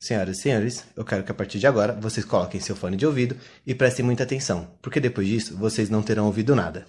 Senhoras 0.00 0.38
e 0.38 0.42
senhores, 0.42 0.84
eu 0.94 1.04
quero 1.04 1.24
que 1.24 1.32
a 1.32 1.34
partir 1.34 1.58
de 1.58 1.66
agora 1.66 1.92
vocês 1.92 2.24
coloquem 2.24 2.60
seu 2.60 2.76
fone 2.76 2.96
de 2.96 3.04
ouvido 3.04 3.36
e 3.66 3.74
prestem 3.74 4.04
muita 4.04 4.22
atenção, 4.22 4.68
porque 4.80 5.00
depois 5.00 5.26
disso 5.26 5.56
vocês 5.56 5.90
não 5.90 6.02
terão 6.02 6.26
ouvido 6.26 6.54
nada. 6.54 6.86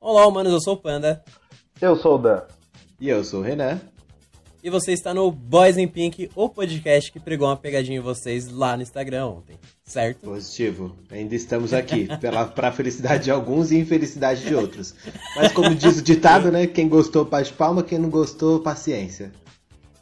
Olá, 0.00 0.26
humanos, 0.26 0.54
eu 0.54 0.60
sou 0.62 0.74
o 0.74 0.78
Panda. 0.78 1.22
Eu 1.78 1.94
sou 1.96 2.14
o 2.14 2.18
Dan. 2.18 2.42
E 2.98 3.10
eu 3.10 3.22
sou 3.22 3.40
o 3.40 3.42
Renan. 3.42 3.78
E 4.62 4.68
você 4.68 4.92
está 4.92 5.14
no 5.14 5.30
Boys 5.32 5.78
in 5.78 5.88
Pink, 5.88 6.30
o 6.34 6.46
podcast 6.48 7.10
que 7.10 7.18
pregou 7.18 7.48
uma 7.48 7.56
pegadinha 7.56 7.96
em 7.98 8.02
vocês 8.02 8.46
lá 8.50 8.76
no 8.76 8.82
Instagram 8.82 9.26
ontem, 9.26 9.58
certo? 9.82 10.20
Positivo. 10.20 10.94
Ainda 11.10 11.34
estamos 11.34 11.72
aqui, 11.72 12.06
pela, 12.18 12.44
pra 12.46 12.70
felicidade 12.70 13.24
de 13.24 13.30
alguns 13.30 13.72
e 13.72 13.78
infelicidade 13.78 14.42
de 14.44 14.54
outros. 14.54 14.94
Mas 15.34 15.50
como 15.52 15.74
diz 15.74 15.98
o 15.98 16.02
ditado, 16.02 16.52
né? 16.52 16.66
Quem 16.66 16.88
gostou, 16.90 17.24
bate 17.24 17.52
palma, 17.54 17.82
quem 17.82 17.98
não 17.98 18.10
gostou, 18.10 18.60
paciência. 18.60 19.32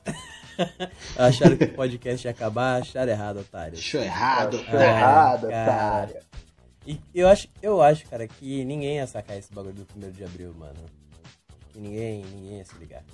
Acharam 1.17 1.57
que 1.57 1.65
o 1.65 1.75
podcast 1.75 2.27
ia 2.27 2.33
acabar, 2.33 2.83
acharam 2.83 3.13
errado, 3.13 3.39
otário. 3.39 3.79
Achou 3.79 4.01
errado. 4.03 4.57
Achou 4.57 4.81
errado, 4.81 5.47
É, 5.47 5.51
cara. 5.53 5.73
otário. 6.07 6.17
E 6.85 7.01
eu 7.15 7.29
acho, 7.29 7.47
eu 7.63 7.81
acho, 7.81 8.05
cara, 8.09 8.27
que 8.27 8.65
ninguém 8.65 8.97
ia 8.97 9.07
sacar 9.07 9.39
esse 9.39 9.53
bagulho 9.55 9.75
do 9.75 9.85
primeiro 9.85 10.13
de 10.17 10.25
abril, 10.25 10.53
mano. 10.59 10.81
Que 11.73 11.79
ninguém, 11.79 12.25
ninguém 12.35 12.59
ia 12.59 12.65
se 12.65 12.75
ligar. 12.77 13.05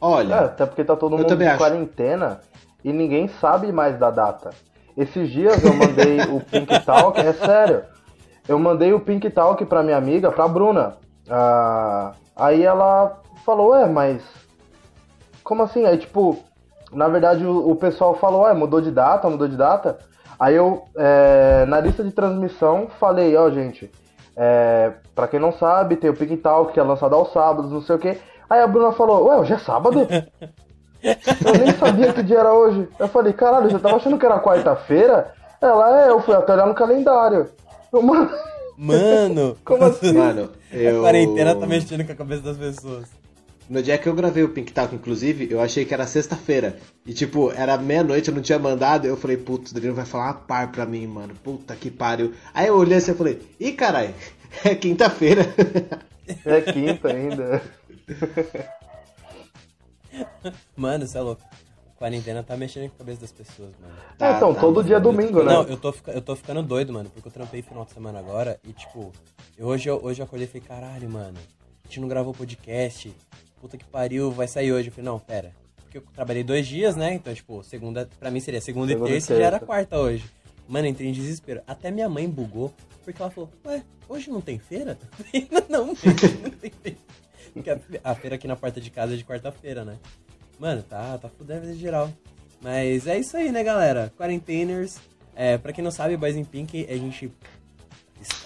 É, 0.00 0.04
Olha, 0.04 0.40
até 0.40 0.66
porque 0.66 0.84
tá 0.84 0.94
todo 0.96 1.16
mundo 1.16 1.42
em 1.42 1.46
acho. 1.46 1.58
quarentena 1.58 2.40
e 2.84 2.92
ninguém 2.92 3.28
sabe 3.28 3.72
mais 3.72 3.98
da 3.98 4.10
data. 4.10 4.50
Esses 4.96 5.30
dias 5.30 5.62
eu 5.62 5.74
mandei 5.74 6.20
o 6.30 6.40
Pink 6.40 6.84
Talk, 6.84 7.18
é 7.20 7.32
sério. 7.32 7.82
Eu 8.48 8.58
mandei 8.58 8.92
o 8.92 9.00
Pink 9.00 9.28
Talk 9.30 9.64
pra 9.66 9.82
minha 9.82 9.96
amiga, 9.96 10.30
pra 10.30 10.46
Bruna. 10.46 10.96
Ah, 11.28 12.12
aí 12.36 12.62
ela 12.62 13.20
falou, 13.44 13.70
ué, 13.70 13.86
mas. 13.86 14.22
Como 15.42 15.62
assim? 15.62 15.84
Aí, 15.84 15.98
tipo, 15.98 16.38
na 16.92 17.08
verdade 17.08 17.44
o, 17.44 17.70
o 17.70 17.76
pessoal 17.76 18.14
falou, 18.14 18.42
ué, 18.42 18.54
mudou 18.54 18.80
de 18.80 18.90
data, 18.90 19.28
mudou 19.28 19.48
de 19.48 19.56
data. 19.56 19.98
Aí 20.38 20.54
eu, 20.54 20.84
é, 20.96 21.64
na 21.66 21.80
lista 21.80 22.04
de 22.04 22.12
transmissão, 22.12 22.88
falei, 23.00 23.34
ó, 23.36 23.50
gente, 23.50 23.90
é, 24.36 24.92
pra 25.14 25.26
quem 25.26 25.40
não 25.40 25.50
sabe, 25.52 25.96
tem 25.96 26.10
o 26.10 26.16
Pink 26.16 26.36
Talk, 26.36 26.72
que 26.72 26.78
é 26.78 26.82
lançado 26.82 27.14
aos 27.14 27.32
sábados, 27.32 27.72
não 27.72 27.80
sei 27.80 27.96
o 27.96 27.98
quê. 27.98 28.18
Aí 28.48 28.60
a 28.60 28.66
Bruna 28.66 28.92
falou, 28.92 29.26
ué, 29.28 29.36
hoje 29.38 29.52
é 29.54 29.58
sábado? 29.58 30.06
Eu 31.02 31.58
nem 31.58 31.72
sabia 31.74 32.12
que 32.12 32.22
dia 32.22 32.38
era 32.38 32.52
hoje. 32.52 32.88
Eu 32.98 33.08
falei, 33.08 33.32
caralho, 33.32 33.70
já 33.70 33.78
tava 33.78 33.96
achando 33.96 34.18
que 34.18 34.26
era 34.26 34.40
quarta-feira? 34.40 35.32
Ela, 35.60 36.04
é, 36.06 36.10
eu 36.10 36.20
fui 36.20 36.34
até 36.34 36.52
olhar 36.54 36.66
no 36.66 36.74
calendário. 36.74 37.48
Eu, 37.92 38.02
mano, 38.02 38.30
Mano, 38.76 39.56
Como 39.64 39.84
assim? 39.84 40.12
mano, 40.12 40.50
a 40.70 40.76
eu. 40.76 41.00
quarentena 41.02 41.54
tá 41.54 41.66
mexendo 41.66 42.04
com 42.04 42.12
a 42.12 42.16
cabeça 42.16 42.42
das 42.42 42.56
pessoas. 42.56 43.06
No 43.68 43.82
dia 43.82 43.98
que 43.98 44.08
eu 44.08 44.14
gravei 44.14 44.44
o 44.44 44.50
Pink 44.50 44.72
Talk, 44.72 44.94
inclusive, 44.94 45.48
eu 45.50 45.60
achei 45.60 45.84
que 45.84 45.92
era 45.92 46.06
sexta-feira. 46.06 46.76
E, 47.04 47.12
tipo, 47.12 47.50
era 47.50 47.76
meia-noite, 47.76 48.28
eu 48.28 48.34
não 48.34 48.42
tinha 48.42 48.58
mandado. 48.60 49.06
Eu 49.06 49.16
falei, 49.16 49.36
putz, 49.36 49.72
o 49.72 49.74
Danilo 49.74 49.94
vai 49.94 50.04
falar 50.04 50.26
uma 50.26 50.34
par 50.34 50.70
pra 50.70 50.86
mim, 50.86 51.04
mano. 51.06 51.34
Puta 51.42 51.74
que 51.74 51.90
pariu. 51.90 52.32
Aí 52.54 52.68
eu 52.68 52.76
olhei 52.76 52.98
assim 52.98 53.10
e 53.10 53.14
falei, 53.14 53.40
ih, 53.58 53.72
caralho, 53.72 54.14
é 54.64 54.74
quinta-feira. 54.74 55.42
é 56.44 56.60
quinta 56.60 57.08
ainda. 57.08 57.60
Mano, 60.76 61.06
você 61.06 61.18
é 61.18 61.20
louco. 61.20 61.42
Quarentena 61.96 62.42
tá 62.42 62.56
mexendo 62.56 62.88
com 62.90 62.96
a 62.96 62.98
cabeça 62.98 63.20
das 63.22 63.32
pessoas, 63.32 63.70
mano. 63.80 63.94
Tá, 64.18 64.34
É, 64.34 64.36
então, 64.36 64.52
tá, 64.54 64.60
todo 64.60 64.80
tá, 64.82 64.86
dia 64.86 64.96
é 64.96 65.00
domingo, 65.00 65.42
né? 65.42 65.54
Não, 65.54 65.62
eu 65.62 65.78
tô, 65.78 65.90
fica- 65.92 66.12
eu 66.12 66.20
tô 66.20 66.36
ficando 66.36 66.62
doido, 66.62 66.92
mano, 66.92 67.08
porque 67.08 67.26
eu 67.26 67.32
trampei 67.32 67.62
final 67.62 67.86
de 67.86 67.92
semana 67.92 68.18
agora 68.18 68.60
e, 68.68 68.72
tipo, 68.74 69.10
eu- 69.56 69.66
hoje, 69.66 69.88
eu, 69.88 69.98
hoje 70.04 70.20
eu 70.20 70.26
acordei 70.26 70.44
e 70.46 70.48
falei, 70.48 70.62
caralho, 70.66 71.08
mano, 71.08 71.38
a 71.38 71.88
gente 71.88 71.98
não 72.00 72.06
gravou 72.06 72.34
podcast, 72.34 73.10
puta 73.60 73.78
que 73.78 73.84
pariu, 73.86 74.30
vai 74.30 74.46
sair 74.46 74.72
hoje. 74.72 74.88
Eu 74.88 74.92
falei, 74.92 75.10
não, 75.10 75.18
pera, 75.18 75.52
porque 75.82 75.96
eu 75.96 76.02
trabalhei 76.14 76.44
dois 76.44 76.66
dias, 76.66 76.94
né? 76.96 77.14
Então, 77.14 77.32
tipo, 77.32 77.62
segunda, 77.64 78.06
pra 78.20 78.30
mim 78.30 78.40
seria 78.40 78.60
segunda, 78.60 78.92
Segunda 78.92 79.08
e 79.08 79.12
terça 79.14 79.32
e 79.34 79.38
já 79.38 79.44
era 79.46 79.58
quarta 79.60 79.98
hoje. 79.98 80.24
Mano, 80.68 80.86
entrei 80.86 81.08
em 81.08 81.12
desespero. 81.12 81.62
Até 81.66 81.90
minha 81.90 82.10
mãe 82.10 82.28
bugou, 82.28 82.74
porque 83.04 83.22
ela 83.22 83.30
falou, 83.30 83.48
ué, 83.64 83.82
hoje 84.06 84.28
não 84.30 84.42
tem 84.42 84.58
feira? 84.58 84.98
Eu 85.18 85.24
falei, 85.24 85.48
não, 85.70 85.94
gente, 85.94 86.28
não 86.42 86.50
tem 86.50 86.70
feira. 86.70 86.98
Porque 87.56 87.70
a, 87.70 87.78
a 88.04 88.14
feira 88.14 88.36
aqui 88.36 88.46
na 88.46 88.54
porta 88.56 88.80
de 88.80 88.90
casa 88.90 89.14
é 89.14 89.16
de 89.16 89.24
quarta-feira, 89.24 89.84
né? 89.84 89.96
Mano, 90.58 90.82
tá, 90.82 91.16
tá 91.18 91.28
fudendo 91.28 91.62
vida 91.62 91.74
geral. 91.74 92.10
Mas 92.60 93.06
é 93.06 93.18
isso 93.18 93.36
aí, 93.36 93.50
né, 93.50 93.62
galera? 93.62 94.12
Quarenteners. 94.16 94.98
É, 95.34 95.58
pra 95.58 95.72
quem 95.72 95.84
não 95.84 95.90
sabe, 95.90 96.16
Boys 96.16 96.36
in 96.36 96.44
Pink, 96.44 96.86
a 96.88 96.96
gente. 96.96 97.30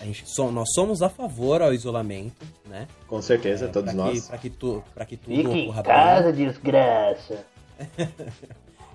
A 0.00 0.04
gente 0.04 0.25
so- 0.28 0.50
nós 0.50 0.69
somos 0.75 1.00
a 1.03 1.09
favor 1.09 1.62
ao 1.62 1.72
isolamento, 1.72 2.44
né? 2.69 2.88
Com 3.06 3.22
certeza, 3.22 3.69
todos 3.69 3.93
pra 3.94 4.04
nós. 4.04 4.20
Que, 4.22 4.28
pra, 4.28 4.38
que 4.38 4.50
tu, 4.50 4.84
pra 4.94 5.04
que 5.04 5.16
tudo 5.16 5.34
Fique 5.37 5.49
em 5.49 5.62
ocorra 5.65 5.82
bem. 5.82 5.93
casa, 5.93 6.32
desgraça. 6.32 7.44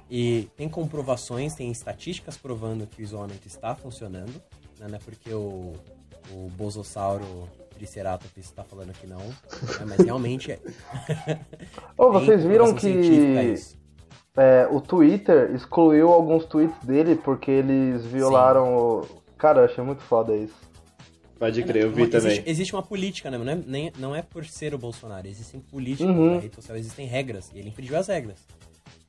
E 0.09 0.47
tem 0.55 0.69
comprovações, 0.69 1.55
tem 1.55 1.71
estatísticas 1.71 2.37
provando 2.37 2.85
que 2.85 3.01
o 3.01 3.03
isolamento 3.03 3.47
está 3.47 3.73
funcionando, 3.73 4.33
né? 4.79 4.87
Não 4.87 4.95
é 4.97 4.99
porque 4.99 5.33
o, 5.33 5.73
o 6.31 6.47
Bosossauro 6.55 7.49
Triceratops 7.75 8.37
está 8.37 8.63
falando 8.63 8.93
que 8.93 9.05
não, 9.05 9.19
né? 9.19 9.35
mas 9.87 9.97
realmente 9.99 10.51
é. 10.51 10.59
Ô, 11.97 12.11
tem 12.11 12.25
vocês 12.25 12.43
viram 12.43 12.73
que 12.73 13.55
é, 14.37 14.67
o 14.69 14.81
Twitter 14.81 15.51
excluiu 15.53 16.11
alguns 16.11 16.45
tweets 16.45 16.77
dele 16.83 17.15
porque 17.15 17.51
eles 17.51 18.05
violaram 18.05 18.75
o. 18.75 19.05
Cara, 19.37 19.61
eu 19.61 19.65
achei 19.65 19.83
muito 19.83 20.01
foda 20.01 20.35
isso. 20.35 20.65
Pode 21.37 21.61
crer, 21.63 21.83
eu 21.83 21.91
vi 21.91 22.07
também. 22.07 22.31
Existe, 22.31 22.49
existe 22.49 22.73
uma 22.75 22.83
política, 22.83 23.29
né? 23.29 23.37
Não 23.37 23.51
é, 23.51 23.55
nem, 23.55 23.91
não 23.99 24.15
é 24.15 24.21
por 24.21 24.45
ser 24.45 24.73
o 24.73 24.77
Bolsonaro, 24.77 25.27
existem 25.27 25.59
políticas 25.59 26.15
Uhum. 26.15 26.35
na 26.35 26.39
rede 26.41 26.55
social, 26.55 26.77
existem 26.77 27.05
regras, 27.07 27.51
e 27.53 27.59
ele 27.59 27.69
infringiu 27.69 27.97
as 27.97 28.07
regras. 28.07 28.39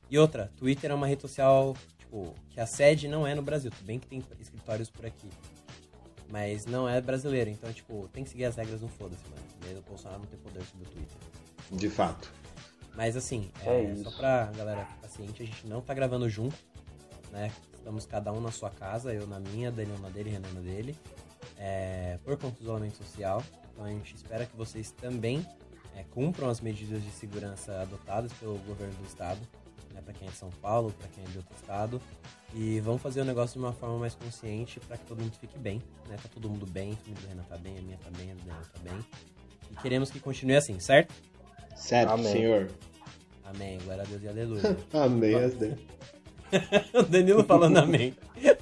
E 0.09 0.17
outra, 0.17 0.51
Twitter 0.57 0.91
é 0.91 0.93
uma 0.93 1.07
rede 1.07 1.21
social, 1.21 1.73
tipo, 1.97 2.33
que 2.49 2.59
a 2.59 2.65
sede 2.65 3.07
não 3.07 3.25
é 3.25 3.33
no 3.33 3.41
Brasil, 3.41 3.71
tudo 3.71 3.85
bem 3.85 3.97
que 3.97 4.07
tem 4.07 4.21
escritórios 4.41 4.89
por 4.89 5.05
aqui. 5.05 5.27
Mas 6.29 6.65
não 6.65 6.87
é 6.89 6.99
brasileira, 6.99 7.49
então, 7.49 7.71
tipo, 7.71 8.09
tem 8.09 8.23
que 8.23 8.29
seguir 8.29 8.45
as 8.45 8.55
regras, 8.55 8.81
não 8.81 8.89
foda-se, 8.89 9.23
mano. 9.29 9.41
Mesmo 9.63 9.79
o 9.79 9.83
Bolsonaro 9.83 10.19
não 10.19 10.27
tem 10.27 10.37
poder 10.39 10.63
sobre 10.65 10.85
o 10.85 10.89
Twitter. 10.89 11.17
De 11.71 11.89
fato. 11.89 12.31
Mas 12.95 13.15
assim, 13.15 13.51
É 13.63 13.83
é, 13.83 13.95
só 13.95 14.11
pra 14.11 14.45
galera 14.57 14.85
ficar 14.85 15.07
ciente, 15.07 15.43
a 15.43 15.45
gente 15.45 15.67
não 15.67 15.81
tá 15.81 15.93
gravando 15.93 16.27
junto, 16.27 16.57
né? 17.31 17.51
Estamos 17.75 18.05
cada 18.05 18.33
um 18.33 18.41
na 18.41 18.51
sua 18.51 18.69
casa, 18.69 19.13
eu 19.13 19.27
na 19.27 19.39
minha, 19.39 19.71
Daniel 19.71 19.99
na 19.99 20.09
dele, 20.09 20.31
Renan 20.31 20.51
na 20.53 20.61
dele, 20.61 20.95
é, 21.57 22.17
por 22.25 22.35
conta 22.37 22.55
do 22.55 22.63
isolamento 22.63 22.97
social. 22.97 23.43
Então 23.71 23.85
a 23.85 23.89
gente 23.89 24.15
espera 24.15 24.45
que 24.45 24.57
vocês 24.57 24.91
também 24.91 25.45
é, 25.95 26.03
cumpram 26.11 26.49
as 26.49 26.59
medidas 26.59 27.03
de 27.03 27.11
segurança 27.11 27.81
adotadas 27.81 28.33
pelo 28.33 28.57
governo 28.59 28.93
do 28.95 29.05
estado, 29.05 29.39
né? 29.97 30.01
Pra 30.03 30.13
quem 30.13 30.27
é 30.27 30.31
de 30.31 30.37
São 30.37 30.49
Paulo, 30.61 30.93
pra 30.97 31.07
quem 31.09 31.23
é 31.23 31.27
de 31.27 31.37
outro 31.37 31.53
estado. 31.55 32.01
E 32.53 32.79
vamos 32.79 33.01
fazer 33.01 33.21
o 33.21 33.25
negócio 33.25 33.59
de 33.59 33.65
uma 33.65 33.73
forma 33.73 33.97
mais 33.97 34.15
consciente 34.15 34.79
pra 34.79 34.95
que 34.95 35.05
todo 35.05 35.21
mundo 35.21 35.33
fique 35.39 35.57
bem, 35.57 35.81
né? 36.07 36.15
Tá 36.21 36.29
todo 36.33 36.49
mundo 36.49 36.65
bem, 36.65 36.93
a 36.93 36.95
família 36.95 37.21
do 37.21 37.27
Renan 37.27 37.43
tá 37.43 37.57
bem, 37.57 37.77
a 37.77 37.81
minha 37.81 37.97
tá 37.97 38.09
bem, 38.15 38.31
a 38.31 38.35
do 38.35 38.41
Daniel 38.41 38.61
tá 38.73 38.79
bem. 38.83 38.99
E 39.71 39.75
queremos 39.81 40.09
que 40.09 40.19
continue 40.19 40.55
assim, 40.55 40.79
certo? 40.79 41.13
Certo, 41.75 42.11
Amém. 42.11 42.31
senhor. 42.31 42.69
Amém, 43.43 43.77
glória 43.83 44.03
a 44.03 44.05
Deus 44.05 44.23
e 44.23 44.27
aleluia. 44.27 44.77
Amém, 44.93 45.35
as 45.35 45.53
Deus. 45.55 45.79
o 46.93 47.03
Danilo 47.03 47.43
falando 47.43 47.77
amém. 47.77 48.15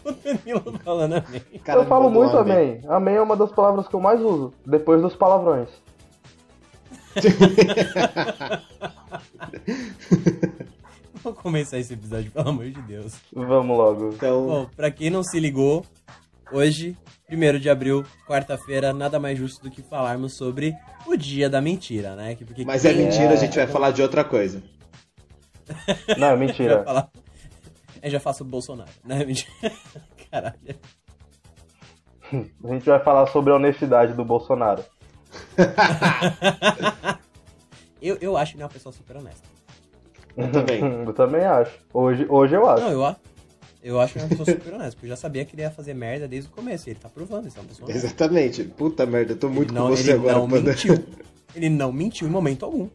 O 0.03 0.11
Danilo 0.11 0.79
falando 0.83 1.13
amém. 1.13 1.41
Cara, 1.63 1.81
eu 1.81 1.85
falo 1.85 2.09
muito 2.09 2.35
amém. 2.35 2.81
Amém 2.87 3.15
é 3.15 3.21
uma 3.21 3.37
das 3.37 3.51
palavras 3.51 3.87
que 3.87 3.93
eu 3.93 3.99
mais 3.99 4.19
uso, 4.19 4.53
depois 4.65 5.01
dos 5.01 5.15
palavrões. 5.15 5.69
Vamos 11.25 11.39
começar 11.41 11.79
esse 11.79 11.91
episódio, 11.91 12.29
pelo 12.29 12.49
amor 12.49 12.69
de 12.69 12.79
Deus. 12.83 13.15
Vamos 13.33 13.75
logo. 13.75 14.09
Então, 14.13 14.45
Bom, 14.45 14.65
pra 14.75 14.91
quem 14.91 15.09
não 15.09 15.23
se 15.23 15.39
ligou, 15.39 15.83
hoje, 16.51 16.95
1 17.27 17.57
de 17.59 17.67
abril, 17.67 18.03
quarta-feira, 18.27 18.93
nada 18.93 19.19
mais 19.19 19.35
justo 19.35 19.63
do 19.63 19.71
que 19.71 19.81
falarmos 19.81 20.37
sobre 20.37 20.75
o 21.07 21.15
dia 21.17 21.49
da 21.49 21.59
mentira, 21.59 22.15
né? 22.15 22.35
Que- 22.35 22.45
Porque 22.45 22.63
mas 22.63 22.85
é 22.85 22.93
mentira, 22.93 23.31
a 23.33 23.35
gente 23.37 23.55
vai 23.55 23.65
falar 23.65 23.89
de 23.89 24.03
outra 24.03 24.23
coisa. 24.23 24.61
Não, 26.15 26.27
é 26.27 26.37
mentira. 26.37 26.83
falar. 26.85 27.09
Eu 28.03 28.11
já 28.11 28.19
faço 28.19 28.43
o 28.43 28.47
Bolsonaro, 28.47 28.91
né? 29.03 29.17
Mentira. 29.25 29.71
Caralho. 30.29 30.55
A 32.63 32.67
gente 32.73 32.85
vai 32.85 32.99
falar 33.03 33.25
sobre 33.31 33.51
a 33.51 33.55
honestidade 33.55 34.13
do 34.13 34.23
Bolsonaro. 34.23 34.83
Eu, 37.99 38.15
eu 38.21 38.37
acho 38.37 38.51
que 38.51 38.57
ele 38.57 38.63
é 38.63 38.65
uma 38.67 38.71
pessoa 38.71 38.93
super 38.93 39.17
honesta. 39.17 39.54
Eu 40.37 40.51
também. 40.51 40.81
Eu 41.05 41.13
também 41.13 41.41
acho. 41.45 41.71
Hoje, 41.93 42.25
hoje 42.29 42.55
eu 42.55 42.67
acho. 42.69 42.83
Não, 42.83 42.91
eu, 42.91 43.05
a- 43.05 43.15
eu 43.83 43.99
acho 44.01 44.13
que 44.13 44.19
ele 44.19 44.23
é 44.25 44.27
uma 44.27 44.37
pessoa 44.37 44.57
super 44.57 44.73
honesta, 44.73 44.91
porque 44.93 45.05
eu 45.05 45.09
já 45.09 45.15
sabia 45.15 45.45
que 45.45 45.55
ele 45.55 45.61
ia 45.61 45.71
fazer 45.71 45.93
merda 45.93 46.27
desde 46.27 46.49
o 46.49 46.51
começo. 46.53 46.89
E 46.89 46.91
ele 46.91 46.99
tá 46.99 47.07
provando, 47.09 47.47
isso 47.47 47.57
é 47.57 47.61
uma 47.61 47.67
pessoa 47.67 47.87
honesta. 47.89 48.07
Exatamente. 48.07 48.63
Puta 48.63 49.05
merda, 49.05 49.33
eu 49.33 49.37
tô 49.37 49.47
muito 49.49 49.69
ele 49.71 49.79
não, 49.79 49.87
com 49.89 49.95
você 49.95 50.03
ele 50.03 50.11
agora, 50.13 50.33
não 50.35 50.47
mentiu. 50.47 50.95
Ele 51.55 51.69
não 51.69 51.89
mentiu 51.89 52.27
em 52.27 52.31
momento 52.31 52.65
algum. 52.65 52.89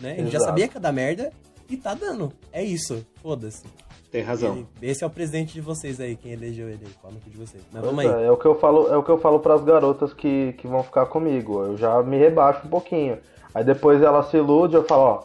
Né? 0.00 0.14
Ele 0.18 0.30
já 0.30 0.38
sabia 0.38 0.68
que 0.68 0.76
ia 0.76 0.80
dar 0.80 0.92
merda 0.92 1.32
e 1.68 1.76
tá 1.76 1.92
dando. 1.92 2.32
É 2.52 2.62
isso. 2.62 3.04
Foda-se. 3.20 3.64
Tem 4.12 4.22
razão. 4.22 4.64
Esse 4.80 5.02
é 5.02 5.06
o 5.08 5.10
presente 5.10 5.54
de 5.54 5.60
vocês 5.60 5.98
aí, 5.98 6.14
quem 6.14 6.30
elegeu 6.30 6.68
ele 6.68 6.84
no 6.84 7.18
cu 7.20 7.28
de 7.28 7.36
vocês? 7.36 7.64
Mas 7.72 7.82
Pois 7.82 7.84
vamos 7.96 7.98
aí. 8.12 8.22
é, 8.22 8.26
é 8.26 8.30
o 8.30 8.36
que 8.36 8.46
eu 8.46 8.54
falo, 8.54 8.86
é 8.86 8.96
o 8.96 9.02
que 9.02 9.10
eu 9.10 9.18
falo 9.18 9.40
pras 9.40 9.64
garotas 9.64 10.14
que, 10.14 10.52
que 10.52 10.68
vão 10.68 10.84
ficar 10.84 11.06
comigo. 11.06 11.64
Eu 11.64 11.76
já 11.76 12.00
me 12.04 12.16
rebaixo 12.16 12.64
um 12.64 12.70
pouquinho. 12.70 13.18
Aí 13.52 13.64
depois 13.64 14.00
ela 14.00 14.22
se 14.22 14.36
ilude, 14.36 14.76
eu 14.76 14.84
falo, 14.84 15.02
ó, 15.02 15.24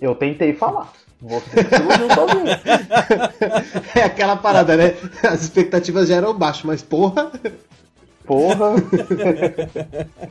eu 0.00 0.14
tentei 0.14 0.54
falar. 0.54 0.92
Você 1.20 1.50
se 1.50 1.74
iludiu 1.74 2.14
sozinho. 2.14 2.46
É 3.94 4.02
aquela 4.04 4.36
parada, 4.36 4.76
né? 4.76 4.94
As 5.22 5.42
expectativas 5.42 6.08
já 6.08 6.16
eram 6.16 6.36
baixas, 6.36 6.64
mas 6.64 6.82
porra. 6.82 7.30
Porra. 8.24 8.74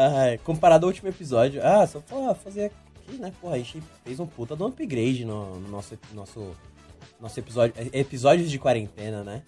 Ah, 0.00 0.38
comparado 0.44 0.86
ao 0.86 0.90
último 0.90 1.08
episódio. 1.08 1.60
Ah, 1.64 1.84
só 1.86 1.98
pra 2.00 2.32
fazer 2.34 2.66
aqui, 2.66 3.18
né? 3.18 3.32
Porra, 3.40 3.54
a 3.54 3.58
gente 3.58 3.82
fez 4.04 4.20
um 4.20 4.26
puta 4.26 4.54
do 4.54 4.66
upgrade 4.66 5.24
no, 5.24 5.58
no 5.58 5.68
nosso, 5.68 5.98
nosso, 6.14 6.56
nosso 7.20 7.40
episódio. 7.40 7.74
é, 7.76 7.98
Episódios 7.98 8.48
de 8.48 8.58
quarentena, 8.60 9.24
né? 9.24 9.42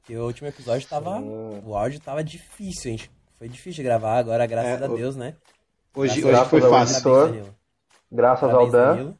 Porque 0.00 0.16
o 0.16 0.24
último 0.24 0.46
episódio 0.48 0.86
tava. 0.86 1.18
O 1.20 1.74
áudio 1.76 1.98
tava 1.98 2.22
difícil, 2.22 2.92
gente. 2.92 3.10
Foi 3.36 3.48
difícil 3.48 3.72
de 3.78 3.82
gravar, 3.82 4.18
agora, 4.18 4.46
graças 4.46 4.80
É, 4.80 4.84
a 4.84 4.88
Deus, 4.88 5.16
né? 5.16 5.34
Hoje, 5.94 6.20
Graças 6.20 6.52
hoje 6.52 6.60
foi 6.62 6.70
fácil. 6.70 7.44
Editor. 8.10 8.38
Parabéns. 8.40 8.40
Graças 8.40 8.50
ao 8.54 8.70
Dan. 8.70 8.86
Danilo. 8.96 9.18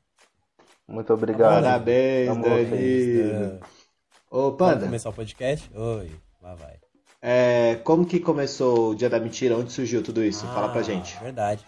Muito 0.88 1.12
obrigado. 1.12 1.62
Parabéns, 1.64 2.28
Amo 2.30 2.42
Danilo. 2.44 3.60
Ô, 4.30 4.40
Vamos 4.42 4.56
Panda, 4.58 4.84
começar 4.86 5.08
o 5.10 5.12
podcast? 5.12 5.70
Oi, 5.74 6.10
lá 6.42 6.54
vai. 6.54 6.76
é, 7.22 7.76
como 7.84 8.06
que 8.06 8.20
começou 8.20 8.90
o 8.90 8.94
Dia 8.94 9.08
da 9.10 9.18
Mentira? 9.18 9.56
Onde 9.56 9.72
surgiu 9.72 10.02
tudo 10.02 10.22
isso? 10.22 10.46
Fala 10.46 10.68
pra 10.68 10.80
Ah, 10.80 10.84
gente. 10.84 11.18
Verdade. 11.20 11.64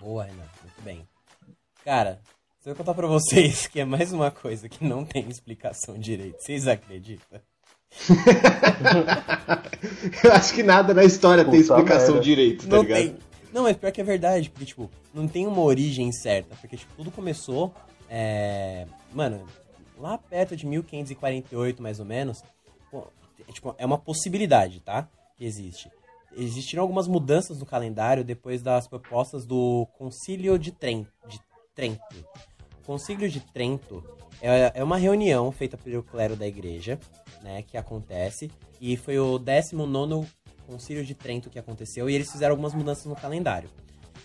Boa, 0.00 0.24
Renan. 0.24 0.44
Muito 0.62 0.82
bem. 0.82 1.06
Cara, 1.84 2.20
se 2.60 2.68
eu 2.70 2.74
contar 2.74 2.94
pra 2.94 3.06
vocês 3.06 3.66
que 3.66 3.80
é 3.80 3.84
mais 3.84 4.12
uma 4.12 4.30
coisa 4.30 4.68
que 4.68 4.84
não 4.84 5.04
tem 5.04 5.28
explicação 5.28 5.98
direito, 5.98 6.40
vocês 6.40 6.66
acreditam? 6.66 7.40
Eu 10.22 10.32
acho 10.32 10.52
que 10.54 10.62
nada 10.62 10.92
na 10.92 11.04
história 11.04 11.42
tem 11.44 11.62
Puta 11.62 11.74
explicação 11.74 12.14
merda. 12.16 12.20
direito, 12.24 12.68
tá 12.68 12.76
não 12.76 12.82
ligado? 12.82 12.98
tem. 12.98 13.16
Não, 13.52 13.62
mas 13.62 13.76
pior 13.76 13.90
que 13.92 14.00
é 14.00 14.04
verdade, 14.04 14.50
porque, 14.50 14.66
tipo, 14.66 14.90
não 15.12 15.26
tem 15.26 15.46
uma 15.46 15.60
origem 15.60 16.12
certa. 16.12 16.54
Porque, 16.56 16.76
tipo, 16.76 16.92
tudo 16.94 17.10
começou. 17.10 17.74
É... 18.08 18.86
Mano, 19.12 19.46
lá 19.98 20.18
perto 20.18 20.56
de 20.56 20.66
1548, 20.66 21.82
mais 21.82 21.98
ou 21.98 22.06
menos. 22.06 22.42
é, 23.46 23.52
tipo, 23.52 23.74
é 23.78 23.86
uma 23.86 23.98
possibilidade, 23.98 24.80
tá? 24.80 25.08
Que 25.36 25.44
existe. 25.44 25.90
Existiram 26.36 26.82
algumas 26.82 27.08
mudanças 27.08 27.58
no 27.58 27.66
calendário 27.66 28.22
depois 28.22 28.62
das 28.62 28.86
propostas 28.86 29.44
do 29.46 29.86
Concílio 29.96 30.58
de 30.58 30.70
Trento. 30.72 31.10
O 32.82 32.86
Concílio 32.86 33.28
de 33.28 33.40
Trento 33.40 34.04
é, 34.40 34.72
é 34.74 34.84
uma 34.84 34.96
reunião 34.96 35.50
feita 35.50 35.76
pelo 35.76 36.02
clero 36.02 36.36
da 36.36 36.46
igreja, 36.46 36.98
né? 37.42 37.62
Que 37.62 37.76
acontece. 37.76 38.50
E 38.80 38.96
foi 38.96 39.18
o 39.18 39.38
19 39.38 40.28
Concílio 40.68 41.02
de 41.02 41.14
Trento 41.14 41.48
que 41.48 41.58
aconteceu 41.58 42.10
e 42.10 42.14
eles 42.14 42.30
fizeram 42.30 42.52
algumas 42.52 42.74
mudanças 42.74 43.06
no 43.06 43.16
calendário. 43.16 43.70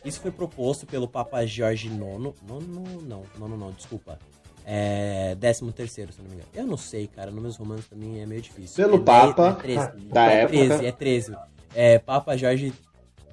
Isso 0.04 0.20
foi 0.20 0.30
proposto 0.30 0.86
pelo 0.86 1.08
Papa 1.08 1.46
Jorge 1.46 1.88
IX. 1.88 1.96
Nono, 1.96 2.36
não, 2.46 3.24
nono 3.40 3.58
não, 3.58 3.72
desculpa. 3.72 4.20
É. 4.66 5.36
Décimo 5.36 5.72
terceiro, 5.72 6.12
se 6.12 6.22
não 6.22 6.28
me 6.28 6.36
engano. 6.36 6.50
Eu 6.54 6.68
não 6.68 6.76
sei, 6.76 7.08
cara. 7.08 7.32
Números 7.32 7.56
romanos 7.56 7.88
também 7.88 8.22
é 8.22 8.26
meio 8.26 8.42
difícil. 8.42 8.76
Pelo 8.76 8.98
é 8.98 9.06
Papa 9.06 9.50
é 9.50 9.54
13. 9.54 9.92
da 10.08 10.32
é 10.32 10.42
época. 10.42 10.58
13, 10.58 10.86
é 10.86 10.92
13. 10.92 11.38
É 11.74 12.00
Papa 12.00 12.36
Jorge 12.36 12.74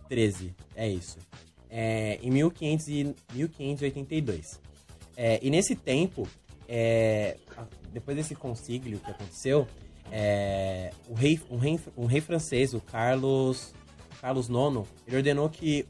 13. 0.09 0.55
É 0.77 0.89
isso. 0.89 1.19
É, 1.69 2.21
em 2.23 2.31
1500 2.31 2.89
e 2.89 3.15
1582. 3.35 4.61
É, 5.17 5.41
e 5.43 5.51
nesse 5.51 5.75
tempo, 5.75 6.29
é, 6.69 7.37
depois 7.93 8.17
desse 8.17 8.37
concílio 8.37 9.01
que 9.01 9.11
aconteceu, 9.11 9.67
é, 10.11 10.91
o 11.09 11.15
rei, 11.15 11.41
um, 11.51 11.57
rei, 11.57 11.79
um 11.97 12.07
rei 12.07 12.21
francês, 12.21 12.75
o 12.75 12.81
Carlos, 12.81 13.73
Carlos 14.21 14.49
IX, 14.49 14.87
ele 15.07 15.17
ordenou 15.17 15.49
que 15.49 15.87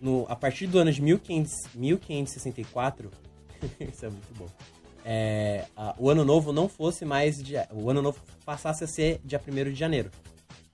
no, 0.00 0.24
a 0.28 0.36
partir 0.36 0.66
do 0.66 0.78
ano 0.78 0.92
de 0.92 1.00
1500, 1.02 1.52
1564, 1.74 3.10
isso 3.80 4.06
é 4.06 4.10
muito 4.10 4.34
bom, 4.36 4.46
é, 5.04 5.64
a- 5.76 5.94
o 5.98 6.10
ano 6.10 6.24
novo 6.24 6.52
não 6.52 6.68
fosse 6.68 7.04
mais 7.04 7.42
dia, 7.42 7.68
o 7.72 7.90
ano 7.90 8.02
novo 8.02 8.18
passasse 8.44 8.84
a 8.84 8.86
ser 8.86 9.20
dia 9.24 9.40
1 9.46 9.70
de 9.72 9.74
janeiro. 9.78 10.10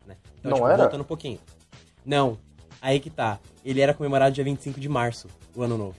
Né? 0.06 0.16
Então, 0.38 0.50
Não 0.50 0.56
tipo, 0.58 0.68
era? 0.68 0.76
voltando 0.84 1.00
um 1.00 1.04
pouquinho. 1.04 1.38
Não, 2.04 2.38
aí 2.80 3.00
que 3.00 3.10
tá. 3.10 3.40
Ele 3.64 3.80
era 3.80 3.92
comemorado 3.92 4.34
dia 4.34 4.44
25 4.44 4.78
de 4.78 4.88
março, 4.88 5.28
o 5.54 5.62
ano 5.62 5.76
novo. 5.76 5.96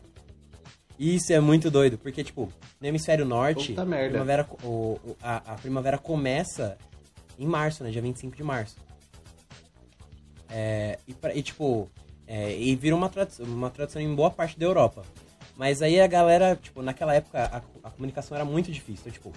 E 0.97 1.15
Isso 1.15 1.31
é 1.33 1.39
muito 1.39 1.69
doido, 1.69 1.97
porque, 1.97 2.23
tipo, 2.23 2.51
no 2.79 2.87
hemisfério 2.87 3.25
norte, 3.25 3.69
Puta 3.69 3.81
a 3.81 3.85
merda. 3.85 4.09
primavera, 4.09 4.47
o- 4.63 4.99
o- 5.03 5.17
a, 5.21 5.53
a 5.53 5.55
primavera 5.55 5.97
começa 5.97 6.77
em 7.39 7.45
março, 7.45 7.83
né? 7.83 7.89
Dia 7.91 8.01
25 8.01 8.35
de 8.35 8.43
março. 8.43 8.75
É, 10.49 10.97
e, 11.07 11.13
pra- 11.13 11.33
e, 11.35 11.41
tipo, 11.43 11.89
é, 12.25 12.57
e 12.57 12.75
vira 12.75 12.95
uma, 12.95 13.09
tradi- 13.09 13.41
uma 13.41 13.69
tradição 13.69 14.01
em 14.01 14.13
boa 14.15 14.31
parte 14.31 14.57
da 14.57 14.65
Europa. 14.65 15.03
Mas 15.55 15.81
aí 15.81 15.99
a 15.99 16.07
galera, 16.07 16.55
tipo, 16.55 16.81
naquela 16.81 17.13
época 17.15 17.43
a, 17.83 17.87
a 17.87 17.91
comunicação 17.91 18.35
era 18.35 18.45
muito 18.45 18.71
difícil. 18.71 19.01
Então, 19.07 19.11
tipo, 19.11 19.33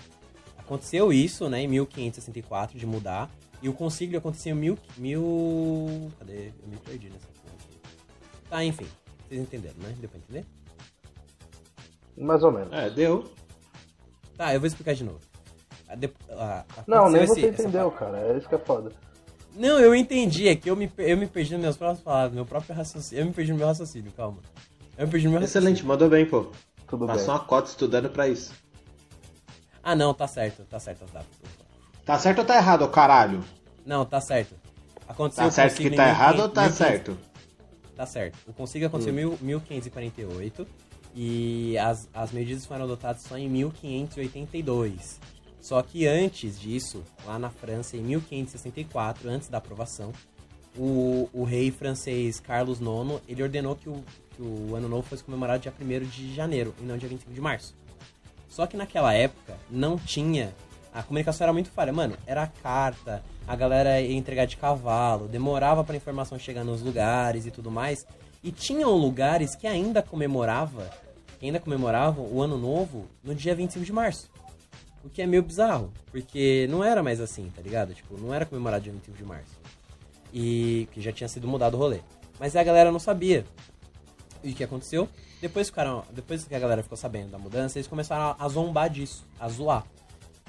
aconteceu 0.59 1.13
isso, 1.13 1.49
né, 1.49 1.63
em 1.63 1.69
1564, 1.69 2.79
de 2.79 2.87
mudar. 2.87 3.31
E 3.63 3.69
o 3.69 3.73
concílio 3.75 4.19
aconteceu 4.19 4.55
em 4.57 4.59
mil, 4.59 4.79
mil... 4.97 6.11
Cadê? 6.19 6.49
Eu 6.63 6.69
me 6.69 6.77
perdi 6.77 7.09
nessa 7.11 7.27
porra 7.27 7.55
aqui. 7.59 7.79
Tá, 8.49 8.65
enfim. 8.65 8.87
Vocês 9.29 9.41
entenderam, 9.41 9.77
né? 9.79 9.95
Deu 9.99 10.09
pra 10.09 10.19
entender? 10.19 10.47
Mais 12.21 12.43
ou 12.43 12.53
menos. 12.53 12.73
É, 12.73 12.91
deu. 12.91 13.31
Tá, 14.37 14.55
eu 14.55 14.61
vou 14.61 14.67
explicar 14.67 14.95
de 14.95 15.05
novo. 15.05 15.21
A 15.89 15.95
de- 15.95 16.13
a- 16.31 16.65
Não, 16.87 17.11
nem 17.11 17.23
esse- 17.25 17.35
você 17.35 17.47
essa 17.47 17.63
entendeu, 17.63 17.91
cara. 17.91 18.19
É 18.19 18.37
isso 18.39 18.49
que 18.49 18.55
é 18.55 18.59
foda. 18.59 18.93
Não, 19.55 19.79
eu 19.81 19.95
entendi. 19.95 20.49
É 20.49 20.55
que 20.55 20.71
eu 20.71 20.77
me, 20.77 20.91
eu 20.99 21.17
me 21.17 21.27
perdi 21.27 21.53
nas 21.53 21.61
minhas 21.61 21.77
próprias 21.77 22.01
palavras, 22.01 22.33
meu 22.33 22.47
próprio 22.47 22.75
raciocínio. 22.75 23.23
Eu 23.23 23.27
me 23.27 23.33
perdi 23.33 23.53
no 23.53 23.59
meu 23.59 23.67
raciocínio, 23.67 24.13
calma. 24.13 24.39
Eu 24.97 25.07
me 25.07 25.11
perdi 25.11 25.27
no 25.27 25.33
meu 25.33 25.41
raciocínio. 25.41 25.69
Excelente, 25.69 25.85
mandou 25.87 26.09
bem, 26.09 26.25
pô. 26.25 26.47
Tudo 26.87 27.07
Passou 27.07 27.27
bem. 27.27 27.35
uma 27.35 27.41
cota 27.41 27.69
estudando 27.69 28.09
pra 28.11 28.29
isso. 28.29 28.53
Ah, 29.83 29.95
não, 29.97 30.15
tá 30.15 30.27
certo. 30.29 30.65
Tá 30.65 30.79
certo 30.79 31.05
as 31.05 31.11
datas. 31.11 31.29
Tá 32.05 32.19
certo 32.19 32.39
ou 32.41 32.45
tá 32.45 32.57
errado, 32.57 32.83
ô 32.83 32.89
caralho? 32.89 33.43
Não, 33.85 34.05
tá 34.05 34.21
certo. 34.21 34.55
Aconteceu 35.09 35.45
Tá 35.45 35.51
certo 35.51 35.77
que 35.77 35.91
tá 35.91 36.05
1500 36.05 36.09
errado 36.09 36.41
ou 36.41 36.49
tá 36.49 36.63
1500 36.63 36.77
certo? 36.77 37.19
Tá 37.97 38.07
certo. 38.07 38.39
O 38.47 38.53
concílio 38.53 38.87
aconteceu 38.87 39.13
em 39.13 39.17
mil- 39.17 39.39
1548 39.41 40.67
e 41.15 41.77
as, 41.79 42.09
as 42.15 42.33
medidas 42.33 42.67
foram 42.67 42.85
adotadas 42.85 43.23
só 43.23 43.37
em 43.37 43.49
1582. 43.49 45.21
Só 45.61 45.83
que 45.83 46.07
antes 46.07 46.59
disso, 46.59 47.05
lá 47.27 47.39
na 47.39 47.51
França, 47.51 47.97
em 47.97 48.01
1564, 48.01 49.29
antes 49.29 49.49
da 49.49 49.59
aprovação, 49.59 50.13
o, 50.77 51.29
o 51.33 51.45
rei 51.45 51.71
francês 51.71 52.41
Carlos 52.41 52.81
IX, 52.81 53.21
ele 53.29 53.43
ordenou 53.43 53.77
que 53.77 53.89
o, 53.89 54.03
que 54.31 54.43
o 54.43 54.75
ano 54.75 54.89
novo 54.89 55.03
fosse 55.03 55.23
comemorado 55.23 55.63
dia 55.63 55.73
1 55.79 56.01
de 56.09 56.35
janeiro 56.35 56.75
e 56.81 56.85
não 56.85 56.97
dia 56.97 57.09
25 57.09 57.33
de 57.33 57.41
março. 57.41 57.75
Só 58.49 58.67
que 58.67 58.77
naquela 58.77 59.13
época 59.13 59.57
não 59.71 59.97
tinha. 59.97 60.55
A 60.93 61.03
comunicação 61.03 61.45
era 61.45 61.53
muito 61.53 61.71
falha. 61.71 61.93
Mano, 61.93 62.17
era 62.27 62.47
carta, 62.47 63.23
a 63.47 63.55
galera 63.55 64.01
ia 64.01 64.17
entregar 64.17 64.47
de 64.47 64.57
cavalo, 64.57 65.29
demorava 65.29 65.85
pra 65.85 65.97
informação 65.97 66.39
chegar 66.39 66.65
nos 66.65 66.83
lugares 66.83 67.47
e 67.47 67.51
tudo 67.51 67.71
mais. 67.71 68.07
E 68.43 68.51
tinham 68.51 68.91
lugares 68.97 69.55
que 69.55 69.67
ainda 69.67 70.03
comemorava, 70.03 70.91
que 71.39 71.47
ainda 71.47 71.61
comemoravam 71.61 72.27
o 72.27 72.41
ano 72.43 72.57
novo 72.59 73.07
no 73.23 73.35
dia 73.35 73.55
25 73.55 73.85
de 73.85 73.93
março. 73.93 74.31
O 75.05 75.09
que 75.09 75.23
é 75.23 75.27
meio 75.27 75.43
bizarro, 75.43 75.93
porque 76.11 76.67
não 76.71 76.85
era 76.85 77.03
mais 77.03 77.21
assim, 77.21 77.51
tá 77.55 77.63
ligado? 77.63 77.95
Tipo, 77.95 78.19
não 78.21 78.33
era 78.35 78.45
comemorado 78.47 78.83
dia 78.85 78.93
25 78.93 79.17
de 79.17 79.25
março. 79.25 79.59
E 80.33 80.89
que 80.93 81.01
já 81.01 81.11
tinha 81.13 81.29
sido 81.29 81.49
mudado 81.49 81.75
o 81.75 81.79
rolê. 81.79 82.01
Mas 82.39 82.55
a 82.57 82.63
galera 82.63 82.93
não 82.93 82.99
sabia. 82.99 83.45
E 84.43 84.53
o 84.53 84.55
que 84.55 84.65
aconteceu? 84.65 85.09
Depois, 85.41 85.69
ficaram, 85.69 86.05
depois 86.13 86.45
que 86.45 86.55
a 86.55 86.59
galera 86.59 86.83
ficou 86.83 86.97
sabendo 86.97 87.31
da 87.31 87.39
mudança, 87.39 87.79
eles 87.79 87.89
começaram 87.89 88.37
a, 88.39 88.49
zombar 88.49 88.89
disso, 88.91 89.27
a 89.39 89.49
zoar. 89.49 89.85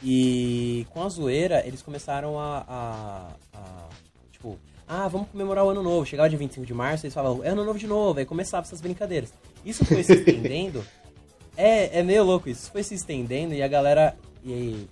E 0.04 0.86
com 0.92 1.04
a 1.04 1.10
zoeira, 1.10 1.66
eles 1.66 1.82
começaram 1.82 2.38
a, 2.40 2.66
a- 2.68 3.36
a, 3.54 3.90
Tipo, 4.32 4.58
ah, 4.94 5.08
vamos 5.08 5.30
comemorar 5.30 5.64
o 5.64 5.70
ano 5.70 5.82
novo. 5.82 6.06
Chegava 6.06 6.28
dia 6.28 6.38
25 6.38 6.66
de 6.66 6.74
março, 6.74 7.06
eles 7.06 7.14
falavam, 7.14 7.42
é 7.46 7.48
ano 7.48 7.64
novo 7.64 7.80
de 7.80 7.88
novo. 7.88 8.20
Aí 8.20 8.26
começava 8.26 8.66
essas 8.66 8.82
brincadeiras. 8.82 9.34
Isso 9.66 9.86
foi 9.86 10.04
se 10.04 10.12
estendendo. 10.16 10.84
é, 11.56 12.00
é 12.00 12.04
meio 12.04 12.26
louco 12.26 12.50
isso. 12.50 12.70
Foi 12.70 12.84
se 12.84 12.94
estendendo 12.94 13.54
e 13.54 13.64
a 13.64 13.70
galera. 13.70 14.18
E 14.44 14.54
aí, 14.54 14.90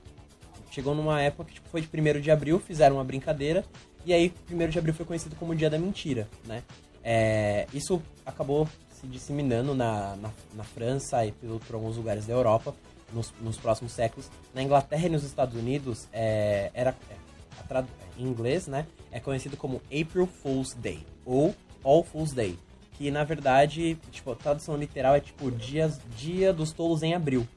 chegou 0.72 0.96
numa 0.96 1.22
época 1.22 1.44
que 1.44 1.56
tipo, 1.56 1.68
foi 1.68 1.82
de 1.82 1.90
1 1.94 2.22
de 2.22 2.32
abril, 2.32 2.62
fizeram 2.62 2.96
uma 2.96 3.04
brincadeira. 3.04 3.66
E 4.06 4.14
aí, 4.14 4.34
1 4.50 4.70
de 4.70 4.80
abril 4.80 4.94
foi 4.94 5.06
conhecido 5.06 5.36
como 5.36 5.52
o 5.52 5.56
Dia 5.56 5.70
da 5.70 5.78
Mentira, 5.78 6.30
né? 6.46 6.64
É, 7.04 7.68
isso 7.74 8.02
acabou 8.26 8.70
se 8.90 9.06
disseminando 9.06 9.76
na, 9.76 10.16
na, 10.16 10.32
na 10.56 10.64
França 10.64 11.26
e 11.26 11.34
por, 11.34 11.60
por 11.60 11.76
alguns 11.76 11.98
lugares 11.98 12.26
da 12.26 12.34
Europa 12.34 12.74
nos, 13.14 13.34
nos 13.42 13.58
próximos 13.58 13.92
séculos. 13.92 14.30
Na 14.54 14.64
Inglaterra 14.64 15.08
e 15.08 15.10
nos 15.10 15.26
Estados 15.26 15.60
Unidos, 15.60 16.08
é, 16.14 16.72
era, 16.74 16.96
em 18.18 18.24
inglês, 18.24 18.68
né? 18.68 18.86
É 19.12 19.20
conhecido 19.20 19.56
como 19.58 19.82
April 19.86 20.28
Fool's 20.28 20.74
Day 20.74 21.06
ou 21.26 21.54
All 21.84 22.04
Fool's 22.04 22.32
Day. 22.34 22.58
Que 22.94 23.10
na 23.12 23.24
verdade, 23.24 23.98
tipo, 24.12 24.32
a 24.32 24.36
tradução 24.36 24.76
literal 24.76 25.16
é 25.16 25.20
tipo 25.22 25.50
dias, 25.50 26.00
Dia 26.18 26.52
dos 26.52 26.72
Tolos 26.74 27.02
em 27.04 27.14
Abril. 27.14 27.48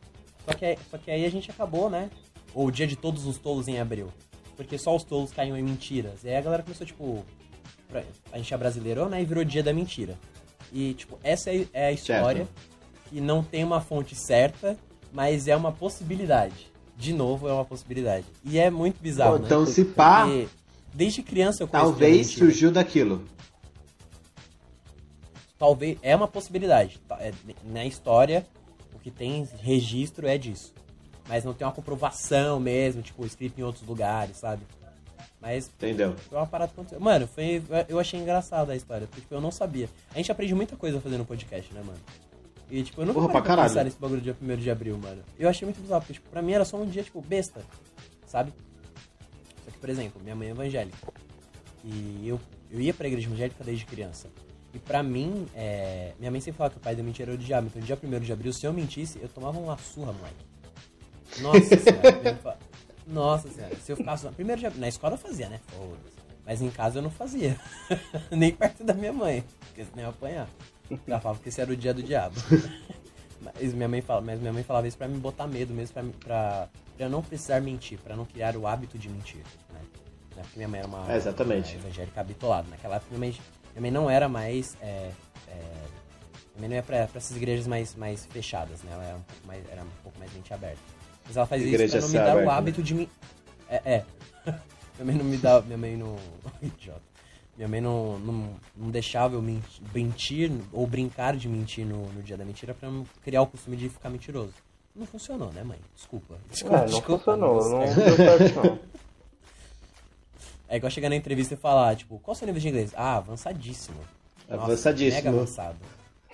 Só 0.46 0.54
que, 0.54 0.78
só 0.90 0.98
que 0.98 1.10
aí 1.10 1.24
a 1.24 1.30
gente 1.30 1.50
acabou, 1.50 1.88
né? 1.90 2.10
Ou 2.54 2.66
o 2.66 2.70
dia 2.70 2.86
de 2.86 2.96
todos 2.96 3.26
os 3.26 3.38
tolos 3.38 3.66
em 3.68 3.78
abril. 3.78 4.08
Porque 4.56 4.76
só 4.76 4.94
os 4.94 5.02
tolos 5.04 5.32
caíam 5.32 5.56
em 5.56 5.62
mentiras. 5.62 6.22
E 6.24 6.28
aí 6.28 6.36
a 6.36 6.40
galera 6.40 6.62
começou, 6.62 6.86
tipo. 6.86 7.24
pra- 7.88 8.02
A 8.32 8.36
gente 8.38 8.52
é 8.52 8.56
brasileiro, 8.56 9.08
né? 9.08 9.22
E 9.22 9.24
virou 9.24 9.42
dia 9.44 9.62
da 9.62 9.72
mentira. 9.72 10.18
E, 10.72 10.94
tipo, 10.94 11.18
essa 11.22 11.50
é 11.50 11.66
é 11.72 11.86
a 11.86 11.92
história 11.92 12.48
que 13.08 13.20
não 13.20 13.42
tem 13.42 13.62
uma 13.64 13.80
fonte 13.80 14.14
certa, 14.14 14.76
mas 15.12 15.46
é 15.48 15.54
uma 15.56 15.70
possibilidade. 15.72 16.71
De 17.02 17.12
novo, 17.12 17.48
é 17.48 17.52
uma 17.52 17.64
possibilidade. 17.64 18.24
E 18.44 18.60
é 18.60 18.70
muito 18.70 19.02
bizarro, 19.02 19.36
né? 19.36 19.46
Então, 19.46 19.66
se 19.66 19.84
pá, 19.84 20.24
Porque 20.24 20.48
desde 20.94 21.20
criança 21.20 21.64
eu 21.64 21.66
conheço 21.66 21.90
talvez 21.90 22.28
surgiu 22.28 22.70
daquilo. 22.70 23.24
Talvez. 25.58 25.98
É 26.00 26.14
uma 26.14 26.28
possibilidade. 26.28 27.00
Tá, 27.08 27.16
é, 27.20 27.32
na 27.64 27.84
história, 27.84 28.46
o 28.94 29.00
que 29.00 29.10
tem 29.10 29.48
registro 29.58 30.28
é 30.28 30.38
disso. 30.38 30.72
Mas 31.28 31.42
não 31.42 31.52
tem 31.52 31.66
uma 31.66 31.72
comprovação 31.72 32.60
mesmo, 32.60 33.02
tipo, 33.02 33.26
escrito 33.26 33.58
em 33.58 33.64
outros 33.64 33.84
lugares, 33.84 34.36
sabe? 34.36 34.62
Mas 35.40 35.66
Entendeu? 35.66 36.14
foi 36.28 36.38
uma 36.38 36.46
parada 36.46 36.68
que 36.68 36.74
aconteceu. 36.74 37.00
Mano, 37.00 37.26
foi, 37.26 37.60
eu 37.88 37.98
achei 37.98 38.20
engraçada 38.20 38.72
a 38.74 38.76
história, 38.76 39.08
porque 39.08 39.22
tipo, 39.22 39.34
eu 39.34 39.40
não 39.40 39.50
sabia. 39.50 39.88
A 40.14 40.18
gente 40.18 40.30
aprende 40.30 40.54
muita 40.54 40.76
coisa 40.76 41.00
fazendo 41.00 41.24
podcast, 41.24 41.74
né, 41.74 41.82
mano? 41.84 41.98
E, 42.72 42.82
tipo, 42.82 43.02
eu 43.02 43.04
nunca 43.04 43.20
Porra, 43.20 43.32
parei 43.34 43.54
pra 43.54 43.62
pensar 43.64 43.84
nesse 43.84 43.98
bagulho 43.98 44.22
do 44.22 44.24
dia 44.24 44.36
1 44.40 44.56
de 44.56 44.70
abril, 44.70 44.96
mano. 44.96 45.22
Eu 45.38 45.46
achei 45.46 45.66
muito 45.66 45.78
bizarro, 45.78 46.00
porque, 46.00 46.14
tipo, 46.14 46.30
pra 46.30 46.40
mim 46.40 46.52
era 46.52 46.64
só 46.64 46.78
um 46.78 46.86
dia, 46.86 47.02
tipo, 47.02 47.20
besta, 47.20 47.60
sabe? 48.26 48.50
Só 49.62 49.70
que, 49.70 49.76
por 49.76 49.90
exemplo, 49.90 50.18
minha 50.22 50.34
mãe 50.34 50.48
é 50.48 50.52
evangélica. 50.52 50.96
E 51.84 52.26
eu, 52.26 52.40
eu 52.70 52.80
ia 52.80 52.94
pra 52.94 53.06
igreja 53.06 53.28
evangélica 53.28 53.62
desde 53.62 53.84
criança. 53.84 54.30
E 54.72 54.78
pra 54.78 55.02
mim, 55.02 55.46
é, 55.54 56.14
minha 56.18 56.30
mãe 56.30 56.40
sempre 56.40 56.56
falava 56.56 56.72
que 56.72 56.80
o 56.80 56.82
pai 56.82 56.96
da 56.96 57.02
mentira 57.02 57.32
era 57.32 57.38
o 57.38 57.44
diabo. 57.44 57.66
Então, 57.66 57.78
no 57.78 57.86
dia 57.86 57.98
1 58.02 58.20
de 58.20 58.32
abril, 58.32 58.52
se 58.54 58.64
eu 58.64 58.72
mentisse, 58.72 59.18
eu 59.20 59.28
tomava 59.28 59.58
uma 59.58 59.76
surra, 59.76 60.14
moleque. 60.14 60.46
Nossa 61.42 61.76
senhora. 61.78 62.58
Nossa 63.06 63.48
senhora. 63.50 63.76
Se 63.76 63.92
eu 63.92 63.98
ficasse... 63.98 64.26
Primeiro 64.28 64.58
dia... 64.58 64.70
Na 64.76 64.88
escola 64.88 65.12
eu 65.12 65.18
fazia, 65.18 65.50
né? 65.50 65.60
Foda-se. 65.66 66.16
Mas 66.46 66.62
em 66.62 66.70
casa 66.70 67.00
eu 67.00 67.02
não 67.02 67.10
fazia. 67.10 67.54
Nem 68.32 68.50
perto 68.50 68.82
da 68.82 68.94
minha 68.94 69.12
mãe. 69.12 69.44
Porque 69.66 69.84
senão 69.84 70.04
eu 70.04 70.08
apanhar. 70.08 70.48
Ela 71.06 71.20
falava 71.20 71.40
que 71.40 71.48
esse 71.48 71.60
era 71.60 71.72
o 71.72 71.76
dia 71.76 71.94
do 71.94 72.02
diabo. 72.02 72.36
Mas 73.40 73.74
minha 73.74 73.88
mãe, 73.88 74.00
fala, 74.00 74.20
mas 74.20 74.38
minha 74.38 74.52
mãe 74.52 74.62
falava 74.62 74.86
isso 74.86 74.96
pra 74.96 75.08
me 75.08 75.18
botar 75.18 75.48
medo 75.48 75.74
mesmo, 75.74 75.92
pra, 75.92 76.04
pra, 76.20 76.68
pra 76.96 77.06
eu 77.06 77.10
não 77.10 77.20
precisar 77.20 77.60
mentir, 77.60 77.98
pra 77.98 78.14
não 78.14 78.24
criar 78.24 78.56
o 78.56 78.68
hábito 78.68 78.96
de 78.96 79.08
mentir, 79.08 79.42
né? 79.72 79.80
Né? 80.36 80.42
Porque 80.42 80.56
minha 80.56 80.68
mãe 80.68 80.80
era 80.80 80.88
uma, 80.88 81.12
É, 81.12 81.16
exatamente. 81.16 81.74
uma 81.76 81.86
evangélica 81.86 82.22
bitolada. 82.24 82.68
Naquela 82.70 82.96
época, 82.96 83.16
minha 83.16 83.30
mãe, 83.30 83.40
minha 83.72 83.80
mãe 83.82 83.90
não 83.90 84.08
era 84.10 84.28
mais... 84.28 84.76
É, 84.80 85.10
é, 85.48 85.54
minha 86.54 86.60
mãe 86.60 86.68
não 86.68 86.76
ia 86.76 86.82
pra, 86.82 87.06
pra 87.06 87.18
essas 87.18 87.36
igrejas 87.36 87.66
mais, 87.66 87.94
mais 87.94 88.26
fechadas, 88.26 88.82
né? 88.82 88.92
Ela 88.92 89.04
era 89.04 89.16
um 89.16 89.22
pouco 89.22 89.46
mais, 89.46 89.64
era 89.70 89.82
um 89.82 90.02
pouco 90.02 90.18
mais 90.18 90.32
mente 90.32 90.52
aberta. 90.52 90.80
Mas 91.26 91.36
ela 91.36 91.46
fazia 91.46 91.66
Igreja 91.66 91.98
isso 91.98 92.10
pra 92.10 92.18
não 92.20 92.24
me 92.26 92.30
dar 92.30 92.36
o 92.36 92.38
aberto, 92.38 92.46
né? 92.46 92.58
hábito 92.58 92.82
de 92.82 92.94
mim... 92.94 93.08
É, 93.68 93.82
é. 93.84 94.04
minha 94.98 95.04
mãe 95.04 95.14
não 95.16 95.24
me 95.24 95.36
dá... 95.36 95.60
Minha 95.62 95.78
mãe 95.78 95.96
não... 95.96 96.16
Idiota. 96.62 97.11
Minha 97.56 97.68
mãe 97.68 97.80
não, 97.80 98.18
não, 98.18 98.50
não 98.76 98.90
deixava 98.90 99.34
eu 99.34 99.42
mentir, 99.94 100.50
ou 100.72 100.86
brincar 100.86 101.36
de 101.36 101.48
mentir 101.48 101.84
no, 101.84 102.06
no 102.12 102.22
dia 102.22 102.36
da 102.36 102.44
mentira 102.44 102.72
pra 102.74 102.90
não 102.90 103.06
criar 103.22 103.42
o 103.42 103.46
costume 103.46 103.76
de 103.76 103.88
ficar 103.90 104.08
mentiroso. 104.08 104.54
Não 104.96 105.06
funcionou, 105.06 105.52
né, 105.52 105.62
mãe? 105.62 105.78
Desculpa. 105.94 106.36
Desculpa, 106.50 106.76
É, 106.76 106.80
não 106.80 106.86
desculpa, 106.86 107.24
funcionou, 107.24 107.70
não 107.70 107.86
certo. 107.86 108.16
deu 108.16 108.16
certo 108.16 108.56
não. 108.66 108.78
É 110.68 110.76
igual 110.76 110.90
chegar 110.90 111.10
na 111.10 111.16
entrevista 111.16 111.52
e 111.52 111.56
falar, 111.58 111.94
tipo, 111.96 112.18
qual 112.20 112.32
é 112.32 112.34
o 112.34 112.38
seu 112.38 112.46
nível 112.46 112.62
de 112.62 112.68
inglês? 112.68 112.92
Ah, 112.96 113.18
avançadíssimo. 113.18 113.98
Nossa, 114.48 114.62
Avançadíssimo. 114.64 115.22
Mega 115.24 115.28
avançado. 115.36 115.76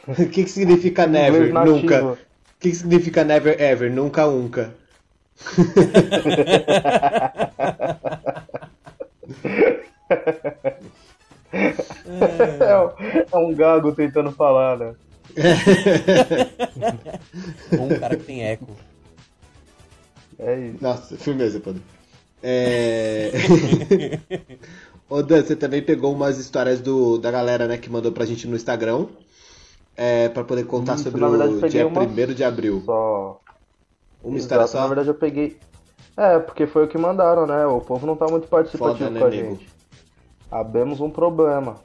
O 0.06 0.14
que, 0.14 0.44
que 0.44 0.48
significa 0.48 1.06
never? 1.08 1.52
Nunca. 1.52 2.04
O 2.12 2.16
que, 2.60 2.70
que 2.70 2.75
significa 2.76 3.25
never 3.25 3.60
ever? 3.60 3.90
Nunca, 3.92 4.25
nunca. 4.26 4.72
É, 11.52 12.78
um- 12.78 12.90
é 13.33 13.37
um 13.50 13.55
gago 13.55 13.93
tentando 13.93 14.31
falar, 14.33 14.76
né? 14.78 14.95
Ou 17.78 17.85
um 17.87 17.99
cara 17.99 18.17
que 18.17 18.25
tem 18.25 18.45
eco. 18.45 18.67
É 20.38 20.59
isso. 20.59 20.78
Nossa, 20.81 21.17
firmeza, 21.17 21.61
Padre. 21.61 21.83
É... 22.43 23.33
Ô 25.11 25.23
Dan, 25.23 25.43
você 25.43 25.57
também 25.57 25.83
pegou 25.83 26.12
umas 26.12 26.38
histórias 26.38 26.81
do, 26.81 27.19
da 27.19 27.31
galera, 27.31 27.67
né, 27.67 27.78
que 27.78 27.90
mandou 27.90 28.12
pra 28.12 28.26
gente 28.26 28.47
no 28.47 28.55
Instagram. 28.55 29.07
É, 29.97 30.28
pra 30.28 30.45
poder 30.45 30.64
contar 30.64 30.95
Isso, 30.95 31.05
sobre 31.05 31.21
na 31.21 31.28
verdade, 31.28 31.55
o 31.55 31.69
dia 31.69 31.87
uma 31.87 32.02
1 32.02 32.26
de 32.35 32.45
abril. 32.45 32.83
Só. 32.85 33.40
Uma 34.23 34.38
história 34.38 34.62
Exato, 34.62 34.76
Na 34.76 34.83
só? 34.83 34.88
verdade 34.88 35.09
eu 35.09 35.14
peguei. 35.14 35.57
É, 36.17 36.38
porque 36.38 36.67
foi 36.67 36.85
o 36.85 36.88
que 36.88 36.97
mandaram, 36.99 37.47
né? 37.47 37.67
O 37.67 37.81
povo 37.81 38.07
não 38.07 38.14
tá 38.14 38.26
muito 38.28 38.47
participativo 38.47 38.99
Foda, 38.99 39.11
né, 39.11 39.19
com 39.21 39.26
a 39.26 39.31
nego? 39.31 39.50
gente. 39.57 39.77
Abemos 40.50 41.00
um 41.00 41.11
problema. 41.11 41.76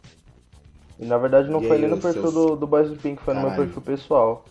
E 0.99 1.05
na 1.05 1.17
verdade 1.17 1.49
não 1.49 1.61
E 1.61 1.67
foi 1.67 1.75
aí, 1.75 1.81
nem 1.81 1.89
no 1.91 1.97
perfil 1.97 2.21
seus- 2.21 2.33
do, 2.33 2.55
do 2.55 2.67
Boys 2.67 2.89
do 2.89 2.95
Pink, 2.95 3.21
foi 3.21 3.33
no 3.33 3.41
meu 3.41 3.49
Caralho. 3.49 3.65
perfil 3.67 3.81
pessoal. 3.83 4.45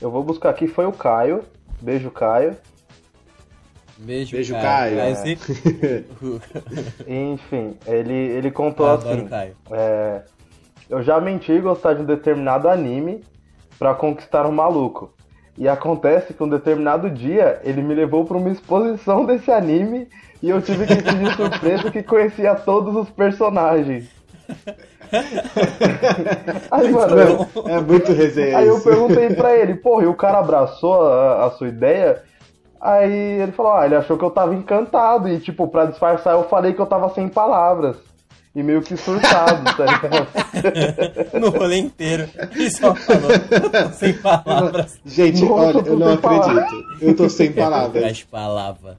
Eu 0.00 0.10
vou 0.10 0.22
buscar 0.24 0.50
aqui, 0.50 0.66
foi 0.66 0.84
o 0.86 0.92
Caio. 0.92 1.44
Beijo, 1.80 2.10
Caio. 2.10 2.56
Beijo, 3.98 4.32
Beijo, 4.32 4.52
Caio. 4.54 4.96
Caio. 4.96 5.14
sim. 5.16 5.36
Enfim, 7.06 7.76
ele, 7.86 8.12
ele 8.14 8.50
contou 8.50 8.86
Eu 8.86 8.92
assim. 8.94 9.26
Caio. 9.28 9.56
É, 9.70 10.22
eu 10.90 11.02
já 11.02 11.20
menti 11.20 11.56
gostar 11.60 11.94
de 11.94 12.02
um 12.02 12.06
determinado 12.06 12.68
anime 12.68 13.22
pra 13.78 13.94
conquistar 13.94 14.46
um 14.46 14.52
maluco. 14.52 15.12
E 15.56 15.68
acontece 15.68 16.32
que 16.32 16.42
um 16.42 16.48
determinado 16.48 17.10
dia 17.10 17.60
ele 17.62 17.82
me 17.82 17.94
levou 17.94 18.24
pra 18.24 18.36
uma 18.38 18.50
exposição 18.50 19.24
desse 19.26 19.50
anime 19.50 20.08
e 20.42 20.50
eu 20.50 20.60
tive 20.60 20.86
que 20.86 20.96
fingir 20.96 21.36
surpresa 21.36 21.90
que 21.90 22.02
conhecia 22.02 22.54
todos 22.54 22.94
os 22.96 23.08
personagens. 23.10 24.06
Aí, 26.70 26.90
mano, 26.90 27.16
eu- 27.20 27.68
É 27.68 27.80
muito 27.80 28.12
resenha 28.12 28.58
aí 28.58 28.66
eu 28.66 28.80
perguntei 28.80 29.30
pra 29.34 29.54
ele, 29.56 29.74
porra, 29.74 30.04
e 30.04 30.06
o 30.06 30.14
cara 30.14 30.38
abraçou 30.38 31.06
a, 31.06 31.46
a 31.46 31.50
sua 31.50 31.68
ideia? 31.68 32.22
Aí 32.80 33.12
ele 33.42 33.52
falou, 33.52 33.74
ah, 33.74 33.84
ele 33.86 33.94
achou 33.94 34.16
que 34.18 34.24
eu 34.24 34.30
tava 34.30 34.54
encantado 34.54 35.28
e, 35.28 35.38
tipo, 35.38 35.68
pra 35.68 35.84
disfarçar 35.86 36.34
eu 36.34 36.44
falei 36.44 36.72
que 36.72 36.80
eu 36.80 36.86
tava 36.86 37.08
sem 37.14 37.28
palavras. 37.28 37.96
E 38.54 38.62
meio 38.62 38.82
que 38.82 38.96
surtado, 38.98 39.64
tá 39.76 39.84
ligado? 39.86 40.26
No 41.40 41.48
rolê 41.50 41.78
inteiro. 41.78 42.28
Ele 42.54 42.70
só 42.70 42.94
falou. 42.94 43.30
Sem 43.94 44.12
palavras. 44.14 44.98
Gente, 45.06 45.42
Nossa, 45.44 45.78
olha, 45.78 45.88
eu 45.88 45.98
não 45.98 46.08
sem 46.08 46.18
palavras. 46.18 46.58
acredito. 46.64 46.86
Eu 47.00 47.16
tô 47.16 47.28
sem 47.30 47.52
palavras. 47.52 47.92
Traz 48.02 48.22
palavra. 48.24 48.98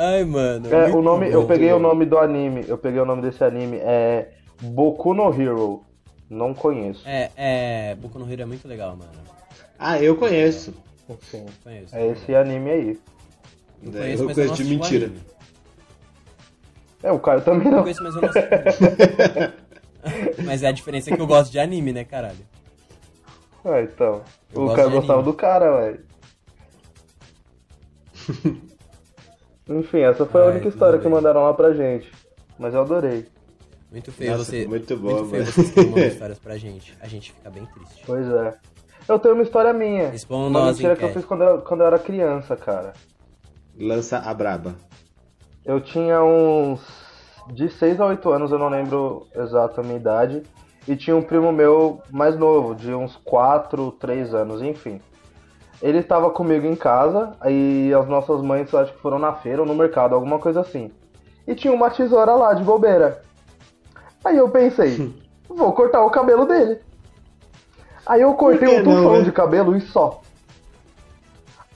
Ai, 0.00 0.22
mano. 0.24 0.72
É, 0.72 0.88
o 0.94 1.02
nome, 1.02 1.26
bom. 1.26 1.32
eu 1.32 1.44
peguei 1.46 1.72
o 1.72 1.78
nome 1.80 2.06
do 2.06 2.18
anime, 2.18 2.64
eu 2.68 2.78
peguei 2.78 3.00
o 3.00 3.04
nome 3.04 3.20
desse 3.20 3.42
anime, 3.42 3.78
é 3.78 4.30
Boku 4.62 5.12
no 5.12 5.28
Hero. 5.34 5.82
Não 6.30 6.54
conheço. 6.54 7.02
É, 7.06 7.30
é. 7.36 7.94
Boku 7.96 8.16
no 8.18 8.30
Hero 8.30 8.42
é 8.42 8.46
muito 8.46 8.68
legal, 8.68 8.94
mano. 8.96 9.10
Ah, 9.78 10.00
eu 10.00 10.16
conheço. 10.16 10.72
Enfim, 11.10 11.46
Conheço. 11.64 11.96
é 11.96 12.06
esse 12.08 12.34
anime 12.34 12.70
aí. 12.70 12.98
Eu 13.82 13.90
É, 13.90 13.92
conheço, 13.98 14.22
eu 14.22 14.26
mas 14.26 14.34
conheço 14.36 14.52
não 14.52 14.56
de 14.56 14.64
mentira. 14.64 15.06
anime. 15.06 15.20
É, 17.02 17.10
o 17.12 17.18
Caio 17.18 17.40
também 17.40 17.66
Eu 17.68 17.72
não. 17.72 17.82
conheço, 17.82 18.02
mas 18.02 18.14
eu 18.14 18.22
não. 18.22 18.28
Mas 20.44 20.62
é 20.62 20.68
a 20.68 20.72
diferença 20.72 21.10
é 21.10 21.16
que 21.16 21.20
eu 21.20 21.26
gosto 21.26 21.50
de 21.50 21.58
anime, 21.58 21.92
né, 21.92 22.04
caralho? 22.04 22.46
Ah, 23.64 23.82
então. 23.82 24.22
Eu 24.54 24.62
o 24.62 24.68
de 24.68 24.74
gostava 24.76 25.12
anime. 25.14 25.22
do 25.24 25.32
cara, 25.34 25.76
velho. 25.80 26.04
Enfim, 29.68 30.00
essa 30.00 30.24
foi 30.24 30.40
a 30.40 30.44
Ai, 30.44 30.50
única 30.52 30.68
história 30.68 30.98
que 30.98 31.08
mandaram 31.08 31.42
lá 31.42 31.52
pra 31.54 31.72
gente. 31.72 32.10
Mas 32.58 32.74
eu 32.74 32.80
adorei. 32.80 33.26
Muito 33.90 34.10
feio 34.12 34.32
Nossa, 34.32 34.44
você. 34.44 34.66
muito 34.66 34.96
boa, 34.96 35.18
feio 35.26 35.30
mano. 35.42 35.44
vocês 35.46 35.70
que 35.70 35.80
mandam 35.86 36.04
histórias 36.04 36.38
pra 36.38 36.56
gente. 36.58 36.94
A 37.00 37.06
gente 37.08 37.32
fica 37.32 37.50
bem 37.50 37.64
triste. 37.66 38.02
Pois 38.06 38.26
é. 38.28 38.54
Eu 39.08 39.18
tenho 39.18 39.34
uma 39.34 39.42
história 39.42 39.72
minha. 39.72 40.08
Respondam 40.10 40.48
Uma 40.48 40.60
nós, 40.60 40.76
mentira 40.76 40.94
que 40.96 41.04
eu 41.04 41.08
fiz 41.12 41.24
quando 41.24 41.44
eu, 41.44 41.58
quando 41.62 41.80
eu 41.80 41.86
era 41.86 41.98
criança, 41.98 42.56
cara. 42.56 42.92
Lança 43.78 44.18
a 44.18 44.34
braba. 44.34 44.74
Eu 45.64 45.80
tinha 45.80 46.22
uns. 46.22 46.80
De 47.52 47.68
6 47.70 47.98
a 48.00 48.06
8 48.06 48.30
anos, 48.30 48.52
eu 48.52 48.58
não 48.58 48.68
lembro 48.68 49.26
exato 49.34 49.80
a 49.80 49.84
minha 49.84 49.96
idade. 49.96 50.42
E 50.86 50.94
tinha 50.96 51.16
um 51.16 51.22
primo 51.22 51.50
meu 51.52 52.00
mais 52.10 52.36
novo, 52.38 52.74
de 52.74 52.92
uns 52.92 53.16
4, 53.24 53.90
3 53.92 54.34
anos, 54.34 54.60
enfim. 54.60 55.00
Ele 55.80 55.98
estava 55.98 56.30
comigo 56.30 56.66
em 56.66 56.74
casa, 56.74 57.32
aí 57.40 57.92
as 57.94 58.08
nossas 58.08 58.42
mães 58.42 58.72
acho 58.74 58.92
que 58.92 59.00
foram 59.00 59.18
na 59.18 59.32
feira 59.34 59.62
ou 59.62 59.66
no 59.66 59.74
mercado, 59.74 60.14
alguma 60.14 60.38
coisa 60.38 60.60
assim. 60.60 60.90
E 61.46 61.54
tinha 61.54 61.72
uma 61.72 61.88
tesoura 61.90 62.34
lá 62.34 62.52
de 62.52 62.64
bobeira. 62.64 63.22
Aí 64.24 64.36
eu 64.36 64.48
pensei, 64.50 65.14
vou 65.48 65.72
cortar 65.72 66.04
o 66.04 66.10
cabelo 66.10 66.46
dele. 66.46 66.80
Aí 68.04 68.20
eu 68.22 68.34
cortei 68.34 68.68
um 68.68 68.82
não, 68.82 68.96
tufão 68.96 69.18
né? 69.18 69.22
de 69.24 69.32
cabelo 69.32 69.76
e 69.76 69.80
só. 69.80 70.20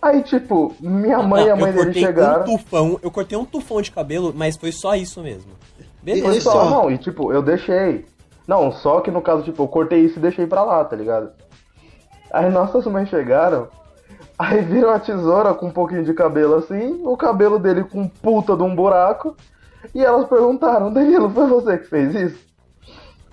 Aí, 0.00 0.20
tipo, 0.22 0.74
minha 0.80 1.22
mãe 1.22 1.46
e 1.46 1.50
a 1.50 1.54
mãe 1.54 1.66
eu 1.70 1.72
dele 1.74 1.84
cortei 1.84 2.02
chegaram. 2.02 2.42
um 2.42 2.44
tufão, 2.56 2.98
eu 3.02 3.10
cortei 3.10 3.38
um 3.38 3.44
tufão 3.44 3.80
de 3.80 3.92
cabelo, 3.92 4.32
mas 4.34 4.56
foi 4.56 4.72
só 4.72 4.96
isso 4.96 5.20
mesmo. 5.22 5.52
Beleza. 6.02 6.26
Foi 6.26 6.36
E 6.38 6.40
só, 6.40 6.50
só? 6.50 6.70
não, 6.70 6.90
e 6.90 6.98
tipo, 6.98 7.32
eu 7.32 7.40
deixei. 7.40 8.04
Não, 8.48 8.72
só 8.72 9.00
que 9.00 9.12
no 9.12 9.22
caso, 9.22 9.44
tipo, 9.44 9.62
eu 9.62 9.68
cortei 9.68 10.00
isso 10.00 10.18
e 10.18 10.22
deixei 10.22 10.44
pra 10.46 10.64
lá, 10.64 10.84
tá 10.84 10.96
ligado? 10.96 11.30
Aí 12.32 12.50
nossas 12.50 12.84
mães 12.86 13.08
chegaram, 13.08 13.68
Aí 14.38 14.60
vira 14.62 14.88
uma 14.88 14.98
tesoura 14.98 15.54
com 15.54 15.66
um 15.66 15.70
pouquinho 15.70 16.04
de 16.04 16.12
cabelo 16.14 16.56
assim, 16.56 17.00
o 17.04 17.16
cabelo 17.16 17.58
dele 17.58 17.84
com 17.84 18.08
puta 18.08 18.56
de 18.56 18.62
um 18.62 18.74
buraco. 18.74 19.36
E 19.94 20.02
elas 20.04 20.26
perguntaram, 20.28 20.92
Danilo, 20.92 21.28
foi 21.30 21.46
você 21.46 21.78
que 21.78 21.88
fez 21.88 22.14
isso? 22.14 22.38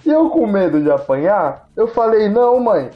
E 0.05 0.09
eu 0.09 0.29
com 0.29 0.47
medo 0.47 0.81
de 0.81 0.89
apanhar, 0.91 1.67
eu 1.75 1.87
falei, 1.87 2.29
não, 2.29 2.59
mãe. 2.59 2.89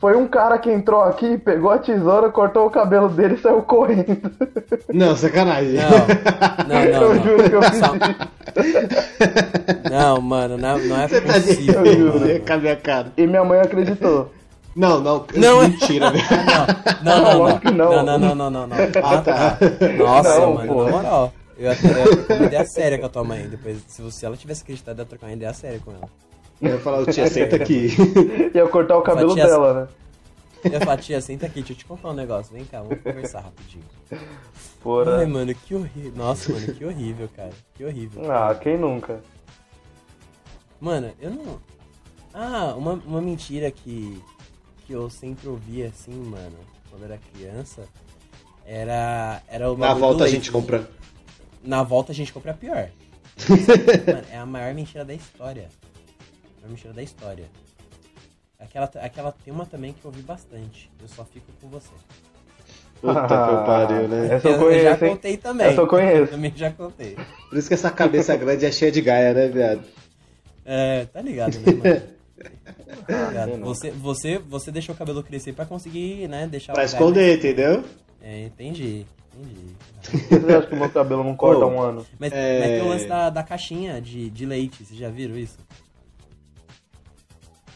Foi 0.00 0.16
um 0.16 0.26
cara 0.26 0.58
que 0.58 0.68
entrou 0.70 1.00
aqui, 1.02 1.38
pegou 1.38 1.70
a 1.70 1.78
tesoura, 1.78 2.28
cortou 2.28 2.66
o 2.66 2.70
cabelo 2.70 3.08
dele 3.08 3.34
e 3.34 3.38
saiu 3.38 3.62
correndo. 3.62 4.32
Não, 4.92 5.14
sacanagem. 5.14 5.74
Não, 5.74 5.90
não, 6.66 6.74
não. 6.74 6.82
eu 6.82 7.14
não. 7.14 7.22
juro 7.22 7.48
que 7.48 7.54
eu 7.54 7.62
fiz 7.62 7.78
Só-. 7.78 7.94
Não, 9.90 10.20
mano, 10.20 10.56
não, 10.58 10.78
não 10.78 11.00
é 11.00 11.06
Você 11.08 11.20
tá 11.20 11.38
de 11.38 11.46
possível. 11.46 11.84
eu 11.86 11.96
juro. 11.96 12.20
mano. 12.20 12.40
com 12.40 12.52
a 12.52 12.56
minha 12.56 12.76
cara. 12.76 13.12
E 13.16 13.26
minha 13.28 13.44
mãe 13.44 13.60
acreditou. 13.60 14.30
Não, 14.74 15.00
não, 15.00 15.26
Não, 15.34 15.62
é- 15.62 15.68
mentira, 15.68 16.10
velho. 16.10 16.24
Não, 17.02 17.22
não, 17.22 17.32
não, 17.32 17.48
não. 17.48 17.72
não. 17.72 18.04
Não, 18.04 18.18
não, 18.18 18.34
não, 18.34 18.50
não, 18.50 18.66
não. 18.66 18.76
Ah, 19.04 19.20
tá. 19.22 19.58
Nossa, 19.98 20.38
Não, 20.40 20.54
mano, 20.54 20.72
pô. 20.72 20.84
na 20.84 20.90
moral. 20.90 21.32
Eu 21.58 21.76
ter 21.76 22.36
uma 22.36 22.46
ideia 22.46 22.64
séria 22.66 22.98
com 22.98 23.06
a 23.06 23.08
tua 23.08 23.22
mãe. 23.22 23.46
Depois, 23.48 23.78
se, 23.86 24.00
você, 24.02 24.18
se 24.20 24.26
ela 24.26 24.36
tivesse 24.36 24.62
acreditado, 24.62 24.98
eu 24.98 25.02
ia 25.02 25.06
trocar 25.06 25.26
uma 25.26 25.32
ideia 25.34 25.52
séria 25.52 25.78
com 25.84 25.92
ela. 25.92 26.08
Eu 26.60 26.70
ia 26.70 26.78
falar, 26.80 27.04
tia, 27.12 27.26
senta 27.28 27.56
aqui. 27.56 27.88
Ia 28.54 28.66
cortar 28.68 28.96
o 28.96 29.02
cabelo 29.02 29.34
Tia- 29.34 29.46
dela, 29.46 29.74
né? 29.82 29.88
Eu 30.64 30.70
ia 30.72 30.80
falar, 30.80 30.96
tia, 30.96 31.20
senta 31.20 31.46
aqui, 31.46 31.54
deixa 31.60 31.72
eu 31.72 31.76
te 31.76 31.84
contar 31.84 32.10
um 32.10 32.14
negócio. 32.14 32.52
Vem 32.54 32.64
cá, 32.64 32.80
vamos 32.80 33.02
conversar 33.02 33.40
rapidinho. 33.40 33.82
Ai, 34.12 34.18
Porra. 34.80 35.26
mano, 35.26 35.52
que 35.54 35.74
horrível. 35.74 36.12
Nossa, 36.16 36.52
mano, 36.52 36.72
que 36.72 36.84
horrível, 36.84 37.28
cara. 37.36 37.50
Que 37.74 37.84
horrível. 37.84 38.30
Ah, 38.32 38.54
quem 38.54 38.78
nunca? 38.78 39.20
Mano, 40.80 41.10
eu 41.20 41.30
não. 41.30 41.58
Ah, 42.34 42.74
uma, 42.76 42.92
uma 43.06 43.20
mentira 43.20 43.70
que, 43.70 44.20
que 44.86 44.92
eu 44.92 45.08
sempre 45.08 45.48
ouvia 45.48 45.88
assim, 45.88 46.12
mano, 46.12 46.56
quando 46.90 47.04
era 47.04 47.18
criança, 47.32 47.82
era. 48.64 49.42
Era 49.48 49.70
o 49.70 49.76
Na 49.76 49.94
volta 49.94 50.24
a 50.24 50.28
gente 50.28 50.50
compra. 50.50 50.88
Na 51.62 51.82
volta 51.82 52.12
a 52.12 52.14
gente 52.14 52.32
compra 52.32 52.52
a 52.52 52.54
pior. 52.54 52.88
Mano, 53.48 54.26
é 54.30 54.36
a 54.36 54.44
maior 54.44 54.74
mentira 54.74 55.04
da 55.04 55.14
história. 55.14 55.68
A 56.58 56.60
maior 56.60 56.70
mentira 56.70 56.92
da 56.92 57.02
história. 57.02 57.46
Aquela, 58.58 58.90
aquela 59.00 59.32
tem 59.32 59.52
uma 59.52 59.64
também 59.64 59.92
que 59.92 60.04
eu 60.04 60.10
ouvi 60.10 60.22
bastante. 60.22 60.90
Eu 61.00 61.08
só 61.08 61.24
fico 61.24 61.46
com 61.60 61.68
você. 61.68 61.92
Puta 63.00 63.26
que 63.26 63.32
eu 63.32 63.64
pariu, 63.64 64.08
né? 64.08 64.34
Essa 64.34 64.48
eu 64.48 64.52
já 64.52 64.58
conheço, 64.58 65.04
hein? 65.04 65.10
contei 65.10 65.36
também. 65.36 65.66
Essa 65.66 65.80
eu 65.80 65.86
conheço. 65.88 66.30
também 66.32 66.52
já 66.54 66.70
contei. 66.70 67.16
Por 67.48 67.58
isso 67.58 67.68
que 67.68 67.74
essa 67.74 67.90
cabeça 67.90 68.36
grande 68.36 68.64
é 68.64 68.70
cheia 68.70 68.92
de 68.92 69.00
gaia, 69.00 69.34
né, 69.34 69.48
viado? 69.48 69.82
É, 70.64 71.06
tá 71.06 71.20
ligado, 71.20 71.58
né, 71.58 71.72
mano? 71.72 72.02
Tá 73.06 73.46
não? 73.46 73.58
Você, 73.66 73.90
você, 73.90 74.38
você 74.38 74.70
deixou 74.70 74.94
o 74.94 74.98
cabelo 74.98 75.22
crescer 75.22 75.52
pra 75.52 75.64
conseguir, 75.66 76.28
né, 76.28 76.46
deixar 76.46 76.72
Pra 76.72 76.84
esconder, 76.84 77.38
entendeu? 77.38 77.84
É, 78.20 78.44
entendi, 78.44 79.04
entendi. 79.36 79.74
Você 80.28 80.54
acha 80.54 80.66
que 80.68 80.74
o 80.74 80.78
meu 80.78 80.90
cabelo 80.90 81.24
não 81.24 81.34
corta 81.36 81.64
Ô. 81.64 81.68
um 81.70 81.80
ano? 81.80 82.06
Mas, 82.18 82.32
É. 82.32 82.58
mas 82.60 82.68
tem 82.68 82.82
o 82.82 82.88
lance 82.88 83.06
da, 83.06 83.30
da 83.30 83.42
caixinha 83.42 84.00
de, 84.00 84.30
de 84.30 84.46
leite, 84.46 84.84
vocês 84.84 84.98
já 84.98 85.08
viram 85.08 85.36
isso? 85.36 85.58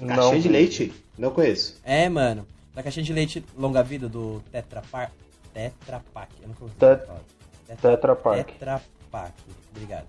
Caixinha 0.06 0.40
de 0.40 0.48
leite? 0.48 0.92
Não 1.16 1.30
conheço. 1.30 1.80
É, 1.84 2.08
mano. 2.08 2.46
Da 2.74 2.82
caixinha 2.82 3.04
de 3.04 3.12
leite 3.12 3.44
longa 3.56 3.82
vida 3.82 4.08
do 4.08 4.42
Tetra 4.52 4.82
Pak. 4.90 5.10
Tetra 5.54 6.02
Pak. 6.12 6.30
Eu 6.42 6.48
não 6.48 6.54
consigo 6.54 6.78
Tet- 6.78 7.06
falar. 7.06 7.20
Tetra, 7.66 7.90
Tetra 7.96 8.16
Pak. 8.16 8.44
Tetra 8.52 8.82
Pak. 9.10 9.32
Obrigado. 9.74 10.06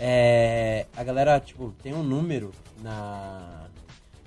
É, 0.00 0.86
a 0.96 1.02
galera, 1.02 1.40
tipo, 1.40 1.74
tem 1.82 1.92
um 1.92 2.04
número 2.04 2.52
na, 2.80 3.66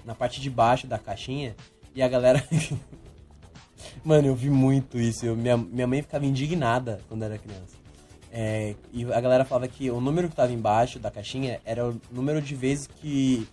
na 0.06 0.16
parte 0.16 0.42
de 0.42 0.50
baixo 0.50 0.88
da 0.88 0.98
caixinha 0.98 1.56
e 1.96 2.02
a 2.02 2.08
galera. 2.08 2.44
Mano, 4.04 4.28
eu 4.28 4.36
vi 4.36 4.50
muito 4.50 5.00
isso. 5.00 5.26
Eu- 5.26 5.36
minha, 5.36 5.58
minha 5.58 5.88
mãe 5.88 6.02
ficava 6.02 6.26
indignada 6.26 7.00
quando 7.08 7.24
era 7.24 7.38
criança. 7.38 7.80
É, 8.32 8.76
e 8.94 9.04
a 9.12 9.20
galera 9.20 9.44
falava 9.44 9.68
que 9.68 9.92
o 9.92 10.00
número 10.00 10.30
que 10.30 10.36
tava 10.36 10.54
embaixo 10.54 10.98
da 11.00 11.12
caixinha 11.12 11.60
era 11.66 11.90
o 11.90 12.00
número 12.10 12.42
de 12.42 12.56
vezes 12.56 12.88
que, 12.88 13.46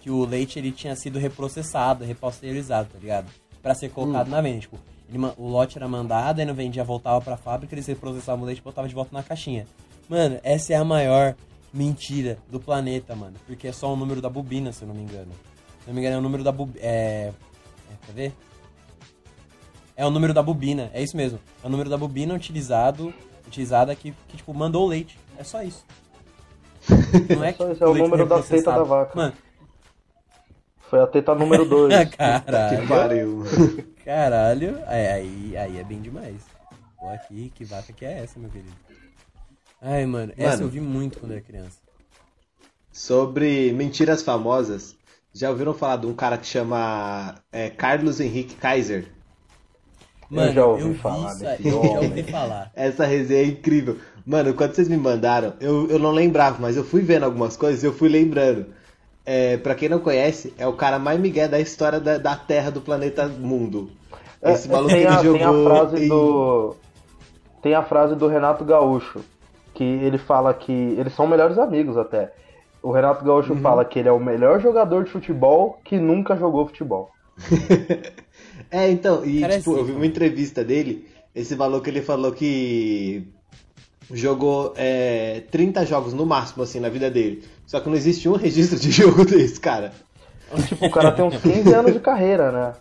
que 0.00 0.10
o 0.10 0.24
leite 0.24 0.58
ele 0.58 0.72
tinha 0.72 0.96
sido 0.96 1.18
reprocessado, 1.18 2.04
repasteurizado, 2.04 2.88
tá 2.92 2.98
ligado? 2.98 3.26
Pra 3.62 3.74
ser 3.74 3.90
colocado 3.90 4.28
na 4.28 4.40
venda. 4.40 4.60
Tipo, 4.60 4.78
ele 5.08 5.18
o 5.36 5.48
lote 5.48 5.78
era 5.78 5.86
mandado, 5.86 6.40
aí 6.40 6.44
não 6.44 6.54
vendia, 6.54 6.82
voltava 6.82 7.20
pra 7.20 7.36
fábrica, 7.36 7.72
eles 7.74 7.86
reprocessavam 7.86 8.42
o 8.42 8.46
leite 8.46 8.58
e 8.58 8.62
botavam 8.62 8.88
de 8.88 8.94
volta 8.94 9.10
na 9.12 9.22
caixinha. 9.22 9.64
Mano, 10.08 10.40
essa 10.42 10.72
é 10.72 10.76
a 10.76 10.84
maior 10.84 11.36
mentira 11.72 12.38
do 12.50 12.58
planeta, 12.58 13.14
mano. 13.14 13.34
Porque 13.46 13.68
é 13.68 13.72
só 13.72 13.92
o 13.92 13.96
número 13.96 14.20
da 14.20 14.28
bobina, 14.28 14.72
se 14.72 14.82
eu 14.82 14.88
não 14.88 14.94
me 14.94 15.02
engano. 15.02 15.30
Não 15.86 15.94
me 15.94 16.00
engano, 16.00 16.16
é 16.16 16.18
o 16.18 16.22
número 16.22 16.42
da 16.42 16.52
bobina. 16.52 16.84
É... 16.84 17.32
é. 17.90 18.06
Quer 18.06 18.12
ver? 18.12 18.32
É 19.96 20.04
o 20.04 20.10
número 20.10 20.34
da 20.34 20.42
bobina, 20.42 20.90
é 20.92 21.02
isso 21.02 21.16
mesmo. 21.16 21.38
É 21.62 21.66
o 21.66 21.70
número 21.70 21.88
da 21.88 21.96
bobina 21.96 22.34
utilizado, 22.34 23.14
utilizada 23.46 23.94
que, 23.94 24.12
que 24.28 24.36
tipo, 24.36 24.52
mandou 24.52 24.84
o 24.84 24.88
leite. 24.88 25.18
É 25.38 25.44
só 25.44 25.62
isso. 25.62 25.84
Não 27.34 27.42
é, 27.42 27.50
É 27.50 27.52
só 27.52 27.64
que 27.66 27.72
isso, 27.72 27.84
é 27.84 27.86
o 27.86 27.92
leite 27.92 28.04
número 28.04 28.26
da 28.28 28.36
reprocessado. 28.36 28.64
teta 28.64 28.78
da 28.78 28.84
vaca. 28.84 29.16
Mano, 29.16 29.32
Foi 30.90 31.00
a 31.00 31.06
teta 31.06 31.34
número 31.34 31.64
2. 31.64 32.08
caralho. 32.14 32.80
Que 32.82 32.86
pariu. 32.86 33.44
Caralho, 34.06 34.78
aí, 34.86 35.06
aí, 35.08 35.56
aí 35.56 35.78
é 35.78 35.82
bem 35.82 36.00
demais. 36.00 36.36
Pô, 36.96 37.08
aqui, 37.08 37.50
que 37.52 37.64
vaca 37.64 37.92
que 37.92 38.04
é 38.04 38.20
essa, 38.22 38.38
meu 38.38 38.48
querido? 38.48 38.70
Ai, 39.82 40.06
mano, 40.06 40.32
essa 40.36 40.52
Mano. 40.52 40.62
eu 40.64 40.68
vi 40.68 40.80
muito 40.80 41.18
quando 41.18 41.32
era 41.32 41.40
criança. 41.40 41.78
Sobre 42.92 43.72
mentiras 43.72 44.22
famosas, 44.22 44.96
já 45.40 45.50
ouviram 45.50 45.74
falar 45.74 45.96
de 45.96 46.06
um 46.06 46.14
cara 46.14 46.38
que 46.38 46.46
chama 46.46 47.34
é, 47.52 47.70
Carlos 47.70 48.20
Henrique 48.20 48.54
Kaiser? 48.56 49.12
Mano, 50.28 50.52
já 50.52 50.66
ouvi 50.66 50.92
vi 50.92 50.94
falar 50.94 51.34
desse 51.34 51.46
aí, 51.46 51.60
eu 51.70 51.84
já 51.86 52.00
homem. 52.00 52.10
ouvi 52.10 52.22
falar. 52.24 52.72
Essa 52.74 53.04
resenha 53.06 53.42
é 53.42 53.46
incrível. 53.46 53.98
Mano, 54.24 54.54
quando 54.54 54.74
vocês 54.74 54.88
me 54.88 54.96
mandaram, 54.96 55.54
eu, 55.60 55.88
eu 55.88 55.98
não 55.98 56.10
lembrava, 56.10 56.58
mas 56.60 56.76
eu 56.76 56.84
fui 56.84 57.02
vendo 57.02 57.24
algumas 57.24 57.56
coisas 57.56 57.82
e 57.82 57.86
eu 57.86 57.92
fui 57.92 58.08
lembrando. 58.08 58.66
É, 59.24 59.56
pra 59.58 59.74
quem 59.74 59.88
não 59.88 60.00
conhece, 60.00 60.54
é 60.58 60.66
o 60.66 60.72
cara 60.74 60.98
mais 60.98 61.18
migué 61.20 61.48
da 61.48 61.60
história 61.60 62.00
da, 62.00 62.18
da 62.18 62.36
Terra, 62.36 62.70
do 62.70 62.80
planeta 62.80 63.26
Mundo. 63.28 63.90
Esse 64.42 64.68
maluco 64.68 64.90
tem, 64.90 65.02
ele 65.02 65.08
a, 65.08 65.22
jogou 65.22 65.38
tem 65.38 65.44
a 65.44 65.52
frase 65.52 66.04
em- 66.04 66.08
do. 66.08 66.76
Tem 67.62 67.74
a 67.74 67.82
frase 67.82 68.14
do 68.14 68.28
Renato 68.28 68.64
Gaúcho. 68.64 69.24
Que 69.74 69.84
ele 69.84 70.18
fala 70.18 70.54
que. 70.54 70.72
Eles 70.72 71.12
são 71.14 71.26
melhores 71.26 71.58
amigos 71.58 71.96
até. 71.96 72.32
O 72.82 72.92
Renato 72.92 73.24
Gaúcho 73.24 73.52
Uhum. 73.52 73.60
fala 73.60 73.84
que 73.84 73.98
ele 73.98 74.08
é 74.08 74.12
o 74.12 74.20
melhor 74.20 74.60
jogador 74.60 75.04
de 75.04 75.10
futebol 75.10 75.80
que 75.84 75.98
nunca 75.98 76.36
jogou 76.36 76.66
futebol. 76.66 77.10
É, 78.70 78.90
então, 78.90 79.24
e 79.24 79.44
é 79.44 79.58
tipo, 79.58 79.70
assim, 79.72 79.80
eu 79.80 79.84
vi 79.84 79.92
uma 79.92 80.06
entrevista 80.06 80.64
dele, 80.64 81.06
esse 81.34 81.54
maluco 81.54 81.88
ele 81.88 82.02
falou 82.02 82.32
que 82.32 83.28
jogou 84.12 84.72
é, 84.76 85.42
30 85.50 85.86
jogos 85.86 86.12
no 86.12 86.26
máximo, 86.26 86.64
assim, 86.64 86.80
na 86.80 86.88
vida 86.88 87.10
dele. 87.10 87.44
Só 87.64 87.78
que 87.78 87.88
não 87.88 87.96
existe 87.96 88.28
um 88.28 88.34
registro 88.36 88.78
de 88.78 88.90
jogo 88.90 89.24
desse, 89.24 89.60
cara. 89.60 89.92
Tipo, 90.66 90.86
o 90.86 90.90
cara 90.90 91.12
tem 91.12 91.24
uns 91.24 91.36
15 91.40 91.72
anos 91.74 91.92
de 91.92 92.00
carreira, 92.00 92.50
né? 92.52 92.72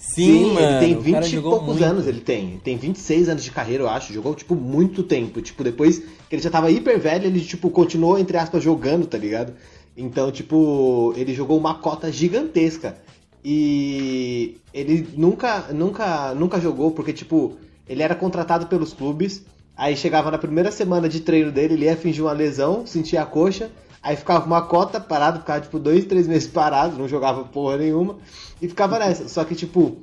Sim, 0.00 0.54
mano. 0.54 0.60
ele 0.60 0.78
tem 0.78 0.96
o 0.96 1.12
cara 1.12 1.26
20 1.26 1.36
e 1.36 1.40
poucos 1.42 1.68
muito. 1.68 1.84
anos, 1.84 2.06
ele 2.06 2.20
tem. 2.20 2.58
Tem 2.64 2.76
26 2.76 3.28
anos 3.28 3.44
de 3.44 3.50
carreira, 3.50 3.82
eu 3.82 3.88
acho. 3.88 4.14
Jogou, 4.14 4.34
tipo, 4.34 4.54
muito 4.54 5.02
tempo. 5.02 5.42
Tipo, 5.42 5.62
depois 5.62 5.98
que 5.98 6.34
ele 6.34 6.42
já 6.42 6.50
tava 6.50 6.70
hiper 6.70 6.98
velho, 6.98 7.26
ele, 7.26 7.40
tipo, 7.40 7.68
continuou, 7.70 8.18
entre 8.18 8.38
aspas, 8.38 8.62
jogando, 8.62 9.06
tá 9.06 9.18
ligado? 9.18 9.52
Então, 9.94 10.32
tipo, 10.32 11.12
ele 11.16 11.34
jogou 11.34 11.58
uma 11.58 11.74
cota 11.74 12.10
gigantesca. 12.10 12.96
E 13.44 14.56
ele 14.72 15.06
nunca, 15.16 15.66
nunca, 15.72 16.34
nunca 16.34 16.58
jogou, 16.58 16.90
porque, 16.92 17.12
tipo, 17.12 17.56
ele 17.86 18.02
era 18.02 18.14
contratado 18.14 18.66
pelos 18.66 18.94
clubes. 18.94 19.44
Aí 19.76 19.96
chegava 19.96 20.30
na 20.30 20.38
primeira 20.38 20.72
semana 20.72 21.08
de 21.08 21.20
treino 21.20 21.52
dele, 21.52 21.74
ele 21.74 21.84
ia 21.84 21.96
fingir 21.96 22.24
uma 22.24 22.32
lesão, 22.32 22.86
sentia 22.86 23.22
a 23.22 23.26
coxa. 23.26 23.70
Aí 24.02 24.16
ficava 24.16 24.46
uma 24.46 24.62
cota 24.62 24.98
parado, 24.98 25.40
ficava 25.40 25.60
tipo 25.60 25.78
dois, 25.78 26.04
três 26.06 26.26
meses 26.26 26.48
parado, 26.48 26.96
não 26.96 27.06
jogava 27.06 27.44
porra 27.44 27.76
nenhuma. 27.76 28.16
E 28.60 28.68
ficava 28.68 28.98
nessa. 28.98 29.28
Só 29.28 29.44
que, 29.44 29.54
tipo, 29.54 29.98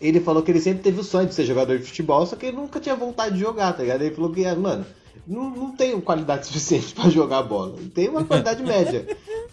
ele 0.00 0.18
falou 0.20 0.42
que 0.42 0.50
ele 0.50 0.60
sempre 0.60 0.82
teve 0.82 1.00
o 1.00 1.04
sonho 1.04 1.28
de 1.28 1.34
ser 1.34 1.44
jogador 1.44 1.78
de 1.78 1.84
futebol, 1.84 2.24
só 2.26 2.36
que 2.36 2.46
ele 2.46 2.56
nunca 2.56 2.80
tinha 2.80 2.96
vontade 2.96 3.34
de 3.34 3.40
jogar, 3.40 3.72
tá 3.74 3.82
ligado? 3.82 4.02
Ele 4.02 4.14
falou 4.14 4.32
que, 4.32 4.44
ah, 4.46 4.56
mano, 4.56 4.86
não, 5.26 5.50
não 5.50 5.70
tenho 5.76 6.00
qualidade 6.00 6.46
suficiente 6.48 6.94
pra 6.94 7.10
jogar 7.10 7.42
bola. 7.42 7.76
Tem 7.94 8.08
uma 8.08 8.24
qualidade 8.24 8.62
média, 8.62 9.06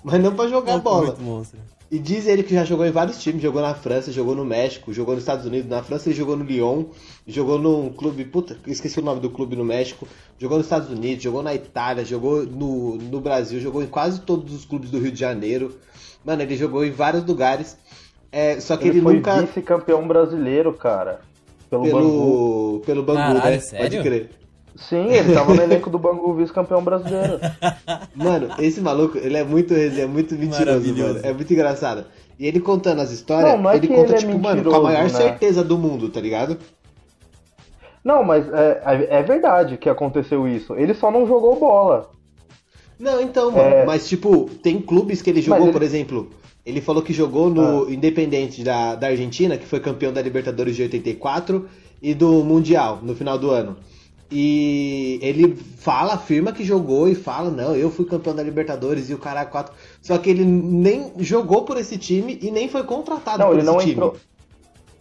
mas 0.03 0.21
não 0.21 0.33
pra 0.33 0.47
jogar 0.47 0.73
Muito, 0.73 0.83
bola. 0.83 1.05
muito 1.07 1.21
monstro. 1.21 1.59
E 1.91 1.97
diz 1.97 2.27
ele 2.27 2.43
que 2.43 2.53
já 2.53 2.63
jogou 2.63 2.85
em 2.85 2.91
vários 2.91 3.19
times, 3.19 3.41
jogou 3.41 3.61
na 3.61 3.73
França, 3.73 4.11
jogou 4.11 4.35
no 4.35 4.45
México, 4.45 4.93
jogou 4.93 5.15
nos 5.15 5.23
Estados 5.23 5.45
Unidos. 5.45 5.67
Na 5.67 5.81
França 5.81 6.07
ele 6.07 6.15
jogou 6.15 6.37
no 6.37 6.43
Lyon, 6.43 6.85
jogou 7.25 7.57
num 7.57 7.89
clube, 7.89 8.25
puta, 8.25 8.55
esqueci 8.67 8.99
o 8.99 9.03
nome 9.03 9.19
do 9.19 9.29
clube 9.31 9.55
no 9.55 9.65
México, 9.65 10.07
jogou 10.37 10.57
nos 10.57 10.67
Estados 10.67 10.91
Unidos, 10.91 11.23
jogou 11.23 11.41
na 11.41 11.55
Itália, 11.55 12.05
jogou 12.05 12.45
no, 12.45 12.95
no 12.95 13.19
Brasil, 13.19 13.59
jogou 13.59 13.81
em 13.81 13.87
quase 13.87 14.21
todos 14.21 14.53
os 14.53 14.65
clubes 14.65 14.91
do 14.91 14.99
Rio 14.99 15.11
de 15.11 15.19
Janeiro. 15.19 15.79
Mano, 16.23 16.43
ele 16.43 16.55
jogou 16.55 16.85
em 16.85 16.91
vários 16.91 17.25
lugares. 17.25 17.75
É, 18.31 18.59
só 18.59 18.77
que 18.77 18.83
Ele, 18.87 18.97
ele, 18.97 19.01
foi 19.01 19.15
nunca. 19.15 19.41
vice-campeão 19.41 20.07
brasileiro, 20.07 20.71
cara. 20.73 21.21
Pelo, 21.71 21.83
Bangu. 21.83 21.91
Pelo, 21.91 22.81
pelo 22.85 23.03
Bangu, 23.03 23.17
Caralho, 23.17 23.55
né? 23.55 23.59
sério? 23.59 23.89
Pode 23.89 24.03
crer. 24.03 24.38
Sim, 24.87 25.07
ele 25.11 25.33
tava 25.33 25.53
no 25.53 25.61
elenco 25.61 25.89
do 25.89 25.99
Bangu 25.99 26.33
vice-campeão 26.33 26.81
brasileiro. 26.81 27.39
Mano, 28.15 28.49
esse 28.59 28.79
maluco, 28.79 29.17
ele 29.17 29.35
é 29.37 29.43
muito 29.43 29.73
é 29.73 30.05
muito 30.05 30.35
mentiroso, 30.35 30.93
mano. 30.95 31.19
É 31.21 31.33
muito 31.33 31.51
engraçado. 31.51 32.05
E 32.39 32.47
ele 32.47 32.61
contando 32.61 33.01
as 33.01 33.11
histórias, 33.11 33.51
Não, 33.51 33.61
não 33.63 33.71
é 33.71 33.75
ele 33.75 33.87
que 33.87 33.93
conta, 33.93 34.07
ele 34.07 34.13
é 34.13 34.17
tipo, 34.17 34.39
mano, 34.39 34.63
com 34.63 34.73
a 34.75 34.81
maior 34.81 35.03
né? 35.03 35.09
certeza 35.09 35.63
do 35.63 35.77
mundo, 35.77 36.07
tá 36.09 36.21
ligado? 36.21 36.57
Não, 38.03 38.23
mas 38.23 38.47
é, 38.51 39.07
é 39.09 39.23
verdade 39.23 39.77
que 39.77 39.89
aconteceu 39.89 40.47
isso. 40.47 40.73
Ele 40.75 40.93
só 40.93 41.11
não 41.11 41.27
jogou 41.27 41.59
bola. 41.59 42.09
Não, 42.97 43.21
então, 43.21 43.51
mano, 43.51 43.63
É. 43.75 43.85
mas 43.85 44.07
tipo, 44.07 44.49
tem 44.63 44.79
clubes 44.81 45.21
que 45.21 45.29
ele 45.29 45.41
jogou, 45.41 45.63
ele- 45.63 45.69
Ah. 45.69 45.73
por 45.73 45.83
exemplo, 45.83 46.29
ele 46.65 46.79
falou 46.81 47.01
que 47.01 47.11
jogou 47.13 47.49
no 47.49 47.91
Independente 47.91 48.63
da, 48.63 48.95
da 48.95 49.07
Argentina, 49.07 49.57
que 49.57 49.65
foi 49.65 49.79
campeão 49.81 50.13
da 50.13 50.21
Libertadores 50.21 50.75
de 50.75 50.83
84 50.83 51.67
e 52.01 52.13
do 52.13 52.43
Mundial 52.45 52.99
no 53.03 53.13
final 53.15 53.37
do 53.37 53.51
ano. 53.51 53.75
E 54.31 55.19
ele 55.23 55.55
fala, 55.55 56.13
afirma 56.13 56.51
que 56.51 56.63
jogou 56.63 57.07
e 57.09 57.15
fala, 57.15 57.49
não, 57.49 57.75
eu 57.75 57.89
fui 57.89 58.05
campeão 58.05 58.35
da 58.35 58.43
Libertadores 58.43 59.09
e 59.09 59.13
o 59.13 59.17
cara 59.17 59.43
4. 59.43 59.73
Só 60.01 60.17
que 60.19 60.29
ele 60.29 60.45
nem 60.45 61.11
jogou 61.17 61.63
por 61.63 61.77
esse 61.77 61.97
time 61.97 62.37
e 62.41 62.51
nem 62.51 62.69
foi 62.69 62.83
contratado 62.83 63.39
Não, 63.39 63.47
por 63.47 63.53
ele 63.53 63.61
esse 63.61 63.71
não 63.71 63.77
time. 63.79 63.91
entrou. 63.93 64.15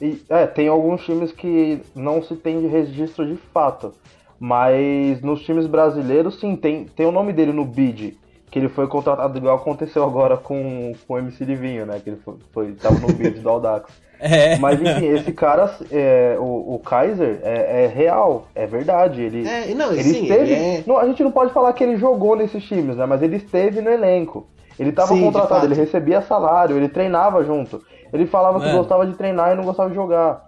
E, 0.00 0.22
é, 0.30 0.46
tem 0.46 0.68
alguns 0.68 1.04
times 1.04 1.30
que 1.32 1.80
não 1.94 2.22
se 2.22 2.36
tem 2.36 2.60
de 2.60 2.68
registro 2.68 3.26
de 3.26 3.36
fato. 3.52 3.92
Mas 4.40 5.20
nos 5.20 5.42
times 5.42 5.66
brasileiros, 5.66 6.38
sim, 6.38 6.56
tem, 6.56 6.84
tem 6.84 7.04
o 7.04 7.12
nome 7.12 7.32
dele 7.32 7.52
no 7.52 7.64
bid. 7.64 8.16
Que 8.50 8.58
ele 8.58 8.68
foi 8.68 8.86
contratado, 8.86 9.36
igual 9.36 9.56
aconteceu 9.56 10.02
agora 10.04 10.36
com, 10.36 10.92
com 11.06 11.14
o 11.14 11.18
MC 11.18 11.44
Livinho, 11.44 11.84
né? 11.86 12.00
Que 12.02 12.10
ele 12.10 12.20
foi, 12.24 12.34
foi 12.52 12.72
tava 12.72 12.98
no 12.98 13.12
bid 13.12 13.40
do 13.40 13.48
Audax. 13.48 13.90
É. 14.20 14.56
Mas 14.58 14.80
enfim, 14.82 15.06
esse 15.06 15.30
cara, 15.30 15.72
é, 15.92 16.36
o, 16.40 16.74
o 16.74 16.80
Kaiser, 16.84 17.38
é, 17.44 17.84
é 17.84 17.86
real, 17.86 18.48
é 18.52 18.66
verdade. 18.66 19.22
Ele, 19.22 19.46
É, 19.48 19.72
não, 19.74 19.92
ele 19.92 20.02
sim, 20.02 20.22
esteve. 20.24 20.42
ele 20.42 20.54
é- 20.54 20.82
não, 20.84 20.98
a 20.98 21.06
gente 21.06 21.22
não 21.22 21.30
pode 21.30 21.52
falar 21.52 21.72
que 21.72 21.84
ele 21.84 21.96
jogou 21.96 22.34
nesses 22.34 22.64
times, 22.64 22.96
né? 22.96 23.06
Mas 23.06 23.22
ele 23.22 23.36
esteve 23.36 23.80
no 23.80 23.88
elenco. 23.88 24.48
Ele 24.76 24.90
estava 24.90 25.14
Sim, 25.14 25.20
contratado, 25.22 25.66
ele 25.66 25.74
recebia 25.76 26.20
salário, 26.20 26.76
ele 26.76 26.88
treinava 26.88 27.44
junto. 27.44 27.80
Ele 28.12 28.26
falava 28.26 28.58
que 28.58 28.66
Mano. 28.66 28.78
gostava 28.78 29.06
de 29.06 29.14
treinar 29.14 29.52
e 29.52 29.54
não 29.54 29.62
gostava 29.62 29.88
de 29.88 29.94
jogar. 29.94 30.46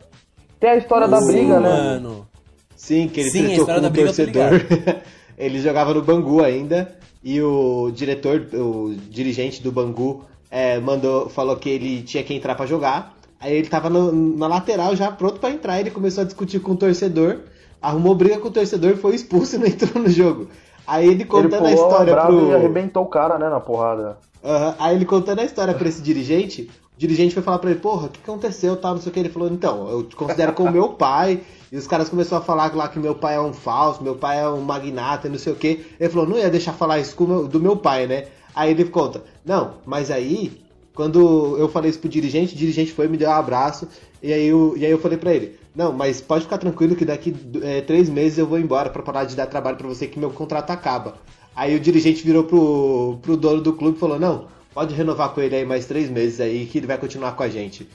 Tem 0.59 0.71
a 0.71 0.77
história 0.77 1.07
da 1.07 1.21
Sim, 1.21 1.27
briga, 1.29 1.61
né? 1.61 1.69
Mano. 1.69 2.27
Sim, 2.75 3.07
que 3.07 3.21
ele 3.21 3.31
Sim, 3.31 3.47
a 3.47 3.49
história 3.55 3.75
com 3.77 3.81
da 3.83 3.89
o 3.89 3.91
briga 3.93 4.07
torcedor. 4.09 4.51
ele 5.39 5.61
jogava 5.61 5.95
no 5.95 6.03
Bangu 6.03 6.43
ainda. 6.43 6.93
E 7.23 7.41
o 7.43 7.91
diretor, 7.95 8.47
o 8.55 8.95
dirigente 9.09 9.63
do 9.63 9.71
Bangu, 9.71 10.25
é, 10.51 10.79
mandou, 10.81 11.29
falou 11.29 11.57
que 11.57 11.69
ele 11.69 12.03
tinha 12.03 12.23
que 12.25 12.33
entrar 12.35 12.55
pra 12.55 12.67
jogar. 12.67 13.15
Aí 13.39 13.55
ele 13.55 13.69
tava 13.69 13.89
no- 13.91 14.37
na 14.37 14.47
lateral 14.47 14.95
já 14.97 15.11
pronto 15.13 15.39
pra 15.39 15.51
entrar. 15.51 15.81
Ele 15.81 15.91
começou 15.91 16.23
a 16.23 16.25
discutir 16.25 16.61
com 16.61 16.73
o 16.73 16.77
torcedor, 16.77 17.41
arrumou 17.81 18.15
briga 18.15 18.39
com 18.39 18.49
o 18.49 18.51
torcedor, 18.51 18.97
foi 18.97 19.15
expulso 19.15 19.57
e 19.57 19.59
não 19.59 19.67
entrou 19.69 20.03
no 20.03 20.09
jogo. 20.11 20.49
Aí 20.87 21.05
ele 21.07 21.15
Ele 21.17 21.25
contando 21.27 21.55
a 21.55 21.59
pulou 21.59 21.69
a 21.69 21.73
história 21.75 22.17
pro. 22.17 22.49
e 22.51 22.55
arrebentou 22.55 23.03
o 23.05 23.07
cara, 23.07 23.39
né, 23.39 23.49
na 23.49 23.61
porrada. 23.61 24.19
Aham, 24.43 24.75
Aí 24.79 24.97
ele 24.97 25.05
contando 25.05 25.41
a 25.41 25.45
história 25.45 25.75
pra 25.75 25.89
esse 25.89 26.01
dirigente, 26.03 26.71
dirigente 27.01 27.33
foi 27.33 27.43
falar 27.43 27.59
pra 27.59 27.71
ele, 27.71 27.81
porra, 27.81 28.07
o 28.07 28.11
que 28.11 28.21
aconteceu, 28.23 28.77
tal, 28.77 28.95
não 28.95 29.01
sei 29.01 29.11
o 29.11 29.13
que. 29.13 29.21
Ele 29.21 29.31
falou, 29.31 29.49
então, 29.49 29.89
eu 29.89 30.03
te 30.03 30.15
considero 30.15 30.53
como 30.53 30.71
meu 30.71 30.91
pai. 30.91 31.41
E 31.73 31.77
os 31.77 31.87
caras 31.87 32.11
começaram 32.11 32.43
a 32.43 32.45
falar 32.45 32.75
lá 32.75 32.89
que 32.89 32.99
meu 32.99 33.15
pai 33.15 33.37
é 33.37 33.41
um 33.41 33.55
falso, 33.55 34.03
meu 34.03 34.17
pai 34.17 34.41
é 34.41 34.49
um 34.49 34.61
magnata 34.61 35.27
e 35.27 35.31
não 35.31 35.39
sei 35.39 35.53
o 35.53 35.57
que. 35.57 35.87
Ele 35.99 36.11
falou, 36.11 36.29
não 36.29 36.37
ia 36.37 36.51
deixar 36.51 36.75
falar 36.75 36.99
isso 36.99 37.17
do 37.49 37.59
meu 37.59 37.75
pai, 37.75 38.07
né? 38.07 38.27
Aí 38.55 38.73
ele 38.73 38.85
conta, 38.85 39.25
não, 39.45 39.75
mas 39.87 40.11
aí, 40.11 40.61
quando 40.95 41.57
eu 41.57 41.69
falei 41.69 41.89
isso 41.89 42.01
pro 42.01 42.09
dirigente, 42.09 42.55
o 42.55 42.59
dirigente 42.59 42.93
foi 42.93 43.09
me 43.09 43.17
deu 43.17 43.31
um 43.31 43.33
abraço. 43.33 43.89
E 44.23 44.33
aí 44.33 44.47
eu, 44.47 44.75
e 44.77 44.85
aí 44.85 44.91
eu 44.91 44.99
falei 44.99 45.17
pra 45.17 45.33
ele, 45.33 45.57
não, 45.75 45.93
mas 45.93 46.21
pode 46.21 46.45
ficar 46.45 46.59
tranquilo 46.59 46.95
que 46.97 47.07
daqui 47.07 47.35
é, 47.63 47.81
três 47.81 48.11
meses 48.11 48.37
eu 48.37 48.47
vou 48.47 48.59
embora 48.59 48.91
pra 48.91 49.03
parar 49.03 49.25
de 49.25 49.35
dar 49.35 49.47
trabalho 49.47 49.79
pra 49.79 49.89
você 49.89 50.07
que 50.07 50.19
meu 50.19 50.31
contrato 50.31 50.71
acaba. 50.71 51.15
Aí 51.57 51.75
o 51.75 51.81
dirigente 51.81 52.23
virou 52.23 52.45
pro, 52.45 53.19
pro 53.23 53.37
dono 53.37 53.63
do 53.63 53.73
clube 53.73 53.97
e 53.97 54.01
falou, 54.01 54.19
não, 54.19 54.49
pode 54.75 54.95
renovar 54.95 55.31
com 55.31 55.41
ele 55.41 55.57
aí 55.57 55.65
mais 55.65 55.87
três 55.87 56.09
meses 56.09 56.41
aí 56.41 56.67
que 56.67 56.79
ele 56.79 56.87
vai 56.87 56.99
continuar 56.99 57.33
com 57.33 57.43
a 57.43 57.49
gente. 57.49 57.89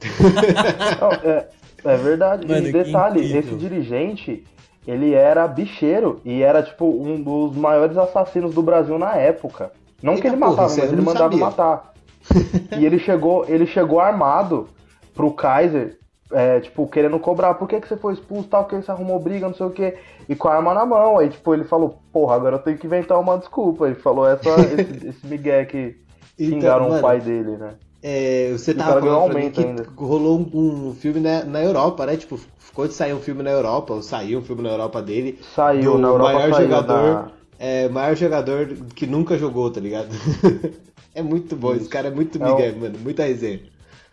Não, 1.00 1.30
é, 1.30 1.48
é 1.84 1.96
verdade. 1.96 2.46
Mano, 2.46 2.68
e 2.68 2.72
detalhe, 2.72 3.36
esse 3.36 3.54
dirigente, 3.54 4.44
ele 4.86 5.14
era 5.14 5.46
bicheiro 5.46 6.20
e 6.24 6.42
era, 6.42 6.62
tipo, 6.62 6.86
um 6.86 7.22
dos 7.22 7.56
maiores 7.56 7.96
assassinos 7.96 8.54
do 8.54 8.62
Brasil 8.62 8.98
na 8.98 9.16
época. 9.16 9.72
Não 10.02 10.14
Eita 10.14 10.22
que 10.22 10.28
ele 10.28 10.36
porra, 10.36 10.50
matava, 10.50 10.68
mas 10.68 10.92
ele 10.92 11.02
mandava 11.02 11.24
sabia. 11.24 11.38
matar. 11.38 11.94
e 12.78 12.86
ele 12.86 12.98
chegou, 12.98 13.44
ele 13.48 13.66
chegou 13.66 14.00
armado 14.00 14.68
pro 15.14 15.32
Kaiser, 15.32 15.98
é, 16.32 16.60
tipo, 16.60 16.86
querendo 16.86 17.18
cobrar, 17.18 17.54
por 17.54 17.68
que, 17.68 17.80
que 17.80 17.88
você 17.88 17.96
foi 17.96 18.14
expulso, 18.14 18.48
tal, 18.48 18.64
que 18.66 18.76
você 18.76 18.90
arrumou 18.90 19.18
briga, 19.18 19.48
não 19.48 19.54
sei 19.54 19.66
o 19.66 19.70
que, 19.70 19.96
e 20.28 20.36
com 20.36 20.48
a 20.48 20.54
arma 20.54 20.72
na 20.72 20.86
mão. 20.86 21.18
Aí, 21.18 21.28
tipo, 21.28 21.52
ele 21.52 21.64
falou, 21.64 22.00
porra, 22.12 22.36
agora 22.36 22.56
eu 22.56 22.60
tenho 22.60 22.78
que 22.78 22.86
inventar 22.86 23.18
uma 23.18 23.36
desculpa. 23.36 23.86
Ele 23.86 23.96
falou 23.96 24.26
essa, 24.26 24.48
esse, 24.78 25.08
esse 25.08 25.26
migué 25.26 25.64
que 25.64 25.96
Então, 25.96 26.09
xingaram 26.48 26.88
mano, 26.88 26.98
o 26.98 27.02
pai 27.02 27.20
dele, 27.20 27.56
né? 27.56 27.74
É, 28.02 28.52
você 28.52 28.72
o 28.72 28.76
tava 28.78 29.00
falando 29.00 29.14
aumento 29.14 29.54
que 29.54 29.62
ainda. 29.62 29.82
rolou 29.96 30.38
um, 30.54 30.88
um 30.88 30.94
filme 30.94 31.20
na, 31.20 31.44
na 31.44 31.62
Europa, 31.62 32.06
né? 32.06 32.16
Tipo, 32.16 32.38
ficou 32.58 32.88
de 32.88 32.94
sair 32.94 33.12
um 33.14 33.20
filme 33.20 33.42
na 33.42 33.50
Europa, 33.50 33.92
ou 33.94 34.02
saiu 34.02 34.38
um 34.38 34.42
filme 34.42 34.62
na 34.62 34.70
Europa 34.70 35.02
dele. 35.02 35.38
Saiu, 35.54 35.98
na 35.98 36.08
Europa 36.08 36.32
maior 36.32 36.50
saiu, 36.50 36.68
jogador, 36.68 36.96
na- 36.96 37.30
é, 37.58 37.88
maior 37.88 38.16
jogador 38.16 38.66
que 38.94 39.06
nunca 39.06 39.36
jogou, 39.36 39.70
tá 39.70 39.80
ligado? 39.80 40.08
é 41.14 41.22
muito 41.22 41.54
bom, 41.56 41.72
esse 41.72 41.82
Isso. 41.82 41.90
cara 41.90 42.08
é 42.08 42.10
muito 42.10 42.38
É 42.40 42.42
um- 42.42 42.54
migué, 42.54 42.72
mano, 42.72 42.98
muita 42.98 43.22
resenha. 43.24 43.60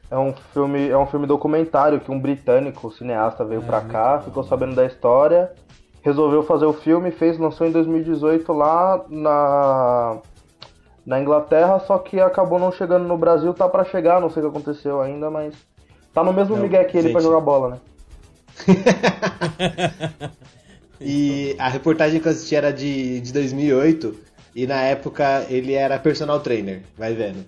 É 0.10 0.18
um 0.18 0.34
filme, 0.54 0.88
é 0.90 0.98
um 0.98 1.06
filme 1.06 1.28
documentário 1.28 2.00
que 2.00 2.10
um 2.12 2.20
britânico, 2.20 2.92
cineasta, 2.92 3.44
veio 3.44 3.62
pra 3.62 3.82
cá, 3.82 4.20
ficou 4.22 4.44
sabendo 4.44 4.74
da 4.76 4.86
história, 4.86 5.52
resolveu 6.02 6.44
fazer 6.44 6.66
o 6.66 6.74
filme, 6.74 7.12
fez, 7.12 7.38
lançou 7.38 7.68
em 7.68 7.72
2018 7.72 8.54
lá 8.54 9.06
na 9.10 10.18
na 11.08 11.20
Inglaterra, 11.22 11.80
só 11.80 11.98
que 11.98 12.20
acabou 12.20 12.60
não 12.60 12.70
chegando 12.72 13.08
no 13.08 13.18
Brasil, 13.18 13.54
tá 13.54 13.68
pra 13.70 13.86
chegar, 13.86 14.20
não 14.20 14.30
sei 14.30 14.44
o 14.44 14.52
que 14.52 14.58
aconteceu 14.58 15.00
ainda, 15.02 15.32
mas 15.32 15.54
tá 16.14 16.22
no 16.22 16.34
mesmo 16.34 16.56
Não, 16.58 16.62
migué 16.62 16.84
que 16.84 16.98
ele 16.98 17.12
pra 17.12 17.22
gente. 17.22 17.30
jogar 17.30 17.40
bola, 17.44 17.70
né? 17.70 17.78
E 21.00 21.56
a 21.60 21.70
reportagem 21.70 22.20
que 22.20 22.28
eu 22.28 22.32
assisti 22.32 22.56
era 22.56 22.74
de, 22.74 23.22
de 23.22 23.32
2008, 23.32 24.16
e 24.56 24.66
na 24.66 24.82
época 24.82 25.46
ele 25.48 25.74
era 25.74 26.00
personal 26.00 26.40
trainer, 26.40 26.82
vai 26.98 27.14
vendo. 27.14 27.46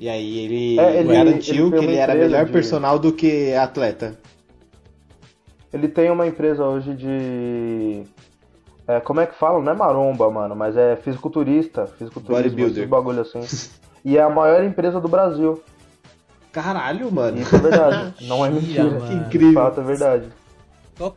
E 0.00 0.08
aí 0.08 0.38
ele, 0.38 0.80
É, 0.80 1.00
ele- 1.00 1.12
garantiu 1.12 1.66
ele 1.68 1.78
que 1.78 1.84
ele 1.84 1.96
era 1.96 2.14
melhor 2.14 2.46
de- 2.46 2.52
personal 2.52 2.98
do 2.98 3.12
que 3.12 3.52
atleta. 3.52 4.18
Ele 5.72 5.88
tem 5.88 6.10
uma 6.10 6.26
empresa 6.26 6.64
hoje 6.64 6.94
de 6.94 8.02
é, 8.88 9.00
como 9.00 9.20
é 9.20 9.26
que 9.26 9.34
fala? 9.38 9.60
Não 9.62 9.72
é 9.72 9.74
maromba, 9.74 10.30
mano, 10.30 10.54
mas 10.54 10.76
é 10.76 10.96
fisiculturista, 10.96 11.88
Bodybuilder. 12.14 12.66
esses 12.78 12.88
bagulho 12.88 13.20
assim. 13.22 13.40
E 14.04 14.16
é 14.16 14.22
a 14.22 14.30
maior 14.30 14.62
empresa 14.62 15.00
do 15.00 15.08
Brasil. 15.08 15.62
Caralho, 16.52 17.10
mano. 17.12 17.38
Isso 17.38 17.54
é 17.54 17.58
verdade. 17.58 18.14
Não 18.26 18.44
é 18.46 18.50
Mentira. 18.50 19.00
De 19.00 19.14
Incrível. 19.14 19.52
fato, 19.54 19.80
é 19.80 19.84
verdade. 19.84 20.28
Qual, 20.96 21.16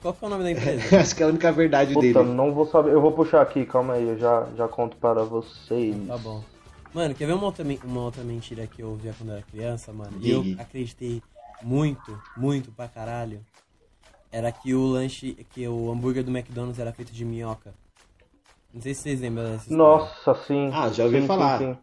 qual 0.00 0.14
que 0.14 0.24
é 0.24 0.26
o 0.26 0.30
nome 0.30 0.44
da 0.44 0.50
empresa? 0.52 1.00
Acho 1.00 1.14
que 1.16 1.22
é 1.22 1.26
a 1.26 1.28
única 1.28 1.52
verdade 1.52 1.92
Puta, 1.92 2.06
dele. 2.06 2.22
não 2.34 2.54
vou 2.54 2.64
saber. 2.66 2.92
Eu 2.92 3.00
vou 3.00 3.12
puxar 3.12 3.42
aqui, 3.42 3.66
calma 3.66 3.94
aí, 3.94 4.08
eu 4.08 4.16
já, 4.18 4.46
já 4.56 4.66
conto 4.68 4.96
para 4.96 5.24
vocês. 5.24 5.94
Tá 6.06 6.16
bom. 6.16 6.42
Mano, 6.94 7.14
quer 7.14 7.26
ver 7.26 7.34
uma 7.34 7.44
outra, 7.44 7.66
uma 7.84 8.00
outra 8.00 8.22
mentira 8.24 8.66
que 8.66 8.82
eu 8.82 8.88
ouvia 8.88 9.12
quando 9.18 9.28
eu 9.30 9.34
era 9.36 9.44
criança, 9.44 9.92
mano? 9.92 10.12
E 10.20 10.30
eu 10.30 10.42
acreditei 10.58 11.22
muito, 11.62 12.18
muito 12.36 12.70
pra 12.72 12.88
caralho. 12.88 13.40
Era 14.30 14.52
que 14.52 14.74
o 14.74 14.84
lanche, 14.86 15.34
que 15.54 15.66
o 15.66 15.90
hambúrguer 15.90 16.22
do 16.22 16.30
McDonald's 16.30 16.78
era 16.78 16.92
feito 16.92 17.12
de 17.12 17.24
minhoca. 17.24 17.72
Não 18.72 18.82
sei 18.82 18.94
se 18.94 19.02
vocês 19.02 19.20
lembram 19.20 19.44
dessa 19.44 19.70
história. 19.70 19.76
Nossa, 19.76 20.34
sim. 20.46 20.70
Ah, 20.72 20.90
já 20.90 21.04
ouvi 21.04 21.20
Sim, 21.22 21.26
falar. 21.26 21.58
Sim, 21.58 21.74
sim. 21.74 21.78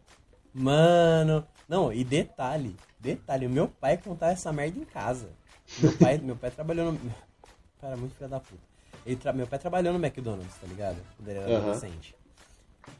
Mano, 0.54 1.46
não, 1.68 1.92
e 1.92 2.04
detalhe, 2.04 2.74
detalhe, 3.00 3.46
o 3.46 3.50
meu 3.50 3.68
pai 3.68 3.96
contava 3.98 4.32
essa 4.32 4.52
merda 4.52 4.78
em 4.78 4.84
casa. 4.84 5.28
Meu 5.78 5.92
pai, 5.92 6.18
meu 6.22 6.36
pai 6.36 6.50
trabalhou 6.50 6.92
no. 6.92 7.00
Cara, 7.80 7.96
muito 7.96 8.14
filho 8.16 8.30
da 8.30 8.40
puta. 8.40 8.62
Ele 9.04 9.16
tra- 9.16 9.32
Meu 9.32 9.46
pai 9.46 9.58
trabalhou 9.58 9.92
no 9.92 9.98
McDonald's, 10.04 10.56
tá 10.56 10.66
ligado? 10.66 10.96
Quando 11.16 11.28
ele 11.28 11.38
era 11.38 11.48
Aham. 11.50 11.58
adolescente. 11.58 12.14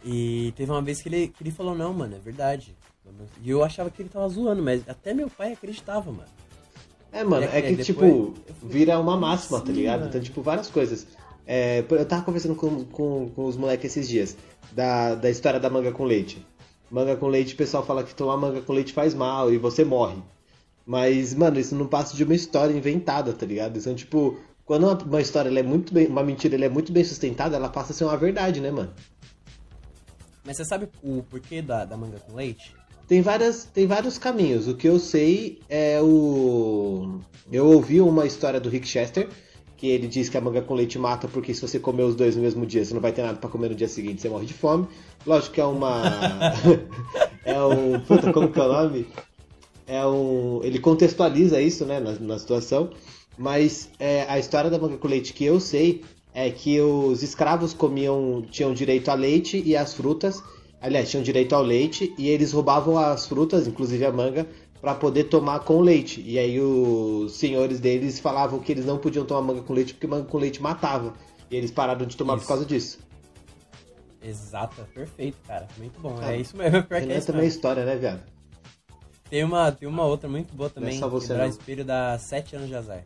E 0.04 0.52
teve 0.56 0.70
uma 0.70 0.82
vez 0.82 1.00
que 1.00 1.08
ele, 1.08 1.28
que 1.28 1.42
ele 1.42 1.50
falou, 1.50 1.74
não, 1.74 1.92
mano, 1.92 2.14
é 2.14 2.18
verdade. 2.18 2.76
E 3.42 3.50
eu 3.50 3.64
achava 3.64 3.90
que 3.90 4.02
ele 4.02 4.08
tava 4.08 4.28
zoando, 4.28 4.62
mas 4.62 4.86
até 4.88 5.14
meu 5.14 5.30
pai 5.30 5.52
acreditava, 5.52 6.10
mano. 6.12 6.28
É, 7.16 7.24
mano, 7.24 7.46
É, 7.46 7.58
é 7.58 7.62
que, 7.62 7.80
é, 7.80 7.84
tipo, 7.84 8.34
vira 8.62 8.98
uma 9.00 9.16
máxima, 9.16 9.58
tá 9.58 9.68
Sim, 9.68 9.72
ligado? 9.72 10.00
mano. 10.00 10.10
Então, 10.10 10.20
tipo, 10.20 10.42
várias 10.42 10.68
coisas. 10.68 11.06
É, 11.46 11.82
eu 11.88 12.04
tava 12.04 12.22
conversando 12.22 12.54
com, 12.54 12.84
com, 12.84 13.30
com 13.30 13.44
os 13.46 13.56
moleques 13.56 13.96
esses 13.96 14.06
dias, 14.06 14.36
da, 14.72 15.14
da 15.14 15.30
história 15.30 15.58
da 15.58 15.70
manga 15.70 15.90
com 15.92 16.04
leite. 16.04 16.44
Manga 16.90 17.16
com 17.16 17.26
leite, 17.28 17.54
o 17.54 17.56
pessoal 17.56 17.86
fala 17.86 18.04
que 18.04 18.14
tomar 18.14 18.36
manga 18.36 18.60
com 18.60 18.72
leite 18.72 18.92
faz 18.92 19.14
mal 19.14 19.50
e 19.50 19.56
você 19.56 19.82
morre. 19.82 20.16
Mas, 20.84 21.32
mano, 21.34 21.58
isso 21.58 21.74
não 21.74 21.86
passa 21.86 22.14
de 22.14 22.22
uma 22.22 22.34
história 22.34 22.76
inventada, 22.76 23.32
tá 23.32 23.46
ligado? 23.46 23.78
Então, 23.78 23.94
tipo, 23.94 24.38
quando 24.66 24.84
uma, 24.84 24.98
uma 25.02 25.20
história 25.20 25.48
é 25.58 25.62
muito 25.62 25.94
bem. 25.94 26.06
Uma 26.08 26.22
mentira 26.22 26.62
é 26.62 26.68
muito 26.68 26.92
bem 26.92 27.02
sustentada, 27.02 27.56
ela 27.56 27.70
passa 27.70 27.92
a 27.92 27.96
ser 27.96 28.04
uma 28.04 28.16
verdade, 28.18 28.60
né, 28.60 28.70
mano? 28.70 28.92
Mas 30.44 30.58
você 30.58 30.66
sabe 30.66 30.86
o 31.02 31.22
porquê 31.22 31.62
da, 31.62 31.86
da 31.86 31.96
manga 31.96 32.20
com 32.20 32.36
leite? 32.36 32.74
Tem, 33.08 33.22
várias, 33.22 33.64
tem 33.64 33.86
vários 33.86 34.18
caminhos. 34.18 34.66
O 34.68 34.74
que 34.74 34.88
eu 34.88 34.98
sei 34.98 35.60
é 35.68 36.00
o. 36.02 37.20
Eu 37.52 37.66
ouvi 37.66 38.00
uma 38.00 38.26
história 38.26 38.60
do 38.60 38.68
Rick 38.68 38.86
Chester 38.86 39.28
que 39.76 39.88
ele 39.88 40.06
diz 40.06 40.28
que 40.28 40.36
a 40.36 40.40
manga 40.40 40.62
com 40.62 40.74
leite 40.74 40.98
mata 40.98 41.28
porque 41.28 41.52
se 41.52 41.60
você 41.60 41.78
comer 41.78 42.04
os 42.04 42.14
dois 42.14 42.34
no 42.34 42.42
mesmo 42.42 42.64
dia, 42.64 42.84
você 42.84 42.94
não 42.94 43.00
vai 43.00 43.12
ter 43.12 43.22
nada 43.22 43.38
para 43.38 43.50
comer 43.50 43.68
no 43.68 43.74
dia 43.74 43.88
seguinte, 43.88 44.22
você 44.22 44.28
morre 44.28 44.46
de 44.46 44.54
fome. 44.54 44.88
Lógico 45.26 45.54
que 45.54 45.60
é 45.60 45.64
uma 45.64 46.02
é 47.44 47.62
um, 47.62 48.00
puta, 48.00 48.32
como 48.32 48.50
que 48.50 48.58
é 48.58 48.62
o 48.62 48.72
nome? 48.72 49.06
É 49.86 50.06
um, 50.06 50.60
ele 50.64 50.78
contextualiza 50.78 51.60
isso, 51.60 51.84
né, 51.84 52.00
na, 52.00 52.12
na 52.12 52.38
situação, 52.38 52.90
mas 53.36 53.90
é, 54.00 54.24
a 54.28 54.38
história 54.38 54.70
da 54.70 54.78
manga 54.78 54.96
com 54.96 55.06
leite 55.06 55.32
que 55.32 55.44
eu 55.44 55.60
sei 55.60 56.02
é 56.34 56.50
que 56.50 56.80
os 56.80 57.22
escravos 57.22 57.72
comiam, 57.72 58.42
tinham 58.50 58.74
direito 58.74 59.10
a 59.10 59.14
leite 59.14 59.62
e 59.64 59.76
as 59.76 59.94
frutas, 59.94 60.42
aliás, 60.86 61.10
tinham 61.10 61.22
direito 61.22 61.54
ao 61.54 61.62
leite 61.62 62.14
e 62.16 62.28
eles 62.28 62.52
roubavam 62.52 62.98
as 62.98 63.26
frutas, 63.26 63.66
inclusive 63.66 64.04
a 64.04 64.12
manga, 64.12 64.46
para 64.80 64.94
poder 64.94 65.24
tomar 65.24 65.60
com 65.60 65.80
leite. 65.80 66.22
E 66.24 66.38
aí 66.38 66.60
os 66.60 67.32
senhores 67.36 67.80
deles 67.80 68.18
falavam 68.20 68.58
que 68.60 68.70
eles 68.72 68.86
não 68.86 68.98
podiam 68.98 69.24
tomar 69.24 69.42
manga 69.42 69.62
com 69.62 69.72
leite 69.74 69.94
porque 69.94 70.06
manga 70.06 70.26
com 70.26 70.38
leite 70.38 70.62
matava. 70.62 71.14
E 71.50 71.56
eles 71.56 71.70
pararam 71.70 72.06
de 72.06 72.16
tomar 72.16 72.34
Isso. 72.36 72.42
por 72.42 72.48
causa 72.48 72.64
disso. 72.64 72.98
Exato, 74.22 74.84
perfeito, 74.92 75.36
cara. 75.46 75.68
Muito 75.78 76.00
bom. 76.00 76.20
é 76.22 76.36
isso 76.40 76.56
mesmo, 76.56 76.82
pior 76.82 76.86
que 76.88 76.94
é 76.94 76.98
Renan 77.00 77.14
isso 77.18 77.26
também 77.28 77.44
é 77.44 77.46
história, 77.48 77.84
né, 77.84 77.96
viado? 77.96 78.22
Tem 79.30 79.44
uma, 79.44 79.70
tem 79.72 79.88
uma 79.88 80.04
outra 80.04 80.28
muito 80.28 80.54
boa 80.54 80.68
também, 80.70 80.90
Não 80.90 80.96
é 80.96 81.00
só 81.00 81.08
você, 81.08 81.28
quebrar 81.28 81.44
não. 81.44 81.50
espelho 81.50 81.84
dá 81.84 82.18
7 82.18 82.56
anos 82.56 82.68
de 82.68 82.74
azar. 82.74 83.04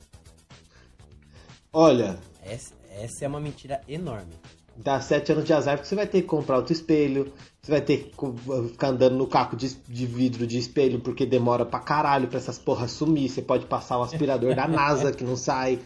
Olha, 1.72 2.18
Essa, 2.42 2.74
essa 2.90 3.24
é 3.24 3.28
uma 3.28 3.40
mentira 3.40 3.80
enorme. 3.88 4.32
dá 4.76 5.00
sete 5.00 5.30
anos 5.32 5.44
de 5.44 5.52
azar 5.52 5.76
porque 5.76 5.88
você 5.88 5.94
vai 5.94 6.06
ter 6.06 6.22
que 6.22 6.26
comprar 6.26 6.56
outro 6.56 6.72
espelho, 6.72 7.32
você 7.62 7.72
vai 7.72 7.80
ter 7.80 8.10
que 8.16 8.68
ficar 8.70 8.88
andando 8.88 9.16
no 9.16 9.26
caco 9.26 9.54
de, 9.56 9.68
de 9.86 10.06
vidro 10.06 10.46
de 10.46 10.58
espelho 10.58 10.98
porque 11.00 11.26
demora 11.26 11.64
pra 11.66 11.78
caralho 11.80 12.26
pra 12.28 12.38
essas 12.38 12.58
porras 12.58 12.90
sumir. 12.90 13.28
Você 13.28 13.42
pode 13.42 13.66
passar 13.66 13.98
o 13.98 14.02
aspirador 14.02 14.54
da 14.54 14.66
NASA 14.66 15.12
que 15.12 15.22
não 15.24 15.36
sai. 15.36 15.78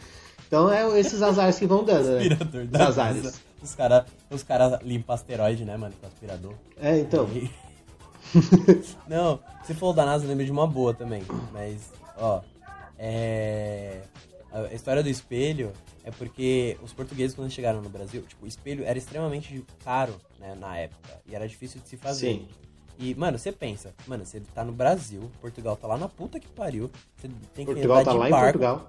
Então 0.46 0.70
é 0.72 0.98
esses 1.00 1.20
azares 1.22 1.58
que 1.58 1.66
vão 1.66 1.82
dando, 1.84 2.10
né? 2.10 2.18
Aspirador 2.18 2.62
Os 2.62 2.70
da 2.70 2.86
azares. 2.88 3.22
NASA. 3.24 3.38
Os 3.62 3.74
caras 3.74 4.04
os 4.30 4.42
cara 4.42 4.78
limpam 4.84 5.14
asteroide, 5.14 5.64
né, 5.64 5.76
mano, 5.76 5.94
com 6.00 6.06
aspirador. 6.06 6.52
É, 6.80 6.98
então. 6.98 7.28
E- 7.34 7.50
Não, 9.08 9.38
se 9.64 9.74
for 9.74 9.92
da 9.92 10.04
NASA, 10.04 10.24
eu 10.24 10.28
lembro 10.28 10.44
de 10.44 10.50
uma 10.52 10.66
boa 10.66 10.92
também. 10.94 11.22
Mas, 11.52 11.90
ó, 12.16 12.40
é. 12.98 14.02
A 14.52 14.72
história 14.74 15.02
do 15.02 15.08
espelho 15.08 15.72
é 16.04 16.10
porque 16.10 16.78
os 16.82 16.92
portugueses, 16.92 17.34
quando 17.34 17.50
chegaram 17.50 17.80
no 17.80 17.88
Brasil, 17.88 18.22
tipo, 18.22 18.44
o 18.44 18.48
espelho 18.48 18.84
era 18.84 18.98
extremamente 18.98 19.64
caro, 19.82 20.14
né, 20.38 20.54
na 20.54 20.76
época. 20.76 21.20
E 21.26 21.34
era 21.34 21.48
difícil 21.48 21.80
de 21.80 21.88
se 21.88 21.96
fazer. 21.96 22.34
Sim. 22.34 22.48
E, 22.98 23.14
mano, 23.14 23.38
você 23.38 23.50
pensa, 23.50 23.92
mano, 24.06 24.24
você 24.24 24.40
tá 24.40 24.62
no 24.62 24.72
Brasil, 24.72 25.30
Portugal 25.40 25.76
tá 25.76 25.86
lá 25.86 25.96
na 25.96 26.08
puta 26.08 26.38
que 26.38 26.46
pariu, 26.46 26.90
você 27.16 27.28
tem 27.54 27.64
que 27.66 27.72
Portugal 27.72 28.04
tá 28.04 28.12
de 28.12 28.18
lá 28.18 28.28
em 28.28 28.30
barco. 28.30 28.58
Portugal. 28.58 28.88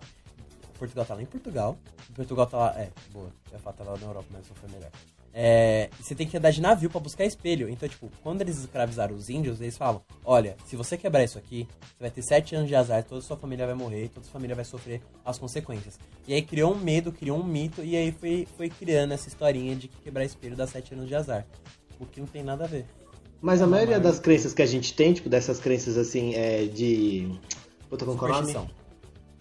Portugal 0.78 1.06
tá 1.06 1.16
lá 1.16 1.22
em 1.22 1.26
Portugal. 1.26 1.78
Portugal 2.14 2.48
tá 2.48 2.58
lá. 2.58 2.80
É, 2.80 2.92
boa. 3.12 3.32
Eu 3.50 3.54
ia 3.54 3.60
falar 3.60 3.76
tá 3.78 3.84
lá 3.86 3.98
na 3.98 4.06
Europa, 4.08 4.28
mas 4.32 4.48
não 4.48 4.56
foi 4.56 4.70
melhor. 4.70 4.92
É, 5.38 5.90
você 6.00 6.16
tem 6.16 6.26
que 6.26 6.38
andar 6.38 6.52
de 6.52 6.62
navio 6.62 6.90
pra 6.90 6.98
buscar 7.02 7.26
espelho. 7.26 7.68
Então, 7.68 7.90
tipo, 7.90 8.10
quando 8.24 8.40
eles 8.40 8.58
escravizaram 8.58 9.14
os 9.14 9.30
índios, 9.30 9.60
eles 9.60 9.78
falam: 9.78 10.02
Olha, 10.24 10.56
se 10.66 10.78
você 10.78 10.98
quebrar 10.98 11.26
isso 11.26 11.38
aqui, 11.38 11.68
você 11.82 11.96
vai 12.00 12.10
ter 12.10 12.22
sete 12.22 12.56
anos 12.56 12.70
de 12.70 12.76
azar, 12.76 13.04
toda 13.04 13.20
a 13.20 13.22
sua 13.22 13.36
família 13.36 13.66
vai 13.66 13.76
morrer, 13.76 14.08
toda 14.08 14.22
a 14.22 14.24
sua 14.24 14.32
família 14.32 14.56
vai 14.56 14.64
sofrer 14.64 15.02
as 15.26 15.38
consequências. 15.38 16.00
E 16.26 16.34
aí 16.34 16.42
criou 16.42 16.74
um 16.74 16.78
medo, 16.78 17.12
criou 17.12 17.38
um 17.38 17.44
mito, 17.44 17.84
e 17.84 17.98
aí 17.98 18.14
foi, 18.14 18.48
foi 18.56 18.70
criando 18.70 19.12
essa 19.12 19.28
historinha 19.28 19.76
de 19.76 19.90
que 19.90 19.98
quebrar 20.04 20.24
espelho 20.24 20.56
dá 20.56 20.66
sete 20.66 20.94
anos 20.94 21.10
de 21.10 21.16
azar. 21.16 21.46
O 22.00 22.06
que 22.06 22.22
não 22.22 22.28
tem 22.28 22.42
nada 22.42 22.64
a 22.64 22.68
ver. 22.68 22.86
Mas 23.42 23.62
a 23.62 23.68
maioria 23.68 23.98
maior- 23.98 24.10
das 24.10 24.20
crenças 24.20 24.54
que 24.54 24.62
a 24.62 24.66
gente 24.66 24.94
tem, 24.94 25.12
tipo, 25.12 25.28
dessas 25.28 25.60
crenças 25.60 25.98
assim, 25.98 26.34
é 26.34 26.64
de. 26.66 27.30
Puta, 27.90 28.06
o 28.06 28.16
nome? 28.16 28.54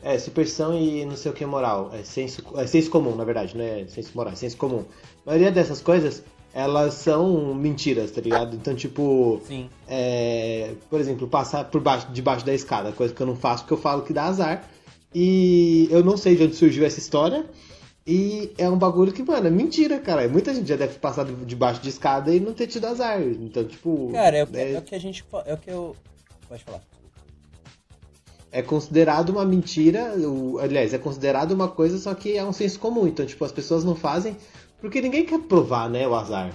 É, 0.05 0.19
superstição 0.19 0.79
e 0.79 1.05
não 1.07 1.17
sei 1.17 1.31
o 1.33 1.35
que 1.35 1.47
moral. 1.47 1.91
É 1.95 2.03
senso, 2.05 2.43
é 2.57 2.67
senso 2.67 2.91
comum, 2.91 3.17
na 3.17 3.25
verdade, 3.25 3.57
não 3.57 3.65
é 3.65 3.87
senso 3.89 4.11
moral, 4.15 4.35
é 4.35 4.37
senso 4.37 4.57
comum. 4.59 4.85
A 5.27 5.31
maioria 5.31 5.51
dessas 5.51 5.81
coisas, 5.81 6.23
elas 6.53 6.93
são 6.95 7.55
mentiras, 7.55 8.11
tá 8.11 8.21
ligado? 8.21 8.55
Então, 8.55 8.75
tipo, 8.75 9.41
Sim. 9.47 9.69
é, 9.89 10.73
por 10.91 11.01
exemplo, 11.01 11.27
passar 11.27 11.65
por 11.71 11.81
baixo, 11.81 12.07
debaixo 12.13 12.45
da 12.45 12.53
escada, 12.53 12.93
coisa 12.93 13.15
que 13.15 13.21
eu 13.21 13.27
não 13.27 13.35
faço 13.35 13.63
porque 13.65 13.73
eu 13.75 13.79
falo 13.79 14.03
que 14.03 14.13
dá 14.13 14.25
azar. 14.25 14.69
E 15.15 15.89
eu 15.91 16.05
não 16.05 16.17
sei 16.17 16.37
de 16.37 16.43
onde 16.45 16.57
surgiu 16.57 16.85
essa 16.85 16.99
história. 16.99 17.47
E 18.07 18.53
é 18.59 18.69
um 18.69 18.77
bagulho 18.77 19.13
que, 19.13 19.23
mano, 19.23 19.47
é 19.47 19.51
mentira, 19.51 19.99
cara. 19.99 20.29
Muita 20.29 20.53
gente 20.53 20.69
já 20.69 20.77
deve 20.77 20.99
passar 20.99 21.25
debaixo 21.25 21.81
de 21.81 21.89
escada 21.89 22.35
e 22.35 22.39
não 22.41 22.53
ter 22.53 22.67
tido 22.67 22.87
azar. 22.87 23.23
Então, 23.23 23.65
tipo. 23.65 24.11
Cara, 24.13 24.37
é, 24.37 24.43
o 24.45 24.47
que- 24.47 24.57
é- 24.59 24.73
é 24.75 24.79
o 24.79 24.83
que 24.83 24.95
a 24.95 24.99
gente. 24.99 25.25
É 25.47 25.55
o 25.55 25.57
que 25.57 25.71
eu. 25.71 25.97
Pode 26.47 26.63
falar. 26.63 26.83
É 28.55 28.63
considerado 28.63 29.31
uma 29.31 29.45
mentira, 29.45 30.15
o- 30.17 30.59
aliás, 30.61 30.95
é 30.95 30.99
considerado 30.99 31.51
uma 31.53 31.67
coisa, 31.69 31.99
só 31.99 32.15
que 32.15 32.37
é 32.37 32.45
um 32.45 32.53
senso 32.53 32.79
comum. 32.79 33.07
Então, 33.07 33.27
tipo, 33.27 33.45
as 33.45 33.51
pessoas 33.53 33.83
não 33.85 33.97
fazem 33.97 34.37
porque 34.81 35.01
ninguém 35.01 35.25
quer 35.27 35.41
provar, 35.41 35.91
né, 35.91 36.07
o 36.07 36.15
azar. 36.15 36.53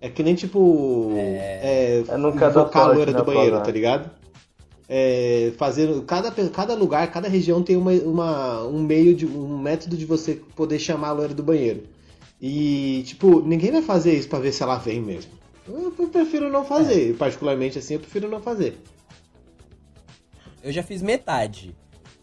É 0.00 0.08
que 0.10 0.22
nem, 0.22 0.34
tipo, 0.34 1.12
é, 1.16 2.02
É 2.08 2.14
invocar 2.62 2.82
a 2.82 2.86
loira 2.96 3.12
do 3.12 3.24
banheiro, 3.24 3.56
tá 3.64 3.70
ligado? 3.72 4.10
É, 4.88 5.52
fazer, 5.56 5.88
cada, 6.04 6.30
cada 6.50 6.74
lugar, 6.74 7.10
cada 7.10 7.28
região 7.28 7.62
tem 7.62 7.76
uma, 7.76 7.92
uma- 7.92 8.62
um 8.66 8.82
meio, 8.82 9.14
de, 9.14 9.26
um 9.26 9.58
método 9.58 9.96
de 9.96 10.04
você 10.04 10.40
poder 10.54 10.78
chamar 10.78 11.08
a 11.08 11.12
loira 11.12 11.34
do 11.34 11.42
banheiro. 11.42 11.82
E, 12.40 13.02
tipo, 13.06 13.40
ninguém 13.40 13.70
vai 13.72 13.82
fazer 13.82 14.14
isso 14.14 14.28
pra 14.28 14.38
ver 14.38 14.52
se 14.52 14.62
ela 14.62 14.76
vem 14.78 15.00
mesmo. 15.00 15.30
Eu, 15.68 15.92
eu 15.98 16.08
prefiro 16.08 16.50
não 16.50 16.64
fazer, 16.64 17.16
particularmente 17.16 17.78
assim, 17.78 17.94
eu 17.94 18.00
prefiro 18.00 18.28
não 18.28 18.40
fazer. 18.40 18.78
Eu 20.66 20.72
já 20.72 20.82
fiz 20.82 21.00
metade. 21.00 21.76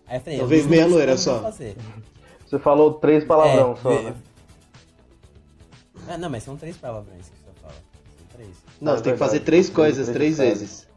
Aí 0.06 0.18
eu 0.18 0.22
falei, 0.22 0.36
Então 0.36 0.46
eu 0.46 0.50
veio 0.50 0.64
não 0.64 0.70
meia 0.70 0.86
loira 0.86 1.18
só. 1.18 1.36
vou 1.36 1.44
fazer. 1.44 1.78
Você 2.46 2.60
falou 2.60 2.94
três 2.96 3.24
palavrão 3.24 3.72
É, 3.74 3.76
só, 3.78 4.02
né? 4.02 4.16
Ah, 6.08 6.18
não, 6.18 6.30
mas 6.30 6.44
são 6.44 6.58
três 6.58 6.76
palavrões 6.78 7.30
que 7.30 7.38
você 7.38 7.52
fala. 7.62 7.74
São 8.18 8.28
três. 8.34 8.50
Não, 8.82 8.94
É 8.94 8.98
você 8.98 9.04
tem 9.04 9.14
que 9.14 9.20
fazer 9.20 9.40
três 9.40 9.68
Três 9.68 9.70
coisas 9.76 10.10
três 10.10 10.38
vezes. 10.38 10.60
vezes. 10.60 10.88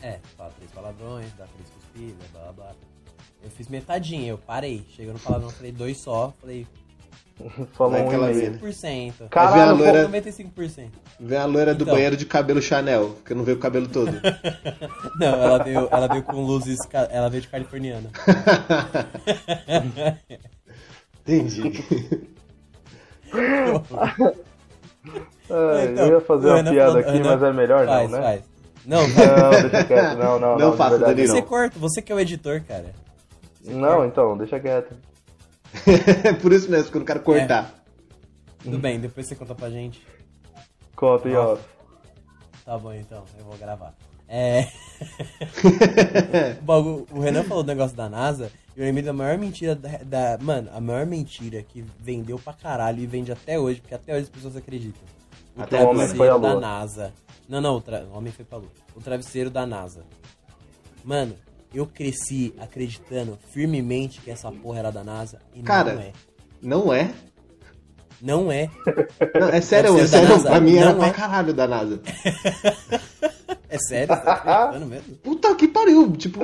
É, 0.00 0.20
fala 0.36 0.52
três 0.56 0.70
palavrões, 0.70 1.26
dá 1.36 1.46
três 1.46 1.68
cuspidas, 1.70 2.28
blá 2.32 2.42
blá 2.42 2.52
blá. 2.52 2.72
Eu 3.42 3.50
fiz 3.50 3.68
metadinha, 3.68 4.28
eu 4.28 4.38
parei. 4.38 4.84
Chegou 4.90 5.12
no 5.12 5.18
palavrão, 5.18 5.50
falei 5.50 5.72
dois 5.72 5.98
só, 5.98 6.32
falei 6.40 6.66
Falou 7.72 7.98
um 8.00 8.06
aquela 8.08 8.32
e-mail. 8.32 8.52
vida. 8.52 8.66
5%. 8.66 9.28
Caralho, 9.28 9.72
Aí 9.72 9.76
vem 9.78 9.88
a 9.88 9.92
loira- 9.92 10.08
95%. 10.08 10.88
Vem 11.20 11.38
a 11.38 11.44
loira 11.44 11.74
do 11.74 11.82
Então. 11.82 11.94
banheiro 11.94 12.16
de 12.16 12.24
cabelo 12.24 12.62
Chanel, 12.62 13.16
que 13.24 13.34
não 13.34 13.44
veio 13.44 13.58
o 13.58 13.60
cabelo 13.60 13.86
todo. 13.88 14.10
Não, 15.20 15.42
ela 15.42 15.62
veio, 15.62 15.88
ela 15.90 16.06
veio 16.08 16.22
com 16.22 16.42
luzes, 16.42 16.78
ela 17.10 17.28
veio 17.28 17.42
de 17.42 17.48
californiana. 17.48 18.08
Entendi. 21.26 21.72
É, 25.48 25.84
Então, 25.84 26.06
eu 26.06 26.12
ia 26.14 26.20
fazer 26.20 26.48
uma 26.50 26.64
piada 26.64 26.92
falou- 26.92 26.98
aqui, 27.08 27.20
mas 27.22 27.42
é 27.42 27.52
melhor 27.52 27.86
faz, 27.86 28.10
não, 28.10 28.18
né? 28.18 28.24
faz. 28.24 28.42
Não. 28.86 29.00
Não, 29.08 29.50
deixa 29.62 29.84
quieto. 29.84 30.16
Não, 30.18 30.38
não, 30.38 30.58
Não 30.58 30.70
não. 30.70 30.76
faça, 30.76 30.98
Danilo. 30.98 31.28
Você 31.28 31.42
corta, 31.42 31.78
você 31.78 32.00
que 32.02 32.12
é 32.12 32.14
o 32.14 32.20
editor, 32.20 32.62
cara. 32.66 32.92
Não, 33.64 34.04
então, 34.04 34.36
deixa 34.38 34.60
quieto. 34.60 34.94
É 35.86 36.32
por 36.40 36.52
isso 36.52 36.70
mesmo 36.70 36.90
que 36.90 36.96
eu 36.96 37.00
não 37.00 37.06
quero 37.06 37.20
cortar. 37.20 37.84
Tudo 38.62 38.78
bem, 38.78 38.98
depois 38.98 39.26
você 39.26 39.34
conta 39.34 39.54
pra 39.54 39.70
gente. 39.70 40.02
Conta 40.94 41.28
e 41.28 41.34
ó. 41.36 41.56
Tá 42.64 42.78
bom, 42.78 42.92
então, 42.92 43.24
eu 43.38 43.44
vou 43.44 43.56
gravar. 43.56 43.94
É. 44.28 44.66
o, 47.12 47.20
Renan 47.20 47.44
falou 47.44 47.62
do 47.62 47.68
negócio 47.68 47.96
da 47.96 48.08
NASA. 48.08 48.50
E 48.76 48.80
eu 48.80 48.84
lembrei 48.84 49.04
da 49.04 49.12
maior 49.12 49.38
mentira 49.38 49.74
da, 49.74 49.98
da- 49.98 50.38
Mano, 50.42 50.68
a 50.74 50.80
maior 50.80 51.06
mentira 51.06 51.62
que 51.62 51.84
vendeu 52.00 52.38
pra 52.38 52.52
caralho 52.52 53.00
e 53.00 53.06
vende 53.06 53.30
até 53.30 53.58
hoje, 53.58 53.80
porque 53.80 53.94
até 53.94 54.14
hoje 54.14 54.24
as 54.24 54.28
pessoas 54.28 54.56
acreditam. 54.56 55.02
O 55.56 55.62
Até 55.62 55.82
o 55.82 55.88
homem 55.88 56.08
foi 56.08 56.28
à 56.28 56.32
travesseiro 56.32 56.60
da. 56.60 56.60
NASA. 56.60 57.12
Não, 57.48 57.60
não, 57.60 57.76
o, 57.76 57.80
tra... 57.80 58.04
o 58.04 58.16
homem 58.16 58.32
foi 58.32 58.44
pra 58.44 58.58
lua. 58.58 58.70
O 58.94 59.00
travesseiro 59.00 59.48
da 59.48 59.64
NASA. 59.64 60.02
Mano, 61.04 61.36
eu 61.74 61.86
cresci 61.86 62.54
acreditando 62.58 63.38
firmemente 63.52 64.20
que 64.20 64.30
essa 64.30 64.50
porra 64.50 64.78
era 64.80 64.90
da 64.90 65.04
NASA 65.04 65.40
e 65.54 65.62
Cara, 65.62 65.94
não 65.94 66.00
é. 66.00 66.12
Não 66.62 66.92
é? 66.92 67.10
Não 68.20 68.50
é. 68.52 68.70
Não, 69.38 69.48
é 69.50 69.60
sério, 69.60 69.98
é 69.98 70.06
sério. 70.06 70.42
Pra 70.42 70.60
mim 70.60 70.76
era 70.76 70.90
Não 70.90 70.98
pra 70.98 71.08
é. 71.08 71.10
caralho 71.10 71.52
da 71.52 71.66
NASA. 71.66 72.00
É 73.68 73.78
sério? 73.78 74.14
Você 74.14 74.22
tá 74.22 74.32
acreditando 74.32 74.86
mesmo? 74.86 75.16
Puta 75.16 75.54
que 75.56 75.66
pariu, 75.66 76.12
tipo, 76.12 76.40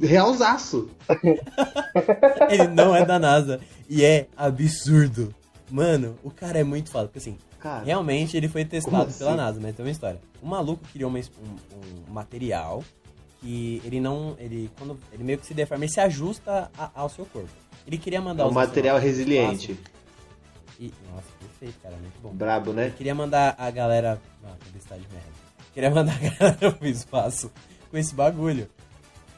realzaço. 0.00 0.88
Ele 2.48 2.68
não 2.68 2.96
é 2.96 3.04
da 3.04 3.18
NASA. 3.18 3.60
E 3.88 4.02
é 4.04 4.26
absurdo. 4.36 5.34
Mano, 5.70 6.16
o 6.22 6.30
cara 6.30 6.58
é 6.58 6.64
muito 6.64 6.90
foda. 6.90 7.04
Porque 7.04 7.18
assim, 7.18 7.36
Cara, 7.60 7.84
realmente 7.84 8.36
ele 8.36 8.48
foi 8.48 8.64
testado 8.64 9.04
assim? 9.04 9.18
pela 9.18 9.36
NASA, 9.36 9.60
mas 9.60 9.76
tem 9.76 9.84
uma 9.84 9.90
história. 9.90 10.20
O 10.42 10.46
maluco 10.46 10.82
criou 10.92 11.10
uma 11.10 11.18
um, 11.18 12.10
um 12.10 12.12
material 12.12 12.82
que 13.42 13.82
ele 13.84 14.00
não. 14.00 14.34
Ele, 14.38 14.70
quando, 14.78 14.98
ele 15.12 15.22
meio 15.24 15.38
que 15.38 15.46
se 15.46 15.52
deforma, 15.52 15.84
ele 15.84 15.92
se 15.92 16.00
ajusta 16.00 16.70
a- 16.78 16.90
ao 16.94 17.08
seu 17.10 17.26
corpo. 17.26 17.50
Ele 17.86 17.98
queria 17.98 18.20
mandar 18.22 18.44
é 18.44 18.46
um 18.46 18.48
os 18.48 18.54
material 18.54 18.98
resiliente. 18.98 19.78
E, 20.80 20.92
nossa, 21.12 21.26
perfeito, 21.40 21.78
cara, 21.82 21.96
muito 21.96 22.18
bom. 22.22 22.30
Brabo, 22.32 22.70
Ele 22.70 22.80
né? 22.80 22.94
queria 22.96 23.14
mandar 23.14 23.54
a 23.58 23.70
galera. 23.70 24.20
Ah, 24.44 24.54
publicidade 24.64 25.02
merda. 25.12 25.28
Queria 25.74 25.90
mandar 25.90 26.14
a 26.16 26.18
galera 26.28 26.72
pro 26.78 26.88
espaço 26.88 27.50
com 27.90 27.98
esse 27.98 28.14
bagulho. 28.14 28.68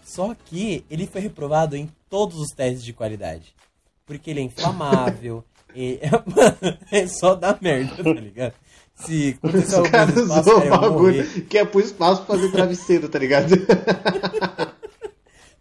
Só 0.04 0.34
que 0.34 0.84
ele 0.90 1.06
foi 1.06 1.20
reprovado 1.22 1.76
em 1.76 1.90
todos 2.10 2.38
os 2.38 2.50
testes 2.54 2.84
de 2.84 2.92
qualidade. 2.92 3.54
porque 4.06 4.30
ele 4.30 4.40
é 4.40 4.42
inflamável. 4.44 5.44
e... 5.74 5.98
Mano, 6.26 6.78
é 6.92 7.06
só 7.06 7.34
dar 7.34 7.58
merda, 7.60 8.02
tá 8.04 8.12
ligado? 8.12 8.54
Se 8.94 9.38
acontecer 9.42 9.74
alguma 9.76 10.07
coisa 10.07 10.22
espaço, 10.22 10.44
cara, 10.54 10.64
eu 10.66 10.80
vou 10.92 11.02
morrer. 11.02 11.40
que 11.48 11.59
é 11.59 11.64
pro 11.64 11.80
espaço 11.80 12.24
fazer 12.24 12.50
travesseiro, 12.52 13.09
tá 13.09 13.18
ligado? 13.18 13.48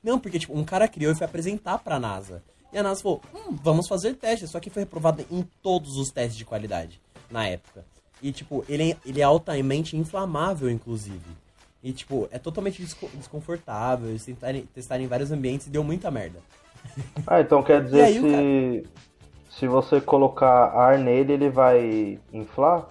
Não, 0.04 0.20
porque, 0.20 0.38
tipo, 0.40 0.58
um 0.58 0.64
cara 0.64 0.88
criou 0.88 1.12
e 1.12 1.16
foi 1.16 1.26
apresentar 1.26 1.78
pra 1.80 2.00
NASA. 2.00 2.44
E 2.72 2.78
a 2.78 2.84
NASA 2.84 3.02
falou, 3.02 3.22
hum, 3.34 3.58
vamos 3.64 3.88
fazer 3.88 4.16
testes. 4.16 4.50
Só 4.50 4.60
que 4.60 4.70
foi 4.70 4.84
reprovado 4.84 5.26
em 5.32 5.48
todos 5.62 5.96
os 5.98 6.10
testes 6.12 6.36
de 6.38 6.44
qualidade, 6.46 7.00
na 7.32 7.48
época. 7.48 7.86
E, 8.22 8.32
tipo, 8.32 8.66
ele, 8.68 8.92
é- 8.92 8.98
ele 9.06 9.22
é 9.22 9.24
altamente 9.24 9.96
inflamável, 9.96 10.70
inclusive. 10.70 11.20
E, 11.82 11.92
tipo, 11.94 12.28
é 12.32 12.38
totalmente 12.40 12.82
desco- 12.82 13.10
desconfortável. 13.14 14.10
Eles 14.10 14.24
tentarem, 14.26 14.68
testaram 14.74 15.04
em 15.04 15.08
vários 15.08 15.32
ambientes 15.32 15.68
e 15.68 15.70
deu 15.70 15.84
muita 15.84 16.12
merda. 16.12 16.40
Ah, 17.26 17.40
então 17.40 17.64
quer 17.64 17.82
dizer 17.82 18.20
se, 18.20 18.84
se 19.58 19.68
você 19.68 20.02
colocar 20.02 20.66
ar 20.76 21.00
nele, 21.00 21.32
ele 21.34 21.50
vai 21.50 22.20
inflar? 22.34 22.88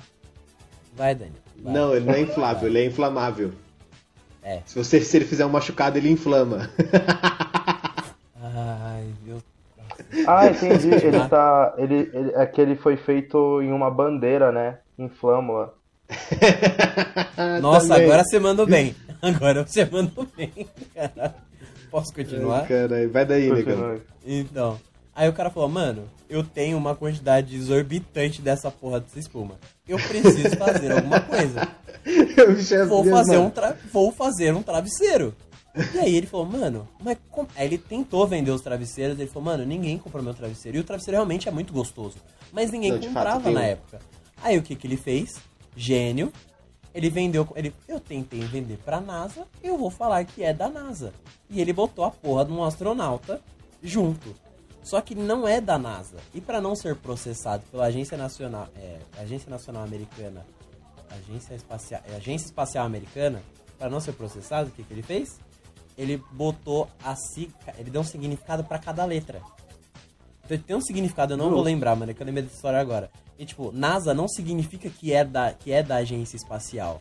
Vai, 0.93 1.15
Dani. 1.15 1.33
vai. 1.63 1.73
Não, 1.73 1.95
ele 1.95 2.05
não 2.05 2.15
é 2.15 2.21
inflável, 2.21 2.69
ele 2.69 2.79
é 2.81 2.85
inflamável. 2.87 3.53
É. 4.43 4.61
Se, 4.67 4.75
você, 4.77 5.01
se 5.01 5.17
ele 5.17 5.25
fizer 5.25 5.47
um 5.47 5.51
machucado, 5.51 5.97
ele 5.99 6.11
inflama. 6.11 6.69
Ai, 8.41 9.07
meu... 9.25 9.41
Ah, 10.27 10.49
entendi. 10.49 10.89
Ele 11.07 11.29
tá. 11.29 11.75
Ele, 11.79 12.11
ele, 12.13 12.33
é 12.35 12.45
que 12.45 12.61
ele 12.61 12.77
foi 12.77 12.97
feito 12.97 13.63
em 13.63 13.73
uma 13.73 13.91
bandeira, 13.91 14.53
né? 14.53 14.79
Em 14.99 15.09
flâmula. 15.09 15.75
Nossa, 17.63 17.89
Também. 17.89 18.05
agora 18.05 18.25
você 18.25 18.39
mandou 18.39 18.67
bem. 18.67 18.95
Agora 19.23 19.65
você 19.67 19.85
mandou 19.85 20.27
bem, 20.37 20.69
caralho. 20.95 21.35
Posso 21.91 22.13
continuar? 22.13 22.67
Ai, 22.71 23.07
vai 23.07 23.25
daí, 23.25 23.51
negão. 23.51 24.01
Então. 24.27 24.79
Aí 25.15 25.29
o 25.29 25.33
cara 25.33 25.51
falou, 25.51 25.69
mano, 25.69 26.09
eu 26.29 26.43
tenho 26.43 26.79
uma 26.79 26.95
quantidade 26.95 27.55
exorbitante 27.55 28.41
dessa 28.41 28.71
porra 28.71 29.01
dessa 29.01 29.19
espuma. 29.19 29.59
Eu 29.87 29.99
preciso 29.99 30.57
fazer 30.57 30.93
alguma 30.93 31.21
coisa. 31.21 31.69
Vou 32.89 33.05
fazer, 33.05 33.37
um 33.37 33.51
tra... 33.51 33.77
Vou 33.93 34.11
fazer 34.11 34.55
um 34.55 34.63
travesseiro. 34.63 35.35
E 35.95 35.99
aí 35.99 36.17
ele 36.17 36.27
falou, 36.27 36.47
mano, 36.47 36.89
mas 37.03 37.19
como... 37.31 37.49
Aí 37.55 37.67
ele 37.67 37.79
tentou 37.79 38.27
vender 38.27 38.51
os 38.51 38.63
travesseiros, 38.63 39.19
ele 39.19 39.29
falou, 39.29 39.45
mano, 39.45 39.65
ninguém 39.65 39.99
comprou 39.99 40.23
meu 40.23 40.35
travesseiro. 40.35 40.79
E 40.79 40.81
o 40.81 40.85
travesseiro 40.85 41.17
realmente 41.17 41.49
é 41.49 41.53
muito 41.53 41.73
gostoso. 41.73 42.17
Mas 42.51 42.71
ninguém 42.71 42.93
Não, 42.93 42.99
fato, 42.99 43.09
comprava 43.09 43.41
tem 43.41 43.53
na 43.53 43.65
época. 43.65 44.01
Aí 44.43 44.59
o 44.59 44.63
que 44.63 44.75
que 44.75 44.87
ele 44.87 44.97
fez? 44.97 45.37
Gênio. 45.77 46.33
Ele 46.95 47.09
vendeu, 47.09 47.49
ele, 47.57 47.75
eu 47.89 47.99
tentei 47.99 48.41
vender 48.41 48.79
pra 48.85 49.01
NASA, 49.01 49.47
eu 49.63 49.79
vou 49.79 49.91
falar 49.91 50.25
que 50.25 50.43
é 50.43 50.53
da 50.53 50.69
NASA. 50.69 51.13
E 51.49 51.59
ele 51.59 51.73
botou 51.73 52.05
a 52.05 52.11
porra 52.11 52.45
de 52.45 52.53
um 52.53 52.63
astronauta 52.63 53.41
junto. 53.83 54.35
Só 54.83 55.01
que 55.01 55.15
não 55.15 55.47
é 55.47 55.61
da 55.61 55.79
NASA. 55.79 56.17
E 56.35 56.41
pra 56.41 56.61
não 56.61 56.75
ser 56.75 56.97
processado 56.97 57.63
pela 57.71 57.87
Agência 57.87 58.17
Nacional, 58.17 58.69
é, 58.77 58.99
Agência 59.19 59.49
Nacional 59.49 59.85
Americana, 59.85 60.45
Agência 61.11 61.55
Espacial, 61.55 62.01
é, 62.05 62.17
Agência 62.17 62.47
Espacial 62.47 62.85
Americana, 62.85 63.43
para 63.79 63.89
não 63.89 64.01
ser 64.01 64.13
processado, 64.13 64.69
o 64.69 64.73
que, 64.73 64.83
que 64.83 64.93
ele 64.93 65.03
fez? 65.03 65.39
Ele 65.97 66.23
botou 66.33 66.89
a 67.05 67.15
ele 67.79 67.91
deu 67.91 68.01
um 68.01 68.05
significado 68.05 68.65
pra 68.65 68.79
cada 68.79 69.05
letra. 69.05 69.41
Então 70.45 70.57
ele 70.57 70.63
tem 70.63 70.75
um 70.75 70.81
significado, 70.81 71.35
eu 71.35 71.37
não 71.37 71.51
vou 71.51 71.63
lembrar, 71.63 71.95
mano, 71.95 72.11
é 72.11 72.15
que 72.15 72.23
eu 72.23 72.27
lembrei 72.27 72.45
dessa 72.45 72.57
história 72.57 72.81
agora. 72.81 73.11
E 73.39 73.45
tipo, 73.45 73.71
NASA 73.73 74.13
não 74.13 74.27
significa 74.27 74.89
que 74.91 75.13
é 75.13 75.25
da, 75.25 75.53
que 75.53 75.71
é 75.71 75.83
da 75.83 75.97
agência 75.97 76.37
espacial. 76.37 77.01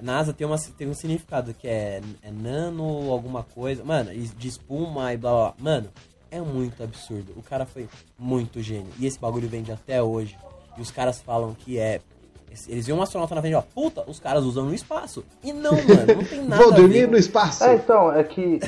NASA 0.00 0.32
tem, 0.32 0.46
uma, 0.46 0.58
tem 0.58 0.88
um 0.88 0.94
significado 0.94 1.54
que 1.54 1.66
é, 1.66 2.00
é 2.22 2.30
nano, 2.30 3.10
alguma 3.10 3.42
coisa. 3.42 3.84
Mano, 3.84 4.10
de 4.14 4.48
espuma 4.48 5.12
e 5.12 5.16
blá 5.16 5.30
blá. 5.30 5.40
blá. 5.40 5.54
Mano, 5.58 5.90
é 6.30 6.40
muito 6.40 6.82
absurdo. 6.82 7.32
O 7.36 7.42
cara 7.42 7.64
foi 7.66 7.88
muito 8.18 8.60
gênio. 8.62 8.92
E 8.98 9.06
esse 9.06 9.18
bagulho 9.18 9.48
vende 9.48 9.70
até 9.72 10.02
hoje. 10.02 10.36
E 10.76 10.80
os 10.80 10.90
caras 10.90 11.20
falam 11.20 11.54
que 11.54 11.78
é. 11.78 12.00
Eles 12.68 12.86
viam 12.86 12.98
um 12.98 13.02
astronauta 13.02 13.34
na 13.34 13.40
frente 13.42 13.52
e 13.52 13.56
ó, 13.56 13.60
puta, 13.62 14.02
os 14.08 14.18
caras 14.18 14.42
usam 14.44 14.64
no 14.64 14.74
espaço. 14.74 15.24
E 15.42 15.52
não, 15.52 15.72
mano, 15.72 16.14
não 16.16 16.24
tem 16.24 16.40
nada 16.46 16.62
Vou 16.62 16.72
a 16.72 16.76
dormir 16.76 17.00
ver. 17.00 17.08
no 17.10 17.16
espaço. 17.18 17.64
É, 17.64 17.74
então, 17.74 18.12
é 18.12 18.24
que, 18.24 18.60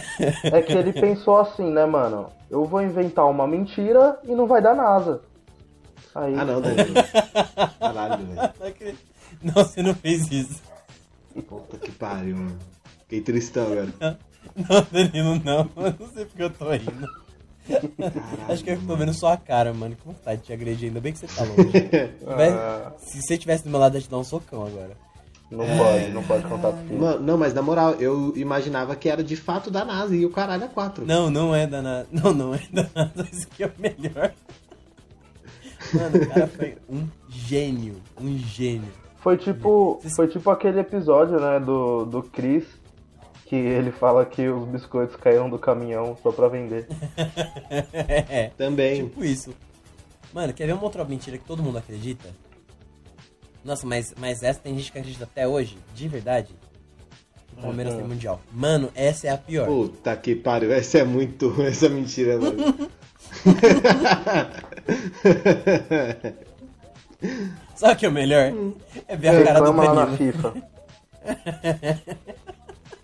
é 0.45 0.61
que 0.63 0.73
ele 0.73 0.93
pensou 0.93 1.39
assim, 1.39 1.71
né, 1.71 1.87
mano? 1.87 2.29
Eu 2.51 2.65
vou 2.67 2.83
inventar 2.83 3.27
uma 3.31 3.47
mentira 3.47 4.19
e 4.25 4.33
não 4.35 4.47
vai 4.47 4.61
dar 4.61 4.75
nada. 4.75 5.23
Aí, 6.15 6.35
Ah, 6.39 6.45
não, 6.45 6.61
Danilo. 6.63 6.95
Caralho, 7.79 8.27
velho. 8.27 8.99
Não 9.43 9.53
você 9.55 9.83
não 9.83 9.95
fez 9.95 10.31
isso. 10.33 10.61
Puta 11.47 11.77
que 11.79 11.93
pariu, 11.93 12.37
mano. 12.37 12.59
Fiquei 13.03 13.21
tristão 13.21 13.67
agora. 13.71 14.19
Não, 14.57 14.87
Danilo, 14.91 15.41
não. 15.45 15.71
Eu 15.77 15.95
não 16.01 16.09
sei 16.13 16.25
porque 16.25 16.43
eu 16.43 16.51
tô 16.51 16.71
rindo. 16.73 17.09
Acho 18.49 18.65
que 18.65 18.71
eu 18.71 18.81
tô 18.87 18.97
vendo 18.97 19.13
sua 19.15 19.37
cara, 19.37 19.73
mano. 19.73 19.97
Com 20.03 20.13
vontade 20.13 20.41
de 20.41 20.47
te 20.47 20.53
agredir. 20.53 20.89
Ainda 20.89 21.01
bem 21.01 21.13
que 21.13 21.19
você 21.19 21.27
tá 21.27 21.45
longe. 21.49 22.17
Ah. 22.27 22.93
Se 22.99 23.23
você 23.23 23.39
tivesse 23.39 23.65
do 23.65 23.71
meu 23.71 23.79
lado, 23.81 23.95
eu 23.95 23.99
ia 23.99 24.03
te 24.03 24.11
dar 24.11 24.19
um 24.19 24.25
socão 24.25 24.67
agora. 24.67 24.97
não 25.51 25.67
pode, 25.67 26.09
não 26.11 26.23
pode 26.23 26.43
contar 26.45 26.73
com 26.73 26.85
isso. 26.85 26.95
Mano, 26.95 27.21
não, 27.21 27.39
mas 27.39 27.55
na 27.55 27.63
moral, 27.63 27.95
eu 27.95 28.33
imaginava 28.37 28.95
que 28.97 29.09
era 29.09 29.23
de 29.23 29.37
fato 29.37 29.71
da 29.71 29.85
NASA 29.85 30.15
e 30.15 30.25
o 30.25 30.31
caralho 30.31 30.65
é 30.65 30.69
4. 30.69 31.07
Não, 31.07 31.31
não 31.31 31.55
é 31.55 31.67
da 31.67 31.83
NASA. 31.83 32.09
Não, 32.11 32.33
não 32.33 32.55
é 32.55 32.61
da 32.73 32.87
NASA. 32.95 33.29
Isso 33.33 33.47
aqui 33.51 33.65
é 33.65 33.67
o 33.67 33.73
melhor. 33.79 34.33
Mano, 35.93 36.17
o 36.23 36.29
cara 36.29 36.47
foi 36.49 36.77
um 36.89 37.07
gênio. 37.29 37.97
Um 38.21 38.37
gênio. 38.39 38.93
Foi 39.21 39.37
tipo, 39.37 40.01
foi 40.15 40.29
tipo 40.29 40.49
aquele 40.51 40.81
episódio, 40.81 41.41
né, 41.41 41.59
do, 41.59 42.05
do 42.05 42.23
Chris, 42.23 42.65
que 43.49 43.57
ele 43.57 43.91
fala 43.91 44.27
que 44.27 44.47
os 44.47 44.69
biscoitos 44.69 45.17
caíram 45.17 45.49
do 45.49 45.59
caminhão 45.59 46.15
só 46.23 46.31
pra 46.31 46.49
vender. 46.49 46.87
é, 48.29 48.51
Também. 48.59 49.07
tipo 49.07 49.25
isso. 49.25 49.55
Mano, 50.35 50.53
quer 50.53 50.67
ver 50.67 50.75
uma 50.75 50.85
outra 50.85 51.03
mentira 51.05 51.39
que 51.39 51.45
todo 51.45 51.63
mundo 51.63 51.79
acredita? 51.79 52.29
Nossa, 53.65 53.87
mas, 53.87 54.15
mas 54.19 54.43
essa 54.43 54.61
tem 54.61 54.77
gente 54.77 54.93
que 54.93 54.99
acredita 54.99 55.25
até 55.25 55.49
hoje, 55.49 55.79
de 55.95 56.07
verdade. 56.09 56.55
O 57.57 57.63
Palmeiras 57.63 57.95
tem 57.95 58.05
mundial. 58.05 58.39
Mano, 58.53 58.91
essa 58.95 59.29
é 59.29 59.31
a 59.31 59.39
pior. 59.39 59.67
Puta 59.67 60.15
que 60.17 60.37
pariu. 60.37 60.71
Essa 60.71 60.99
é 60.99 61.05
muito. 61.05 61.55
Essa 61.65 61.87
é 61.87 61.89
mentira, 61.89 62.39
mano. 62.39 62.57
Sabe 67.75 67.95
o 67.95 67.97
que 67.97 68.07
é 68.07 68.09
o 68.09 68.13
melhor? 68.13 68.53
É 69.09 69.17
ver 69.17 69.29
a 69.29 69.45
cara 69.45 69.61
do 69.61 69.73
lá 69.73 69.95
na. 69.95 70.17
FIFA. 70.17 70.55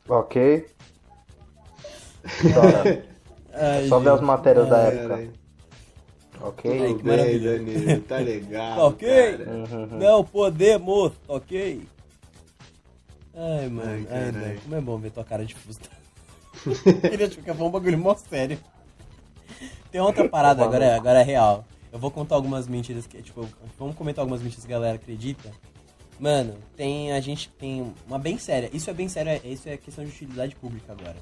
Ok? 0.08 0.66
Ai, 3.52 3.88
Só 3.88 3.98
ver 4.00 4.10
as 4.10 4.16
gente. 4.18 4.26
matérias 4.26 4.68
da 4.68 4.76
Ai, 4.78 4.86
época. 4.88 5.08
caralho. 5.08 5.32
Ok? 6.40 6.70
Ai, 6.70 6.94
que 6.94 7.02
bem, 7.02 7.16
maravilha. 7.16 7.58
Danilo. 7.58 8.00
Tá 8.02 8.18
legal. 8.18 8.86
Ok? 8.88 9.08
cara. 9.38 9.50
Uhum. 9.50 9.86
Não 9.98 10.24
podemos, 10.24 11.12
ok? 11.28 11.86
Ai, 13.34 13.68
mano. 13.68 14.06
Ai, 14.10 14.32
Ai. 14.34 14.58
Como 14.62 14.74
é 14.74 14.80
bom 14.80 14.98
ver 14.98 15.10
tua 15.10 15.24
cara 15.24 15.44
de 15.44 15.54
frustrado. 15.54 15.96
Ele 17.10 17.24
achou 17.24 17.42
que 17.42 17.48
ia 17.50 17.54
falar 17.54 17.68
um 17.68 17.72
bagulho 17.72 17.98
mó 17.98 18.14
sério. 18.16 18.58
Tem 19.90 20.00
outra 20.00 20.28
parada, 20.28 20.64
agora 20.64 20.84
é, 20.84 20.94
agora 20.96 21.20
é 21.20 21.22
real. 21.22 21.64
Eu 21.92 21.98
vou 22.00 22.10
contar 22.10 22.34
algumas 22.34 22.66
mentiras 22.66 23.06
que, 23.06 23.22
tipo, 23.22 23.48
vamos 23.78 23.94
comentar 23.94 24.22
algumas 24.22 24.42
mentiras 24.42 24.64
que 24.64 24.72
a 24.72 24.76
galera 24.76 24.96
acredita. 24.96 25.50
Mano, 26.18 26.56
tem 26.76 27.12
a 27.12 27.20
gente 27.20 27.48
tem 27.50 27.92
uma 28.06 28.18
bem 28.18 28.38
séria. 28.38 28.70
Isso 28.72 28.88
é 28.88 28.92
bem 28.94 29.08
sério, 29.08 29.30
é- 29.32 29.48
isso 29.48 29.68
é 29.68 29.76
questão 29.76 30.04
de 30.04 30.10
utilidade 30.10 30.54
pública 30.56 30.92
agora. 30.92 31.16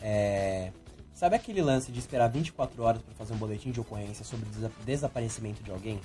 É, 0.00 0.70
sabe 1.14 1.36
aquele 1.36 1.60
lance 1.62 1.92
de 1.92 1.98
esperar 1.98 2.28
24 2.28 2.82
horas 2.82 3.02
pra 3.02 3.14
fazer 3.14 3.34
um 3.34 3.36
boletim 3.36 3.70
de 3.70 3.80
ocorrência 3.80 4.24
sobre 4.24 4.46
desa- 4.50 4.72
desaparecimento 4.84 5.62
de 5.62 5.70
alguém? 5.70 6.00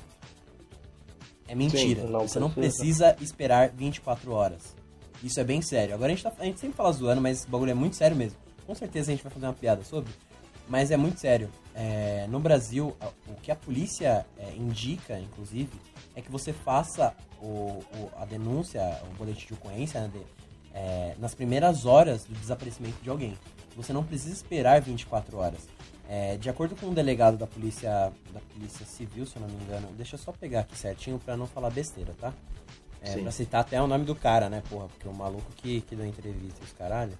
É 1.47 1.55
mentira. 1.55 2.01
Sim, 2.01 2.07
não 2.11 2.27
Você 2.27 2.39
não 2.39 2.49
precisa. 2.51 3.13
precisa 3.13 3.15
esperar 3.23 3.69
24 3.69 4.31
horas. 4.31 4.75
Isso 5.23 5.39
é 5.39 5.43
bem 5.43 5.61
sério. 5.61 5.95
Agora 5.95 6.11
a 6.11 6.15
gente, 6.15 6.23
tá, 6.23 6.31
a 6.37 6.45
gente 6.45 6.59
sempre 6.59 6.75
fala 6.77 6.91
zoando, 6.91 7.21
mas 7.21 7.39
esse 7.39 7.47
bagulho 7.49 7.71
é 7.71 7.73
muito 7.73 7.95
sério 7.95 8.15
mesmo. 8.15 8.37
Com 8.65 8.75
certeza 8.75 9.11
a 9.11 9.15
gente 9.15 9.23
vai 9.23 9.31
fazer 9.31 9.45
uma 9.47 9.53
piada 9.53 9.83
sobre. 9.83 10.11
Mas 10.69 10.91
é 10.91 10.97
muito 10.97 11.19
sério. 11.19 11.49
É, 11.73 12.27
no 12.29 12.39
Brasil, 12.39 12.95
o 13.27 13.33
que 13.41 13.51
a 13.51 13.55
polícia 13.55 14.25
é, 14.37 14.51
indica, 14.55 15.19
inclusive, 15.19 15.71
é 16.15 16.21
que 16.21 16.31
você 16.31 16.53
faça 16.53 17.13
o, 17.41 17.81
o- 17.95 18.11
a 18.17 18.25
denúncia, 18.25 18.81
o 19.11 19.15
boletim 19.17 19.47
de 19.47 19.53
ocorrência, 19.53 19.99
né, 20.01 20.09
de- 20.13 20.21
é, 20.73 21.15
nas 21.17 21.33
primeiras 21.33 21.85
horas 21.85 22.25
do 22.25 22.35
desaparecimento 22.35 23.01
de 23.01 23.09
alguém. 23.09 23.35
Você 23.75 23.91
não 23.91 24.03
precisa 24.03 24.33
esperar 24.33 24.79
24 24.81 25.37
horas. 25.37 25.67
É, 26.07 26.37
de 26.37 26.49
acordo 26.49 26.75
com 26.75 26.87
um 26.87 26.93
delegado 26.93 27.37
da 27.37 27.47
polícia, 27.47 28.11
da 28.33 28.39
polícia 28.53 28.85
civil, 28.85 29.25
se 29.25 29.35
eu 29.37 29.41
não 29.41 29.49
me 29.49 29.63
engano, 29.63 29.87
deixa 29.95 30.15
eu 30.15 30.19
só 30.19 30.31
pegar 30.31 30.61
aqui 30.61 30.77
certinho 30.77 31.17
pra 31.19 31.35
não 31.37 31.47
falar 31.47 31.69
besteira, 31.69 32.13
tá? 32.19 32.33
É, 33.01 33.13
Sim. 33.13 33.21
pra 33.23 33.31
citar 33.31 33.61
até 33.61 33.81
o 33.81 33.87
nome 33.87 34.05
do 34.05 34.13
cara, 34.15 34.49
né, 34.49 34.61
porra? 34.69 34.87
Porque 34.87 35.07
o 35.07 35.13
maluco 35.13 35.49
que, 35.57 35.81
que 35.81 35.95
deu 35.95 36.05
entrevista 36.05 36.63
os 36.63 36.73
caralho. 36.73 37.17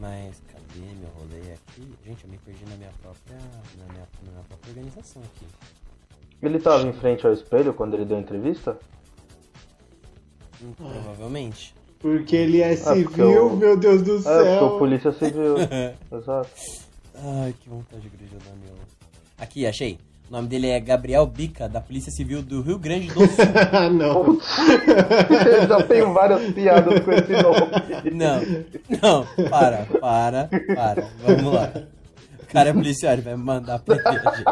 Mas 0.00 0.40
cadê 0.50 0.80
meu 0.98 1.10
rolê 1.10 1.52
aqui? 1.52 1.86
Gente, 2.06 2.24
eu 2.24 2.30
me 2.30 2.38
perdi 2.38 2.64
na 2.70 2.76
minha 2.76 2.90
própria. 3.02 3.36
na 3.36 3.92
minha, 3.92 4.08
na 4.24 4.30
minha 4.32 4.44
própria 4.44 4.70
organização 4.70 5.22
aqui. 5.22 5.46
Ele 6.42 6.58
tava 6.58 6.86
em 6.88 6.92
frente 6.94 7.26
ao 7.26 7.32
espelho 7.34 7.74
quando 7.74 7.94
ele 7.94 8.06
deu 8.06 8.16
a 8.16 8.20
entrevista? 8.20 8.78
Hum, 10.62 10.72
Provavelmente. 10.72 11.74
Porque 11.98 12.34
ele 12.34 12.62
é 12.62 12.74
porque 12.76 13.04
civil, 13.08 13.30
eu- 13.30 13.56
meu 13.56 13.76
Deus 13.76 14.00
do 14.02 14.16
É, 14.16 14.22
porque 14.22 14.44
céu. 14.44 14.64
o 14.66 14.78
polícia 14.78 15.12
civil. 15.12 15.54
Exato. 16.10 16.50
Ai, 17.14 17.54
que 17.60 17.68
vontade 17.68 18.00
de 18.00 18.06
igreja 18.08 18.36
Danilo. 18.48 18.78
Aqui, 19.36 19.66
achei. 19.66 19.98
O 20.30 20.32
nome 20.32 20.46
dele 20.46 20.68
é 20.68 20.78
Gabriel 20.78 21.26
Bica, 21.26 21.68
da 21.68 21.80
Polícia 21.80 22.12
Civil 22.12 22.40
do 22.40 22.62
Rio 22.62 22.78
Grande 22.78 23.08
do 23.08 23.14
Sul. 23.26 23.44
Ah, 23.72 23.90
não. 23.90 24.38
Eu 25.58 25.66
já 25.68 25.82
tenho 25.82 26.12
várias 26.12 26.52
piadas 26.52 27.00
com 27.00 27.10
esse 27.10 27.32
nome. 27.32 28.12
Não, 28.12 28.40
não, 29.02 29.26
para, 29.50 29.86
para, 30.00 30.48
para. 30.74 31.08
Vamos 31.26 31.52
lá. 31.52 31.72
O 32.42 32.46
cara 32.52 32.70
é 32.70 32.72
policial, 32.72 33.12
ele 33.12 33.22
vai 33.22 33.36
me 33.36 33.42
mandar 33.42 33.78
prender 33.80 34.06
a 34.06 34.36
gente. 34.36 34.44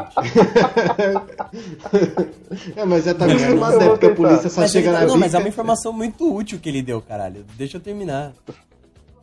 É, 2.76 2.84
mas 2.84 3.06
é 3.06 3.14
também 3.14 3.36
informação, 3.36 3.78
né? 3.80 3.88
Porque 3.88 4.06
a 4.06 4.14
polícia 4.14 4.50
só 4.50 4.60
Mas, 4.60 4.74
ele 4.74 4.84
chega 4.84 4.94
tá- 4.96 5.00
na 5.02 5.06
não, 5.06 5.16
mas 5.18 5.26
é 5.34 5.36
bica- 5.36 5.38
uma 5.44 5.48
informação 5.48 5.92
muito 5.92 6.34
útil 6.34 6.58
que 6.58 6.68
ele 6.68 6.82
deu, 6.82 7.00
caralho. 7.00 7.44
Deixa 7.56 7.76
eu 7.76 7.80
terminar. 7.80 8.32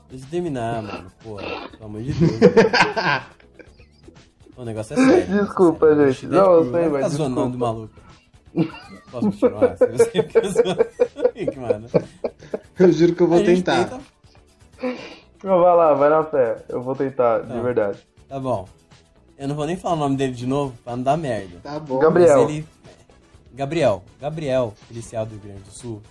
Deixa 0.10 0.26
eu 0.26 0.30
terminar, 0.30 0.82
mano. 0.82 1.12
Porra, 1.24 1.44
pelo 1.72 1.86
amor 1.86 2.02
de 2.02 2.14
Deus. 2.14 2.32
O 4.58 4.64
negócio 4.64 4.94
é 4.94 4.98
sério. 4.98 5.44
Desculpa, 5.44 5.88
Sério. 5.88 6.12
gente. 6.12 6.28
Não, 6.28 6.54
eu 6.54 6.72
vai 6.72 6.82
sei, 6.84 6.90
mas 6.92 7.12
zoando 7.14 7.36
desculpa. 7.36 7.50
do 7.52 7.58
maluco. 7.58 7.94
Posso 9.12 9.32
continuar? 9.32 9.76
Você 9.78 10.06
fica 10.12 10.42
zoando, 10.48 11.60
mano. 11.62 11.88
Eu 12.80 12.92
juro 12.92 13.16
que 13.16 13.22
eu 13.24 13.28
vou 13.28 13.44
tentar. 13.44 13.84
tenta- 13.86 14.00
Não, 15.44 15.60
vai 15.62 15.76
lá, 15.76 15.94
vai 15.94 16.10
na 16.10 16.24
fé. 16.24 16.64
Eu 16.70 16.82
vou 16.82 16.96
tentar, 16.96 17.40
de 17.42 17.50
Tá. 17.50 17.62
verdade. 17.62 18.00
Tá 18.30 18.40
bom. 18.40 18.66
Eu 19.38 19.48
não 19.50 19.56
vou 19.56 19.66
nem 19.66 19.76
falar 19.76 19.96
o 19.96 20.00
nome 20.00 20.16
dele 20.16 20.32
de 20.34 20.48
novo 20.48 20.74
pra 20.84 20.96
não 20.96 21.04
dar 21.04 21.18
merda. 21.18 21.60
Tá 21.62 21.78
bom. 21.80 22.00
Gabriel. 22.00 22.50
Ele... 22.50 22.66
Gabriel. 23.54 24.04
Gabriel, 24.22 24.74
policial 24.88 25.26
do 25.26 25.32
Rio 25.32 25.42
Grande 25.42 25.62
do 25.64 25.72
Sul, 25.72 26.02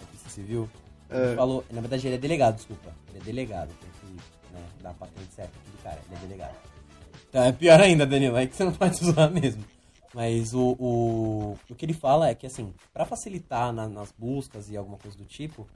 da 0.00 0.06
Polícia 0.06 0.30
Civil, 0.30 0.68
ele 1.08 1.32
É. 1.32 1.36
falou... 1.36 1.64
Na 1.70 1.80
verdade, 1.80 2.06
ele 2.08 2.16
é 2.16 2.18
delegado, 2.18 2.56
desculpa. 2.56 2.90
Ele 3.10 3.18
é 3.18 3.24
delegado, 3.24 3.68
tem 3.80 3.90
que 4.00 4.16
né, 4.52 4.60
dar 4.82 4.90
a 4.90 4.94
patente 4.94 5.32
certa 5.34 5.52
aqui 5.56 5.70
do 5.76 5.82
cara. 5.84 5.98
Ele 6.08 6.16
é 6.16 6.26
delegado. 6.26 6.54
Então 7.32 7.42
é 7.44 7.50
pior 7.50 7.80
ainda, 7.80 8.04
Danilo, 8.06 8.36
é 8.36 8.46
que 8.46 8.54
você 8.54 8.62
não 8.62 8.72
pode 8.74 9.00
usar 9.02 9.30
mesmo. 9.30 9.64
Mas 10.12 10.52
o, 10.52 10.76
o, 10.78 11.58
o 11.70 11.74
que 11.74 11.86
ele 11.86 11.94
fala 11.94 12.28
é 12.28 12.34
que, 12.34 12.46
assim, 12.46 12.74
pra 12.92 13.06
facilitar 13.06 13.72
na- 13.72 13.88
nas 13.88 14.12
buscas 14.12 14.68
e 14.68 14.76
alguma 14.76 14.98
coisa 14.98 15.16
do 15.16 15.24
tipo, 15.24 15.66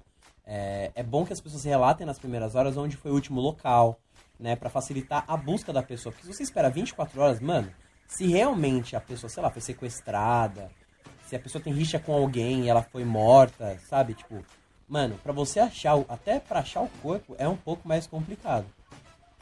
é, 0.47 0.93
é 0.95 1.03
bom 1.03 1.25
que 1.25 1.33
as 1.33 1.41
pessoas 1.41 1.65
relatem 1.65 2.07
nas 2.07 2.19
primeiras 2.19 2.55
horas 2.55 2.77
onde 2.77 2.95
foi 2.95 3.11
o 3.11 3.15
último 3.15 3.41
local, 3.41 3.99
né? 4.39 4.55
Pra 4.55 4.69
facilitar 4.69 5.25
a 5.27 5.35
busca 5.35 5.73
da 5.73 5.83
pessoa. 5.83 6.13
Porque 6.13 6.27
se 6.27 6.35
você 6.35 6.43
espera 6.43 6.69
24 6.69 7.19
horas, 7.19 7.41
mano, 7.41 7.73
se 8.07 8.27
realmente 8.27 8.95
a 8.95 9.01
pessoa, 9.01 9.31
sei 9.31 9.43
lá, 9.43 9.49
foi 9.51 9.63
sequestrada, 9.63 10.71
se 11.27 11.35
a 11.35 11.39
pessoa 11.41 11.65
tem 11.65 11.73
rixa 11.73 11.99
com 11.99 12.13
alguém 12.13 12.65
e 12.65 12.69
ela 12.69 12.83
foi 12.83 13.03
morta, 13.03 13.79
sabe? 13.89 14.13
Tipo, 14.13 14.45
mano, 14.87 15.19
pra 15.23 15.33
você 15.33 15.59
achar, 15.59 15.99
até 16.07 16.39
pra 16.39 16.61
achar 16.61 16.83
o 16.83 16.89
corpo 17.03 17.35
é 17.39 17.49
um 17.49 17.57
pouco 17.57 17.89
mais 17.89 18.07
complicado. 18.07 18.67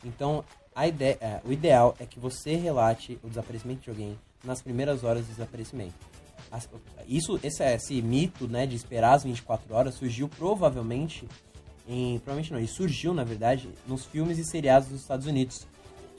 Então, 0.05 0.45
a 0.75 0.89
ideia, 0.89 1.19
é, 1.21 1.41
o 1.45 1.53
ideal 1.53 1.95
é 1.99 2.07
que 2.07 2.19
você 2.19 2.57
relate 2.57 3.19
o 3.23 3.29
desaparecimento 3.29 3.83
de 3.83 3.91
alguém 3.91 4.19
nas 4.43 4.61
primeiras 4.61 5.05
horas 5.05 5.27
do 5.27 5.31
desaparecimento. 5.31 5.95
Isso, 7.09 7.39
esse, 7.43 7.65
esse 7.65 8.03
mito, 8.03 8.47
né, 8.47 8.67
de 8.67 8.77
esperar 8.77 9.15
as 9.15 9.25
24 9.25 9.75
horas 9.75 9.95
surgiu 9.95 10.29
provavelmente 10.29 11.27
em, 11.87 12.19
provavelmente 12.19 12.53
não, 12.53 12.59
ele 12.59 12.69
surgiu, 12.69 13.13
na 13.13 13.25
verdade, 13.25 13.69
nos 13.87 14.05
filmes 14.07 14.39
e 14.39 14.45
seriados 14.45 14.89
dos 14.89 15.03
Estados 15.03 15.27
Unidos. 15.27 15.67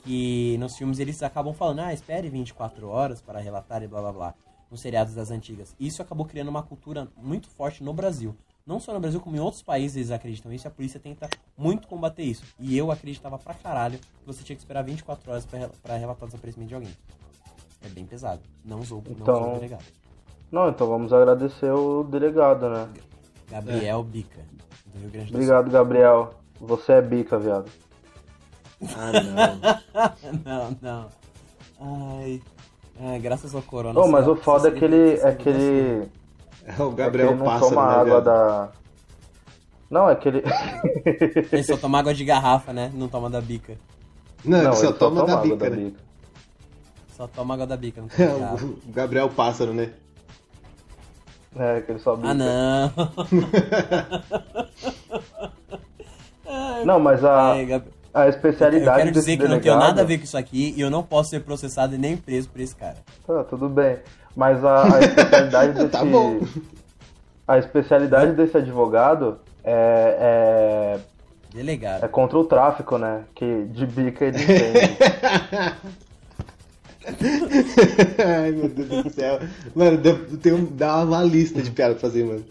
Que 0.04 0.56
nos 0.58 0.76
filmes 0.76 1.00
eles 1.00 1.20
acabam 1.22 1.52
falando, 1.52 1.80
ah, 1.80 1.92
espere 1.92 2.28
24 2.28 2.88
horas 2.88 3.20
para 3.20 3.40
relatar 3.40 3.82
e 3.82 3.88
blá 3.88 4.00
blá 4.00 4.12
blá. 4.12 4.34
Nos 4.70 4.80
seriados 4.80 5.14
das 5.14 5.30
antigas. 5.30 5.74
Isso 5.78 6.02
acabou 6.02 6.26
criando 6.26 6.48
uma 6.48 6.62
cultura 6.62 7.08
muito 7.16 7.48
forte 7.48 7.82
no 7.82 7.92
Brasil. 7.92 8.36
Não 8.66 8.80
só 8.80 8.92
no 8.92 8.98
Brasil, 8.98 9.20
como 9.20 9.36
em 9.36 9.40
outros 9.40 9.62
países 9.62 9.96
eles 9.96 10.10
acreditam 10.10 10.50
nisso 10.50 10.66
e 10.66 10.68
a 10.68 10.72
polícia 10.72 10.98
tenta 10.98 11.28
muito 11.56 11.86
combater 11.86 12.24
isso. 12.24 12.42
E 12.58 12.76
eu 12.76 12.90
acreditava 12.90 13.38
pra 13.38 13.54
caralho 13.54 13.96
que 13.98 14.26
você 14.26 14.42
tinha 14.42 14.56
que 14.56 14.62
esperar 14.62 14.82
24 14.82 15.30
horas 15.30 15.46
pra 15.46 15.96
relatar 15.96 16.24
o 16.24 16.26
desaparecimento 16.26 16.68
de 16.70 16.74
alguém. 16.74 16.90
É 17.84 17.88
bem 17.88 18.04
pesado. 18.04 18.40
Não 18.64 18.80
usou, 18.80 19.00
não 19.06 19.12
Então- 19.12 19.34
usou 19.40 19.50
o 19.52 19.54
delegado. 19.54 19.84
Não, 20.50 20.68
então 20.68 20.86
vamos 20.88 21.12
agradecer 21.12 21.70
o 21.70 22.02
delegado, 22.02 22.68
né? 22.68 22.88
Gabriel 23.48 24.02
Bica, 24.02 24.40
do 24.86 24.98
Rio 24.98 25.10
Grande 25.10 25.30
do 25.30 25.34
Obrigado, 25.36 25.70
Gabriel. 25.70 26.34
Você 26.60 26.92
é 26.94 27.02
bica, 27.02 27.38
viado. 27.38 27.70
Ah, 28.96 29.12
não. 29.12 30.16
Sul. 30.16 30.40
não, 30.44 30.76
não. 30.82 31.08
Ai. 31.80 32.42
Ai, 32.98 33.18
graças 33.20 33.54
ao 33.54 33.62
corona. 33.62 33.98
Ô, 34.00 34.08
mas 34.08 34.26
o 34.26 34.34
foda 34.34 34.68
é 34.68 34.70
que 34.72 34.84
ele. 34.84 35.20
É 35.20 35.32
que 35.34 35.48
ele. 35.48 36.08
É 36.66 36.82
o 36.82 36.90
É 36.92 36.94
Gabriel 36.94 37.28
ele 37.30 37.36
não 37.38 37.44
Pássaro, 37.46 37.70
toma 37.70 37.86
né, 37.88 37.94
água 38.00 38.20
da. 38.20 38.68
Não, 39.90 40.10
é 40.10 40.16
que 40.16 40.28
ele. 40.28 40.42
Ele 41.52 41.62
só 41.62 41.76
toma 41.76 41.98
água 42.00 42.12
de 42.12 42.24
garrafa, 42.24 42.72
né? 42.72 42.90
Não 42.92 43.06
toma 43.08 43.30
da 43.30 43.40
bica. 43.40 43.78
Não, 44.44 44.58
Não, 44.58 44.64
ele 44.72 44.76
só 44.76 44.86
ele 44.88 44.92
toma 44.94 45.24
da 45.24 45.32
água 45.34 45.42
bica, 45.56 45.70
né? 45.70 45.76
bica. 45.76 46.00
Só 47.16 47.26
toma 47.28 47.54
água 47.54 47.66
da 47.66 47.76
bica, 47.76 48.00
não 48.02 48.08
É, 48.08 48.26
toma 48.28 48.38
garrafa. 48.40 48.64
o 48.66 48.78
Gabriel 48.88 49.28
Pássaro, 49.30 49.72
né? 49.72 49.92
É, 51.58 51.80
que 51.82 51.92
ele 51.92 51.98
só 52.00 52.16
bica. 52.16 52.30
Ah, 52.30 52.34
não. 52.34 52.92
Não, 56.84 57.00
mas 57.00 57.24
a, 57.24 57.52
Ai, 57.54 57.64
Gab- 57.66 57.86
a 58.14 58.24
Eu 58.24 58.30
especialidade 58.30 58.96
quero 58.98 59.12
desse 59.12 59.20
dizer 59.26 59.36
que 59.36 59.42
eu 59.44 59.48
não 59.48 59.58
delegado... 59.58 59.78
tenho 59.78 59.88
nada 59.88 60.02
a 60.02 60.04
ver 60.04 60.18
com 60.18 60.24
isso 60.24 60.36
aqui 60.38 60.74
e 60.76 60.80
eu 60.80 60.90
não 60.90 61.02
posso 61.02 61.30
ser 61.30 61.40
processado 61.40 61.94
e 61.94 61.98
nem 61.98 62.16
preso 62.16 62.48
por 62.48 62.60
esse 62.60 62.74
cara. 62.74 62.96
Tá, 63.26 63.44
tudo 63.44 63.68
bem. 63.68 63.98
Mas 64.36 64.62
a, 64.64 64.84
a 64.96 65.00
especialidade 65.00 65.72
desse... 65.72 65.88
Tá 65.88 66.04
bom. 66.04 66.40
A 67.48 67.58
especialidade 67.58 68.32
desse 68.32 68.56
advogado 68.56 69.38
é, 69.64 70.96
é, 70.98 70.98
Delegado. 71.54 72.04
é 72.04 72.08
contra 72.08 72.36
o 72.38 72.44
tráfico, 72.44 72.98
né? 72.98 73.22
Que 73.34 73.64
de 73.64 73.86
bica 73.86 74.24
ele 74.26 74.36
entende. 74.42 74.96
Ai, 78.24 78.50
meu 78.50 78.68
Deus 78.68 79.04
do 79.04 79.10
céu. 79.10 79.38
Mano, 79.74 79.96
deu- 79.98 80.38
tem 80.38 80.52
um, 80.52 80.64
dá 80.64 81.04
uma 81.04 81.22
lista 81.22 81.62
de 81.62 81.70
piada 81.70 81.94
pra 81.94 82.00
fazer, 82.02 82.24
mano. 82.24 82.44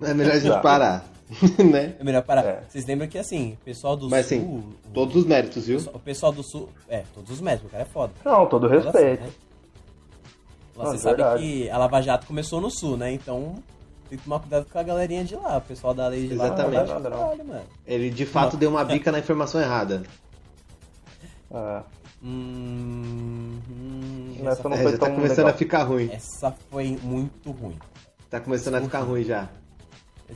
É 0.00 0.14
melhor 0.14 0.32
a 0.34 0.38
gente 0.38 0.48
Dá. 0.52 0.60
parar. 0.60 1.04
né? 1.58 1.94
É 1.98 2.04
melhor 2.04 2.22
parar. 2.22 2.44
É. 2.44 2.62
Vocês 2.68 2.86
lembram 2.86 3.08
que 3.08 3.18
assim, 3.18 3.56
o 3.60 3.64
pessoal 3.64 3.96
do 3.96 4.08
Mas 4.08 4.26
sul. 4.26 4.36
assim, 4.38 4.46
o- 4.46 4.64
todos 4.92 5.16
os 5.16 5.26
méritos, 5.26 5.66
viu? 5.66 5.78
O 5.92 5.98
pessoal 5.98 6.30
do 6.32 6.42
sul. 6.42 6.68
É, 6.88 7.02
todos 7.14 7.30
os 7.30 7.40
médicos, 7.40 7.68
o 7.68 7.70
cara 7.72 7.82
é 7.82 7.86
foda. 7.86 8.12
Não, 8.24 8.46
todo 8.46 8.66
assim, 8.66 8.76
respeito. 8.76 9.22
né? 9.24 9.28
Não, 10.76 10.84
Você 10.86 10.96
de 10.96 11.02
sabe 11.02 11.16
verdade. 11.16 11.42
que 11.42 11.70
a 11.70 11.78
Lava 11.78 12.00
Jato 12.02 12.26
começou 12.26 12.60
no 12.60 12.70
sul, 12.70 12.96
né? 12.96 13.12
Então 13.12 13.54
tem 14.08 14.18
que 14.18 14.24
tomar 14.24 14.40
cuidado 14.40 14.66
com 14.70 14.78
a 14.78 14.82
galerinha 14.82 15.24
de 15.24 15.36
lá. 15.36 15.58
O 15.58 15.60
pessoal 15.60 15.94
da 15.94 16.08
lei 16.08 16.26
de 16.28 16.34
lá 16.34 16.46
Exatamente. 16.46 16.88
não 16.88 16.94
Não, 17.00 17.00
não. 17.10 17.10
caralho, 17.10 17.44
mano. 17.44 17.64
Ele 17.86 18.10
de 18.10 18.26
fato 18.26 18.56
deu 18.56 18.70
uma 18.70 18.84
bica 18.84 19.12
na 19.12 19.18
informação 19.20 19.60
errada. 19.60 20.02
É. 21.52 21.82
Hum, 22.22 23.60
hum, 23.70 24.34
Essa 24.40 24.48
essa, 24.50 24.68
não 24.68 24.76
É, 24.76 24.82
já 24.82 24.92
tá 24.92 25.06
tão 25.06 25.14
começando 25.14 25.36
legal. 25.38 25.54
a 25.54 25.56
ficar 25.58 25.82
ruim. 25.84 26.10
essa 26.10 26.50
foi 26.70 26.98
muito 27.02 27.50
ruim. 27.52 27.78
Tá 28.30 28.40
começando 28.40 28.74
a 28.76 28.80
ficar 28.80 29.00
ruim 29.00 29.22
já. 29.24 29.48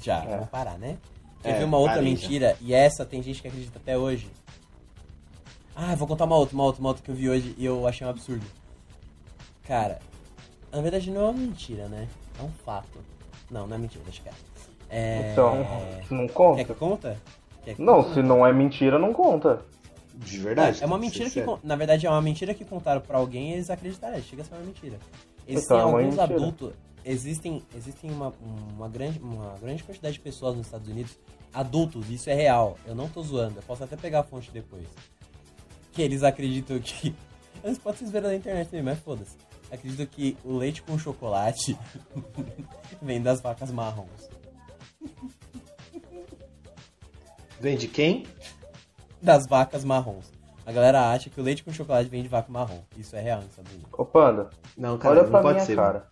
Já, 0.00 0.22
É. 0.22 0.26
vamos 0.28 0.48
parar, 0.50 0.78
né? 0.78 0.98
Quer 1.42 1.60
É, 1.60 1.64
uma 1.64 1.78
outra 1.78 1.96
já. 1.96 2.02
mentira? 2.02 2.56
E 2.60 2.72
essa 2.74 3.04
tem 3.04 3.22
gente 3.22 3.40
que 3.42 3.48
acredita 3.48 3.78
até 3.78 3.96
hoje. 3.96 4.30
Ah, 5.74 5.92
eu 5.92 5.96
vou 5.96 6.06
contar 6.06 6.24
uma 6.26 6.36
outra, 6.36 6.54
uma 6.54 6.64
outra, 6.64 6.80
uma 6.80 6.88
outra 6.90 7.02
que 7.02 7.10
eu 7.10 7.14
vi 7.14 7.28
hoje 7.30 7.54
e 7.56 7.64
eu 7.64 7.86
achei 7.86 8.06
um 8.06 8.10
absurdo. 8.10 8.44
Cara, 9.66 9.98
na 10.72 10.80
verdade 10.80 11.10
não 11.10 11.20
é 11.22 11.24
uma 11.24 11.32
mentira, 11.32 11.88
né? 11.88 12.08
É 12.38 12.42
um 12.42 12.50
fato. 12.64 12.98
Não, 13.50 13.66
não 13.66 13.76
é 13.76 13.78
mentira, 13.78 14.02
deixa 14.04 14.22
quieto. 14.22 14.36
É... 14.90 15.32
Então, 15.32 15.54
não 16.10 16.26
Quer 16.26 16.32
conta? 16.32 16.64
que 16.64 16.74
conta? 16.74 17.20
Quer 17.64 17.74
que 17.74 17.82
Não, 17.82 18.02
conta? 18.02 18.14
se 18.14 18.22
não 18.22 18.46
é 18.46 18.52
mentira, 18.52 18.98
não 18.98 19.12
conta. 19.12 19.62
De 20.14 20.38
verdade. 20.38 20.82
É 20.82 20.86
uma 20.86 20.98
tem 20.98 21.08
mentira 21.08 21.30
que, 21.30 21.42
con- 21.42 21.58
na 21.62 21.76
verdade, 21.76 22.06
é 22.06 22.10
uma 22.10 22.20
mentira 22.22 22.52
que 22.54 22.64
contaram 22.64 23.00
pra 23.00 23.18
alguém 23.18 23.50
e 23.50 23.52
eles 23.54 23.70
acreditaram. 23.70 24.16
É, 24.16 24.20
Chega 24.20 24.42
a 24.42 24.44
ser 24.44 24.54
uma 24.54 24.64
mentira. 24.64 24.98
Existem 25.46 25.76
Então, 25.76 25.78
é 25.80 25.84
uma 25.90 25.98
alguns 26.00 26.16
mentira. 26.16 26.34
adultos, 26.34 26.72
existem, 27.04 27.62
existem 27.76 28.10
uma, 28.10 28.34
uma, 28.74 28.88
grande, 28.88 29.18
uma 29.20 29.54
grande 29.60 29.82
quantidade 29.84 30.14
de 30.14 30.20
pessoas 30.20 30.56
nos 30.56 30.66
Estados 30.66 30.88
Unidos, 30.88 31.18
adultos, 31.54 32.10
isso 32.10 32.28
é 32.28 32.34
real. 32.34 32.76
Eu 32.86 32.94
não 32.94 33.08
tô 33.08 33.22
zoando, 33.22 33.58
eu 33.58 33.62
posso 33.62 33.84
até 33.84 33.96
pegar 33.96 34.20
a 34.20 34.22
fonte 34.24 34.50
depois. 34.50 34.86
Que 35.92 36.02
eles 36.02 36.22
acreditam 36.22 36.78
que. 36.78 37.14
Eles 37.64 37.76
podem 37.76 37.98
vocês 37.98 38.10
verem 38.12 38.28
na 38.30 38.36
internet 38.36 38.68
também, 38.68 38.84
mas 38.84 39.00
foda-se. 39.00 39.36
Acreditam 39.70 40.06
que 40.06 40.36
o 40.44 40.56
leite 40.56 40.82
com 40.82 40.98
chocolate 40.98 41.76
vem 43.02 43.20
das 43.20 43.40
vacas 43.40 43.70
marrons. 43.70 44.28
Vem 47.60 47.76
de 47.76 47.88
quem? 47.88 48.24
Das 49.20 49.46
vacas 49.46 49.84
marrons. 49.84 50.30
A 50.64 50.72
galera 50.72 51.10
acha 51.10 51.28
que 51.30 51.40
o 51.40 51.42
leite 51.42 51.64
com 51.64 51.72
chocolate 51.72 52.08
vem 52.08 52.22
de 52.22 52.28
vaca 52.28 52.50
marrom. 52.52 52.80
Isso 52.96 53.16
é 53.16 53.20
real 53.20 53.40
nos 53.40 53.50
Estados 53.50 53.72
Unidos. 53.72 53.90
Ô, 53.96 54.04
Panda, 54.04 54.50
Não, 54.76 54.98
cara, 54.98 55.14
olha 55.14 55.22
não 55.24 55.30
pra 55.30 55.40
pode 55.40 55.54
minha 55.54 55.66
ser. 55.66 55.76
cara. 55.76 56.06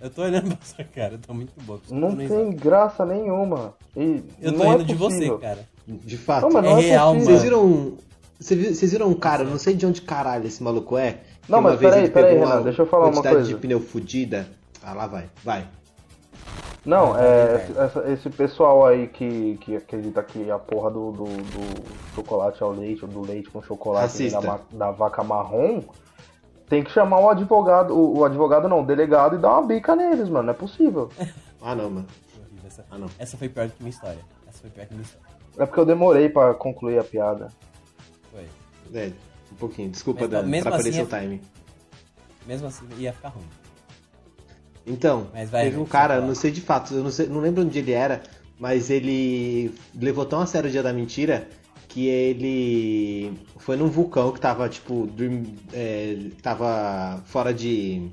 Eu 0.00 0.10
tô 0.10 0.22
olhando 0.22 0.48
pra 0.56 0.66
sua 0.66 0.84
cara, 0.84 1.14
eu 1.14 1.18
tô 1.18 1.32
muito 1.34 1.52
bobo. 1.62 1.82
Não 1.90 2.16
tem 2.16 2.50
graça 2.50 3.04
nenhuma. 3.06 3.74
E 3.96 4.22
Eu 4.40 4.52
tô 4.52 4.58
não 4.64 4.72
indo 4.74 4.82
é 4.82 4.84
de 4.86 4.94
você, 4.94 5.38
cara. 5.38 5.68
De 5.86 6.16
fato. 6.18 6.48
Não, 6.48 6.58
É 6.58 6.62
não 6.62 6.78
é, 6.78 6.80
real, 6.80 7.14
possível. 7.14 7.26
Vocês 7.36 7.42
viram. 7.42 7.64
um- 7.64 7.96
Vocês 8.38 8.60
vi- 8.60 8.74
vocês 8.74 8.92
viram 8.92 9.08
um 9.08 9.14
cara, 9.14 9.44
eu 9.44 9.50
não 9.50 9.58
sei 9.58 9.74
de 9.74 9.86
onde 9.86 10.02
caralho 10.02 10.46
esse 10.46 10.62
maluco 10.62 10.96
é. 10.98 11.20
Não, 11.50 11.58
uma 11.58 11.70
mas 11.70 11.80
vez 11.80 11.92
peraí, 11.94 12.10
peraí, 12.10 12.38
Renan, 12.38 12.62
deixa 12.62 12.82
eu 12.82 12.86
falar 12.86 13.08
uma 13.08 13.22
coisa. 13.22 13.42
de 13.42 13.56
pneu 13.56 13.80
fudida. 13.80 14.48
Ah, 14.82 14.92
lá 14.94 15.06
vai. 15.06 15.28
Vai. 15.44 15.66
Não, 16.84 17.14
é, 17.18 17.66
esse, 17.86 18.12
esse 18.12 18.30
pessoal 18.30 18.86
aí 18.86 19.06
que, 19.08 19.58
que 19.58 19.76
acredita 19.76 20.22
que 20.22 20.50
a 20.50 20.58
porra 20.58 20.90
do, 20.90 21.12
do, 21.12 21.24
do 21.24 21.84
chocolate 22.14 22.62
ao 22.62 22.70
leite, 22.70 23.04
ou 23.04 23.10
do 23.10 23.20
leite 23.20 23.50
com 23.50 23.60
chocolate 23.62 24.30
da, 24.30 24.60
da 24.72 24.90
vaca 24.90 25.22
marrom, 25.22 25.82
Tem 26.70 26.82
que 26.82 26.90
chamar 26.90 27.20
o 27.20 27.28
advogado, 27.28 27.92
o, 27.94 28.20
o 28.20 28.24
advogado 28.24 28.66
não, 28.68 28.80
o 28.80 28.86
delegado 28.86 29.36
e 29.36 29.38
dar 29.38 29.58
uma 29.58 29.66
bica 29.66 29.94
neles, 29.94 30.28
mano. 30.30 30.44
Não 30.44 30.52
é 30.52 30.56
possível. 30.56 31.10
Ah, 31.62 31.74
não, 31.74 31.90
mano. 31.90 32.06
Essa, 32.66 32.86
Ah, 32.90 32.96
não. 32.96 33.06
essa 33.18 33.36
foi 33.36 33.50
pior 33.50 33.66
do 33.66 33.74
que 33.74 33.82
minha 33.82 33.90
história. 33.90 34.20
Essa 34.48 34.60
foi 34.62 34.70
pior 34.70 34.86
que 34.86 34.94
minha 34.94 35.02
história. 35.02 35.28
É 35.58 35.66
porque 35.66 35.78
eu 35.80 35.84
demorei 35.84 36.30
pra 36.30 36.54
concluir 36.54 36.98
a 36.98 37.04
piada. 37.04 37.48
Foi. 38.32 38.46
É, 38.98 39.12
pouquinho. 39.60 39.90
Desculpa, 39.90 40.22
Mas, 40.22 40.30
Dan, 40.30 40.42
mesmo 40.42 40.68
atrapalhei 40.68 40.90
assim, 40.90 40.98
seu 40.98 41.06
timing. 41.06 41.40
Mesmo 42.46 42.66
assim, 42.66 42.84
ia 42.98 43.12
ficar 43.12 43.28
ruim. 43.28 43.44
Então, 44.86 45.28
Mas 45.32 45.50
vai, 45.50 45.64
teve 45.64 45.78
um 45.78 45.84
cara, 45.84 46.20
não 46.20 46.34
sei 46.34 46.50
de 46.50 46.60
fato, 46.60 46.94
eu 46.94 47.02
não, 47.04 47.10
sei, 47.10 47.26
não 47.26 47.38
lembro 47.40 47.62
onde 47.62 47.78
ele 47.78 47.92
era, 47.92 48.22
mas 48.58 48.90
ele 48.90 49.72
levou 49.94 50.24
tão 50.24 50.40
a 50.40 50.46
sério 50.46 50.68
o 50.68 50.72
dia 50.72 50.82
da 50.82 50.92
mentira 50.92 51.46
que 51.88 52.06
ele 52.06 53.32
foi 53.58 53.76
num 53.76 53.88
vulcão 53.88 54.32
que 54.32 54.40
tava, 54.40 54.68
tipo, 54.68 55.06
dorm- 55.08 55.44
é, 55.72 56.16
tava 56.42 57.22
fora 57.26 57.52
de. 57.52 58.08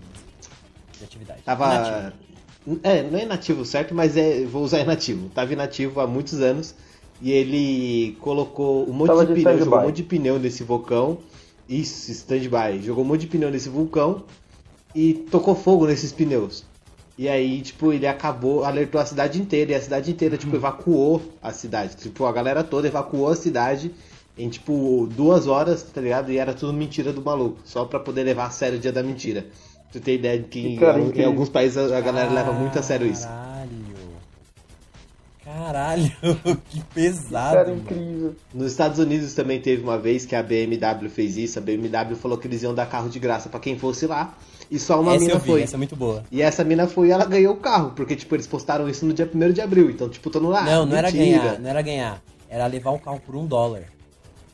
De 0.97 1.03
atividade. 1.03 1.41
Tava. 1.43 1.65
Inativo. 1.65 2.79
É, 2.83 3.03
não 3.03 3.17
é 3.17 3.23
inativo, 3.23 3.63
certo? 3.65 3.95
Mas 3.95 4.17
é, 4.17 4.43
vou 4.45 4.63
usar 4.63 4.79
inativo. 4.79 5.29
Tava 5.29 5.53
inativo 5.53 6.01
há 6.01 6.07
muitos 6.07 6.41
anos. 6.41 6.75
E 7.21 7.31
ele 7.31 8.15
colocou 8.19 8.87
um 8.87 8.93
monte 8.93 9.07
Tava 9.07 9.25
de 9.25 9.33
de 9.33 9.41
pneu, 9.43 9.57
jogou 9.59 9.79
um 9.79 9.83
monte 9.83 9.95
de 9.95 10.03
pneu 10.03 10.37
nesse 10.39 10.63
vulcão. 10.63 11.19
Isso, 11.69 12.11
stand-by. 12.11 12.81
Jogou 12.81 13.03
um 13.03 13.07
monte 13.07 13.21
de 13.21 13.27
pneu 13.27 13.51
nesse 13.51 13.69
vulcão 13.69 14.23
e 14.95 15.13
tocou 15.13 15.55
fogo 15.55 15.85
nesses 15.85 16.11
pneus. 16.11 16.63
E 17.17 17.27
aí, 17.27 17.61
tipo, 17.61 17.91
ele 17.91 18.05
acabou, 18.05 18.63
alertou 18.63 19.01
a 19.01 19.05
cidade 19.05 19.41
inteira, 19.41 19.71
e 19.71 19.75
a 19.75 19.81
cidade 19.81 20.11
inteira, 20.11 20.37
tipo, 20.37 20.55
evacuou 20.55 21.21
a 21.41 21.51
cidade. 21.51 21.95
Tipo, 21.95 22.25
a 22.25 22.31
galera 22.31 22.63
toda 22.63 22.87
evacuou 22.87 23.27
a 23.27 23.35
cidade 23.35 23.91
em, 24.37 24.47
tipo, 24.49 25.09
duas 25.15 25.47
horas, 25.47 25.81
tá 25.81 25.99
ligado? 25.99 26.31
E 26.31 26.37
era 26.37 26.53
tudo 26.53 26.71
mentira 26.73 27.11
do 27.11 27.21
maluco, 27.21 27.57
só 27.65 27.85
pra 27.85 27.99
poder 27.99 28.23
levar 28.23 28.45
a 28.45 28.49
sério 28.51 28.77
o 28.77 28.81
dia 28.81 28.91
da 28.91 29.01
mentira. 29.01 29.47
Tu 29.91 29.99
tem 29.99 30.15
ideia 30.15 30.37
de 30.37 30.45
que 30.47 30.59
em, 30.59 30.79
em 31.15 31.25
alguns 31.25 31.49
países 31.49 31.77
a 31.77 31.97
a 31.97 32.01
galera 32.01 32.31
leva 32.31 32.51
muito 32.51 32.77
a 32.77 32.83
sério 32.83 33.07
isso. 33.07 33.27
Caralho. 35.47 36.11
Que 36.69 36.83
pesado. 36.93 37.55
Cara, 37.55 37.69
mano. 37.69 37.81
incrível. 37.81 38.35
Nos 38.53 38.71
Estados 38.71 38.99
Unidos 38.99 39.33
também 39.33 39.61
teve 39.61 39.81
uma 39.81 39.97
vez 39.97 40.25
que 40.25 40.35
a 40.35 40.43
BMW 40.43 41.09
fez 41.09 41.37
isso. 41.37 41.57
A 41.57 41.61
BMW 41.61 42.15
falou 42.17 42.37
que 42.37 42.47
eles 42.47 42.63
iam 42.63 42.75
dar 42.75 42.85
carro 42.85 43.09
de 43.09 43.17
graça 43.17 43.47
pra 43.47 43.59
quem 43.59 43.79
fosse 43.79 44.05
lá. 44.05 44.35
E 44.69 44.77
só 44.77 44.99
uma 44.99 45.13
essa 45.13 45.21
mina 45.21 45.33
eu 45.33 45.39
vi, 45.39 45.45
foi. 45.47 45.61
essa 45.61 45.75
é 45.75 45.77
muito 45.77 45.95
boa. 45.95 46.23
E 46.29 46.41
essa 46.41 46.63
mina 46.65 46.87
foi 46.87 47.07
e 47.07 47.11
ela 47.11 47.23
ganhou 47.23 47.53
o 47.53 47.57
carro. 47.57 47.93
Porque, 47.95 48.15
tipo, 48.17 48.35
eles 48.35 48.45
postaram 48.45 48.89
isso 48.89 49.05
no 49.05 49.13
dia 49.13 49.29
1 49.33 49.53
de 49.53 49.61
abril. 49.61 49.89
Então, 49.89 50.09
tipo, 50.09 50.29
tô 50.29 50.41
no 50.41 50.49
lá. 50.49 50.63
não, 50.63 50.85
não 50.85 50.97
era 50.97 51.09
mentira. 51.09 51.39
ganhar, 51.39 51.59
não 51.59 51.69
era 51.69 51.81
ganhar. 51.81 52.21
Era 52.49 52.67
levar 52.67 52.91
o 52.91 52.99
carro 52.99 53.21
por 53.25 53.35
um 53.35 53.45
dólar. 53.45 53.83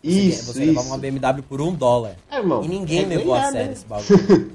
Você, 0.04 0.10
Isso, 0.10 0.54
você 0.54 0.66
levava 0.66 0.82
isso. 0.86 0.90
uma 0.90 0.98
BMW 1.00 1.44
por 1.44 1.62
um 1.62 1.74
dólar. 1.74 2.16
É, 2.30 2.38
irmão. 2.38 2.64
E 2.64 2.68
ninguém 2.68 3.04
é 3.04 3.08
levou 3.08 3.34
ganhar, 3.34 3.48
a 3.48 3.52
sério 3.52 3.68
né? 3.68 3.74
esse 3.74 3.86
bagulho. 3.86 4.52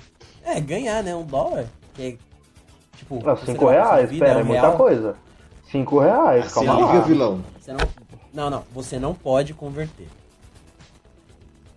é, 0.44 0.60
ganhar, 0.60 1.02
né? 1.02 1.14
Um 1.14 1.24
dólar. 1.24 1.66
Que 1.92 2.02
é, 2.02 2.16
tipo, 2.96 3.22
Não, 3.22 3.36
você 3.36 3.46
cinco 3.46 3.66
reais, 3.66 4.08
vida, 4.08 4.24
pera, 4.24 4.40
é 4.40 4.42
um 4.42 4.46
muita 4.46 4.62
real, 4.62 4.76
coisa. 4.76 5.16
Cinco 5.72 5.98
reais, 5.98 6.44
Assim, 6.46 6.54
calma 6.66 6.74
liga, 6.74 6.92
lá. 6.92 7.00
vilão. 7.00 7.40
Você 7.58 7.72
não, 7.72 7.80
não, 8.34 8.50
não. 8.50 8.64
Você 8.74 8.98
não 8.98 9.14
pode 9.14 9.54
converter. 9.54 10.06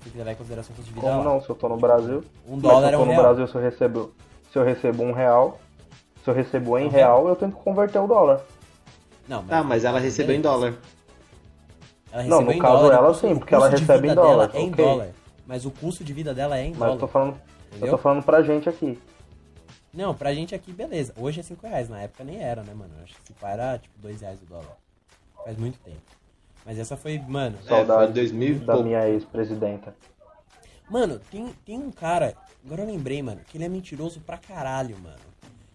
Tem 0.03 0.11
que 0.11 0.17
levar 0.17 0.33
em 0.33 0.35
consideração 0.35 0.73
o 0.73 0.75
custo 0.75 0.89
de 0.89 0.93
vida 0.95 1.07
Como 1.07 1.19
lá. 1.19 1.23
não? 1.23 1.41
Se 1.41 1.49
eu 1.49 1.55
tô 1.55 1.69
no 1.69 1.77
Brasil. 1.77 2.21
Um 2.45 2.53
Mas 2.55 2.61
dólar 2.61 2.87
se 2.89 2.93
é 2.93 2.95
eu 2.95 2.97
tô 2.99 3.03
um 3.03 3.05
no 3.05 3.11
real. 3.13 3.23
Brasil, 3.23 3.47
se 3.47 3.55
eu 3.55 3.61
recebo, 3.61 4.13
se 4.51 4.59
eu 4.59 4.63
recebo 4.65 5.01
um 5.03 5.13
real, 5.13 5.59
se 6.23 6.29
eu 6.29 6.33
recebo 6.33 6.77
em 6.77 6.87
Um 6.87 6.89
real, 6.89 7.27
eu 7.29 7.35
tenho 7.37 7.51
que 7.53 7.63
converter 7.63 7.99
o 7.99 8.05
dólar. 8.07 8.41
Não, 9.29 9.43
Tá, 9.45 9.63
mas 9.63 9.85
ela 9.85 9.97
recebeu 9.99 10.35
em 10.35 10.41
dólar. 10.41 10.73
Ela 12.11 12.23
Não, 12.23 12.29
recebeu 12.39 12.45
no 12.45 12.51
em 12.53 12.59
caso 12.59 12.73
dólar, 12.81 12.95
ela 12.95 13.07
o 13.07 13.11
custo- 13.11 13.27
sim, 13.27 13.33
o 13.33 13.39
porque 13.39 13.55
ela 13.55 13.69
custo 13.69 13.75
de 13.85 13.87
recebe 13.87 14.07
em 14.09 14.13
dólar, 14.13 14.47
dela 14.47 14.51
É 14.53 14.61
em 14.61 14.71
ok. 14.71 14.85
dólar. 14.85 15.07
Mas 15.47 15.65
o 15.65 15.71
custo 15.71 16.03
de 16.03 16.11
vida 16.13 16.33
dela 16.33 16.57
é 16.57 16.65
em 16.65 16.71
Mas 16.71 16.79
dólar. 16.79 16.93
eu 16.93 16.99
tô 16.99 17.07
falando, 17.07 17.31
eu 17.71 17.77
entendeu? 17.77 17.91
tô 17.91 17.97
falando 17.97 18.23
pra 18.23 18.41
gente 18.43 18.67
aqui. 18.67 18.99
Não, 19.95 20.13
pra 20.13 20.33
gente 20.33 20.53
aqui, 20.53 20.73
beleza. 20.73 21.13
Hoje 21.17 21.39
é 21.39 21.43
5 21.43 21.65
reais. 21.65 21.87
Na 21.87 22.01
época 22.01 22.23
nem 22.23 22.43
era, 22.43 22.61
né, 22.63 22.73
mano? 22.73 22.91
Eu 22.97 23.03
Acho 23.03 23.15
que 23.15 23.27
se 23.27 23.33
pá 23.33 23.51
era 23.51 23.79
tipo 23.79 23.97
2 23.99 24.21
reais 24.21 24.41
o 24.41 24.45
dólar. 24.45 24.77
Faz 25.43 25.57
muito 25.57 25.79
tempo. 25.79 26.01
Mas 26.65 26.77
essa 26.77 26.97
foi, 26.97 27.17
mano. 27.19 27.57
É, 27.63 27.67
Saudade 27.67 28.13
foi 28.13 28.13
2000 28.13 28.49
e 28.49 28.59
da 28.59 28.77
minha 28.83 29.07
ex-presidenta. 29.07 29.95
Mano, 30.89 31.19
tem, 31.31 31.47
tem 31.65 31.79
um 31.79 31.91
cara. 31.91 32.35
Agora 32.65 32.81
eu 32.81 32.87
lembrei, 32.87 33.21
mano, 33.23 33.41
que 33.47 33.57
ele 33.57 33.63
é 33.63 33.69
mentiroso 33.69 34.19
pra 34.19 34.37
caralho, 34.37 34.97
mano. 35.01 35.15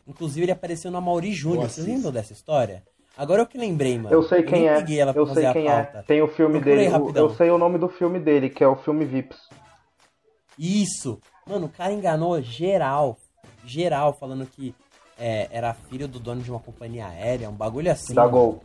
Inclusive 0.07 0.45
ele 0.45 0.53
apareceu 0.53 0.91
na 0.91 1.01
Mauri 1.01 1.33
Júnior. 1.33 1.71
Vocês 1.71 1.87
lembram 1.87 2.13
dessa 2.13 2.33
história? 2.33 2.83
Agora 3.17 3.43
eu 3.43 3.47
que 3.47 3.57
lembrei, 3.57 3.99
mano. 3.99 4.15
Eu 4.15 4.23
sei 4.23 4.43
quem 4.43 4.61
nem 4.61 4.69
é, 4.69 4.75
peguei 4.77 5.01
ela 5.01 5.13
pra 5.13 5.23
eu 5.23 5.27
fazer 5.27 5.41
sei 5.41 5.49
a 5.49 5.53
quem 5.53 5.69
é. 5.69 5.83
Tem 6.07 6.23
o 6.23 6.29
filme 6.29 6.61
dele, 6.61 6.89
rapidão. 6.89 7.25
eu 7.25 7.35
sei 7.35 7.51
o 7.51 7.59
nome 7.59 7.79
do 7.79 7.89
filme 7.89 8.19
dele, 8.19 8.51
que 8.51 8.63
é 8.63 8.69
o 8.69 8.77
filme 8.77 9.05
Vips. 9.05 9.49
Isso! 10.59 11.21
Mano, 11.47 11.67
o 11.67 11.71
cara 11.71 11.93
enganou 11.93 12.41
geral. 12.43 13.17
Geral, 13.71 14.13
falando 14.13 14.45
que 14.47 14.75
é, 15.19 15.49
era 15.53 15.73
filho 15.75 16.09
do 16.09 16.19
dono 16.19 16.43
de 16.43 16.51
uma 16.51 16.59
companhia 16.61 17.07
aérea, 17.07 17.49
um 17.49 17.55
bagulho 17.55 17.91
assim. 17.93 18.13
Da 18.15 18.27
Gol. 18.27 18.65